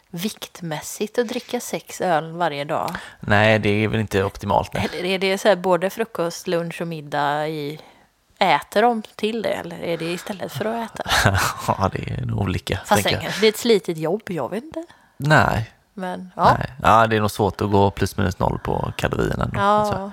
viktmässigt 0.09 1.19
att 1.19 1.27
dricka 1.27 1.59
sex 1.59 2.01
öl 2.01 2.31
varje 2.31 2.63
dag. 2.63 2.95
Nej, 3.19 3.59
det 3.59 3.69
är 3.69 3.87
väl 3.87 3.99
inte 3.99 4.23
optimalt. 4.23 4.73
Nej. 4.73 4.89
Eller 4.93 5.05
är 5.09 5.19
det 5.19 5.37
så 5.37 5.47
här 5.47 5.55
både 5.55 5.89
frukost, 5.89 6.47
lunch 6.47 6.81
och 6.81 6.87
middag 6.87 7.47
i... 7.47 7.79
Äter 8.39 8.81
de 8.81 9.01
till 9.15 9.41
det 9.41 9.49
eller 9.49 9.79
är 9.83 9.97
det 9.97 10.05
istället 10.05 10.51
för 10.51 10.65
att 10.65 10.99
äta? 10.99 11.09
ja, 11.67 11.89
det 11.93 12.11
är 12.11 12.25
nog 12.25 12.39
olika. 12.39 12.79
Fast 12.85 13.03
sen 13.03 13.11
jag. 13.11 13.21
kanske 13.21 13.41
det 13.41 13.47
är 13.47 13.49
ett 13.49 13.57
slitigt 13.57 13.99
jobb, 13.99 14.21
jag 14.25 14.49
vet 14.49 14.63
inte. 14.63 14.85
Nej, 15.17 15.71
Men 15.93 16.31
ja. 16.35 16.57
nej. 16.57 16.71
Ja, 16.83 17.07
det 17.07 17.15
är 17.15 17.19
nog 17.19 17.31
svårt 17.31 17.61
att 17.61 17.71
gå 17.71 17.91
plus 17.91 18.17
minus 18.17 18.39
noll 18.39 18.59
på 18.59 18.93
kalorierna. 18.97 19.49
ja. 19.53 20.11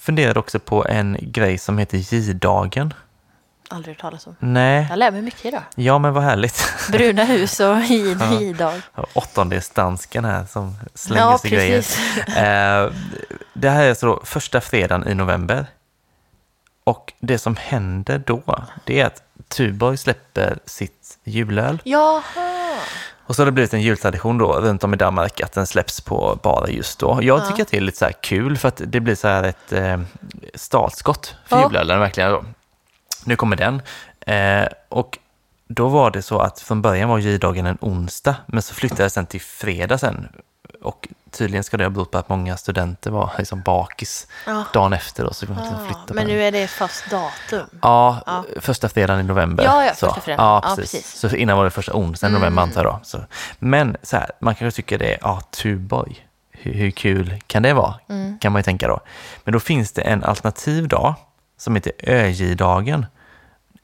Funderade 0.00 0.40
också 0.40 0.58
på 0.58 0.86
en 0.86 1.16
grej 1.20 1.58
som 1.58 1.78
heter 1.78 1.98
J-dagen. 2.14 2.94
Aldrig 3.68 3.94
hört 3.94 4.00
talas 4.00 4.26
om. 4.26 4.36
Nej, 4.38 4.86
Jag 4.90 4.98
lär 4.98 5.10
mig 5.10 5.22
mycket 5.22 5.44
idag. 5.44 5.62
ja 5.76 5.98
men 5.98 6.12
vad 6.12 6.22
härligt. 6.22 6.64
Bruna 6.92 7.24
hus 7.24 7.60
och 7.60 7.76
i-dag. 8.40 8.80
Åttondelsdansken 9.14 10.24
här 10.24 10.44
som 10.44 10.76
slänger 10.94 11.22
Ja, 11.22 11.38
sig 11.38 11.50
grejer. 11.50 11.76
precis. 11.76 12.16
Eh, 12.36 12.90
det 13.54 13.70
här 13.70 13.84
är 13.84 13.88
alltså 13.88 14.06
då 14.06 14.20
första 14.24 14.60
fredagen 14.60 15.08
i 15.08 15.14
november. 15.14 15.66
Och 16.84 17.12
det 17.20 17.38
som 17.38 17.56
händer 17.56 18.22
då, 18.26 18.64
det 18.84 19.00
är 19.00 19.06
att 19.06 19.22
Tuborg 19.56 19.96
släpper 19.96 20.58
sitt 20.66 21.18
julöl. 21.24 21.80
Jaha. 21.84 22.22
Och 23.26 23.36
så 23.36 23.42
har 23.42 23.46
det 23.46 23.52
blivit 23.52 23.74
en 23.74 23.82
jultradition 23.82 24.38
då 24.38 24.52
runt 24.52 24.84
om 24.84 24.94
i 24.94 24.96
Danmark 24.96 25.40
att 25.40 25.52
den 25.52 25.66
släpps 25.66 26.00
på 26.00 26.38
barer 26.42 26.68
just 26.72 26.98
då. 26.98 27.18
Jag 27.22 27.48
tycker 27.48 27.62
att 27.62 27.68
det 27.68 27.76
är 27.76 27.80
lite 27.80 27.98
så 27.98 28.04
här 28.04 28.12
kul 28.12 28.58
för 28.58 28.68
att 28.68 28.82
det 28.86 29.00
blir 29.00 29.14
så 29.14 29.28
här 29.28 29.42
ett 29.44 29.72
eh, 29.72 30.00
startskott 30.54 31.34
för 31.46 31.56
Ja. 31.56 31.62
julölen 31.68 32.00
verkligen. 32.00 32.30
Då. 32.32 32.44
Nu 33.24 33.36
kommer 33.36 33.56
den. 33.56 33.82
Eh, 34.20 34.68
och 34.88 35.18
då 35.68 35.88
var 35.88 36.10
det 36.10 36.22
så 36.22 36.38
att 36.38 36.60
från 36.60 36.82
början 36.82 37.08
var 37.08 37.18
J-dagen 37.18 37.66
en 37.66 37.78
onsdag, 37.80 38.36
men 38.46 38.62
så 38.62 38.74
flyttades 38.74 39.14
den 39.14 39.26
till 39.26 39.40
fredag 39.40 39.98
sen. 39.98 40.28
Och 40.82 41.08
tydligen 41.30 41.64
ska 41.64 41.76
det 41.76 41.84
ha 41.84 41.90
berott 41.90 42.10
på 42.10 42.18
att 42.18 42.28
många 42.28 42.56
studenter 42.56 43.10
var 43.10 43.30
liksom 43.38 43.62
bakis 43.62 44.26
Ja. 44.46 44.64
dagen 44.72 44.92
efter 44.92 45.24
då, 45.24 45.32
så 45.32 45.46
kunde 45.46 45.62
de 45.62 45.68
Ah, 45.74 45.84
flytta 45.86 46.14
men 46.14 46.26
nu 46.26 46.42
är 46.42 46.52
det 46.52 46.66
fast 46.68 47.10
datum. 47.10 47.66
Ja, 47.82 48.22
Ja. 48.26 48.44
första 48.60 48.88
fredagen 48.88 49.20
i 49.24 49.28
november. 49.28 49.64
Ja, 49.64 49.84
ja, 49.84 49.90
första 49.94 50.20
fredagen. 50.20 50.46
Ja, 50.46 50.60
Ja, 50.64 50.76
precis. 50.76 50.92
precis. 51.02 51.20
Så 51.30 51.36
innan 51.36 51.56
var 51.56 51.64
det 51.64 51.70
första 51.70 51.92
onsdagen 51.94 52.32
i 52.32 52.38
november 52.38 52.62
Mm. 52.62 52.68
antar 52.70 52.84
jag 52.84 52.92
då. 52.94 53.00
Så. 53.02 53.18
Men 53.58 53.96
så 54.02 54.16
här, 54.16 54.30
man 54.40 54.54
kanske 54.54 54.76
tycker 54.76 54.98
det 54.98 55.12
är, 55.14 55.18
ja, 55.20 55.40
Tuborg, 55.50 56.26
hur, 56.50 56.72
hur 56.74 56.90
kul 56.90 57.34
kan 57.46 57.62
det 57.62 57.72
vara? 57.72 57.94
Mm. 58.08 58.38
Kan 58.38 58.52
man 58.52 58.58
ju 58.60 58.62
tänka 58.64 58.88
då. 58.88 59.00
Men 59.44 59.52
då 59.52 59.60
finns 59.60 59.92
det 59.92 60.02
en 60.02 60.24
alternativ 60.24 60.88
dag 60.88 61.14
som 61.58 61.74
heter 61.74 61.92
ÖJ-dagen. 61.98 63.06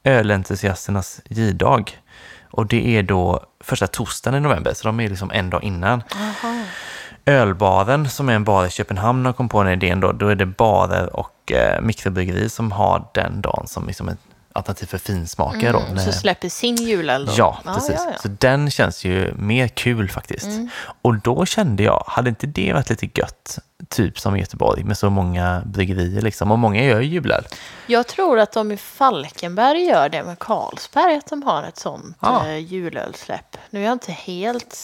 Ölentusiasternas 0.03 1.21
J-dag. 1.29 1.97
Och 2.51 2.65
det 2.65 2.87
är 2.97 3.03
då 3.03 3.43
första 3.59 3.87
torsdagen 3.87 4.37
i 4.37 4.39
november, 4.41 4.73
så 4.73 4.87
de 4.87 4.99
är 4.99 5.09
liksom 5.09 5.31
en 5.31 5.49
dag 5.49 5.63
innan. 5.63 6.03
Jaha. 6.11 6.63
Ölbaren, 7.27 8.09
som 8.09 8.29
är 8.29 8.33
en 8.33 8.43
bar 8.43 8.65
i 8.65 8.69
Köpenhamn, 8.69 9.25
har 9.25 9.33
kommit 9.33 9.51
på 9.51 9.63
den 9.63 9.73
idén 9.73 9.99
då. 9.99 10.11
Då 10.11 10.27
är 10.27 10.35
det 10.35 10.45
barer 10.45 11.15
och 11.15 11.51
eh, 11.51 11.81
mikrobryggeri 11.81 12.49
som 12.49 12.71
har 12.71 13.07
den 13.13 13.41
dagen 13.41 13.67
som 13.67 13.87
liksom 13.87 14.09
ett 14.09 14.17
alternativ 14.53 14.85
för 14.85 14.97
finsmakare 14.97 15.71
då. 15.71 15.79
Mm, 15.79 15.93
När- 15.95 16.03
så 16.05 16.11
släpper 16.11 16.49
sin 16.49 16.75
julöl 16.75 17.25
då? 17.25 17.31
Ja, 17.37 17.57
precis. 17.65 17.95
Ja, 17.97 18.11
ja. 18.11 18.17
Så 18.21 18.27
den 18.27 18.71
känns 18.71 19.05
ju 19.05 19.33
mer 19.37 19.67
kul 19.67 20.09
faktiskt. 20.09 20.45
Mm. 20.45 20.69
Och 21.01 21.15
då 21.15 21.45
kände 21.45 21.83
jag, 21.83 22.03
hade 22.07 22.29
inte 22.29 22.47
det 22.47 22.73
varit 22.73 22.89
lite 22.89 23.05
gött, 23.19 23.59
typ 23.89 24.19
som 24.19 24.37
Göteborg, 24.37 24.83
med 24.83 24.97
så 24.97 25.09
många 25.09 25.61
bryggerier 25.65 26.21
liksom, 26.21 26.51
och 26.51 26.59
många 26.59 26.83
gör 26.83 26.99
ju 27.01 27.07
julöl. 27.07 27.43
Jag 27.87 28.07
tror 28.07 28.39
att 28.39 28.51
de 28.51 28.71
i 28.71 28.77
Falkenberg 28.77 29.81
gör 29.85 30.09
det 30.09 30.23
med 30.23 30.39
Carlsberg, 30.39 31.15
att 31.15 31.27
de 31.29 31.43
har 31.43 31.63
ett 31.63 31.77
sånt 31.77 32.17
Ja. 32.21 32.47
eh, 32.47 32.57
julölsläpp. 32.57 33.57
Nu 33.69 33.79
är 33.79 33.83
jag 33.85 33.93
inte 33.93 34.11
helt, 34.11 34.77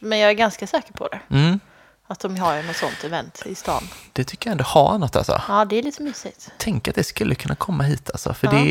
men 0.00 0.18
jag 0.18 0.30
är 0.30 0.34
ganska 0.34 0.66
säker 0.66 0.92
på 0.92 1.08
det. 1.08 1.20
Mm, 1.36 1.60
Att 2.06 2.20
de 2.20 2.36
har 2.38 2.62
något 2.62 2.76
sånt 2.76 3.04
event 3.04 3.42
i 3.46 3.54
stan. 3.54 3.82
det 4.12 4.24
tycker 4.24 4.50
jag 4.50 4.52
ändå 4.52 4.64
har 4.64 4.98
något 4.98 5.16
alltså. 5.16 5.42
Ja, 5.48 5.64
det 5.64 5.78
är 5.78 5.82
lite 5.82 6.02
mysigt. 6.02 6.50
Tänk 6.58 6.88
att 6.88 6.94
det 6.94 7.04
skulle 7.04 7.34
kunna 7.34 7.54
komma 7.54 7.84
hit 7.84 8.10
alltså, 8.10 8.34
för 8.34 8.46
Ja. 8.46 8.52
det 8.52 8.68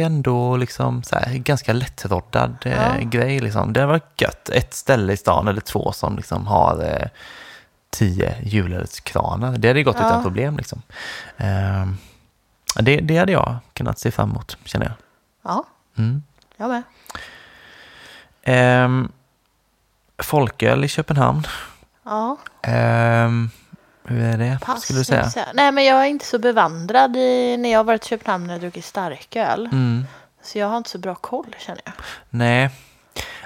är 0.00 0.04
ändå 0.06 0.56
liksom 0.56 1.02
så 1.02 1.16
här, 1.16 1.34
ganska 1.34 1.72
lättroddad 1.72 2.56
eh, 2.64 2.72
Ja. 2.72 2.94
grej. 3.00 3.40
Liksom. 3.40 3.72
Det 3.72 3.80
har 3.80 3.86
varit 3.86 4.20
gött. 4.20 4.48
Ett 4.48 4.74
ställe 4.74 5.12
i 5.12 5.16
stan 5.16 5.48
eller 5.48 5.60
två 5.60 5.92
som 5.92 6.16
liksom 6.16 6.46
har 6.46 6.84
eh, 6.84 7.06
tio 7.90 8.36
julölskranar. 8.42 9.58
Det 9.58 9.68
hade 9.68 9.82
gått 9.82 9.96
Ja. 10.00 10.06
utan 10.06 10.22
problem. 10.22 10.56
Liksom. 10.56 10.82
Ehm, 11.36 11.96
det, 12.80 12.96
det 13.00 13.16
hade 13.18 13.32
jag 13.32 13.56
kunnat 13.72 13.98
se 13.98 14.10
fram 14.10 14.30
emot, 14.30 14.56
känner 14.64 14.86
jag. 14.86 14.94
Ja, 15.44 15.64
Mm. 15.98 16.22
jag 16.56 16.68
med. 16.70 16.82
Ehm, 18.42 19.12
folköl 20.22 20.84
i 20.84 20.88
Köpenhamn. 20.88 21.46
Ja, 22.04 22.36
Ehm, 22.62 23.50
hur 24.04 24.22
är 24.24 24.38
det, 24.38 24.58
pass. 24.62 24.82
skulle 24.82 24.98
du 24.98 25.04
säga? 25.04 25.30
Nej, 25.54 25.72
men 25.72 25.84
jag 25.84 26.00
är 26.02 26.06
inte 26.06 26.24
så 26.24 26.38
bevandrad 26.38 27.16
i, 27.16 27.56
när 27.56 27.72
jag 27.72 27.78
har 27.78 27.84
varit 27.84 28.06
i 28.06 28.08
Köpenhamn 28.08 28.50
och 28.50 28.60
druckit 28.60 28.84
starköl. 28.84 29.66
Mm. 29.72 30.04
Så 30.42 30.58
jag 30.58 30.66
har 30.66 30.76
inte 30.76 30.90
så 30.90 30.98
bra 30.98 31.14
koll, 31.14 31.56
känner 31.58 31.82
jag. 31.84 31.94
Nej, 32.30 32.70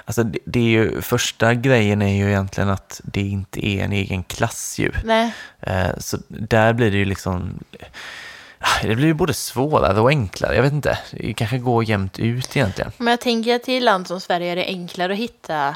alltså 0.05 0.23
det, 0.23 0.39
det 0.45 0.59
är 0.59 0.63
ju, 0.63 1.01
första 1.01 1.53
grejen 1.53 2.01
är 2.01 2.13
ju 2.15 2.27
egentligen 2.29 2.69
att 2.69 3.01
det 3.03 3.21
inte 3.21 3.65
är 3.67 3.83
en 3.83 3.91
egen 3.91 4.23
klass 4.23 4.75
ju. 4.79 4.91
Nej, 5.03 5.33
Eh, 5.59 5.97
så 5.97 6.17
där 6.27 6.73
blir 6.73 6.91
det 6.91 6.97
ju 6.97 7.05
liksom, 7.05 7.59
det 8.81 8.95
blir 8.95 9.05
ju 9.07 9.13
både 9.13 9.33
svårare 9.33 9.99
och 9.99 10.09
enklare. 10.09 10.55
Jag 10.55 10.63
vet 10.63 10.73
inte, 10.73 10.97
det 11.11 11.33
kanske 11.33 11.57
går 11.57 11.83
jämnt 11.83 12.19
ut 12.19 12.57
egentligen. 12.57 12.91
men 12.97 13.07
jag 13.07 13.19
tänker 13.19 13.55
att 13.55 13.69
i 13.69 13.77
ett 13.77 13.83
land 13.83 14.07
som 14.07 14.19
Sverige 14.21 14.51
är 14.51 14.55
det 14.55 14.65
enklare 14.65 15.13
att 15.13 15.19
hitta 15.19 15.75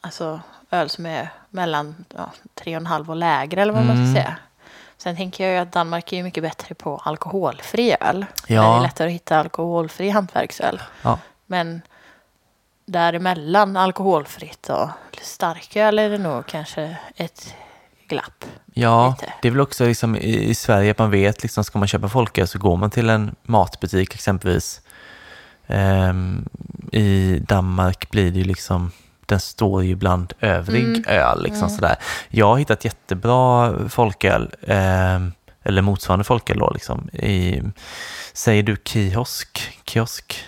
alltså, 0.00 0.40
öl 0.70 0.88
som 0.90 1.06
är 1.06 1.28
mellan 1.50 2.04
ja, 2.16 2.30
tre 2.54 2.76
och 2.76 2.80
en 2.80 2.86
halv 2.86 3.10
och 3.10 3.16
lägre, 3.16 3.62
eller 3.62 3.72
vad 3.72 3.84
man 3.84 3.96
Mm. 3.96 4.14
ska 4.14 4.20
säga. 4.22 4.36
Sen 4.98 5.16
tänker 5.16 5.44
jag 5.44 5.52
ju 5.52 5.58
att 5.58 5.72
Danmark 5.72 6.12
är 6.12 6.16
ju 6.16 6.22
mycket 6.22 6.42
bättre 6.42 6.74
på 6.74 6.96
alkoholfri 7.04 7.96
öl. 8.00 8.26
Ja. 8.46 8.62
Där 8.62 8.70
Det 8.70 8.76
är 8.76 8.82
lättare 8.82 9.08
att 9.08 9.14
hitta 9.14 9.38
alkoholfri 9.38 10.10
hantverksöl. 10.10 10.82
Ja. 11.02 11.18
Men 11.46 11.82
däremellan 12.86 13.76
alkoholfritt 13.76 14.68
och 14.68 14.88
starköl 15.22 15.98
är 15.98 16.10
det 16.10 16.18
nog 16.18 16.46
kanske 16.46 16.96
ett 17.16 17.54
glapp. 18.08 18.44
Ja, 18.74 19.08
Lite. 19.20 19.32
det 19.42 19.48
är 19.48 19.52
väl 19.52 19.60
också 19.60 19.84
liksom 19.86 20.16
i, 20.16 20.54
Sverige 20.54 20.90
att 20.90 20.98
man 20.98 21.10
vet 21.10 21.42
liksom 21.42 21.64
ska 21.64 21.78
man 21.78 21.88
köpa 21.88 22.08
folköl 22.08 22.46
så 22.48 22.58
går 22.58 22.76
man 22.76 22.90
till 22.90 23.10
en 23.10 23.34
matbutik 23.42 24.14
exempelvis. 24.14 24.80
Ehm, 25.66 26.48
I 26.92 27.38
Danmark 27.48 28.10
blir 28.10 28.30
det 28.30 28.38
ju 28.38 28.44
liksom, 28.44 28.92
den 29.26 29.40
står 29.40 29.84
ju 29.84 29.94
bland 29.94 30.32
övrig 30.40 30.84
Mm. 30.84 31.04
öl 31.06 31.42
liksom 31.42 31.68
sådär. 31.70 31.96
Jag 32.28 32.46
har 32.46 32.56
hittat 32.58 32.84
jättebra 32.84 33.72
folköl, 33.88 34.50
ehm, 34.66 35.32
eller 35.64 35.82
motsvarande 35.82 36.24
folköl 36.24 36.58
då 36.58 36.70
liksom 36.70 37.08
i, 37.12 37.62
säger 38.32 38.62
du 38.62 38.76
kiosk? 38.84 39.78
Kiosk? 39.86 40.44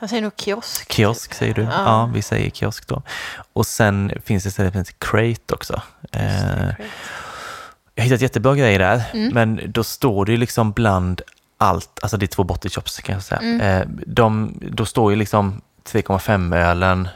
Jag 0.00 0.08
säger 0.10 0.22
nog 0.22 0.32
kiosk. 0.36 0.92
Kiosk 0.92 1.34
säger 1.34 1.54
du? 1.54 1.62
Ja. 1.62 1.70
Ja. 1.72 2.10
vi 2.14 2.22
säger 2.22 2.50
kiosk 2.50 2.88
då. 2.88 3.02
Och 3.52 3.66
sen 3.66 4.12
finns 4.24 4.42
det 4.42 4.48
ett 4.48 4.52
ställe 4.52 4.70
som 4.70 4.78
heter 4.78 4.94
Crate 4.98 5.54
också. 5.54 5.82
Eh, 6.12 6.68
jag 7.94 8.02
har 8.02 8.04
hittat 8.04 8.20
jättebra 8.20 8.54
grejer 8.54 8.78
där, 8.78 9.02
Mm. 9.14 9.34
men 9.34 9.60
då 9.72 9.84
står 9.84 10.24
det 10.24 10.32
ju 10.32 10.38
liksom 10.38 10.72
bland 10.72 11.20
allt, 11.58 11.98
alltså 12.02 12.16
det 12.16 12.24
är 12.24 12.26
två 12.26 12.44
bottle 12.44 12.70
shops 12.70 12.96
kan 13.00 13.14
jag 13.14 13.22
säga. 13.22 13.40
Mm. 13.40 13.60
Eh, 13.60 13.86
de, 14.06 14.58
då 14.72 14.84
står 14.86 15.10
ju 15.12 15.16
liksom 15.16 15.60
3,5-ölen 15.92 17.08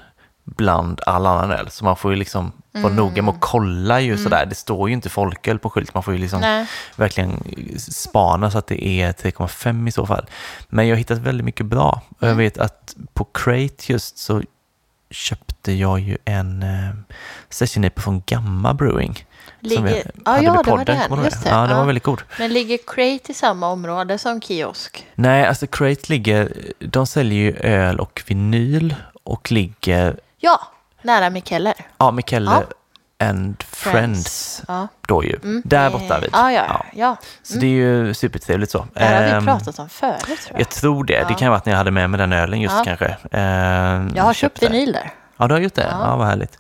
bland 0.49 1.01
all 1.07 1.27
annan 1.27 1.51
öl, 1.51 1.71
så 1.71 1.85
man 1.85 1.97
får 1.97 2.11
ju 2.13 2.17
liksom 2.17 2.53
vara 2.73 2.85
Mm. 2.87 2.97
noga 2.97 3.23
med 3.23 3.35
att 3.35 3.41
kolla 3.41 4.01
ju 4.01 4.19
sådär. 4.19 4.47
Det 4.47 4.55
står 4.55 4.89
ju 4.89 4.95
inte 4.95 5.09
folköl 5.09 5.59
på 5.59 5.71
skylt, 5.71 5.95
man 5.95 6.03
får 6.03 6.15
ju 6.15 6.21
liksom 6.21 6.41
Nej. 6.41 6.67
verkligen 6.97 7.43
spana 7.79 8.51
så 8.51 8.59
att 8.59 8.67
det 8.67 8.87
är 8.87 9.13
3,5 9.13 9.89
i 9.89 9.93
så 9.93 10.07
fall. 10.07 10.27
Men 10.69 10.89
jag 10.89 10.95
har 10.95 10.99
hittat 10.99 11.19
väldigt 11.19 11.45
mycket 11.45 11.67
bra. 11.67 12.03
Och 12.09 12.17
jag 12.23 12.27
Mm. 12.31 12.39
vet 12.39 12.59
att 12.59 12.97
på 13.15 13.25
Crate 13.25 13.93
just 13.93 14.19
så 14.19 14.43
köpte 15.11 15.73
jag 15.73 16.01
ju 16.01 16.19
en 16.25 16.63
eh, 16.63 16.95
session 17.51 17.85
IPA 17.85 18.01
från 18.03 18.23
Gamma 18.27 18.75
Brewing. 18.75 19.15
som 19.15 19.25
vi 19.63 19.69
Ligger... 19.69 20.11
Ja, 20.25 20.41
det 20.41 20.71
var 20.71 20.85
den. 20.85 21.25
Just 21.25 21.43
det. 21.45 21.49
Ja, 21.51 21.57
den 21.61 21.71
ja. 21.71 21.77
var 21.77 21.85
väldigt 21.85 22.05
god. 22.05 22.23
Men 22.39 22.53
ligger 22.53 22.79
Crate 22.87 23.33
i 23.33 23.35
samma 23.35 23.69
område 23.69 24.19
som 24.19 24.41
kiosk? 24.41 25.07
Nej, 25.15 25.47
alltså 25.47 25.67
Crate 25.67 26.03
ligger, 26.13 26.53
de 26.81 27.07
säljer 27.07 27.39
ju 27.39 27.57
öl 27.57 28.01
och 28.01 28.23
vinyl 28.27 28.95
och 29.23 29.53
ligger, 29.53 30.21
Ja, 30.47 30.61
nära 31.03 31.31
Mikeller. 31.31 31.75
ja, 31.99 32.11
Mikelle 32.11 32.51
Ja. 32.51 33.29
and 33.29 33.63
Friends, 33.63 34.63
Ja. 34.69 34.89
då 35.09 35.25
ju. 35.25 35.37
Mm. 35.43 35.63
Där 35.65 35.91
borta 35.91 36.21
vid. 36.21 36.31
Ja, 36.33 36.53
ja, 36.53 36.85
ja. 36.93 37.17
Så 37.43 37.59
det 37.59 37.67
är 37.67 37.71
ju 37.71 38.15
supertrevligt 38.15 38.73
så. 38.73 38.87
Det 38.95 39.05
har 39.05 39.13
Ehm, 39.13 39.41
vi 39.41 39.47
pratat 39.47 39.79
om 39.79 39.89
förut 39.89 40.19
tror 40.25 40.37
jag. 40.51 40.61
Jag 40.61 40.69
tror 40.69 41.05
det. 41.05 41.15
Det 41.15 41.27
Ja. 41.29 41.37
kan 41.37 41.51
varit 41.51 41.65
när 41.67 41.73
jag 41.73 41.79
hade 41.79 41.91
med 41.91 42.11
mig 42.11 42.19
den 42.19 42.33
ölen 42.33 42.61
just 42.61 42.75
Ja. 42.77 42.85
kanske. 42.85 43.17
Ehm, 43.33 44.13
Jag 44.17 44.23
har 44.25 44.33
köpt 44.35 44.63
vinyl 44.63 44.93
där. 44.93 45.11
Ja, 45.37 45.49
du 45.49 45.55
har 45.55 45.61
gjort 45.61 45.75
det? 45.75 45.87
Ja, 45.91 45.99
Ja. 46.01 46.17
vad 46.17 46.27
härligt. 46.27 46.59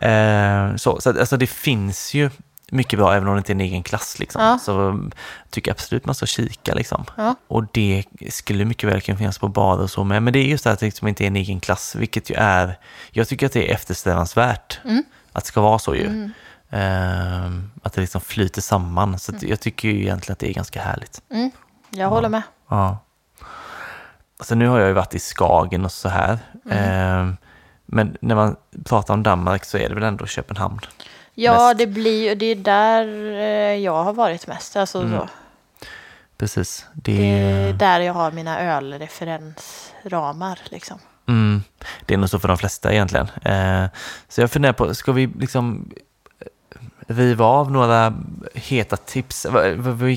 Ehm, 0.00 0.78
så 0.78 1.00
så 1.00 1.10
att, 1.10 1.18
alltså, 1.18 1.36
det 1.36 1.46
finns 1.46 2.14
ju 2.14 2.30
mycket 2.70 2.98
bra, 2.98 3.14
även 3.14 3.28
om 3.28 3.34
det 3.34 3.38
inte 3.38 3.52
är 3.52 3.54
en 3.54 3.60
egen 3.60 3.82
klass. 3.82 4.18
Liksom. 4.18 4.42
Ja. 4.42 4.58
Så 4.58 4.80
um, 4.80 5.12
tycker 5.50 5.70
jag 5.70 5.74
absolut 5.74 6.06
man 6.06 6.14
ska 6.14 6.26
kika. 6.26 6.74
Liksom. 6.74 7.04
Ja. 7.16 7.34
Och 7.48 7.64
det 7.72 8.04
skulle 8.28 8.64
mycket 8.64 8.90
väl 8.90 9.00
kunna 9.00 9.18
finnas 9.18 9.38
på 9.38 9.48
barer 9.48 9.82
och 9.82 9.90
så 9.90 10.04
med. 10.04 10.22
Men 10.22 10.32
det 10.32 10.38
är 10.38 10.44
just 10.44 10.64
det 10.64 10.72
att 10.72 10.78
det 10.78 10.86
liksom 10.86 11.08
inte 11.08 11.24
är 11.24 11.26
en 11.26 11.36
egen 11.36 11.60
klass, 11.60 11.94
vilket 11.94 12.30
ju 12.30 12.34
är... 12.34 12.78
Jag 13.10 13.28
tycker 13.28 13.46
att 13.46 13.52
det 13.52 13.70
är 13.70 13.74
eftersträvansvärt 13.74 14.80
Mm. 14.84 15.04
att 15.32 15.44
det 15.44 15.48
ska 15.48 15.60
vara 15.60 15.78
så 15.78 15.94
ju. 15.94 16.06
Mm. 16.06 16.32
Ehm, 16.70 17.70
att 17.82 17.92
det 17.92 18.00
liksom 18.00 18.20
flyter 18.20 18.60
samman. 18.60 19.18
Så 19.18 19.34
att 19.36 19.42
jag 19.42 19.60
tycker 19.60 19.88
ju 19.88 20.00
egentligen 20.00 20.32
att 20.32 20.38
det 20.38 20.50
är 20.50 20.54
ganska 20.54 20.82
härligt. 20.82 21.22
Mm. 21.30 21.50
Jag 21.90 22.08
håller 22.08 22.28
med. 22.28 22.42
Ja. 22.68 22.98
Alltså 24.38 24.54
nu 24.54 24.68
har 24.68 24.78
jag 24.78 24.88
ju 24.88 24.94
varit 24.94 25.14
i 25.14 25.18
Skagen 25.18 25.84
och 25.84 25.92
så 25.92 26.08
här. 26.08 26.38
Mm. 26.64 26.78
Ehm, 26.78 27.36
men 27.86 28.16
när 28.20 28.34
man 28.34 28.56
pratar 28.84 29.14
om 29.14 29.22
Danmark 29.22 29.64
så 29.64 29.78
är 29.78 29.88
det 29.88 29.94
väl 29.94 30.04
ändå 30.04 30.26
Köpenhamn. 30.26 30.80
Ja, 31.34 31.66
Mest. 31.68 31.78
det 31.78 31.86
blir 31.86 32.34
det 32.34 32.46
är 32.46 32.54
där 32.54 33.06
eh, 33.34 33.74
jag 33.84 34.04
har 34.04 34.12
varit 34.12 34.46
mest. 34.46 34.76
Alltså, 34.76 34.98
Mm. 35.00 35.18
så. 35.18 35.28
Precis. 36.38 36.86
Det, 36.94 37.12
Det 37.16 37.26
är 37.26 37.68
är, 37.68 37.72
där 37.72 38.00
jag 38.00 38.12
har 38.14 38.30
mina 38.32 38.60
ölreferensramar. 38.60 40.58
Liksom. 40.70 40.98
mm, 41.28 41.62
det 42.06 42.14
är 42.14 42.18
nog 42.18 42.30
så 42.30 42.38
för 42.38 42.48
de 42.48 42.58
flesta 42.58 42.92
egentligen. 42.92 43.28
Eh, 43.42 43.84
så 44.28 44.40
jag 44.40 44.50
funderar 44.50 44.72
på, 44.72 44.94
ska 44.94 45.12
vi 45.12 45.26
liksom 45.26 45.90
eh, 46.40 46.46
riva 47.14 47.44
av 47.44 47.70
några 47.72 48.14
heta 48.54 48.96
tips? 48.96 49.46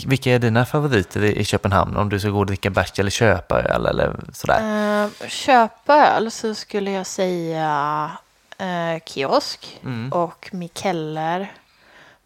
Vilka 0.08 0.32
är 0.32 0.40
dina 0.40 0.66
favoriter 0.66 1.24
i 1.24 1.36
i 1.40 1.44
Köpenhamn? 1.46 1.98
Om 1.98 2.10
du 2.10 2.20
ska 2.20 2.30
gå 2.30 2.40
och 2.40 2.46
dricka 2.46 2.70
bärs 2.70 3.00
eller 3.00 3.12
köpa 3.12 3.62
öl 3.62 3.86
eller 3.86 4.16
sådär? 4.34 5.04
Eh, 5.04 5.28
köpa 5.28 5.96
öl 5.96 6.32
så 6.32 6.56
skulle 6.56 6.92
jag 6.92 7.06
säga 7.06 8.12
eh, 8.58 9.00
kiosk 9.06 9.80
Mm. 9.84 10.12
och 10.14 10.50
Mikeller. 10.54 11.54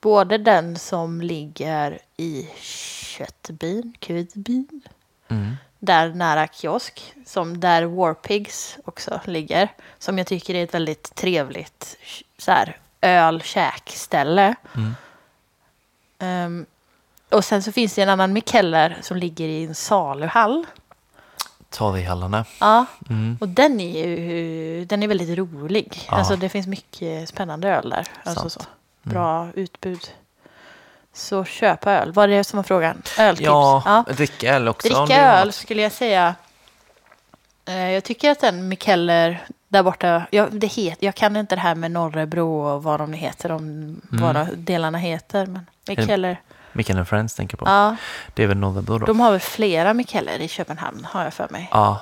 Både 0.01 0.37
den 0.37 0.79
som 0.79 1.21
ligger 1.21 1.99
i 2.17 2.49
köttbyn, 2.61 3.93
kvitbyn, 3.99 4.81
Mm. 5.27 5.55
där 5.79 6.09
nära 6.09 6.47
kiosk, 6.47 7.13
som 7.25 7.59
där 7.59 7.83
Warpigs 7.83 8.77
också 8.85 9.21
ligger. 9.25 9.69
Som 9.99 10.17
jag 10.17 10.27
tycker 10.27 10.55
är 10.55 10.63
ett 10.63 10.73
väldigt 10.73 11.15
trevligt 11.15 11.97
så 12.37 12.51
här, 12.51 12.77
öl-käkställe. 13.01 14.55
Mm. 14.75 14.95
Ehm, 16.19 16.65
och 17.29 17.45
sen 17.45 17.63
så 17.63 17.71
finns 17.71 17.93
det 17.95 18.01
en 18.01 18.09
annan 18.09 18.33
Mikeller 18.33 18.97
som 19.01 19.17
ligger 19.17 19.47
i 19.47 19.63
en 19.65 19.75
saluhall. 19.75 20.65
Torghallarna. 21.71 22.45
Ja, 22.59 22.85
Mm. 23.09 23.37
och 23.41 23.47
den 23.47 23.79
är 23.79 24.07
ju 24.07 24.85
den 24.85 25.03
är 25.03 25.07
väldigt 25.07 25.37
rolig. 25.37 26.01
Ja. 26.07 26.13
Alltså 26.17 26.35
det 26.35 26.49
finns 26.49 26.67
mycket 26.67 27.29
spännande 27.29 27.69
öl 27.69 27.89
där. 27.89 28.07
Alltså 28.23 28.49
Sant. 28.49 28.67
Mm. 28.67 28.67
så. 29.03 29.09
Bra 29.09 29.47
utbud. 29.55 30.07
Så 31.13 31.43
köpa 31.45 31.91
öl. 31.91 32.11
Vad 32.11 32.23
är 32.23 32.27
det 32.37 32.43
som 32.43 32.57
var 32.57 32.63
frågan? 32.63 33.01
Öltips? 33.19 33.45
Ja, 33.45 34.05
dricka 34.15 34.55
öl 34.55 34.67
också. 34.67 34.87
Dricka 34.87 35.21
öl 35.21 35.51
skulle 35.53 35.81
jag 35.81 35.91
säga. 35.91 36.35
Eh, 37.65 37.89
jag 37.89 38.03
tycker 38.03 38.31
att 38.31 38.39
den 38.39 38.67
Mikeller 38.67 39.43
där 39.67 39.83
borta, 39.83 40.23
jag, 40.31 40.51
det 40.51 40.67
het, 40.67 40.97
jag 41.01 41.15
kan 41.15 41.35
inte 41.35 41.55
det 41.55 41.61
här 41.61 41.75
med 41.75 41.91
Norrebro 41.91 42.61
och 42.73 42.83
vad 42.83 42.99
de 42.99 43.13
heter, 43.13 43.51
om 43.51 43.61
Mm. 43.61 44.01
vad 44.11 44.57
delarna 44.57 44.97
heter. 44.97 45.45
Men 45.45 45.65
Mikeller, 45.87 46.41
Mikael 46.73 46.97
and 46.99 47.07
Friends 47.07 47.35
tänker 47.35 47.57
på. 47.57 47.65
ja, 47.65 47.95
Det 48.33 48.43
är 48.43 48.47
väl 48.47 48.57
Norrebro 48.57 48.97
då? 48.97 49.05
de 49.05 49.19
har 49.19 49.31
väl 49.31 49.39
flera 49.39 49.93
Mikeller 49.93 50.39
i 50.39 50.47
Köpenhamn 50.47 51.05
har 51.11 51.23
jag 51.23 51.33
för 51.33 51.47
mig. 51.49 51.69
Ja. 51.71 52.01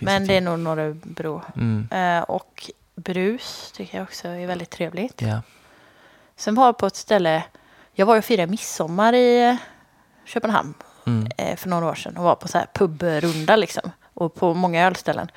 men 0.00 0.26
det 0.26 0.36
är 0.36 0.40
nog 0.40 0.58
Norrebro. 0.58 1.42
Mm. 1.56 1.88
Eh, 1.90 2.22
och 2.22 2.70
brus 2.94 3.72
tycker 3.74 3.98
jag 3.98 4.04
också 4.04 4.28
är 4.28 4.46
väldigt 4.46 4.70
trevligt. 4.70 5.22
Ja. 5.22 5.40
Sen 6.36 6.54
var 6.54 6.64
jag 6.66 6.78
på 6.78 6.86
ett 6.86 6.96
ställe, 6.96 7.42
jag 7.92 8.06
var 8.06 8.18
och 8.18 8.24
firade 8.24 8.50
midsommar 8.50 9.12
i 9.12 9.48
eh, 9.48 9.56
Köpenhamn 10.24 10.74
Mm. 11.06 11.28
eh, 11.38 11.56
för 11.56 11.68
några 11.68 11.86
år 11.86 11.94
sedan 11.94 12.16
och 12.16 12.24
var 12.24 12.34
på 12.34 12.48
så 12.48 12.58
här 12.58 12.66
pubrunda 12.74 13.56
liksom. 13.56 13.90
Och 14.14 14.34
på 14.34 14.54
många 14.54 14.86
ölställen. 14.86 15.28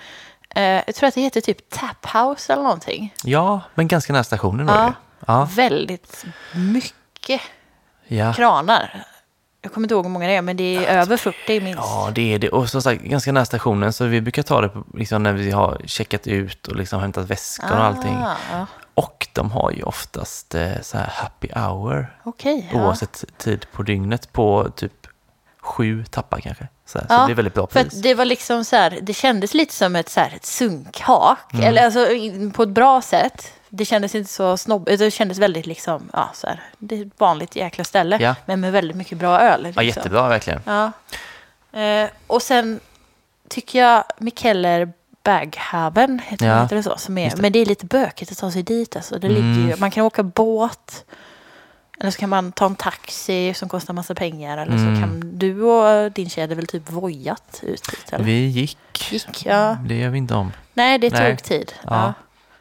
Eh, 0.56 0.64
jag 0.64 0.96
tror 0.96 1.08
att 1.08 1.16
det 1.16 1.22
heter 1.22 1.42
typ 1.42 1.70
Tap 1.70 2.06
House 2.06 2.54
eller 2.54 2.64
någonting. 2.64 3.14
ja, 3.24 3.62
men 3.76 3.88
ganska 3.88 4.14
nära 4.14 4.24
stationen 4.24 4.68
Ja. 4.68 4.88
ju. 4.88 4.94
Ja. 5.28 5.50
Väldigt 5.56 6.26
mycket 6.56 7.42
Ja. 8.10 8.34
kranar. 8.34 9.04
Jag 9.62 9.74
kommer 9.74 9.86
inte 9.86 9.94
ihåg 9.94 10.06
hur 10.06 10.12
många 10.12 10.28
det 10.28 10.36
är, 10.36 10.42
men 10.42 10.58
det 10.58 10.76
är 10.86 10.98
över 11.02 11.18
40 11.18 11.60
minst. 11.62 11.80
ja, 11.80 12.12
det 12.16 12.34
är 12.34 12.40
det. 12.40 12.50
Och 12.50 12.70
som 12.70 12.82
sagt, 12.82 13.02
ganska 13.02 13.32
nära 13.32 13.46
stationen. 13.46 13.94
Så 13.94 14.06
vi 14.06 14.22
brukar 14.22 14.44
ta 14.44 14.62
det 14.62 14.70
på, 14.70 14.84
liksom, 14.94 15.24
när 15.24 15.34
vi 15.34 15.52
har 15.52 15.82
checkat 15.86 16.28
ut 16.28 16.68
och 16.68 16.76
liksom 16.76 17.02
hämtat 17.02 17.30
väskor 17.30 17.72
och 17.72 17.84
allting. 17.84 18.16
Ah, 18.16 18.36
ja. 18.52 18.66
Och 18.94 19.28
de 19.34 19.52
har 19.52 19.72
ju 19.72 19.84
oftast 19.84 20.56
eh, 20.56 20.72
så 20.82 20.98
här 20.98 21.08
happy 21.14 21.48
hour. 21.56 22.18
Okej. 22.24 22.70
ja. 22.74 22.86
Oavsett 22.86 23.26
tid 23.38 23.66
på 23.72 23.84
dygnet 23.84 24.34
på 24.34 24.70
typ 24.76 25.08
sju 25.62 26.04
tappar 26.10 26.40
kanske. 26.40 26.68
Så, 26.86 27.00
här, 27.00 27.08
så 27.08 27.14
Ja, 27.14 27.26
det 27.26 27.34
är 27.34 27.36
väldigt 27.36 27.54
bra 27.54 27.68
För 27.68 27.84
pris. 27.84 27.94
att 27.98 28.04
det 28.04 28.14
var 28.14 28.26
liksom 28.26 28.66
så 28.66 28.76
här, 28.76 29.00
det 29.02 29.14
kändes 29.14 29.54
lite 29.54 29.74
som 29.74 29.96
ett, 29.96 30.10
så 30.10 30.20
här, 30.20 30.34
ett 30.36 30.46
sunkhak. 30.46 31.54
Mm. 31.54 31.66
Eller 31.66 31.86
alltså 31.86 32.06
på 32.54 32.64
ett 32.64 32.70
bra 32.70 33.02
sätt. 33.02 33.54
Det 33.70 33.86
kändes 33.86 34.16
inte 34.16 34.32
så 34.32 34.58
snobbigt, 34.58 35.00
det 35.00 35.12
kändes 35.12 35.38
väldigt 35.38 35.66
liksom, 35.66 36.10
ja 36.14 36.30
så 36.34 36.48
här, 36.48 36.62
det 36.78 36.96
är 36.98 37.06
ett 37.06 37.12
vanligt 37.20 37.56
jäkla 37.56 37.84
ställe. 37.84 38.18
Ja. 38.22 38.36
Men 38.46 38.60
med 38.60 38.72
väldigt 38.72 38.98
mycket 38.98 39.18
bra 39.18 39.40
öl. 39.40 39.62
Ja, 39.76 39.82
liksom. 39.82 39.86
jättebra 39.86 40.28
verkligen. 40.30 40.62
Ja. 40.66 40.92
Eh, 41.80 42.10
och 42.28 42.42
sen 42.42 42.80
tycker 43.50 43.80
jag 43.80 44.04
Mikeller 44.18 44.94
Baghaven, 45.24 46.20
heter, 46.26 46.48
Ja, 46.48 46.62
heter 46.62 46.76
det 46.76 46.84
så? 46.84 46.98
Som 46.98 47.18
är, 47.18 47.30
det. 47.30 47.42
men 47.42 47.52
det 47.52 47.60
är 47.60 47.66
lite 47.66 47.86
bökigt 47.86 48.32
att 48.32 48.38
ta 48.38 48.52
sig 48.52 48.64
dit. 48.64 48.96
Alltså. 48.96 49.20
Det 49.20 49.28
Mm. 49.28 49.42
ligger 49.54 49.70
ju, 49.76 49.80
man 49.80 49.92
kan 49.92 50.04
åka 50.06 50.24
båt. 50.24 51.06
Eller 52.00 52.12
så 52.12 52.20
kan 52.20 52.30
man 52.30 52.52
ta 52.52 52.66
en 52.66 52.76
taxi 52.76 53.54
som 53.54 53.70
kostar 53.70 53.94
massa 53.94 54.16
pengar. 54.16 54.58
Eller 54.58 54.72
Mm. 54.78 54.96
så 54.96 55.02
kan 55.02 55.38
du 55.40 55.62
och 55.64 56.12
din 56.12 56.30
tjej 56.30 56.42
hade 56.44 56.56
väl 56.56 56.68
typ 56.68 56.90
vojat 56.92 57.60
ut 57.64 57.84
dit? 57.84 58.14
Eller? 58.14 58.26
Vi 58.26 58.46
gick. 58.46 58.78
Gick, 59.12 59.46
ja. 59.46 59.78
Det 59.86 59.96
gör 59.96 60.10
vi 60.10 60.18
inte 60.18 60.34
om. 60.36 60.52
Nej, 60.74 60.98
det 61.00 61.10
tog 61.10 61.20
Nej. 61.20 61.38
tid. 61.38 61.74
Ja. 61.84 62.14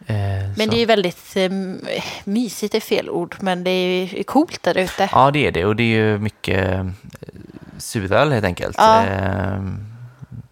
Eh, 0.09 0.17
Men 0.57 0.67
så. 0.67 0.71
det 0.71 0.77
är 0.77 0.79
ju 0.81 0.85
väldigt 0.87 1.37
eh, 1.37 1.51
mysigt, 2.25 2.75
är 2.75 2.81
fel 2.81 3.11
ord, 3.11 3.37
men 3.41 3.65
det 3.65 3.71
är 3.71 4.23
coolt 4.23 4.63
där 4.63 4.79
ute. 4.79 5.09
Ja, 5.13 5.31
det 5.31 5.47
är 5.47 5.53
det. 5.53 5.65
Och 5.65 5.77
det 5.77 5.83
är 5.83 5.97
ju 6.13 6.19
mycket 6.19 6.73
eh, 6.73 6.87
suröl 7.79 8.33
helt 8.33 8.45
enkelt. 8.45 8.77
Ja. 8.79 9.05
Eh, 9.07 9.63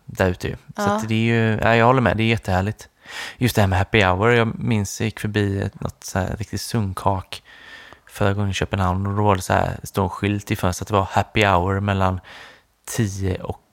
där 0.05 0.29
ute 0.31 0.49
ju. 0.49 0.55
Så 0.57 0.83
Ja. 0.83 1.03
det 1.09 1.15
är 1.15 1.19
ju, 1.19 1.59
ja, 1.63 1.77
jag 1.77 1.87
håller 1.87 2.01
med, 2.01 2.17
det 2.17 2.23
är 2.23 2.29
jättehärligt. 2.29 2.89
Just 3.37 3.55
det 3.55 3.61
här 3.63 3.69
med 3.69 3.79
happy 3.79 4.03
hour, 4.05 4.31
jag 4.33 4.59
minns 4.59 5.01
jag 5.01 5.05
gick 5.05 5.21
förbi 5.21 5.69
något 5.75 6.05
så 6.05 6.19
här 6.19 6.37
riktigt 6.37 6.61
sunkak 6.61 7.43
förra 8.07 8.33
gången 8.33 8.51
i 8.51 8.55
Köpenhamn 8.55 9.07
och 9.07 9.17
då 9.17 9.23
var 9.23 9.37
det 9.37 9.43
så 9.43 9.53
här, 9.53 9.77
stod 9.83 10.05
en 10.05 10.11
skylt 10.11 10.51
i 10.51 10.57
fönstret 10.57 10.83
att 10.87 10.89
det 10.89 10.95
var 10.95 11.09
happy 11.11 11.45
hour 11.45 11.81
mellan 11.81 12.21
10 12.85 13.37
och 13.43 13.57
1, 13.57 13.66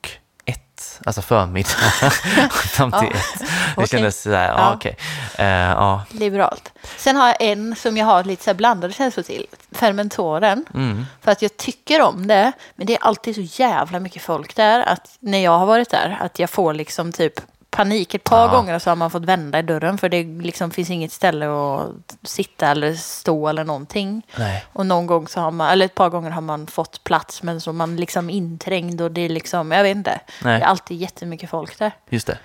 alltså 1.06 1.22
förmiddag 1.22 1.70
fram 2.52 2.92
till 2.92 3.08
1. 3.08 3.14
Det 3.40 3.46
okej. 3.76 3.88
kändes 3.88 4.22
sådär, 4.22 4.48
ja 4.48 4.56
Ja. 4.58 4.74
okej. 4.76 4.98
Eh, 5.38 5.46
ja, 5.48 6.02
Liberalt. 6.12 6.72
Sen 6.98 7.16
har 7.16 7.28
jag 7.28 7.36
en 7.42 7.76
som 7.76 7.98
jag 7.98 8.06
har 8.06 8.24
lite 8.24 8.44
så 8.44 8.50
här 8.50 8.56
blandade 8.56 8.94
känslor 8.94 9.24
till. 9.24 9.46
Fermentoren. 9.72 10.66
mm, 10.74 11.06
För 11.22 11.32
att 11.32 11.42
jag 11.42 11.58
tycker 11.58 12.02
om 12.02 12.28
det, 12.28 12.52
men 12.76 12.88
det 12.88 12.94
är 12.94 13.04
alltid 13.04 13.36
så 13.36 13.62
jävla 13.62 14.00
mycket 14.00 14.22
folk 14.22 14.56
där. 14.56 14.80
Att 14.84 15.18
när 15.20 15.38
jag 15.44 15.60
har 15.60 15.66
varit 15.66 15.90
där, 15.90 16.18
att 16.22 16.40
jag 16.40 16.50
får 16.50 16.74
liksom 16.74 17.12
typ 17.12 17.34
panik. 17.76 18.14
Ett 18.14 18.24
par 18.24 18.46
Ja. 18.48 18.52
gånger 18.52 18.80
så 18.80 18.90
har 18.92 18.96
man 18.96 19.12
fått 19.12 19.26
vända 19.26 19.60
i 19.60 19.62
dörren 19.62 19.98
för 19.98 20.10
det 20.10 20.24
liksom 20.24 20.72
finns 20.72 20.90
inget 20.90 21.12
ställe 21.12 21.46
att 21.48 21.90
sitta 22.24 22.68
eller 22.68 22.94
stå 22.94 23.48
eller 23.48 23.64
någonting. 23.64 24.22
nej, 24.38 24.66
Och 24.74 24.86
någon 24.86 25.06
gång 25.08 25.28
så 25.28 25.40
har 25.42 25.52
man, 25.52 25.70
eller 25.70 25.86
ett 25.86 25.96
par 25.96 26.10
gånger 26.10 26.30
har 26.30 26.42
man 26.42 26.68
fått 26.68 27.04
plats 27.04 27.44
men 27.44 27.62
så 27.62 27.70
är 27.72 27.74
man 27.74 27.96
liksom 27.96 28.30
inträngd 28.30 29.02
och 29.02 29.12
det 29.12 29.22
är 29.22 29.30
liksom, 29.30 29.72
jag 29.72 29.84
vet 29.84 29.96
inte. 29.98 30.20
Nej. 30.44 30.60
Det 30.60 30.66
är 30.66 30.70
alltid 30.70 30.98
jättemycket 30.98 31.50
folk 31.50 31.80
där. 31.80 31.92
just 32.10 32.28
det. 32.28 32.38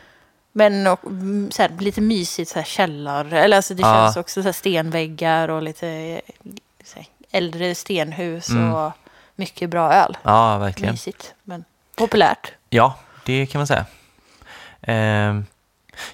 Men 0.53 0.87
och, 0.87 1.05
mm, 1.05 1.51
så 1.51 1.63
här, 1.63 1.71
lite 1.79 2.01
mysigt 2.01 2.51
så 2.51 2.59
här 2.59 2.67
källar, 2.67 3.33
eller 3.33 3.57
alltså 3.57 3.75
det 3.75 3.83
Ja. 3.83 3.95
känns 3.95 4.17
också 4.17 4.43
så 4.43 4.49
här 4.49 4.53
stenväggar 4.53 5.49
och 5.49 5.63
lite 5.63 6.21
så 6.85 6.97
här, 6.99 7.07
äldre 7.31 7.75
stenhus 7.75 8.49
Mm. 8.51 8.75
och 8.75 8.93
mycket 9.37 9.71
bra 9.71 9.93
öl. 9.93 10.17
Ja, 10.23 10.59
verkligen. 10.59 10.93
Mysigt, 10.95 11.35
men 11.45 11.65
populärt. 11.97 12.53
Ja, 12.71 12.95
det 13.27 13.47
kan 13.47 13.59
man 13.59 13.67
säga. 13.67 13.87
Ehm, 14.89 15.45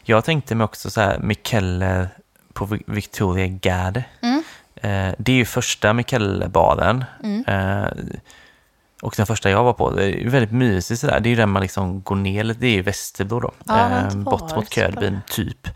jag 0.03 0.25
tänkte 0.25 0.55
mig 0.55 0.65
också 0.65 0.91
så 0.91 1.01
här, 1.01 1.19
Mikkeller 1.19 2.09
på 2.53 2.65
Vi- 2.65 2.83
Victoria 2.87 3.47
Gärde. 3.63 4.05
Mm. 4.23 4.43
Eh, 4.77 5.15
det 5.19 5.33
är 5.33 5.37
ju 5.37 5.45
första 5.45 5.93
Mikkeller-baren. 5.93 7.05
Mm. 7.23 7.45
Eh, 7.47 7.89
och 9.03 9.15
den 9.17 9.27
första 9.27 9.51
jag 9.51 9.65
var 9.65 9.73
på, 9.73 9.91
det 9.91 10.25
är 10.25 10.29
väldigt 10.31 10.53
mysigt 10.53 11.01
sådär. 11.01 11.21
Det 11.21 11.29
är 11.29 11.31
ju 11.31 11.37
där 11.37 11.47
man 11.47 11.63
liksom 11.63 12.03
går 12.03 12.17
ner 12.17 12.45
lite, 12.45 12.61
det 12.61 12.67
är 12.67 12.73
ju 12.73 12.83
Västerbro 12.83 13.41
då. 13.41 13.51
Ja, 13.65 13.79
Ehm, 13.89 14.25
bort 14.25 14.57
mot 14.57 14.73
Ködbyn, 14.73 15.21
typ. 15.31 15.69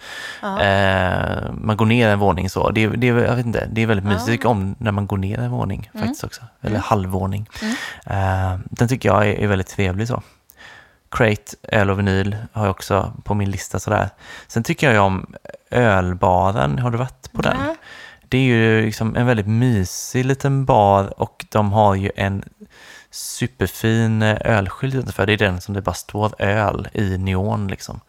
Ja. 0.43 0.61
Eh, 0.61 1.53
man 1.53 1.77
går 1.77 1.87
ner 1.87 2.09
en 2.09 2.19
våning 2.19 2.51
så. 2.51 2.71
Det 2.71 2.85
är, 2.85 2.89
det 2.91 3.07
jag 3.07 3.37
vet 3.37 3.47
inte, 3.47 3.69
det 3.73 3.83
är 3.83 3.87
väldigt 3.87 4.05
mysigt. 4.07 4.21
Ja. 4.27 4.33
Jag 4.33 4.39
tycker 4.39 4.49
om 4.49 4.75
när 4.79 4.93
man 4.93 5.07
går 5.07 5.17
ner 5.19 5.39
en 5.39 5.51
våning 5.51 5.91
Mm. 5.95 6.07
faktiskt 6.07 6.25
också. 6.25 6.43
Eller 6.61 6.71
Mm. 6.71 6.83
halvvåning. 6.85 7.49
Mm. 7.63 7.75
Eh, 8.07 8.59
den 8.71 8.89
tycker 8.89 9.09
jag 9.09 9.29
är, 9.29 9.33
är 9.35 9.47
väldigt 9.47 9.69
trevlig 9.69 10.09
så. 10.09 10.23
Crate, 11.11 11.57
öl 11.63 11.91
och 11.91 11.99
vinyl 11.99 12.37
har 12.53 12.65
jag 12.65 12.71
också 12.71 13.13
på 13.25 13.35
min 13.35 13.51
lista 13.51 13.79
sådär. 13.81 14.11
Sen 14.49 14.63
tycker 14.63 14.87
jag 14.87 14.95
ju 14.95 15.01
om 15.01 15.27
ölbaren. 15.71 16.79
Har 16.79 16.91
du 16.91 16.99
varit 16.99 17.33
på 17.33 17.43
den? 17.43 17.57
Nej. 17.67 17.77
Det 18.29 18.39
är 18.39 18.43
ju 18.43 18.83
liksom 18.85 19.17
en 19.17 19.27
väldigt 19.27 19.47
mysig 19.47 20.25
liten 20.25 20.65
bar 20.65 21.21
och 21.21 21.47
de 21.51 21.73
har 21.73 21.95
ju 21.95 22.11
en 22.17 22.45
superfin 23.11 24.23
eh, 24.23 24.37
ölskylt 24.45 24.95
utanför. 24.95 25.27
Det 25.27 25.33
är 25.33 25.37
den 25.37 25.61
som 25.61 25.75
det 25.75 25.83
bara 25.83 25.95
står 25.95 26.43
öl 26.43 26.89
i 26.93 27.19
neon 27.19 27.69
liksom. 27.69 28.01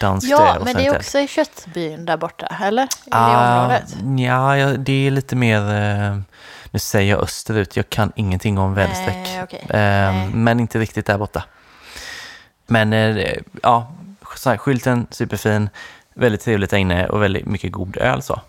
Danskt 0.00 0.30
Ja, 0.30 0.56
men 0.64 0.74
det 0.74 0.86
är 0.86 0.96
också 0.96 1.18
i 1.18 1.28
köttbyn 1.28 2.04
där 2.04 2.16
borta, 2.16 2.46
eller? 2.62 2.82
I 2.84 2.88
Ah, 3.10 3.60
området. 3.62 3.94
ja, 4.18 4.66
det 4.78 5.06
är 5.06 5.10
lite 5.10 5.36
mer, 5.36 5.60
eh, 5.60 6.18
nu 6.70 6.78
säger 6.78 7.10
jag 7.10 7.22
österut, 7.22 7.76
jag 7.76 7.90
kan 7.90 8.12
ingenting 8.16 8.58
om 8.58 8.74
väderstreck. 8.74 9.16
Nej, 9.16 9.42
okej. 9.42 9.60
Eh, 9.68 9.76
Nej. 9.76 10.28
men 10.32 10.60
inte 10.60 10.78
riktigt 10.78 11.06
där 11.06 11.18
borta. 11.18 11.44
Men 12.66 12.92
eh, 12.92 13.36
ja, 13.62 13.92
så 14.36 14.50
här, 14.50 14.56
skylten 14.56 15.06
superfin, 15.10 15.70
väldigt 16.14 16.40
trevligt 16.40 16.70
där 16.70 16.78
inne 16.78 17.08
och 17.08 17.22
väldigt 17.22 17.46
mycket 17.46 17.72
god 17.72 17.96
öl 17.96 18.22
så. 18.22 18.40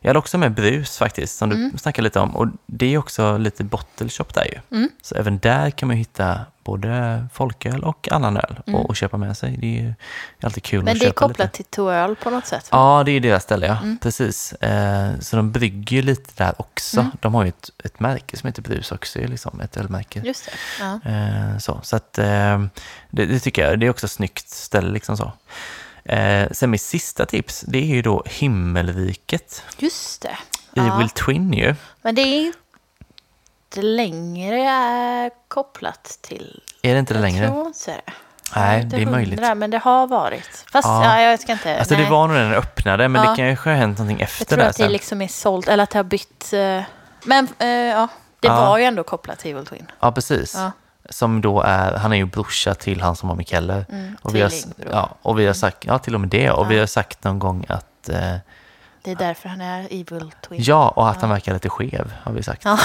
Jag 0.00 0.08
hade 0.08 0.18
också 0.18 0.38
med 0.38 0.52
brus 0.54 0.98
faktiskt, 0.98 1.36
som 1.38 1.50
Mm. 1.52 1.70
du 1.72 1.78
snackade 1.78 2.04
lite 2.04 2.20
om. 2.20 2.36
Och 2.36 2.46
det 2.66 2.94
är 2.94 2.98
också 2.98 3.38
lite 3.38 3.64
bottle 3.64 4.08
shop 4.08 4.24
där 4.34 4.44
ju. 4.44 4.76
Mm. 4.76 4.88
Så 5.02 5.14
även 5.14 5.38
där 5.38 5.70
kan 5.70 5.86
man 5.88 5.96
hitta 5.96 6.40
både 6.64 7.26
folköl 7.32 7.84
och 7.84 8.08
annan 8.12 8.36
öl 8.36 8.60
Mm. 8.66 8.80
och, 8.80 8.88
och 8.90 8.96
köpa 8.96 9.16
med 9.16 9.36
sig. 9.36 9.56
Det 9.56 9.66
är 9.78 9.82
ju 9.82 9.94
alltid 10.42 10.62
kul 10.62 10.84
Men 10.84 10.92
att 10.92 10.98
det 11.00 11.04
är 11.04 11.08
köpa 11.08 11.18
kopplat 11.28 11.38
lite. 11.46 11.56
till 11.56 11.64
Toöl 11.64 12.16
på 12.16 12.30
något 12.30 12.46
sätt? 12.46 12.68
Ja, 12.70 13.02
det 13.06 13.12
är 13.12 13.20
deras 13.20 13.42
ställe, 13.42 13.66
ja. 13.66 13.76
Mm. 13.82 13.98
Precis. 14.02 14.52
Eh, 14.52 15.10
så 15.20 15.36
de 15.36 15.52
brygger 15.52 15.96
ju 15.96 16.02
lite 16.02 16.30
där 16.44 16.54
också. 16.60 17.00
Mm. 17.00 17.12
De 17.20 17.34
har 17.34 17.42
ju 17.42 17.48
ett, 17.48 17.70
ett 17.84 18.00
märke 18.00 18.36
som 18.36 18.46
heter 18.46 18.62
Brus 18.62 18.92
också, 18.92 19.18
liksom, 19.18 19.60
ett 19.60 19.76
ölmärke. 19.76 20.20
Just 20.24 20.44
det. 20.46 20.52
Ja. 20.84 21.10
Eh, 21.10 21.58
så 21.58 21.80
så 21.82 21.96
att, 21.96 22.18
eh, 22.18 22.64
det, 23.10 23.26
det 23.26 23.40
tycker 23.40 23.66
jag, 23.68 23.80
det 23.80 23.86
är 23.86 23.90
också 23.90 24.06
ett 24.06 24.12
snyggt 24.12 24.48
ställe. 24.50 24.90
Liksom 24.92 25.16
så. 25.16 25.32
Eh, 26.04 26.48
sen 26.50 26.70
mitt 26.70 26.82
sista 26.82 27.26
tips, 27.26 27.60
det 27.60 27.78
är 27.78 27.82
ju 27.86 28.02
då 28.02 28.22
Himmelriket. 28.26 29.62
Just 29.78 30.22
det. 30.22 30.36
Ja. 30.74 30.94
Evil 30.96 31.10
Twin 31.10 31.52
ju. 31.52 31.74
Men 32.02 32.14
det 32.14 32.22
är 32.22 32.52
inte 33.66 33.82
längre 33.82 34.58
eh, 35.26 35.32
kopplat 35.48 36.18
till... 36.22 36.60
Är 36.82 36.92
det 36.94 36.98
inte 37.00 37.14
det 37.14 37.18
Jag 37.18 37.22
längre? 37.22 37.46
tror 37.48 37.66
inte 37.66 37.90
det. 38.06 38.12
Nej, 38.56 38.78
Jag 38.80 38.86
det 38.90 39.02
är 39.02 39.06
möjligt. 39.06 39.40
Men 39.56 39.70
det 39.70 39.78
har 39.78 40.06
varit. 40.06 40.64
Fast 40.72 40.86
Ja. 40.88 41.04
ja. 41.04 41.20
jag 41.30 41.40
ska 41.40 41.52
inte... 41.52 41.78
Alltså 41.78 41.94
nej. 41.94 42.04
det 42.04 42.10
var 42.10 42.26
nog 42.28 42.36
när 42.36 42.44
den 42.44 42.54
öppnade, 42.54 43.08
men 43.08 43.24
Ja. 43.24 43.30
det 43.30 43.36
kanske 43.36 43.70
har 43.70 43.76
hänt 43.76 43.98
någonting 43.98 44.18
jag 44.20 44.24
efter 44.28 44.44
tror 44.44 44.58
det 44.58 44.66
att 44.66 44.76
det 44.76 44.82
sen. 44.82 44.92
liksom 44.92 45.22
är 45.22 45.28
sålt, 45.28 45.68
eller 45.68 45.82
att 45.84 45.90
det 45.90 45.98
har 45.98 46.04
bytt. 46.04 46.52
eh, 46.52 46.82
Men 47.24 47.48
eh, 47.58 47.68
ja, 47.68 48.08
det 48.40 48.48
Ja. 48.48 48.60
var 48.60 48.78
ju 48.78 48.84
ändå 48.84 49.02
kopplat 49.02 49.38
till 49.38 49.50
Evil 49.50 49.66
Twin. 49.66 49.90
Ja, 50.00 50.12
precis. 50.12 50.54
Ja. 50.54 50.72
Som 51.10 51.40
då 51.40 51.60
är, 51.62 51.92
han 51.96 52.12
är 52.12 52.16
ju 52.16 52.24
brorsa 52.24 52.74
till 52.74 53.00
han 53.00 53.16
som 53.16 53.28
har 53.28 53.36
Mikael. 53.36 53.70
Mm, 53.70 54.16
Och 54.22 54.34
vi, 54.34 54.40
har, 54.40 54.50
ja, 54.90 55.08
och 55.22 55.38
vi 55.38 55.46
har 55.46 55.54
sagt, 55.54 55.84
ja 55.84 55.98
till 55.98 56.14
och 56.14 56.20
med 56.20 56.30
det, 56.30 56.50
och 56.50 56.64
Ja. 56.64 56.68
vi 56.68 56.78
har 56.78 56.86
sagt 56.86 57.24
någon 57.24 57.38
gång 57.38 57.64
att 57.68 58.08
eh, 58.08 58.34
Det 59.02 59.10
är 59.10 59.16
därför 59.16 59.48
han 59.48 59.60
är 59.60 59.80
Evil 59.90 60.32
Twin. 60.48 60.60
Ja, 60.62 60.88
och 60.88 61.08
att 61.10 61.20
han 61.20 61.30
verkar 61.30 61.52
lite 61.52 61.68
skev 61.68 62.12
har 62.22 62.32
vi 62.32 62.42
sagt. 62.42 62.62
Ja. 62.64 62.78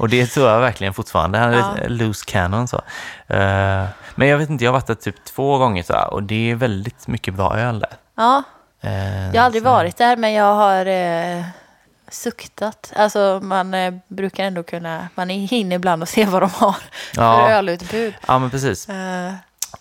Och 0.00 0.08
det 0.08 0.26
tror 0.26 0.48
jag 0.48 0.60
verkligen 0.60 0.94
fortfarande. 0.94 1.38
Han 1.38 1.52
är 1.54 1.58
Ja. 1.58 1.88
loose 1.88 2.24
cannon 2.26 2.68
så. 2.68 2.76
Eh, 3.26 3.84
men 4.14 4.28
jag 4.28 4.38
vet 4.38 4.50
inte, 4.50 4.64
jag 4.64 4.70
har 4.72 4.78
varit 4.78 4.86
där 4.86 4.94
typ 4.94 5.24
två 5.24 5.58
gånger 5.58 5.82
så 5.82 5.94
och 6.10 6.22
det 6.22 6.50
är 6.50 6.54
väldigt 6.54 7.06
mycket 7.08 7.34
bra 7.34 7.56
öl 7.58 7.78
där. 7.80 7.90
Ja, 8.16 8.42
Eh, 8.82 9.26
jag 9.26 9.40
har 9.40 9.46
aldrig 9.46 9.62
så- 9.62 9.68
varit 9.70 9.96
där, 9.96 10.16
men 10.16 10.32
jag 10.32 10.54
har 10.54 10.86
eh, 10.86 11.44
suktat. 12.10 12.92
Alltså 12.96 13.40
man 13.42 13.74
eh, 13.74 13.94
brukar 14.08 14.44
ändå 14.44 14.62
kunna, 14.62 15.08
man 15.14 15.30
är 15.30 15.52
inne 15.52 15.74
ibland 15.74 16.02
och 16.02 16.08
ser 16.08 16.26
vad 16.26 16.42
de 16.42 16.50
har 16.50 16.72
för 17.14 17.22
Ja, 17.22 17.50
ölutbud. 17.50 18.14
ja, 18.28 18.38
men 18.38 18.50
precis. 18.50 18.88
Eh, 18.88 19.32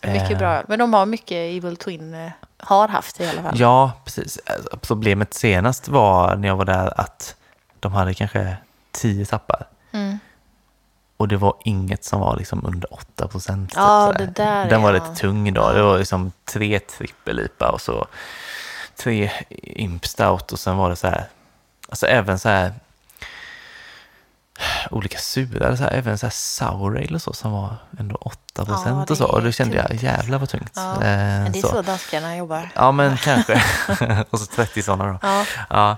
mycket 0.02 0.32
Eh. 0.32 0.38
bra 0.38 0.48
öl. 0.54 0.66
Men 0.68 0.80
de 0.80 0.94
har 0.94 1.06
mycket 1.06 1.32
Evil 1.58 1.78
Twin, 1.78 2.14
eh, 2.14 2.32
har 2.58 2.88
haft 2.88 3.20
i 3.20 3.28
alla 3.30 3.42
fall. 3.44 3.60
Ja, 3.60 3.92
precis. 4.06 4.40
Alltså, 4.46 4.78
Problemet 4.82 5.34
senast 5.34 5.88
var 5.88 6.36
när 6.36 6.48
jag 6.48 6.56
var 6.56 6.66
där 6.66 7.02
att 7.02 7.36
de 7.80 7.94
hade 7.94 8.14
kanske 8.14 8.58
tio 8.92 9.26
tappar. 9.26 9.68
Mm. 9.92 10.20
Och 11.18 11.28
det 11.28 11.38
var 11.38 11.54
inget 11.64 12.04
som 12.04 12.20
var 12.20 12.36
liksom 12.38 12.66
under 12.66 12.94
8 12.94 13.28
procent. 13.28 13.74
Ja, 13.76 14.14
det 14.18 14.26
där 14.26 14.70
Den 14.70 14.82
var 14.82 14.90
är- 14.90 14.94
lite 14.94 15.16
tung. 15.16 15.56
Ja. 15.56 15.74
Det 15.74 15.82
var 15.84 15.98
liksom 15.98 16.32
tre 16.46 16.80
trippel-IPA 16.80 17.70
och 17.72 17.82
så 17.82 18.08
tre 18.96 19.32
imp 19.52 20.06
stout 20.06 20.52
och 20.52 20.60
sen 20.60 20.78
var 20.78 20.90
det 20.90 20.96
så 20.96 21.08
här, 21.08 21.26
alltså 21.90 22.08
även 22.08 22.40
så 22.40 22.50
här 22.50 22.74
olika 24.92 25.18
sura, 25.18 25.78
så 25.78 25.84
här, 25.84 25.92
även 25.92 26.18
så 26.18 26.26
här 26.26 26.32
sour 26.32 26.98
ale 26.98 27.16
och 27.16 27.22
så 27.22 27.34
som 27.34 27.52
var 27.52 27.76
ändå 28.00 28.16
8 28.16 28.66
procent 28.66 29.08
det 29.08 29.12
och 29.12 29.18
så. 29.18 29.26
Och 29.26 29.44
då 29.44 29.52
kände 29.52 29.76
jag, 29.78 29.88
tungt. 29.88 30.04
jävlar 30.04 30.38
vad 30.38 30.50
tungt. 30.50 30.72
Ja, 30.76 30.94
Eh, 30.94 31.00
Men 31.00 31.52
det 31.52 31.60
är 31.60 31.62
så 31.62 31.82
danskarna 31.82 32.38
jobbar. 32.38 32.70
Ja, 32.76 32.92
men 32.92 33.18
kanske. 33.24 33.62
och 34.30 34.40
så 34.40 34.46
30 34.46 34.84
sådana 34.84 35.06
då. 35.12 35.20
Ja. 35.22 35.46
Ja, 35.70 35.98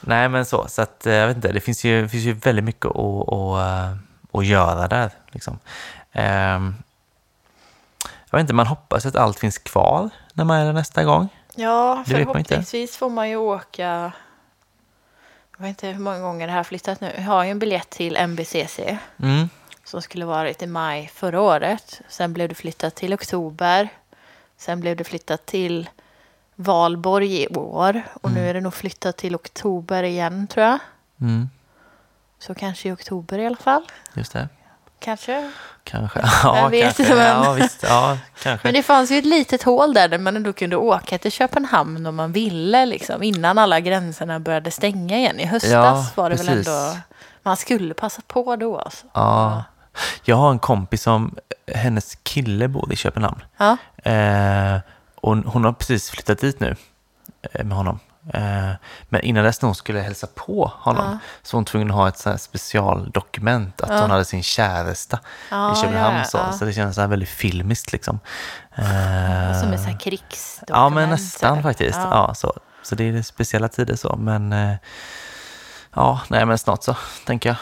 nej 0.00 0.28
men 0.28 0.44
så, 0.46 0.66
så 0.68 0.82
att 0.82 1.06
eh, 1.06 1.12
jag 1.14 1.26
vet 1.26 1.36
inte, 1.36 1.52
det 1.52 1.60
finns 1.60 1.84
ju, 1.84 2.08
finns 2.08 2.24
ju 2.24 2.32
väldigt 2.32 2.64
mycket 2.64 2.86
att, 2.86 3.32
att, 3.32 3.58
eh, 3.58 3.96
att 4.32 4.46
göra 4.46 4.88
där. 4.88 5.10
Liksom. 5.30 5.58
Ehm, 6.12 6.74
jag 8.30 8.38
vet 8.38 8.40
inte, 8.40 8.54
man 8.54 8.66
hoppas 8.66 9.06
att 9.06 9.16
allt 9.16 9.38
finns 9.38 9.58
kvar 9.58 10.10
när 10.32 10.44
man 10.44 10.56
är 10.58 10.64
där 10.64 10.72
nästa 10.72 11.04
gång. 11.04 11.28
Ja, 11.54 12.04
förhoppningsvis 12.08 12.96
får 12.96 13.10
man 13.10 13.28
ju 13.28 13.36
åka... 13.36 14.12
Jag 15.60 15.62
vet 15.62 15.68
inte 15.68 15.86
hur 15.88 15.98
många 15.98 16.18
gånger 16.20 16.46
det 16.46 16.52
här 16.52 16.58
har 16.58 16.64
flyttat 16.64 17.00
nu. 17.00 17.12
Jag 17.16 17.22
har 17.22 17.44
ju 17.44 17.50
en 17.50 17.58
biljett 17.58 17.90
till 17.90 18.16
MBCC 18.16 18.80
Mm. 19.22 19.48
som 19.84 20.02
skulle 20.02 20.24
varit 20.24 20.62
i 20.62 20.66
maj 20.66 21.10
förra 21.14 21.40
året. 21.40 22.00
Sen 22.08 22.32
blev 22.32 22.48
det 22.48 22.54
flyttat 22.54 22.94
till 22.94 23.14
oktober. 23.14 23.88
Sen 24.56 24.80
blev 24.80 24.96
det 24.96 25.04
flyttat 25.04 25.46
till 25.46 25.88
Valborg 26.54 27.42
i 27.42 27.46
år. 27.48 28.02
Och 28.22 28.32
nu 28.32 28.48
är 28.48 28.54
det 28.54 28.60
nog 28.60 28.74
flyttat 28.74 29.16
till 29.16 29.34
oktober 29.34 30.02
igen 30.02 30.46
tror 30.46 30.66
jag. 30.66 30.78
Mm. 31.20 31.48
Så 32.38 32.54
kanske 32.54 32.88
i 32.88 32.92
oktober 32.92 33.38
i 33.38 33.46
alla 33.46 33.56
fall. 33.56 33.82
Just 34.14 34.32
det. 34.32 34.48
Kanske. 35.00 35.50
Kanske. 35.84 36.20
Ja, 36.42 36.68
vet 36.68 36.96
kanske. 36.96 37.14
men- 37.14 37.42
Ja, 37.44 37.52
visst. 37.52 37.82
Ja, 37.82 38.18
kanske. 38.42 38.66
Men 38.68 38.74
det 38.74 38.82
fanns 38.82 39.10
ju 39.10 39.18
ett 39.18 39.24
litet 39.24 39.62
hål 39.62 39.94
där, 39.94 40.08
där 40.08 40.18
man 40.18 40.36
ändå 40.36 40.52
kunde 40.52 40.76
åka 40.76 41.18
till 41.18 41.32
Köpenhamn 41.32 42.06
om 42.06 42.16
man 42.16 42.32
ville, 42.32 42.86
liksom, 42.86 43.22
innan 43.22 43.58
alla 43.58 43.80
gränserna 43.80 44.40
började 44.40 44.70
stänga 44.70 45.16
igen. 45.18 45.40
I 45.40 45.46
höstas 45.46 45.70
Ja, 45.72 46.06
var 46.14 46.30
det 46.30 46.36
väl 46.36 46.46
precis. 46.46 46.68
ändå... 46.68 46.96
Man 47.42 47.56
skulle 47.56 47.94
passa 47.94 48.22
på 48.26 48.56
då 48.56 48.78
alltså. 48.78 49.06
Ja. 49.12 49.64
Jag 50.24 50.36
har 50.36 50.50
en 50.50 50.58
kompis 50.58 51.02
som, 51.02 51.34
hennes 51.74 52.14
kille 52.22 52.68
bor 52.68 52.92
i 52.92 52.96
Köpenhamn. 52.96 53.40
Ja, 53.56 53.76
Eh, 54.02 54.78
och 55.14 55.36
hon 55.36 55.64
har 55.64 55.72
precis 55.72 56.10
flyttat 56.10 56.38
dit 56.38 56.60
nu 56.60 56.76
eh, 57.52 57.64
med 57.64 57.76
honom. 57.76 57.98
Eh, 58.34 58.70
men 59.08 59.20
innan 59.20 59.44
dess 59.44 59.62
när 59.62 59.66
hon 59.66 59.74
skulle 59.74 60.00
hälsa 60.00 60.26
på 60.34 60.72
honom 60.74 61.04
Ja. 61.12 61.18
så 61.42 61.56
var 61.56 61.58
hon 61.58 61.64
tvungen 61.64 61.90
att 61.90 61.96
ha 61.96 62.08
ett 62.08 62.18
så 62.18 62.38
specialdokument 62.38 63.80
att 63.80 63.88
Ja. 63.90 64.00
hon 64.00 64.10
hade 64.10 64.24
sin 64.24 64.42
käresta 64.42 65.18
Ja, 65.50 65.72
i 65.72 65.76
Köpenhamn. 65.76 66.24
så, 66.24 66.38
så 66.58 66.64
det 66.64 66.72
känns 66.72 66.94
så 66.94 67.00
här 67.00 67.08
väldigt 67.08 67.28
filmiskt 67.28 67.92
liksom. 67.92 68.20
Eh, 68.74 69.60
som 69.60 69.72
ett 69.72 69.80
så 69.80 69.86
här 69.88 69.98
krigsdokument. 69.98 70.68
Ja, 70.68 70.88
men 70.88 71.10
nästan 71.10 71.62
faktiskt. 71.62 71.98
Ja. 71.98 72.34
Så. 72.34 72.52
så 72.82 72.94
det 72.94 73.08
är 73.08 73.22
speciella 73.22 73.68
tider 73.68 73.96
så. 73.96 74.16
Men 74.16 74.52
eh, 74.52 74.74
ja, 75.94 76.20
nej 76.28 76.46
men 76.46 76.58
snart 76.58 76.82
så 76.82 76.96
tänker 77.26 77.48
jag 77.48 77.56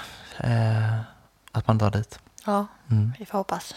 att 1.53 1.67
man 1.67 1.79
drar 1.79 1.91
dit. 1.91 2.19
ja, 2.47 2.67
Mm. 2.91 3.13
vi 3.19 3.27
får 3.27 3.39
hoppas. 3.39 3.75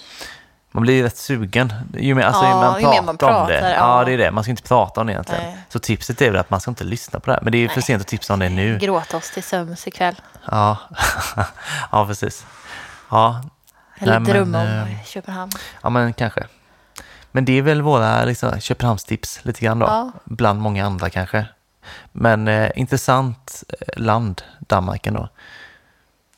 Man 0.72 0.84
blir 0.84 1.04
rätt 1.04 1.18
sugen. 1.18 1.74
Ju 1.94 2.16
mer, 2.16 2.24
alltså, 2.24 2.44
Ja, 2.44 2.56
man 2.56 2.82
ju 2.82 2.88
mer 2.88 2.92
pratar 2.92 3.02
man 3.02 3.10
om 3.10 3.18
pratar, 3.18 3.48
det. 3.48 3.74
ja. 3.76 4.00
Ja, 4.00 4.06
det 4.06 4.12
är 4.14 4.18
det. 4.18 4.32
Man 4.32 4.44
ska 4.44 4.52
inte 4.52 4.64
prata 4.64 5.02
om 5.02 5.08
det 5.08 5.14
egentligen. 5.14 5.44
Nej. 5.44 5.58
Så 5.70 5.80
tipset 5.80 6.22
är 6.22 6.32
väl 6.32 6.40
att 6.40 6.50
man 6.50 6.62
ska 6.62 6.72
inte 6.72 6.84
lyssna 6.84 7.20
på 7.20 7.26
det 7.26 7.32
här. 7.34 7.42
Men 7.42 7.52
det 7.52 7.58
är 7.58 7.60
ju 7.60 7.68
för 7.70 7.76
Nej. 7.78 7.84
sent 7.84 8.02
att 8.02 8.08
tipsa 8.08 8.34
om 8.34 8.40
det 8.40 8.50
nu. 8.50 8.78
Gråta 8.78 9.18
oss 9.18 9.32
till 9.32 9.44
sömns 9.44 9.88
ikväll. 9.88 10.22
Ja, 10.52 10.78
ja 11.92 12.06
precis. 12.08 12.46
Ja. 13.10 13.42
Eller 14.00 14.12
Nej, 14.12 14.20
men, 14.20 14.34
drömma 14.34 14.62
om 14.62 14.68
eh, 14.68 15.04
Köpenhamn. 15.06 15.52
ja, 15.82 15.90
men 15.90 16.14
kanske. 16.14 16.44
Men 17.32 17.46
det 17.46 17.58
är 17.58 17.62
väl 17.62 17.82
våra 17.82 18.26
liksom, 18.26 18.60
Köpenhamnstips 18.60 19.40
lite 19.46 19.66
grann 19.66 19.80
då. 19.80 19.86
Ja. 19.86 20.12
Bland 20.24 20.60
många 20.62 20.86
andra 20.86 21.10
kanske. 21.10 21.46
Men 22.12 22.48
eh, 22.48 22.72
intressant 22.76 23.64
land, 23.98 24.42
Danmark 24.60 25.08
ändå. 25.08 25.30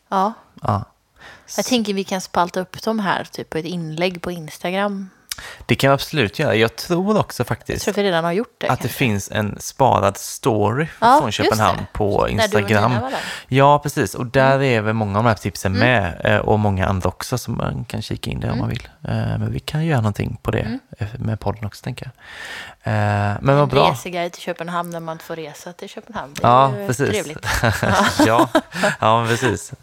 Ja, 0.09 0.33
Ja. 0.61 0.83
Jag 1.57 1.65
tänker 1.65 1.93
vi 1.93 2.03
kan 2.03 2.21
spalta 2.21 2.59
upp 2.59 2.83
de 2.83 2.99
här 2.99 3.23
typ 3.23 3.49
på 3.49 3.57
ett 3.57 3.65
inlägg 3.65 4.21
på 4.21 4.31
Instagram. 4.31 5.09
Det 5.65 5.75
kan 5.75 5.89
vi 5.89 5.93
absolut 5.93 6.39
göra. 6.39 6.55
Jag 6.55 6.75
tror 6.75 7.19
också 7.19 7.41
Jag 7.41 7.47
faktiskt 7.47 7.83
tror 7.85 7.93
vi 7.93 8.03
redan 8.03 8.23
har 8.23 8.31
gjort 8.31 8.55
det. 8.57 8.67
att 8.67 8.79
det 8.79 8.83
kanske. 8.83 8.97
finns 8.97 9.31
en 9.31 9.57
sparad 9.59 10.17
story 10.17 10.87
Ja, 11.01 11.17
från 11.21 11.31
Köpenhamn 11.31 11.77
det. 11.79 11.87
på 11.97 12.29
Instagram. 12.29 12.93
Ja, 13.47 13.79
precis. 13.79 14.15
Och 14.15 14.25
där 14.25 14.55
Mm. 14.55 14.61
är 14.67 14.81
väl 14.81 14.93
många 14.93 15.17
av 15.17 15.23
de 15.23 15.29
här 15.29 15.35
tipsen 15.35 15.73
med 15.73 16.21
eh, 16.23 16.37
och 16.37 16.59
många 16.59 16.87
andra 16.87 17.07
också 17.09 17.37
som 17.37 17.57
man 17.57 17.85
kan 17.85 18.01
kika 18.01 18.29
in 18.31 18.39
det 18.39 18.47
om 18.47 18.51
Mm. 18.53 18.59
man 18.59 18.69
vill. 18.69 18.87
Eh, 19.03 19.37
Men 19.39 19.51
vi 19.51 19.59
kan 19.59 19.85
göra 19.85 20.01
någonting 20.01 20.37
på 20.41 20.51
det 20.51 20.59
eh, 20.59 20.75
med 21.19 21.39
podden 21.39 21.65
också, 21.65 21.83
tänker 21.83 22.05
jag. 22.05 22.13
Eh, 22.93 23.37
Men 23.41 23.57
vad 23.57 23.69
bra. 23.69 23.91
Reseguide 23.91 24.31
till 24.31 24.41
Köpenhamn 24.41 24.89
när 24.89 24.99
man 24.99 25.19
får 25.19 25.35
resa 25.35 25.73
till 25.73 25.89
Köpenhamn. 25.89 26.33
Det 26.33 26.43
är 26.43 26.47
Ja, 26.49 26.79
ju 26.79 26.87
precis. 26.87 27.09
trevligt. 27.09 27.45
ja, 28.27 28.49
ja, 28.99 29.25
precis. 29.29 29.73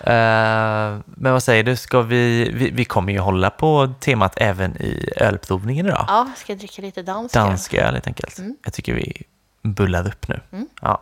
Eh, 0.00 0.98
Men 1.06 1.32
vad 1.32 1.42
säger 1.42 1.62
du, 1.64 1.76
ska 1.76 2.02
vi, 2.02 2.50
vi, 2.54 2.70
vi 2.70 2.84
kommer 2.84 3.12
ju 3.12 3.18
hålla 3.18 3.50
på 3.50 3.94
temat 4.00 4.32
även 4.36 4.76
i 4.76 5.10
ölprovningen 5.16 5.86
idag. 5.86 6.04
Ja, 6.08 6.30
ska 6.36 6.52
jag 6.52 6.58
dricka 6.58 6.82
lite 6.82 7.02
dansk? 7.02 7.34
Dansk 7.34 7.74
öl 7.74 7.92
helt 7.94 8.06
enkelt. 8.06 8.38
Mm. 8.38 8.56
Jag 8.64 8.72
tycker 8.72 8.92
vi 8.94 9.22
bullar 9.62 10.08
upp 10.08 10.28
nu. 10.28 10.40
Mm. 10.52 10.68
Ja. 10.82 11.00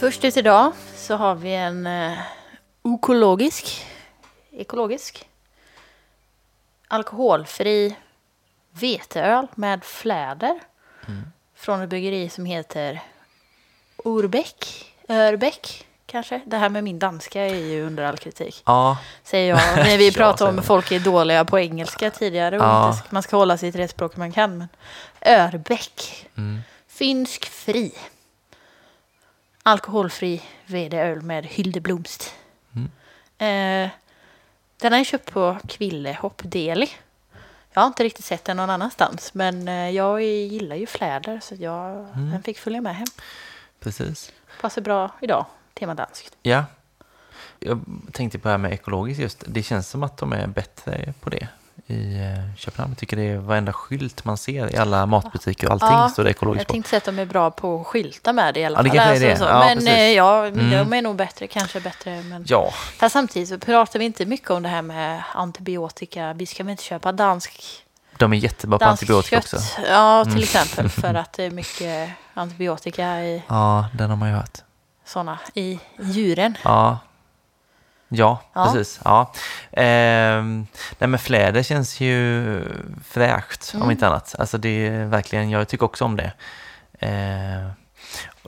Först 0.00 0.24
ut 0.24 0.36
idag 0.36 0.72
så 0.96 1.16
har 1.16 1.34
vi 1.34 1.54
en 1.54 1.86
eh, 1.86 2.12
ekologisk, 2.94 3.84
ekologisk, 4.52 5.27
alkoholfri 6.88 7.96
veteöl 8.72 9.46
med 9.54 9.84
fläder 9.84 10.60
från 11.54 11.80
ett 11.82 11.88
bryggeri 11.90 12.28
som 12.28 12.44
heter 12.44 13.00
Urbeck, 14.04 14.84
Örbeck 15.08 15.86
kanske. 16.06 16.40
Det 16.46 16.56
här 16.56 16.68
med 16.68 16.84
min 16.84 16.98
danska 16.98 17.42
är 17.46 17.54
ju 17.54 17.86
under 17.86 18.04
all 18.04 18.16
kritik. 18.18 18.62
ja, 18.66 18.98
Säger 19.22 19.48
jag. 19.54 19.76
När 19.86 19.98
vi 19.98 20.12
pratade 20.12 20.50
om 20.50 20.62
folk 20.62 20.92
är 20.92 21.00
dåliga 21.00 21.44
på 21.44 21.58
engelska 21.58 22.10
tidigare 22.10 22.58
och 22.58 22.64
Ja. 22.64 22.88
inte, 22.92 23.02
man 23.10 23.22
ska 23.22 23.36
hålla 23.36 23.58
sig 23.58 23.72
till 23.72 23.80
det 23.80 23.88
språk 23.88 24.16
man 24.16 24.32
kan. 24.32 24.58
Men 24.58 24.68
Örbeck. 25.20 26.26
Mm. 26.36 26.60
Finsk 26.88 27.44
fri. 27.46 27.92
Alkoholfri 29.62 30.42
vedeöl 30.66 31.22
med 31.22 31.46
Hyldeblomst. 31.46 32.34
Mm. 32.74 33.84
Eh, 33.84 33.90
den 34.80 34.92
har 34.92 34.98
jag 34.98 35.06
köpt 35.06 35.32
på 35.32 35.56
Kville 35.68 36.18
Hopp 36.20 36.42
Deli. 36.44 36.88
Jag 37.72 37.80
har 37.82 37.86
inte 37.86 38.04
riktigt 38.04 38.24
sett 38.24 38.44
den 38.44 38.56
någon 38.56 38.70
annanstans. 38.70 39.34
Men 39.34 39.68
eh, 39.68 39.90
jag 39.90 40.22
gillar 40.22 40.76
ju 40.76 40.86
fläder 40.86 41.40
så 41.42 41.54
jag, 41.58 41.90
Mm. 42.14 42.30
den 42.30 42.42
fick 42.42 42.58
följa 42.58 42.80
med 42.80 42.96
hem. 42.96 43.06
precis. 43.80 44.32
Passar 44.60 44.82
bra 44.82 45.10
idag. 45.20 45.46
Tema 45.74 45.94
danskt. 45.94 46.36
Ja. 46.42 46.64
Jag 47.58 47.80
tänkte 48.12 48.38
på 48.38 48.48
det 48.48 48.52
här 48.52 48.58
med 48.58 48.72
ekologiskt 48.72 49.20
just. 49.20 49.44
Det 49.46 49.62
känns 49.62 49.88
som 49.88 50.02
att 50.02 50.16
de 50.16 50.32
är 50.32 50.46
bättre 50.46 51.14
på 51.20 51.30
det 51.30 51.48
i 51.90 52.14
eh, 52.18 52.54
Köpenhamn. 52.56 52.90
Jag 52.92 52.98
tycker 52.98 53.16
det 53.16 53.22
är 53.22 53.36
varenda 53.36 53.72
skylt 53.72 54.24
man 54.24 54.36
ser 54.36 54.74
i 54.74 54.76
alla 54.76 55.06
matbutiker 55.06 55.66
och 55.66 55.72
allting 55.72 55.88
Ja, 55.88 56.08
står 56.08 56.24
det 56.24 56.30
ekologiskt 56.30 56.60
Jag 56.60 56.66
på. 56.66 56.72
tänkte 56.72 56.90
säga 56.90 56.98
att 56.98 57.04
de 57.04 57.18
är 57.18 57.24
bra 57.26 57.50
på 57.50 57.80
att 57.80 57.86
skylta 57.86 58.32
med 58.32 58.54
det 58.54 58.60
i 58.60 58.64
alla 58.64 58.78
Ja, 58.78 58.82
det 58.82 58.88
fall. 58.88 58.98
kanske 58.98 59.26
är 59.26 59.30
det. 59.30 59.36
så. 59.38 59.44
Ja, 59.44 59.58
men 59.58 59.76
precis. 59.78 59.90
eh, 59.92 60.10
ja, 60.12 60.46
Mm. 60.46 60.70
de 60.70 60.92
är 60.98 61.02
nog 61.02 61.16
bättre, 61.16 61.46
kanske 61.46 61.80
bättre. 61.80 62.22
Men... 62.22 62.44
Ja, 62.48 62.70
Fast 62.98 63.12
samtidigt 63.12 63.48
så 63.48 63.58
pratar 63.58 63.98
vi 63.98 64.04
inte 64.04 64.26
mycket 64.26 64.50
om 64.50 64.62
det 64.62 64.68
här 64.68 64.82
med 64.82 65.22
antibiotika. 65.34 66.32
Vi 66.32 66.46
ska 66.46 66.62
väl 66.64 66.70
inte 66.70 66.82
köpa 66.82 67.12
dansk, 67.12 67.62
de 68.16 68.32
är 68.32 68.36
jättebra 68.36 68.78
på 68.78 68.84
antibiotika 68.84 69.36
kött. 69.42 69.54
också. 69.54 69.80
Ja, 69.88 70.24
till 70.24 70.32
Mm. 70.32 70.42
exempel 70.42 70.88
för 71.02 71.14
att 71.14 71.32
det 71.32 71.44
är 71.44 71.50
mycket 71.50 72.10
antibiotika 72.34 73.22
i 73.22 73.42
Ja, 73.48 73.86
den 73.94 74.10
har 74.10 74.16
man 74.16 74.28
ju 74.28 74.34
hört. 74.34 74.58
såna 75.04 75.38
i 75.54 75.78
djuren. 76.02 76.56
Ja, 76.64 76.98
ja, 78.08 78.40
Ja. 78.52 78.64
precis. 78.64 79.00
Ja. 79.04 79.32
Ehm, 79.72 80.66
nej, 80.98 81.08
men 81.08 81.18
fläder 81.18 81.62
känns 81.62 82.00
ju 82.00 82.62
fräscht 83.04 83.70
om 83.74 83.80
Mm. 83.80 83.90
inte 83.90 84.06
annat. 84.06 84.34
Alltså 84.38 84.58
det 84.58 84.86
är 84.88 85.04
verkligen, 85.06 85.50
jag 85.50 85.68
tycker 85.68 85.84
också 85.86 86.04
om 86.04 86.16
det. 86.16 86.32
Ehm, 87.00 87.70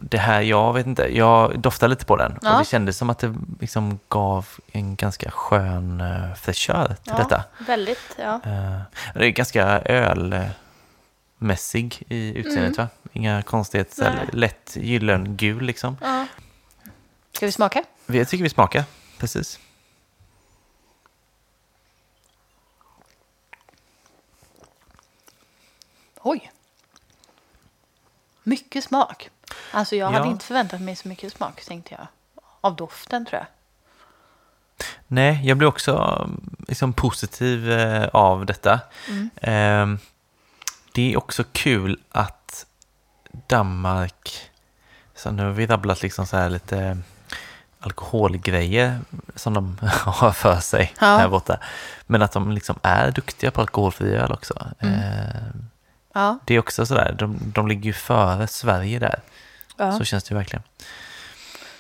det 0.03 0.19
här, 0.19 0.41
jag 0.41 0.73
vet 0.73 0.87
inte, 0.87 1.17
jag 1.17 1.59
doftade 1.61 1.91
lite 1.91 2.05
på 2.05 2.17
den 2.17 2.39
Ja. 2.43 2.53
och 2.53 2.59
det 2.59 2.65
kändes 2.65 2.97
som 2.99 3.11
att 3.11 3.19
det 3.19 3.35
liksom 3.61 3.99
gav 4.09 4.47
en 4.73 4.97
ganska 4.97 5.31
skön 5.31 6.01
uh, 6.01 6.35
fräschör 6.35 6.87
till 6.87 7.13
Ja, 7.13 7.17
detta. 7.17 7.45
Väldigt, 7.67 8.17
ja. 8.19 8.35
Eh, 8.45 8.81
det 9.15 9.27
är 9.27 9.31
ganska 9.31 9.63
ölmässig 11.41 12.03
i 12.09 12.39
utseendet 12.39 12.79
va? 12.79 12.89
Inga 13.13 13.43
konstigheter, 13.43 14.07
Mm. 14.13 14.29
Lätt 14.33 14.77
gyllengul 14.77 15.63
liksom. 15.63 15.97
ja. 16.01 16.27
Ska 17.33 17.47
vi 17.47 17.53
smaka? 17.53 17.85
Jag 18.07 18.29
tycker 18.29 18.43
vi 18.45 18.51
smakar, 18.51 18.85
precis. 19.21 19.59
Oj. 26.23 26.53
Mycket 28.43 28.85
smak. 28.85 29.31
Alltså 29.73 29.97
jag 29.97 30.07
hade 30.07 30.19
Ja. 30.27 30.31
inte 30.31 30.45
förväntat 30.45 30.81
mig 30.81 30.97
så 30.97 31.09
mycket 31.09 31.33
smak 31.33 31.65
tänkte 31.65 31.95
jag. 31.95 32.07
Av 32.61 32.77
doften 32.77 33.27
tror 33.27 33.39
jag. 33.39 33.47
Nej, 35.07 35.41
jag 35.47 35.57
blir 35.59 35.69
också 35.69 36.27
liksom, 36.69 36.93
positiv 36.93 37.71
eh, 37.71 38.09
av 38.09 38.47
detta. 38.47 38.81
Mm. 39.09 39.31
Ehm, 39.37 39.99
det 40.93 41.13
är 41.13 41.19
också 41.19 41.45
kul 41.53 42.01
att 42.11 42.67
Danmark, 43.47 44.51
så 45.15 45.31
nu 45.31 45.43
har 45.45 45.51
vi 45.51 45.67
rabblat 45.67 46.03
liksom 46.03 46.27
så 46.27 46.37
här 46.37 46.51
lite 46.51 46.99
alkoholgrejer 47.81 48.99
som 49.35 49.55
de 49.55 49.79
har 50.05 50.33
för 50.33 50.61
sig 50.61 50.95
Ja. 51.01 51.07
här 51.17 51.29
borta. 51.29 51.59
Men 52.07 52.23
att 52.23 52.33
de 52.33 52.53
liksom 52.53 52.79
är 52.83 53.11
duktiga 53.11 53.51
på 53.51 53.61
alkoholfri 53.61 54.15
öl 54.15 54.33
också. 54.33 54.67
Mm. 54.79 54.95
Ehm, 54.95 55.67
Ja. 56.13 56.39
det 56.45 56.55
är 56.55 56.59
också 56.59 56.87
sådär, 56.87 57.13
de, 57.19 57.39
de 57.55 57.69
ligger 57.69 57.85
ju 57.85 57.93
före 57.93 58.47
Sverige 58.47 58.99
där. 58.99 59.21
ja. 59.77 59.99
Så 59.99 60.05
känns 60.05 60.25
det 60.25 60.33
ju 60.33 60.37
verkligen. 60.39 60.63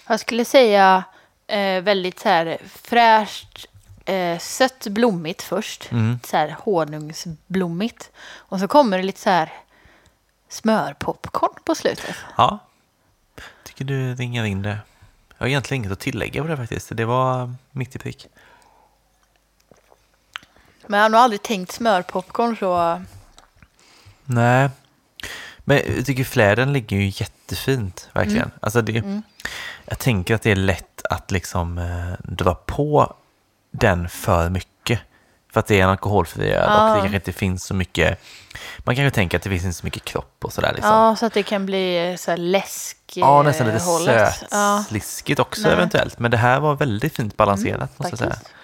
Jag 0.09 0.21
skulle 0.21 0.45
säga 0.45 1.05
eh, 1.47 1.83
väldigt 1.83 2.21
så 2.21 2.29
här 2.29 2.59
fräscht, 2.83 3.67
eh, 4.05 4.39
sött 4.39 4.87
blommigt 4.87 5.43
först. 5.43 5.93
Mm. 5.93 6.21
Så 6.25 6.37
här 6.37 6.57
honungsblommigt. 6.61 8.11
Och 8.37 8.61
så 8.61 8.69
kommer 8.69 8.97
det 8.97 9.03
lite 9.03 9.21
så 9.21 9.31
här 9.31 9.53
smörpopcorn 10.49 11.63
på 11.65 11.75
slutet. 11.75 12.17
Ja, 12.37 12.59
tycker 13.65 13.85
du 13.85 14.15
ringar 14.15 14.45
in 14.45 14.63
det. 14.63 14.79
Jag 15.41 15.45
har 15.45 15.49
egentligen 15.49 15.81
inget 15.85 15.93
att 15.93 16.01
tillägga 16.01 16.43
på 16.43 16.49
det 16.49 16.57
faktiskt. 16.57 16.97
Det 16.97 17.05
var 17.05 17.55
mitt 17.71 17.97
i 17.97 17.99
prick. 17.99 18.27
Men 20.87 20.99
jag 20.99 21.05
har 21.05 21.11
nog 21.11 21.21
aldrig 21.21 21.43
tänkt 21.43 21.73
smörpopcorn 21.73 22.57
så... 22.57 23.03
Nej, 24.25 24.71
Men 25.59 25.81
jag 25.97 26.07
tycker 26.07 26.25
fläden 26.25 26.73
ligger 26.73 26.97
ju 26.97 27.13
jättefint, 27.15 28.09
verkligen. 28.13 28.43
Mm. 28.43 28.59
Alltså 28.61 28.83
det, 28.83 29.23
Jag 29.85 29.99
tänker 29.99 30.35
att 30.35 30.43
det 30.43 30.51
är 30.51 30.57
lätt 30.57 31.03
att 31.11 31.31
liksom 31.31 31.79
eh, 31.79 32.13
dra 32.25 32.55
på 32.55 33.15
den 33.71 34.09
för 34.09 34.49
mycket. 34.51 35.01
För 35.53 35.61
att 35.61 35.67
det 35.67 35.81
är 35.81 35.85
en 35.85 35.91
alkoholfri 35.91 36.53
öl 36.53 36.65
Ja. 36.69 36.89
och 36.89 36.95
det 36.97 37.01
kanske 37.01 37.17
inte 37.17 37.33
finns 37.33 37.65
så 37.65 37.75
mycket... 37.75 38.21
Man 38.79 38.97
kanske 38.97 39.15
tänker 39.15 39.37
att 39.37 39.43
det 39.43 39.51
finns 39.51 39.65
inte 39.65 39.77
så 39.79 39.87
mycket 39.87 40.05
kropp 40.05 40.45
och 40.45 40.53
sådär 40.53 40.73
liksom. 40.73 40.93
Ja, 40.93 41.17
så 41.17 41.27
att 41.27 41.33
det 41.33 41.43
kan 41.43 41.67
bli 41.67 42.17
så 42.19 42.37
läsk 42.37 43.00
Ja, 43.17 43.43
nästan 43.43 43.67
lite 43.67 43.85
hållet. 43.85 44.45
Ja, 44.51 44.79
sötsliskigt 44.83 45.41
också 45.41 45.63
Nej. 45.63 45.73
eventuellt. 45.73 46.19
Men 46.19 46.31
det 46.31 46.37
här 46.37 46.61
var 46.61 46.75
väldigt 46.75 47.17
fint 47.17 47.37
balanserat 47.37 47.99
måste 47.99 48.13
jag 48.13 48.19
säga. 48.19 48.31
faktiskt. 48.31 48.55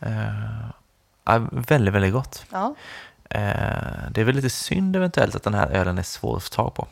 Eh, 0.00 0.68
ja, 1.24 1.38
väldigt, 1.52 1.94
väldigt 1.94 2.12
gott. 2.12 2.44
Ja. 2.50 2.74
Eh, 3.30 3.40
det 4.10 4.20
är 4.20 4.24
väl 4.24 4.34
lite 4.36 4.50
synd 4.50 4.96
eventuellt 4.96 5.34
att 5.34 5.42
den 5.42 5.54
här 5.54 5.68
ölen 5.70 5.98
är 5.98 6.02
svår 6.02 6.36
att 6.36 6.42
få 6.42 6.48
tag 6.54 6.74
på. 6.74 6.88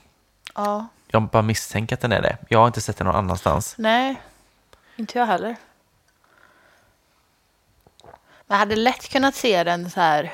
ja. 0.54 0.86
Jag 1.10 1.22
bara 1.22 1.42
misstänker 1.42 1.96
att 1.96 2.00
den 2.00 2.12
är 2.12 2.22
det. 2.22 2.36
Jag 2.48 2.58
har 2.58 2.66
inte 2.66 2.80
sett 2.80 2.96
den 2.96 3.06
någon 3.06 3.16
annanstans. 3.16 3.74
Nej, 3.78 4.22
inte 4.96 5.18
jag 5.18 5.26
heller. 5.26 5.56
Jag 8.46 8.56
hade 8.56 8.76
lätt 8.76 9.08
kunnat 9.08 9.34
se 9.34 9.64
den 9.64 9.90
så 9.90 10.00
här 10.00 10.32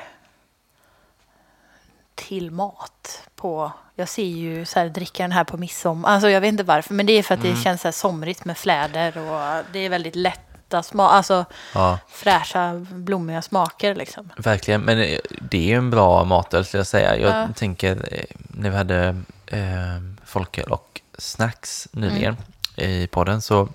till 2.15 2.51
mat 2.51 3.29
på... 3.43 3.71
Jag 3.95 4.09
ser 4.09 4.23
ju 4.25 4.65
så 4.65 4.79
här 4.79 4.89
dricka 4.89 5.23
den 5.23 5.31
här 5.31 5.43
på 5.43 5.57
midsommar. 5.57 6.09
Alltså 6.09 6.29
jag 6.29 6.41
vet 6.41 6.47
inte 6.47 6.63
varför, 6.63 6.93
men 6.93 7.05
det 7.05 7.13
är 7.13 7.23
för 7.23 7.33
att 7.33 7.41
det 7.41 7.55
känns 7.55 7.81
så 7.81 7.87
här 7.87 7.91
somrigt 7.91 8.45
med 8.45 8.57
fläder 8.57 9.17
och 9.17 9.63
det 9.73 9.79
är 9.79 9.89
väldigt 9.89 10.15
lätta 10.15 10.83
smak, 10.83 11.11
alltså 11.13 11.45
Ja, 11.73 11.99
fräscha, 12.09 12.73
blommiga 12.91 13.41
smaker 13.41 13.95
liksom. 13.95 14.29
verkligen. 14.37 14.81
Men 14.81 14.97
det 15.41 15.57
är 15.57 15.67
ju 15.67 15.75
en 15.75 15.89
bra 15.89 16.23
matöl 16.23 16.65
skulle 16.65 16.79
jag 16.79 16.87
säga. 16.87 17.17
Jag 17.17 17.29
Ja. 17.43 17.47
tänker 17.55 18.07
eh, 18.11 18.23
när 18.47 18.69
vi 18.69 18.77
hade 18.77 19.07
eh, 19.47 19.99
folköl 20.25 20.71
och 20.71 21.01
snacks 21.17 21.87
nyligen 21.91 22.37
i 22.75 23.07
podden 23.07 23.41
så 23.41 23.67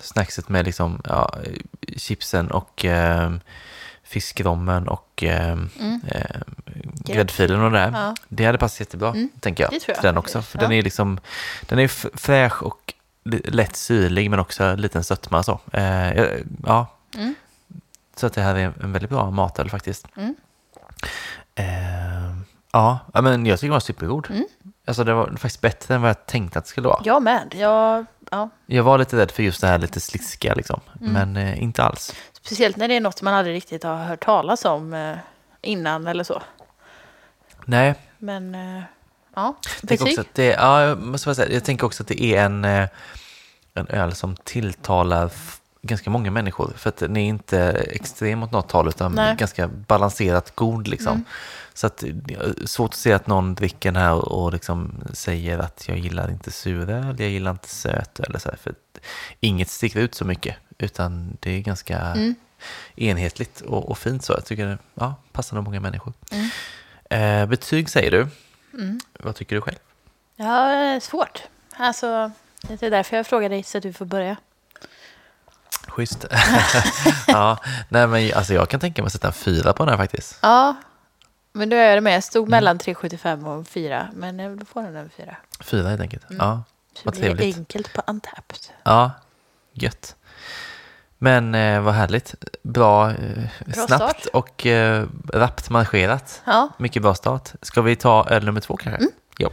snackset 0.00 0.48
med 0.48 0.64
liksom 0.64 1.02
ja, 1.04 1.34
chipsen 1.96 2.50
och 2.50 2.84
eh, 2.84 3.32
fiskrommen 4.14 4.88
och 4.88 5.24
eh, 5.24 5.58
eh, 6.06 6.40
gräddfilen 6.94 7.60
och 7.60 7.70
det 7.70 7.78
där. 7.78 7.90
Ja. 7.92 8.14
Det 8.28 8.44
hade 8.44 8.58
passat 8.58 8.80
jättebra, 8.80 9.14
tänker 9.40 9.64
jag. 9.64 9.72
det 9.72 9.80
tror 9.80 9.96
jag 9.96 10.04
den 10.04 10.18
också. 10.18 10.42
För 10.42 10.58
den 10.58 10.70
ja. 10.70 10.76
är 10.76 10.82
liksom, 10.82 11.20
den 11.60 11.78
är 11.78 11.88
fräsch 12.16 12.62
och 12.62 12.94
lätt 13.44 13.76
syrlig 13.76 14.30
men 14.30 14.38
också 14.38 14.64
en 14.64 14.80
liten 14.80 15.04
sötma 15.04 15.42
så. 15.42 15.60
Eh, 15.72 16.24
ja. 16.66 16.86
Mm. 17.14 17.34
Så 18.16 18.26
att 18.26 18.32
det 18.32 18.42
här 18.42 18.54
är 18.54 18.72
en 18.82 18.92
väldigt 18.92 19.10
bra 19.10 19.30
matöl 19.30 19.70
faktiskt. 19.70 20.06
Mm. 20.16 20.34
Eh, 21.54 22.36
ja, 22.72 22.98
ja, 23.14 23.22
men 23.22 23.46
jag 23.46 23.58
tycker 23.58 23.68
den 23.68 23.72
var 23.72 23.80
supergod. 23.80 24.26
Mm. 24.30 24.44
Alltså 24.86 25.04
det 25.04 25.14
var 25.14 25.26
faktiskt 25.26 25.60
bättre 25.60 25.94
än 25.94 26.00
vad 26.00 26.08
jag 26.08 26.26
tänkte 26.26 26.58
att 26.58 26.64
det 26.64 26.68
skulle 26.68 26.88
vara. 26.88 27.02
Jag 27.04 27.22
med. 27.22 27.54
Jag, 27.58 28.06
ja. 28.30 28.50
Jag 28.66 28.82
var 28.82 28.98
lite 28.98 29.16
rädd 29.16 29.30
för 29.30 29.42
just 29.42 29.60
det 29.60 29.66
här 29.66 29.78
lite 29.78 30.00
sliskiga 30.00 30.54
liksom. 30.54 30.80
Mm. 31.00 31.12
Men 31.12 31.36
eh, 31.36 31.62
inte 31.62 31.82
alls. 31.82 32.14
Speciellt 32.44 32.76
när 32.76 32.88
det 32.88 32.94
är 32.94 33.00
något 33.00 33.22
man 33.22 33.34
aldrig 33.34 33.56
riktigt 33.56 33.82
har 33.82 33.96
hört 33.96 34.24
talas 34.24 34.64
om 34.64 34.94
eh, 34.94 35.16
innan 35.62 36.06
eller 36.06 36.24
så. 36.24 36.42
Nej, 37.64 37.94
Men 38.18 38.54
eh, 38.54 38.82
ja, 39.34 39.56
betyg? 39.82 40.02
också 40.02 40.20
att 40.20 40.34
det, 40.34 40.46
ja, 40.46 40.82
jag 40.82 40.98
måste 41.02 41.34
säga, 41.34 41.52
jag 41.52 41.64
tänker 41.64 41.86
också 41.86 42.02
att 42.02 42.08
det 42.08 42.22
är 42.22 42.44
en, 42.44 42.64
eh, 42.64 42.88
en 43.74 43.88
öl 43.88 44.14
som 44.14 44.36
tilltalar 44.36 45.30
ganska 45.86 46.10
många 46.10 46.30
människor. 46.30 46.72
För 46.76 46.88
att 46.88 46.96
den 46.96 47.16
är 47.16 47.24
inte 47.24 47.60
extrem 47.70 48.42
åt 48.42 48.52
något 48.52 48.72
håll 48.72 48.88
utan 48.88 49.12
Nej. 49.12 49.36
ganska 49.36 49.68
balanserat 49.68 50.54
god 50.54 50.88
liksom. 50.88 51.12
Mm. 51.12 51.24
Så 51.74 51.86
att 51.86 52.04
svårt 52.64 52.90
att 52.90 52.98
se 52.98 53.12
att 53.12 53.26
någon 53.26 53.54
dricker 53.54 53.92
den 53.92 54.02
här 54.02 54.32
och 54.32 54.52
liksom 54.52 54.94
säger 55.12 55.58
att 55.58 55.88
jag 55.88 55.98
gillar 55.98 56.30
inte 56.30 56.50
suröl, 56.50 57.16
jag 57.18 57.30
gillar 57.30 57.50
inte 57.50 57.68
söt 57.68 58.20
eller 58.20 58.38
så 58.38 58.48
här, 58.48 58.56
För 58.56 58.74
inget 59.40 59.68
sticker 59.68 60.00
ut 60.00 60.14
så 60.14 60.24
mycket 60.24 60.56
utan 60.78 61.36
det 61.40 61.50
är 61.50 61.60
ganska 61.60 61.98
Mm. 61.98 62.34
enhetligt 62.96 63.60
och, 63.60 63.90
och 63.90 63.98
fint 63.98 64.24
så. 64.24 64.32
Jag 64.32 64.44
tycker 64.44 64.66
det 64.66 64.78
ja, 64.94 65.14
passar 65.32 65.56
nog 65.56 65.64
många 65.64 65.80
människor. 65.80 66.12
Mm. 66.30 66.50
Eh, 67.10 67.46
betyg 67.48 67.90
säger 67.90 68.10
du. 68.10 68.28
Mm. 68.74 69.00
Vad 69.18 69.34
tycker 69.34 69.56
du 69.56 69.62
själv? 69.62 69.76
Ja, 70.36 70.72
eh, 70.72 71.00
svårt. 71.00 71.42
Alltså, 71.76 72.30
det 72.62 72.82
är 72.82 72.90
därför 72.90 73.16
jag 73.16 73.26
frågar 73.26 73.48
dig 73.48 73.62
så 73.62 73.78
att 73.78 73.82
du 73.82 73.92
får 73.92 74.06
börja. 74.06 74.36
Schysst. 75.88 76.26
ja, 77.26 77.58
nej 77.88 78.06
men 78.06 78.34
alltså 78.34 78.54
jag 78.54 78.68
kan 78.68 78.80
tänka 78.80 79.02
mig 79.02 79.06
att 79.06 79.12
sätta 79.12 79.26
en 79.26 79.32
fyra 79.32 79.72
på 79.72 79.84
den 79.84 79.88
här 79.90 79.96
faktiskt. 79.98 80.38
Ja, 80.42 80.74
men 81.52 81.68
då 81.68 81.76
är 81.76 81.94
jag 81.94 82.02
med. 82.02 82.10
Jag 82.10 82.14
Mm. 82.14 82.22
stod 82.22 82.48
mellan 82.48 82.78
3,75 82.78 83.46
och 83.60 83.66
4. 83.68 84.08
Men 84.14 84.40
eh, 84.40 84.50
då 84.50 84.64
får 84.64 84.82
den 84.82 84.96
en 84.96 85.10
4. 85.16 85.36
Fyra 85.60 85.88
helt 85.88 86.00
enkelt. 86.00 86.22
Ja, 86.38 86.62
Så 86.94 87.00
Vad 87.04 87.14
det 87.14 87.20
blir 87.20 87.28
trevligt. 87.34 87.56
enkelt 87.56 87.92
på 87.92 88.02
Untapped. 88.06 88.58
ja, 88.82 89.10
gött. 89.72 90.16
Men 91.18 91.54
eh, 91.54 91.80
vad 91.80 91.94
härligt. 91.94 92.34
Bra, 92.62 93.10
eh, 93.10 93.16
Bra 93.66 93.86
snabbt 93.86 94.20
start. 94.20 94.26
och 94.32 94.66
eh, 94.66 95.06
rappt 95.32 95.70
marscherat. 95.70 96.42
Ja, 96.44 96.68
Mycket 96.78 97.02
bra 97.02 97.14
start. 97.14 97.52
Ska 97.62 97.82
vi 97.82 97.96
ta 97.96 98.26
öl 98.30 98.44
nummer 98.44 98.60
två 98.60 98.76
kanske? 98.76 98.98
Mm. 99.02 99.10
Jo. 99.38 99.50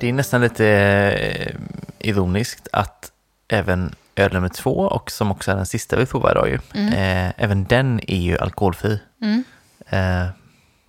Det 0.00 0.08
är 0.08 0.12
nästan 0.12 0.40
lite 0.40 0.66
eh, 0.66 1.54
ironiskt 2.00 2.68
att 2.72 3.12
även 3.48 3.94
öl 4.16 4.32
nummer 4.32 4.48
två, 4.48 4.70
och 4.70 5.10
som 5.10 5.30
också 5.30 5.50
är 5.52 5.56
den 5.56 5.66
sista 5.66 5.96
vi 5.96 6.06
provar 6.06 6.30
idag 6.30 6.48
ju, 6.48 6.54
eh, 6.88 7.32
även 7.36 7.64
den 7.64 8.00
är 8.06 8.18
ju 8.20 8.38
alkoholfri. 8.38 9.00
Mm. 9.22 9.44
Eh, 9.88 10.28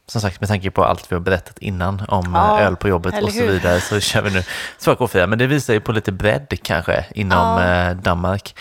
som 0.07 0.21
sagt, 0.21 0.41
med 0.41 0.49
tanke 0.49 0.71
på 0.71 0.83
allt 0.85 1.11
vi 1.11 1.15
har 1.15 1.21
berättat 1.21 1.57
innan 1.59 2.01
om 2.07 2.31
Ja, 2.33 2.59
eh, 2.59 2.67
öl 2.67 2.75
på 2.75 2.89
jobbet 2.89 3.23
och 3.23 3.31
så 3.31 3.45
vidare 3.45 3.81
så 3.81 3.99
kör 3.99 4.21
vi 4.21 4.31
nu 4.31 4.43
alkoholfria. 4.87 5.27
Men 5.27 5.39
det 5.39 5.47
visar 5.47 5.73
ju 5.73 5.79
på 5.79 5.91
lite 5.91 6.11
bredd 6.11 6.59
kanske 6.63 7.05
inom 7.11 7.61
Ja. 7.61 7.89
eh, 7.89 7.95
Danmark. 7.95 8.55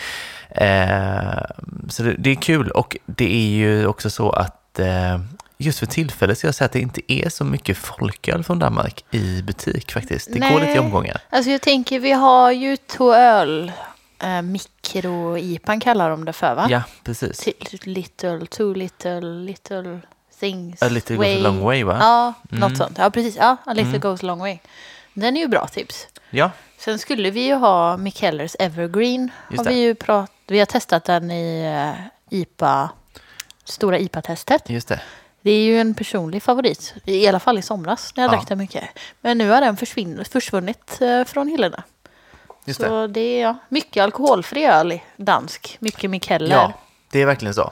Eh, 0.49 1.41
så 1.89 2.03
det, 2.03 2.15
det 2.17 2.29
är 2.29 2.35
kul 2.35 2.71
och 2.71 2.97
det 3.05 3.35
är 3.35 3.49
ju 3.49 3.87
också 3.87 4.09
så 4.09 4.29
att 4.29 4.79
eh, 4.79 5.19
just 5.61 5.79
för 5.79 5.85
tillfället 5.85 6.37
så 6.39 6.47
jag 6.47 6.55
säger 6.55 6.65
att 6.67 6.71
det 6.73 6.79
inte 6.79 7.13
är 7.13 7.29
så 7.29 7.43
mycket 7.43 7.77
folköl 7.77 8.43
från 8.43 8.59
Danmark 8.59 9.05
i 9.11 9.41
butik 9.41 9.91
faktiskt. 9.91 10.27
Det 10.33 10.39
går 10.39 10.47
Nej. 10.49 10.59
lite 10.59 10.71
i 10.73 10.79
omgångar. 10.79 11.21
alltså 11.29 11.51
jag 11.51 11.61
tänker 11.61 11.99
vi 11.99 12.11
har 12.11 12.51
ju 12.51 12.77
två 12.77 13.13
öl. 13.13 13.71
Eh, 14.23 14.41
Mikro-IPan 14.41 15.79
kallar 15.79 16.09
de 16.09 16.25
det 16.25 16.33
för 16.33 16.55
va? 16.55 16.67
Ja, 16.69 16.83
precis. 17.03 17.37
Till 17.37 17.79
little, 17.83 18.45
too 18.45 18.73
little, 18.73 19.21
little 19.21 19.99
things. 20.39 20.81
A 20.81 20.89
little 20.89 21.15
goes 21.15 21.27
a 21.27 21.39
long 21.39 21.59
way 21.59 21.83
va? 21.83 21.97
Ja, 21.99 22.33
Mm. 22.51 22.69
något 22.69 22.77
sånt. 22.77 22.97
Ja, 22.97 23.09
precis. 23.09 23.35
Ja, 23.35 23.57
a 23.65 23.73
little 23.73 23.89
Mm. 23.89 23.99
goes 24.01 24.23
a 24.23 24.25
long 24.25 24.39
way. 24.39 24.59
Den 25.13 25.37
är 25.37 25.41
ju 25.41 25.47
bra 25.47 25.67
tips. 25.67 26.07
Ja, 26.29 26.51
Sen 26.77 26.99
skulle 26.99 27.29
vi 27.31 27.45
ju 27.47 27.53
ha 27.53 27.97
Mikkellers 27.97 28.55
Evergreen. 28.59 29.31
Just 29.51 29.65
Har 29.65 29.71
vi, 29.73 29.79
ju 29.81 29.95
prat, 29.95 30.31
vi 30.47 30.59
har 30.59 30.65
testat 30.65 31.03
den 31.05 31.31
i 31.31 31.63
eh, 32.29 32.39
IPA, 32.39 32.89
stora 33.63 33.99
IPA-testet. 33.99 34.69
just 34.69 34.87
det. 34.87 35.01
Det 35.41 35.51
är 35.51 35.63
ju 35.65 35.79
en 35.79 35.93
personlig 35.93 36.43
favorit. 36.43 36.93
I 37.05 37.27
alla 37.27 37.39
fall 37.39 37.57
i 37.57 37.61
somras 37.61 38.13
när 38.15 38.23
jag 38.23 38.31
Ja. 38.33 38.35
drack 38.35 38.47
den 38.47 38.57
mycket. 38.57 38.83
Men 39.21 39.37
nu 39.37 39.49
har 39.49 39.61
den 39.61 39.77
försvinn, 39.77 40.25
försvunnit 40.31 41.01
eh, 41.01 41.23
från 41.23 41.47
hyllorna. 41.47 41.83
Just 42.65 42.79
det. 42.79 42.87
Så 42.87 43.07
det 43.07 43.19
är 43.21 43.41
ja, 43.41 43.55
mycket 43.69 44.03
alkoholfri 44.03 44.65
öl 44.65 44.91
i 44.91 45.01
dansk. 45.17 45.77
Mycket 45.79 46.09
Mikkeller. 46.09 46.55
Ja, 46.55 46.73
det 47.11 47.21
är 47.21 47.25
verkligen 47.25 47.53
så. 47.53 47.71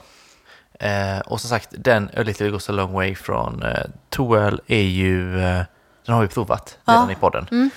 Eh, 0.79 1.19
och 1.25 1.41
som 1.41 1.49
sagt, 1.49 1.69
den 1.71 2.09
A 2.17 2.21
Little 2.23 2.49
Goes 2.49 2.69
a 2.69 2.71
Long 2.73 2.93
Way 2.93 3.15
från 3.15 3.63
eh, 3.63 3.83
Toöl 4.09 4.61
är 4.67 4.81
ju, 4.81 5.39
eh, 5.39 5.61
den 6.05 6.15
har 6.15 6.21
vi 6.21 6.27
provat 6.27 6.77
Ja. 6.85 6.93
redan 6.93 7.11
i 7.11 7.15
podden. 7.15 7.47
Mm. 7.51 7.69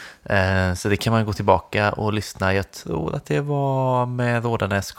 Eh, 0.71 0.75
så 0.75 0.89
det 0.89 0.97
kan 0.97 1.13
man 1.13 1.25
gå 1.27 1.33
tillbaka 1.33 1.93
och 1.93 2.13
lyssna. 2.13 2.55
Jag 2.55 2.71
tror 2.71 3.15
att 3.15 3.27
det 3.27 3.41
var 3.41 4.07
med 4.07 4.45
Rådanäs 4.45 4.93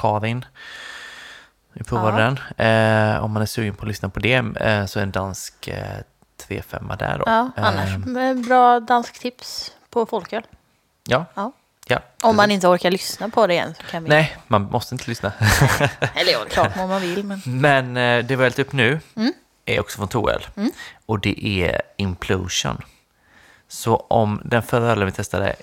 Vi 1.74 1.84
provade 1.84 2.38
Ja. 2.58 2.64
Eh, 2.66 3.24
om 3.24 3.32
man 3.32 3.42
är 3.42 3.46
sugen 3.46 3.76
på 3.76 3.82
att 3.82 3.88
lyssna 3.88 4.10
på 4.10 4.20
det 4.20 4.34
eh, 4.60 4.86
så 4.86 5.00
är 5.00 5.04
en 5.04 5.12
dansk 5.12 5.68
eh, 5.68 5.84
3-5 6.48 6.98
där 6.98 7.18
då. 7.18 7.24
Ja, 7.28 7.52
annars 7.56 7.90
Eh, 7.90 8.30
eh, 8.30 8.34
bra 8.36 8.80
dansk 8.80 9.20
tips 9.20 9.72
på 9.90 10.06
folköl. 10.06 10.44
ja. 11.08 11.26
Ja. 11.34 11.52
ja. 11.88 12.00
Om 12.24 12.36
man 12.36 12.52
inte 12.52 12.68
orkar 12.68 12.92
lyssna 12.92 13.30
på 13.30 13.48
det 13.48 13.54
igen 13.54 13.74
så 13.78 13.84
kan 13.84 14.04
vi... 14.04 14.10
Nej, 14.10 14.38
man 14.48 14.62
måste 14.62 14.96
inte 14.96 15.08
lyssna. 15.10 15.32
Eller 16.16 16.32
ja, 16.32 16.40
klart 16.50 16.78
om 16.78 16.90
man 16.90 17.02
vill 17.02 17.24
men... 17.24 17.42
Men 17.62 17.98
eh, 17.98 18.26
det 18.26 18.36
vi 18.36 18.36
har 18.36 18.44
hällt 18.44 18.60
upp 18.60 18.74
nu 18.74 19.00
Mm. 19.16 19.34
är 19.66 19.80
också 19.80 19.98
från 19.98 20.08
Toel. 20.08 20.48
Mm. 20.56 20.72
Och 21.06 21.20
det 21.20 21.46
är 21.64 21.82
Implosion. 21.98 22.82
Så 23.68 23.96
om 23.96 24.42
den 24.46 24.64
förra 24.64 24.92
ölen 24.92 25.06
vi 25.06 25.12
testade 25.12 25.56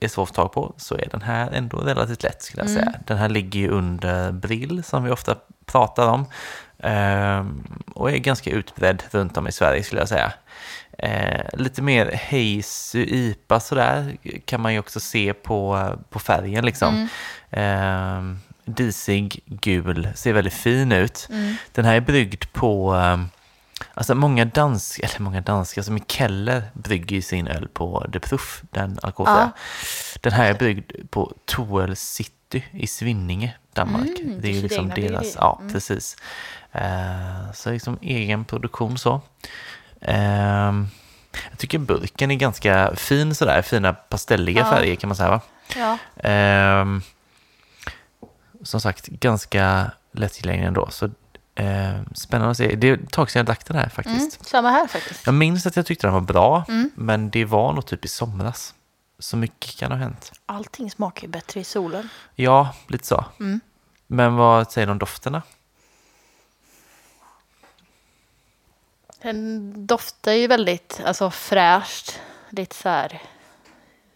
är 0.00 0.08
svår 0.08 0.22
att 0.22 0.28
få 0.28 0.34
tag 0.34 0.52
på 0.52 0.74
så 0.76 0.94
är 0.94 1.08
den 1.10 1.22
här 1.22 1.50
ändå 1.50 1.76
relativt 1.78 2.22
lätt 2.22 2.42
skulle 2.42 2.62
jag 2.62 2.70
Mm. 2.70 2.82
säga. 2.84 2.98
Den 3.06 3.18
här 3.18 3.28
ligger 3.28 3.60
ju 3.60 3.68
under 3.68 4.32
Brill 4.32 4.84
som 4.84 5.04
vi 5.04 5.10
ofta 5.10 5.36
pratar 5.66 6.08
om. 6.08 6.26
Ehm, 6.78 7.62
och 7.94 8.10
är 8.10 8.16
ganska 8.18 8.50
utbredd 8.50 9.02
runt 9.10 9.36
om 9.36 9.48
i 9.48 9.52
Sverige 9.52 9.82
skulle 9.82 10.00
jag 10.00 10.08
säga. 10.08 10.32
Eh, 10.98 11.40
lite 11.52 11.82
mer 11.82 12.20
hazy 12.30 13.04
IPA 13.04 13.60
sådär 13.60 14.16
kan 14.44 14.60
man 14.60 14.72
ju 14.72 14.78
också 14.78 15.00
se 15.00 15.32
på, 15.32 15.90
på 16.10 16.18
färgen 16.18 16.64
liksom. 16.64 16.94
Mm. 16.94 17.08
Ehm, 17.50 18.38
disig, 18.64 19.40
gul, 19.46 20.08
ser 20.14 20.32
väldigt 20.32 20.54
fin 20.54 20.92
ut. 20.92 21.28
Mm. 21.30 21.54
Den 21.72 21.84
här 21.84 21.94
är 21.96 22.00
bryggd 22.00 22.44
på 22.52 22.92
ehm, 22.94 23.28
Alltså 23.94 24.14
många 24.14 24.44
danska, 24.44 25.06
eller 25.06 25.20
många 25.20 25.40
danska, 25.40 25.82
som 25.82 26.00
Keller 26.08 26.62
brygger 26.72 27.16
ju 27.16 27.22
sin 27.22 27.48
öl 27.48 27.68
på 27.68 28.06
De 28.08 28.18
Proof, 28.20 28.62
den 28.70 28.98
alkoholfria. 29.02 29.52
Den 30.20 30.32
här 30.32 30.50
är 30.50 30.54
bryggd 30.54 30.92
på 31.10 31.32
Toel 31.44 31.96
City 31.96 32.64
i 32.72 32.86
Svinninge, 32.86 33.54
Danmark. 33.72 34.18
Mm, 34.20 34.40
det 34.40 34.48
är 34.48 34.52
ju 34.52 34.62
liksom 34.62 34.88
deras, 34.88 35.34
ja 35.34 35.60
precis. 35.72 36.16
Eh, 36.72 37.52
så 37.54 37.70
liksom 37.70 37.98
egen 38.02 38.44
produktion 38.44 38.98
så. 38.98 39.20
Ehm, 40.00 40.86
jag 41.50 41.58
tycker 41.58 41.78
burken 41.78 42.30
är 42.30 42.34
ganska 42.34 42.96
fin 42.96 43.34
sådär, 43.34 43.62
fina 43.62 43.92
pastelliga 43.92 44.60
Ja. 44.60 44.70
färger 44.70 44.94
kan 44.96 45.08
man 45.08 45.16
säga 45.16 45.30
va? 45.30 45.40
Ja. 45.76 45.98
Ehm, 46.28 47.02
som 48.62 48.80
sagt, 48.80 49.06
ganska 49.06 49.90
lättillgänglig 50.12 50.66
ändå. 50.66 50.88
Så, 50.90 51.10
ehm, 51.56 52.04
spännande 52.14 52.50
att 52.50 52.56
se. 52.56 52.76
Det 52.76 52.86
är 52.88 52.94
ett 52.94 53.10
tag 53.12 53.30
sedan 53.30 53.40
jag 53.40 53.46
drack 53.46 53.64
den 53.66 53.76
här 53.76 53.82
Mm, 53.82 53.90
faktiskt. 53.90 54.46
samma 54.46 54.70
här 54.70 54.86
faktiskt. 54.86 55.26
Jag 55.26 55.34
minns 55.34 55.66
att 55.66 55.76
jag 55.76 55.86
tyckte 55.86 56.06
den 56.06 56.14
var 56.14 56.20
bra, 56.20 56.64
Mm. 56.68 56.90
men 56.94 57.30
det 57.30 57.44
var 57.44 57.72
nog 57.72 57.86
typ 57.86 58.04
i 58.04 58.08
somras. 58.08 58.74
Så 59.18 59.36
mycket 59.36 59.76
kan 59.76 59.92
ha 59.92 59.98
hänt. 59.98 60.32
Allting 60.46 60.90
smakar 60.90 61.22
ju 61.22 61.28
bättre 61.28 61.60
i 61.60 61.64
solen. 61.64 62.08
Ja, 62.34 62.74
lite 62.88 63.06
så. 63.06 63.24
Mm. 63.40 63.60
Men 64.06 64.34
vad 64.34 64.72
säger 64.72 64.86
du 64.86 64.90
om 64.92 64.98
dofterna? 64.98 65.42
Den 69.22 69.72
doftar 69.86 70.32
ju 70.32 70.46
väldigt 70.46 71.00
alltså, 71.04 71.30
fräscht. 71.30 72.20
Lite 72.50 72.76
så 72.76 72.88
här 72.88 73.22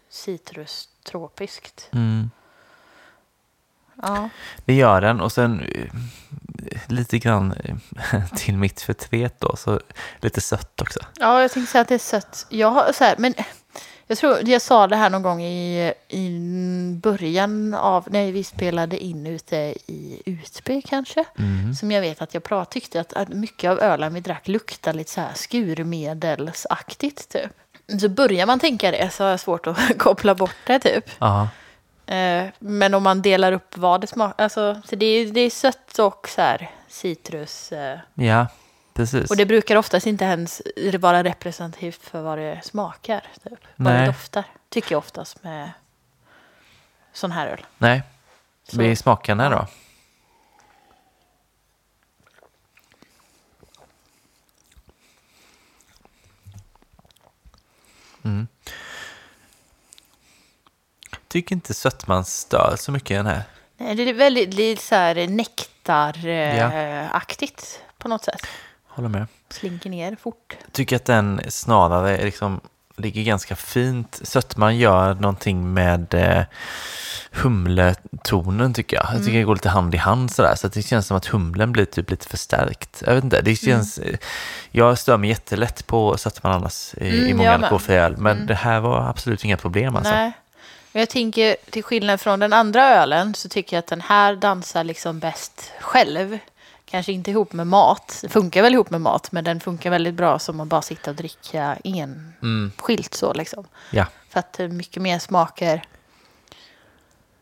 citrustropiskt. 0.09 1.89
Mm. 1.91 2.31
Ja. 4.01 4.29
Det 4.65 4.73
gör 4.73 5.01
den 5.01 5.21
och 5.21 5.31
sen 5.31 5.59
eh, 5.59 5.91
lite 6.87 7.19
grann 7.19 7.53
eh, 7.63 8.25
till 8.35 8.57
mitt 8.57 8.81
förtret 8.81 9.39
då, 9.39 9.55
så 9.55 9.79
lite 10.19 10.41
sött 10.41 10.81
också. 10.81 10.99
ja, 11.19 11.41
jag 11.41 11.51
tänkte 11.51 11.71
säga 11.71 11.81
att 11.81 11.87
det 11.87 11.95
är 11.95 11.99
sött. 11.99 12.45
Jag 12.49 12.71
har 12.71 12.91
så 12.93 13.03
här, 13.03 13.15
men 13.17 13.33
jag 14.11 14.17
tror 14.17 14.49
jag 14.49 14.61
sa 14.61 14.87
det 14.87 14.95
här 14.95 15.09
någon 15.09 15.21
gång 15.21 15.41
i, 15.41 15.93
i 16.09 16.39
början 17.01 17.73
av 17.73 18.07
när 18.11 18.31
vi 18.31 18.43
spelade 18.43 18.97
in 18.97 19.27
ute 19.27 19.55
i 19.87 20.21
Utby 20.25 20.81
kanske. 20.81 21.25
Mm. 21.37 21.73
Som 21.73 21.91
jag 21.91 22.01
vet 22.01 22.21
att 22.21 22.33
jag 22.33 22.43
prat, 22.43 22.71
tyckte 22.71 23.01
att, 23.01 23.13
att 23.13 23.29
mycket 23.29 23.71
av 23.71 23.79
ölen 23.79 24.13
vi 24.13 24.19
drack 24.19 24.47
luktade 24.47 24.97
lite 24.97 25.11
så 25.11 25.21
här 25.21 25.33
skurmedelsaktigt 25.35 27.29
typ. 27.29 27.51
Så 28.01 28.09
börjar 28.09 28.45
man 28.45 28.59
tänka 28.59 28.91
det 28.91 29.13
så 29.13 29.23
har 29.23 29.29
jag 29.29 29.39
svårt 29.39 29.67
att 29.67 29.77
koppla 29.97 30.35
bort 30.35 30.55
det 30.67 30.79
typ. 30.79 31.21
Eh, 31.21 31.47
men 32.59 32.93
om 32.93 33.03
man 33.03 33.21
delar 33.21 33.51
upp 33.51 33.77
vad 33.77 34.01
det 34.01 34.07
smakar, 34.07 34.43
alltså 34.43 34.81
så 34.85 34.95
det 34.95 35.05
är, 35.05 35.25
det 35.31 35.41
är 35.41 35.49
sött 35.49 35.99
och 35.99 36.27
så 36.29 36.41
här 36.41 36.69
citrus. 36.87 37.71
Eh, 37.71 37.99
ja 38.13 38.47
precis. 38.93 39.29
och 39.31 39.37
det 39.37 39.45
brukar 39.45 39.75
oftast 39.75 40.07
inte 40.07 40.25
ens 40.25 40.61
vara 40.99 41.23
representativt 41.23 42.01
för 42.01 42.21
vad 42.21 42.37
det 42.37 42.61
smakar. 42.63 43.23
Typ. 43.43 43.59
Vad 43.75 43.93
det 43.93 44.05
doftar, 44.05 44.43
tycker 44.69 44.91
jag 44.91 44.97
oftast 44.99 45.43
med 45.43 45.71
sån 47.13 47.31
här 47.31 47.47
öl. 47.47 47.65
Nej, 47.77 48.01
Så- 48.69 48.77
vi 48.77 48.95
smakar 48.95 49.35
den 49.35 49.39
här 49.39 49.51
då. 49.51 49.67
Mm. 58.23 58.47
Tycker 61.31 61.55
inte 61.55 61.73
sötman 61.73 62.25
stör 62.25 62.75
så 62.77 62.91
mycket 62.91 63.11
i 63.11 63.13
den 63.13 63.25
här. 63.25 63.41
Nej, 63.77 63.95
det 63.95 64.09
är 64.09 64.13
väldigt 64.13 64.53
lite 64.53 64.81
så 64.81 64.95
här 64.95 65.15
Ja. 65.15 65.27
nektaraktigt 65.27 66.19
på 67.97 68.07
något 68.07 68.23
sätt. 68.23 68.41
Håller 68.87 69.09
med. 69.09 69.27
Slinker 69.49 69.89
ner 69.89 70.15
fort. 70.21 70.57
Tycker 70.71 70.95
att 70.95 71.05
den 71.05 71.41
snarare 71.49 72.23
liksom 72.23 72.61
ligger 72.97 73.23
ganska 73.23 73.55
fint. 73.55 74.19
Sötman 74.23 74.77
gör 74.77 75.13
någonting 75.13 75.73
med 75.73 76.13
eh, 76.13 76.43
humletonen 77.31 78.73
tycker 78.73 78.97
jag. 78.97 79.05
Jag 79.13 79.25
tycker 79.25 79.37
det 79.37 79.43
går 79.43 79.55
lite 79.55 79.69
hand 79.69 79.95
i 79.95 79.97
hand 79.97 80.31
sådär. 80.31 80.55
Så 80.55 80.67
att 80.67 80.73
det 80.73 80.81
känns 80.81 81.07
som 81.07 81.17
att 81.17 81.25
humlen 81.25 81.71
blir 81.71 81.85
typ 81.85 82.11
lite 82.11 82.27
förstärkt. 82.27 83.03
Jag 83.05 83.15
vet 83.15 83.23
inte, 83.23 83.41
det 83.41 83.55
känns... 83.55 83.97
eh, 83.97 84.17
Jag 84.71 84.97
stör 84.97 85.17
mig 85.17 85.29
jättelätt 85.29 85.87
på 85.87 86.17
sötman 86.17 86.53
annars 86.53 86.93
i, 86.97 87.05
i 87.05 87.19
Mm, 87.25 87.37
många 87.37 87.49
jag 87.51 87.59
med. 87.59 87.65
alkoholfria 87.65 88.05
öl. 88.05 88.17
Men 88.17 88.45
det 88.45 88.55
här 88.55 88.79
var 88.79 89.09
absolut 89.09 89.45
inga 89.45 89.57
problem 89.57 89.95
alltså. 89.95 90.11
Nej. 90.13 90.31
Jag 90.91 91.09
tänker, 91.09 91.55
till 91.69 91.83
skillnad 91.83 92.21
från 92.21 92.39
den 92.39 92.53
andra 92.53 92.89
ölen 92.89 93.33
så 93.33 93.49
tycker 93.49 93.75
jag 93.75 93.79
att 93.79 93.87
den 93.87 94.01
här 94.01 94.35
dansar 94.35 94.83
liksom 94.83 95.19
bäst 95.19 95.71
själv. 95.79 96.37
Kanske 96.85 97.11
inte 97.11 97.31
ihop 97.31 97.53
med 97.53 97.67
mat. 97.67 98.19
Det 98.21 98.29
funkar 98.29 98.61
väl 98.61 98.73
ihop 98.73 98.89
med 98.89 99.01
mat, 99.01 99.31
men 99.31 99.43
den 99.43 99.59
funkar 99.59 99.89
väldigt 99.89 100.13
bra 100.13 100.39
som 100.39 100.59
att 100.59 100.67
bara 100.67 100.81
sitta 100.81 101.11
och 101.11 101.15
dricka 101.17 101.77
enskilt 101.83 103.13
så 103.13 103.33
liksom. 103.33 103.65
Ja, 103.91 104.05
För 104.29 104.39
att 104.39 104.53
det 104.53 104.63
är 104.63 104.67
mycket 104.67 105.01
mer 105.03 105.19
smaker 105.19 105.81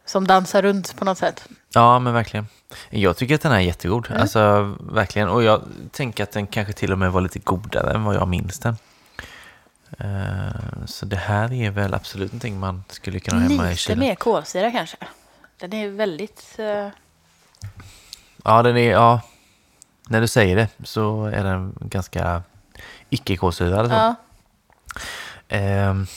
som 0.05 0.27
dansar 0.27 0.61
runt 0.61 0.95
på 0.95 1.05
något 1.05 1.17
sätt. 1.17 1.47
ja 1.73 1.99
men 1.99 2.13
verkligen. 2.13 2.47
Jag 2.89 3.17
tycker 3.17 3.35
att 3.35 3.41
den 3.41 3.51
här 3.51 3.59
är 3.59 3.63
jättegod. 3.63 4.07
Mm. 4.09 4.21
Alltså 4.21 4.75
verkligen. 4.79 5.29
Och 5.29 5.43
jag 5.43 5.61
tänker 5.91 6.23
att 6.23 6.31
den 6.31 6.47
kanske 6.47 6.73
till 6.73 6.91
och 6.91 6.99
med 6.99 7.11
var 7.11 7.21
lite 7.21 7.39
godare 7.39 7.93
än 7.93 8.03
vad 8.03 8.15
jag 8.15 8.27
minns 8.27 8.59
den. 8.59 8.75
Eh, 9.99 10.85
Så 10.85 11.05
det 11.05 11.15
här 11.15 11.53
är 11.53 11.71
väl 11.71 11.93
absolut 11.93 12.31
någonting 12.31 12.59
man 12.59 12.83
skulle 12.89 13.19
kunna 13.19 13.37
ha 13.41 13.49
hemma 13.49 13.65
i 13.65 13.69
Lite 13.69 13.75
kylen. 13.81 13.99
mer 13.99 14.15
kolsyra 14.15 14.71
kanske. 14.71 14.97
Den 15.59 15.73
är 15.73 15.89
väldigt... 15.89 16.55
eh, 16.57 16.87
Ja, 18.43 18.63
den 18.63 18.77
är, 18.77 18.91
ja, 18.91 19.21
när 20.07 20.21
du 20.21 20.27
säger 20.27 20.55
det 20.55 20.67
så 20.83 21.25
är 21.25 21.43
den 21.43 21.75
ganska 21.81 22.43
icke-kolsyrad. 23.09 23.87
så. 23.87 23.93
ja. 23.93 24.15
Ehm, 25.47 26.07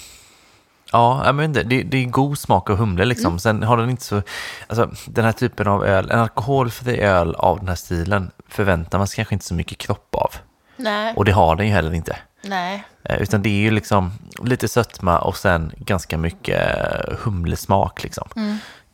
ja, 0.92 1.22
jag 1.26 1.44
inte, 1.44 1.62
det, 1.62 1.82
det 1.82 1.96
är 1.96 2.04
god 2.06 2.38
smak 2.38 2.70
av 2.70 2.76
humle 2.76 3.04
liksom. 3.04 3.26
Mm. 3.26 3.38
Sen 3.38 3.62
har 3.62 3.76
den 3.76 3.90
inte 3.90 4.04
så, 4.04 4.22
alltså 4.66 4.90
den 5.06 5.24
här 5.24 5.32
typen 5.32 5.68
av 5.68 5.84
öl, 5.84 6.10
en 6.10 6.18
alkoholfri 6.20 7.00
öl 7.00 7.34
av 7.34 7.58
den 7.58 7.68
här 7.68 7.74
stilen 7.74 8.30
förväntar 8.48 8.98
man 8.98 9.06
sig 9.06 9.16
kanske 9.16 9.34
inte 9.34 9.44
så 9.44 9.54
mycket 9.54 9.78
kropp 9.78 10.14
av. 10.14 10.34
Nej. 10.76 11.14
Och 11.16 11.24
det 11.24 11.32
har 11.32 11.56
den 11.56 11.66
ju 11.66 11.72
heller 11.72 11.94
inte. 11.94 12.16
Nej. 12.42 12.84
Eh, 13.02 13.22
Utan 13.22 13.42
det 13.42 13.48
är 13.48 13.60
ju 13.60 13.70
liksom 13.70 14.12
lite 14.42 14.68
sötma 14.68 15.18
och 15.18 15.36
sen 15.36 15.72
ganska 15.76 16.18
mycket 16.18 16.76
eh, 16.78 17.16
humlesmak 17.18 18.02
liksom. 18.02 18.28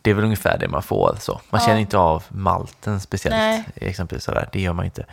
Det 0.02 0.10
är 0.10 0.14
väl 0.14 0.24
ungefär 0.24 0.58
det 0.58 0.68
man 0.68 0.82
får 0.82 1.16
så. 1.20 1.32
Man 1.32 1.40
Mm. 1.40 1.48
Ja. 1.50 1.66
känner 1.66 1.80
inte 1.80 1.98
av 1.98 2.24
malten 2.28 3.00
speciellt. 3.00 3.36
Nej. 3.36 3.64
Exempelvis 3.74 4.24
sådär, 4.24 4.48
det 4.52 4.60
gör 4.60 4.72
man 4.72 4.84
inte. 4.84 5.04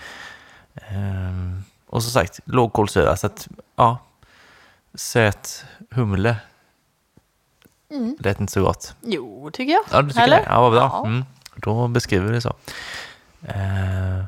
Ehm, 0.75 1.63
och 1.87 2.03
som 2.03 2.11
sagt, 2.11 2.39
låg 2.45 2.73
kolsyra 2.73 3.17
så 3.17 3.27
att 3.27 3.47
ja, 3.75 3.97
söt 4.93 5.65
humle. 5.91 6.35
Mm. 7.91 8.17
Lät 8.19 8.39
inte 8.39 8.53
så 8.53 8.61
gott. 8.63 8.95
Jo, 9.01 9.49
tycker 9.53 9.73
jag. 9.73 9.83
Ja, 9.91 10.01
du 10.01 10.09
tycker 10.09 10.23
Eller? 10.23 10.37
det? 10.37 10.45
Ja, 10.49 10.61
vad 10.61 10.71
bra. 10.71 10.81
Ja. 10.81 11.05
Mm, 11.05 11.25
då 11.55 11.87
beskriver 11.87 12.27
vi 12.27 12.33
det 12.33 12.41
så. 12.41 12.53
Uh, 13.49 14.23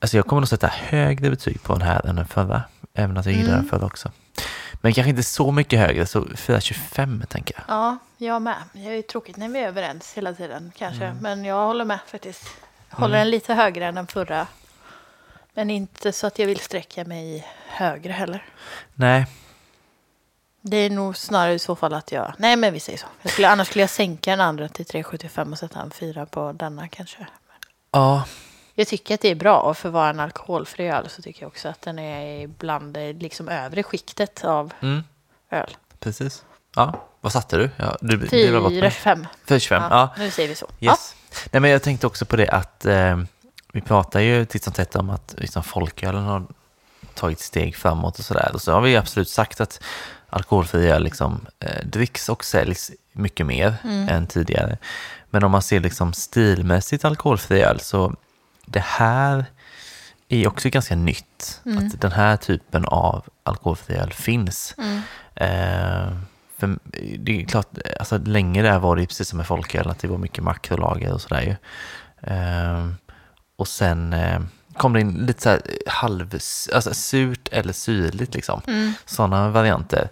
alltså 0.00 0.16
jag 0.16 0.26
kommer 0.26 0.40
nog 0.40 0.48
sätta 0.48 0.66
högre 0.66 1.30
betyg 1.30 1.62
på 1.62 1.72
den 1.72 1.82
här 1.82 2.06
än 2.06 2.16
den 2.16 2.26
förra. 2.26 2.62
Även 2.94 3.16
att 3.16 3.26
jag 3.26 3.34
gillar 3.34 3.48
Mm. 3.52 3.60
den 3.60 3.70
förra 3.70 3.86
också. 3.86 4.10
Men 4.80 4.92
kanske 4.94 5.10
inte 5.10 5.22
så 5.22 5.52
mycket 5.52 5.78
högre, 5.80 6.06
så 6.06 6.20
4,25 6.20 7.26
tänker 7.26 7.54
jag. 7.56 7.64
Ja, 7.76 7.98
jag 8.16 8.42
med. 8.42 8.56
Det 8.72 8.86
är 8.86 8.92
ju 8.92 9.02
tråkigt 9.02 9.36
när 9.36 9.48
vi 9.48 9.58
är 9.58 9.68
överens 9.68 10.12
hela 10.14 10.32
tiden 10.34 10.72
kanske. 10.76 11.04
Mm. 11.04 11.18
Men 11.18 11.44
jag 11.44 11.66
håller 11.66 11.84
med 11.84 11.98
faktiskt. 12.06 12.48
Håller 12.90 13.18
den 13.18 13.30
lite 13.30 13.54
högre 13.54 13.86
än 13.86 13.94
den 13.94 14.06
förra. 14.06 14.46
Men 15.54 15.70
inte 15.70 16.12
så 16.12 16.26
att 16.26 16.38
jag 16.38 16.46
vill 16.46 16.60
sträcka 16.60 17.04
mig 17.04 17.46
högre 17.66 18.12
heller. 18.12 18.44
Nej, 18.94 19.26
Det 20.60 20.76
är 20.76 20.90
nog 20.90 21.16
snarare 21.16 21.54
i 21.54 21.58
så 21.58 21.76
fall 21.76 21.94
att 21.94 22.12
jag... 22.12 22.32
Nej, 22.38 22.56
men 22.56 22.72
vi 22.72 22.80
säger 22.80 22.98
så. 22.98 23.28
Skulle, 23.28 23.48
annars 23.48 23.66
skulle 23.68 23.82
jag 23.82 23.90
sänka 23.90 24.30
den 24.30 24.40
andra 24.40 24.68
till 24.68 24.84
3,75 24.86 25.52
och 25.52 25.58
sätta 25.58 25.80
en 25.80 25.90
fyra 25.90 26.26
på 26.26 26.52
denna 26.52 26.88
kanske. 26.88 27.26
Ja, 27.90 28.24
Jag 28.74 28.88
tycker 28.88 29.14
att 29.14 29.20
det 29.20 29.28
är 29.30 29.34
bra 29.34 29.60
och 29.60 29.76
för 29.76 29.88
att 29.88 29.92
vara 29.92 30.10
en 30.10 30.20
alkoholfri 30.20 30.88
öl 30.88 31.08
så 31.08 31.22
tycker 31.22 31.42
jag 31.42 31.48
också 31.48 31.68
att 31.68 31.82
den 31.82 31.98
är 31.98 32.46
bland 32.46 32.94
det 32.94 33.12
liksom 33.12 33.48
övre 33.48 33.82
skiktet 33.82 34.44
av 34.44 34.72
mm, 34.80 35.04
öl. 35.50 35.76
precis. 35.98 36.44
Ja, 36.76 37.08
vad 37.20 37.32
satte 37.32 37.56
du? 37.56 37.70
Ja, 37.76 37.96
du 38.00 38.16
det 38.16 38.50
var 38.50 38.60
gott 38.60 38.72
med. 38.72 38.92
4,25. 38.92 39.26
4,25, 39.46 39.74
Ja, 39.74 39.88
ja. 39.90 40.14
Nu 40.18 40.30
säger 40.30 40.48
vi 40.48 40.54
så. 40.54 40.66
Ja. 40.78 40.92
Yes. 40.92 41.14
Nej, 41.50 41.60
men 41.60 41.70
jag 41.70 41.82
tänkte 41.82 42.06
också 42.06 42.24
på 42.24 42.36
det 42.36 42.48
att 42.48 42.84
eh, 42.84 43.18
vi 43.72 43.80
pratar 43.80 44.20
ju 44.20 44.44
titt 44.44 44.64
som 44.64 44.72
tätt 44.72 44.96
om 44.96 45.10
att 45.10 45.34
liksom, 45.38 45.62
folkölen 45.62 46.22
har 46.24 46.46
tagit 47.14 47.40
steg 47.40 47.76
framåt 47.76 48.18
och 48.18 48.24
sådär. 48.24 48.50
Och 48.54 48.62
så 48.62 48.72
har 48.72 48.80
vi 48.80 48.96
absolut 48.96 49.28
sagt 49.28 49.60
att 49.60 49.80
alkoholfri 50.28 50.90
öl 50.90 51.02
liksom, 51.02 51.46
eh, 51.60 51.84
dricks 51.84 52.28
och 52.28 52.44
säljs 52.44 52.90
mycket 53.18 53.46
mer 53.46 53.74
än 53.84 54.26
tidigare. 54.26 54.78
Men 55.30 55.44
om 55.44 55.50
man 55.50 55.62
ser 55.62 55.80
liksom 55.80 56.12
stilmässigt 56.12 57.04
alkoholfri 57.04 57.62
öl 57.62 57.80
så 57.80 58.14
det 58.66 58.84
här 58.84 59.44
är 60.28 60.48
också 60.48 60.68
ganska 60.68 60.96
nytt. 60.96 61.60
Att 61.78 62.00
den 62.00 62.12
här 62.12 62.36
typen 62.36 62.84
av 62.84 63.24
alkoholfri 63.42 63.96
öl 63.96 64.12
finns. 64.12 64.74
Eh, 65.34 66.12
för 66.58 66.78
det 67.18 67.40
är 67.40 67.44
klart, 67.44 67.68
alltså 68.00 68.18
länge 68.18 68.62
där 68.62 68.78
var 68.78 68.96
det 68.96 69.06
precis 69.06 69.28
som 69.28 69.36
med 69.36 69.46
folköl, 69.46 69.90
att 69.90 69.98
det 69.98 70.08
var 70.08 70.18
mycket 70.18 70.44
makrolager 70.44 71.12
och 71.12 71.20
sådär 71.20 71.42
ju. 71.42 71.56
Eh, 72.32 72.88
och 73.56 73.68
sen 73.68 74.12
eh, 74.12 74.40
kom 74.76 74.92
det 74.92 75.00
in 75.00 75.12
lite 75.12 75.42
så 75.42 75.48
här 75.48 75.60
halv, 75.86 76.34
alltså 76.74 76.94
surt 76.94 77.48
eller 77.52 77.72
syrligt 77.72 78.34
liksom. 78.34 78.60
Mm. 78.66 78.92
Sådana 79.06 79.48
varianter. 79.48 80.08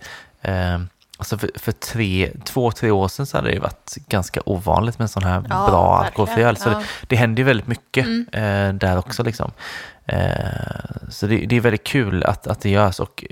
Alltså 1.19 1.39
för, 1.39 1.51
för 1.55 1.73
tre, 1.73 2.31
två, 2.45 2.71
tre 2.73 2.91
år 2.91 3.09
sedan 3.09 3.27
så 3.27 3.37
hade 3.37 3.51
det 3.51 3.59
varit 3.59 3.95
ganska 4.09 4.41
ovanligt 4.47 4.99
med 4.99 5.05
en 5.05 5.09
sån 5.09 5.23
här 5.25 5.45
Ja, 5.51 5.67
bra 5.71 5.99
alkoholfri 6.05 6.43
öl. 6.43 6.57
Så 6.57 6.69
Ja. 6.69 6.79
det, 6.79 6.85
det 7.07 7.17
händer 7.17 7.41
ju 7.41 7.45
väldigt 7.45 7.67
mycket 7.67 8.07
Mm. 8.07 8.27
eh, 8.33 8.73
där 8.75 8.99
också 8.99 9.23
liksom. 9.23 9.51
Eh, 10.07 10.21
så 11.11 11.27
det, 11.27 11.37
det 11.47 11.57
är 11.57 11.61
väldigt 11.61 11.85
kul 11.85 12.25
att, 12.25 12.47
att 12.47 12.61
det 12.61 12.71
görs 12.71 13.01
och 13.01 13.25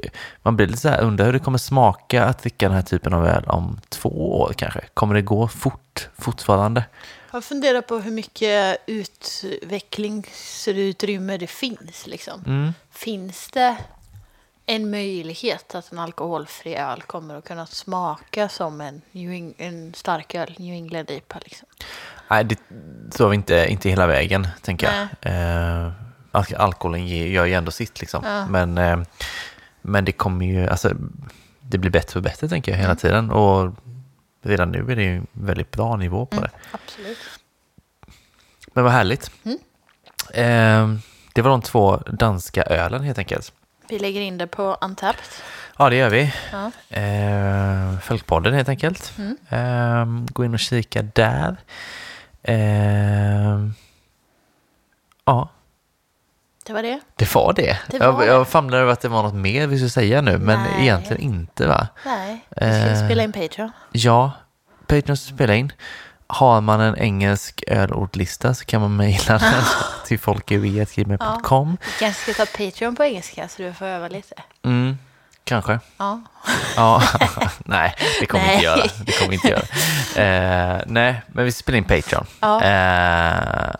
man 0.43 0.57
blir 0.57 0.67
lite 0.67 0.79
så 0.81 0.89
här, 0.89 1.01
undrar 1.01 1.27
hur 1.27 1.33
det 1.33 1.39
kommer 1.39 1.59
smaka 1.59 2.25
att 2.25 2.39
dricka 2.43 2.67
den 2.69 2.75
här 2.77 2.83
typen 2.83 3.15
av 3.15 3.27
öl 3.27 3.45
om 3.47 3.81
två 3.89 4.41
år 4.41 4.53
kanske. 4.57 4.81
Kommer 4.95 5.15
det 5.15 5.23
gå 5.23 5.49
fort 5.49 6.09
fortfarande? 6.19 6.85
Jag 7.33 7.45
funderar 7.45 7.81
på 7.81 7.99
hur 7.99 8.11
mycket 8.11 8.79
utvecklingsutrymme 8.87 11.37
det 11.37 11.47
finns. 11.47 12.07
Liksom. 12.07 12.43
Mm. 12.47 12.73
Finns 12.93 13.49
det 13.53 13.77
en 14.67 14.91
möjlighet 14.91 15.75
att 15.75 15.93
en 15.93 15.99
alkoholfri 15.99 16.75
öl 16.77 17.03
kommer 17.03 17.35
att 17.35 17.45
kunna 17.45 17.67
smaka 17.67 18.49
som 18.49 18.81
en, 18.81 19.03
New 19.13 19.53
en 19.59 19.95
stark 19.95 20.35
öl, 20.35 20.55
New 20.59 20.75
England 20.75 21.11
IPA? 21.11 21.39
Liksom? 21.45 21.69
Nej, 22.31 22.45
det 22.45 22.59
tror 23.11 23.29
vi 23.29 23.35
inte, 23.35 23.67
inte 23.69 23.89
hela 23.89 24.07
vägen, 24.07 24.49
tänker 24.63 24.87
jag. 24.87 25.03
Eh, 25.33 25.93
alk- 26.33 26.57
alkoholen 26.57 27.07
ger, 27.07 27.27
gör 27.27 27.45
ju 27.45 27.55
ändå 27.55 27.71
sitt, 27.71 28.01
liksom. 28.01 28.25
Ja. 28.25 28.47
Men, 28.47 28.79
eh, 28.79 28.99
men 29.83 30.05
det 30.05 30.13
kommer 30.13 30.47
ju, 30.47 30.69
alltså, 30.69 30.93
det 31.61 31.79
blir 31.79 31.91
bättre 31.91 32.19
och 32.19 32.23
bättre, 32.23 32.49
tänker 32.49 32.73
jag, 32.73 32.77
hela 32.79 32.89
Mm. 32.91 32.97
tiden. 32.97 33.31
Och 33.31 33.73
redan 34.43 34.73
nu 34.73 34.93
är 34.93 34.97
det 34.97 35.03
ju 35.03 35.17
en 35.17 35.27
väldigt 35.33 35.71
bra 35.71 35.97
nivå 35.97 36.27
på 36.27 36.41
det. 36.41 36.51
Absolut. 36.71 37.19
Men 38.73 38.85
vad 38.85 38.93
härligt. 38.93 39.31
Mm. 39.45 39.59
Eh, 40.35 40.99
det 41.35 41.43
var 41.43 41.51
de 41.51 41.63
två 41.63 41.97
danska 41.97 42.63
ölen, 42.63 43.03
helt 43.03 43.19
enkelt. 43.19 43.53
Vi 43.89 43.99
lägger 43.99 44.21
in 44.21 44.39
det 44.39 44.47
på 44.47 44.77
Untapped. 44.81 45.25
Ja, 45.79 45.91
det 45.91 45.97
gör 45.97 46.11
vi. 46.11 46.35
Ja. 46.53 46.71
Eh, 47.01 47.99
Folkpodden, 47.99 48.55
helt 48.55 48.69
enkelt. 48.69 49.13
Mm. 49.19 49.37
Eh, 49.49 50.25
gå 50.33 50.45
in 50.45 50.55
och 50.55 50.61
kika 50.61 51.03
där. 51.03 51.57
Eh, 52.43 53.59
ja, 55.25 55.49
Det 56.67 56.73
var 56.73 56.83
det. 56.83 57.01
Det 57.17 57.35
var 57.35 57.53
det. 57.53 57.79
Det 57.91 57.99
var 57.99 58.07
jag, 58.25 58.27
jag 58.27 58.49
famlade 58.49 58.83
över 58.83 58.93
att 58.93 59.01
det 59.01 59.09
var 59.09 59.23
något 59.23 59.35
mer 59.35 59.67
vi 59.67 59.77
skulle 59.77 59.91
säga 59.91 60.21
nu, 60.21 60.39
men 60.39 60.63
Nej. 60.63 60.83
egentligen 60.83 61.23
inte 61.23 61.67
va? 61.67 61.89
Nej, 62.05 62.45
vi 62.51 62.57
ska 62.57 62.67
Eh. 62.67 63.05
spela 63.07 63.23
in 63.23 63.33
Patreon. 63.33 63.71
Ja, 63.93 64.33
Patreon 64.87 65.17
ska 65.17 65.35
spela 65.35 65.55
in. 65.55 65.73
Har 66.35 66.61
man 66.61 66.81
en 66.81 66.97
engelsk 66.99 67.65
ölordlista 67.67 68.55
så 68.55 68.65
kan 68.65 68.81
man 68.81 68.97
mejla 68.97 69.39
den 69.39 69.65
till 70.07 70.19
folkevi.gmail.com. 70.19 71.77
Vi 71.81 71.91
kanske 71.99 72.33
ska 72.33 72.45
ta 72.47 72.51
Patreon 72.59 72.97
på 72.97 73.05
engelska 73.05 73.49
så 73.49 73.63
du 73.63 73.73
får 73.73 73.87
öva 73.87 74.09
lite. 74.09 74.35
Mm, 74.65 74.99
kanske. 75.45 75.79
Ja. 75.97 76.21
Ja, 76.77 77.03
nej, 77.65 77.95
det 78.21 78.27
kommer 78.27 78.45
vi 78.47 78.53
inte 78.53 78.65
göra. 78.65 78.87
Det 79.07 79.13
kommer 79.13 79.33
inte 79.33 79.49
göra. 79.49 79.63
Eh, 80.77 80.83
nej, 80.87 81.23
men 81.27 81.45
vi 81.45 81.53
spelar 81.53 81.77
in 81.79 81.85
Patreon. 81.85 82.27
Ja. 82.41 82.63
Eh, 82.63 83.75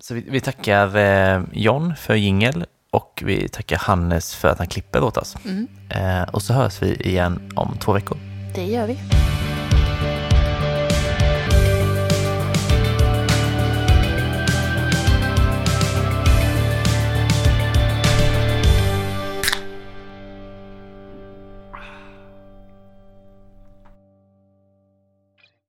så 0.00 0.14
vi, 0.14 0.24
vi 0.28 0.40
tackar 0.40 0.96
eh, 0.96 1.42
John 1.52 1.94
för 1.96 2.14
jingel 2.14 2.64
och 2.90 3.22
vi 3.26 3.48
tackar 3.48 3.76
Hannes 3.78 4.34
för 4.34 4.48
att 4.48 4.58
han 4.58 4.66
klipper 4.66 5.02
åt 5.02 5.16
oss. 5.16 5.36
Mm, 5.44 5.68
Eh, 5.90 6.22
och 6.22 6.42
så 6.42 6.52
hörs 6.52 6.82
vi 6.82 6.94
igen 6.94 7.52
om 7.56 7.76
två 7.80 7.92
veckor. 7.92 8.18
det 8.54 8.64
gör 8.64 8.86
vi. 8.86 8.98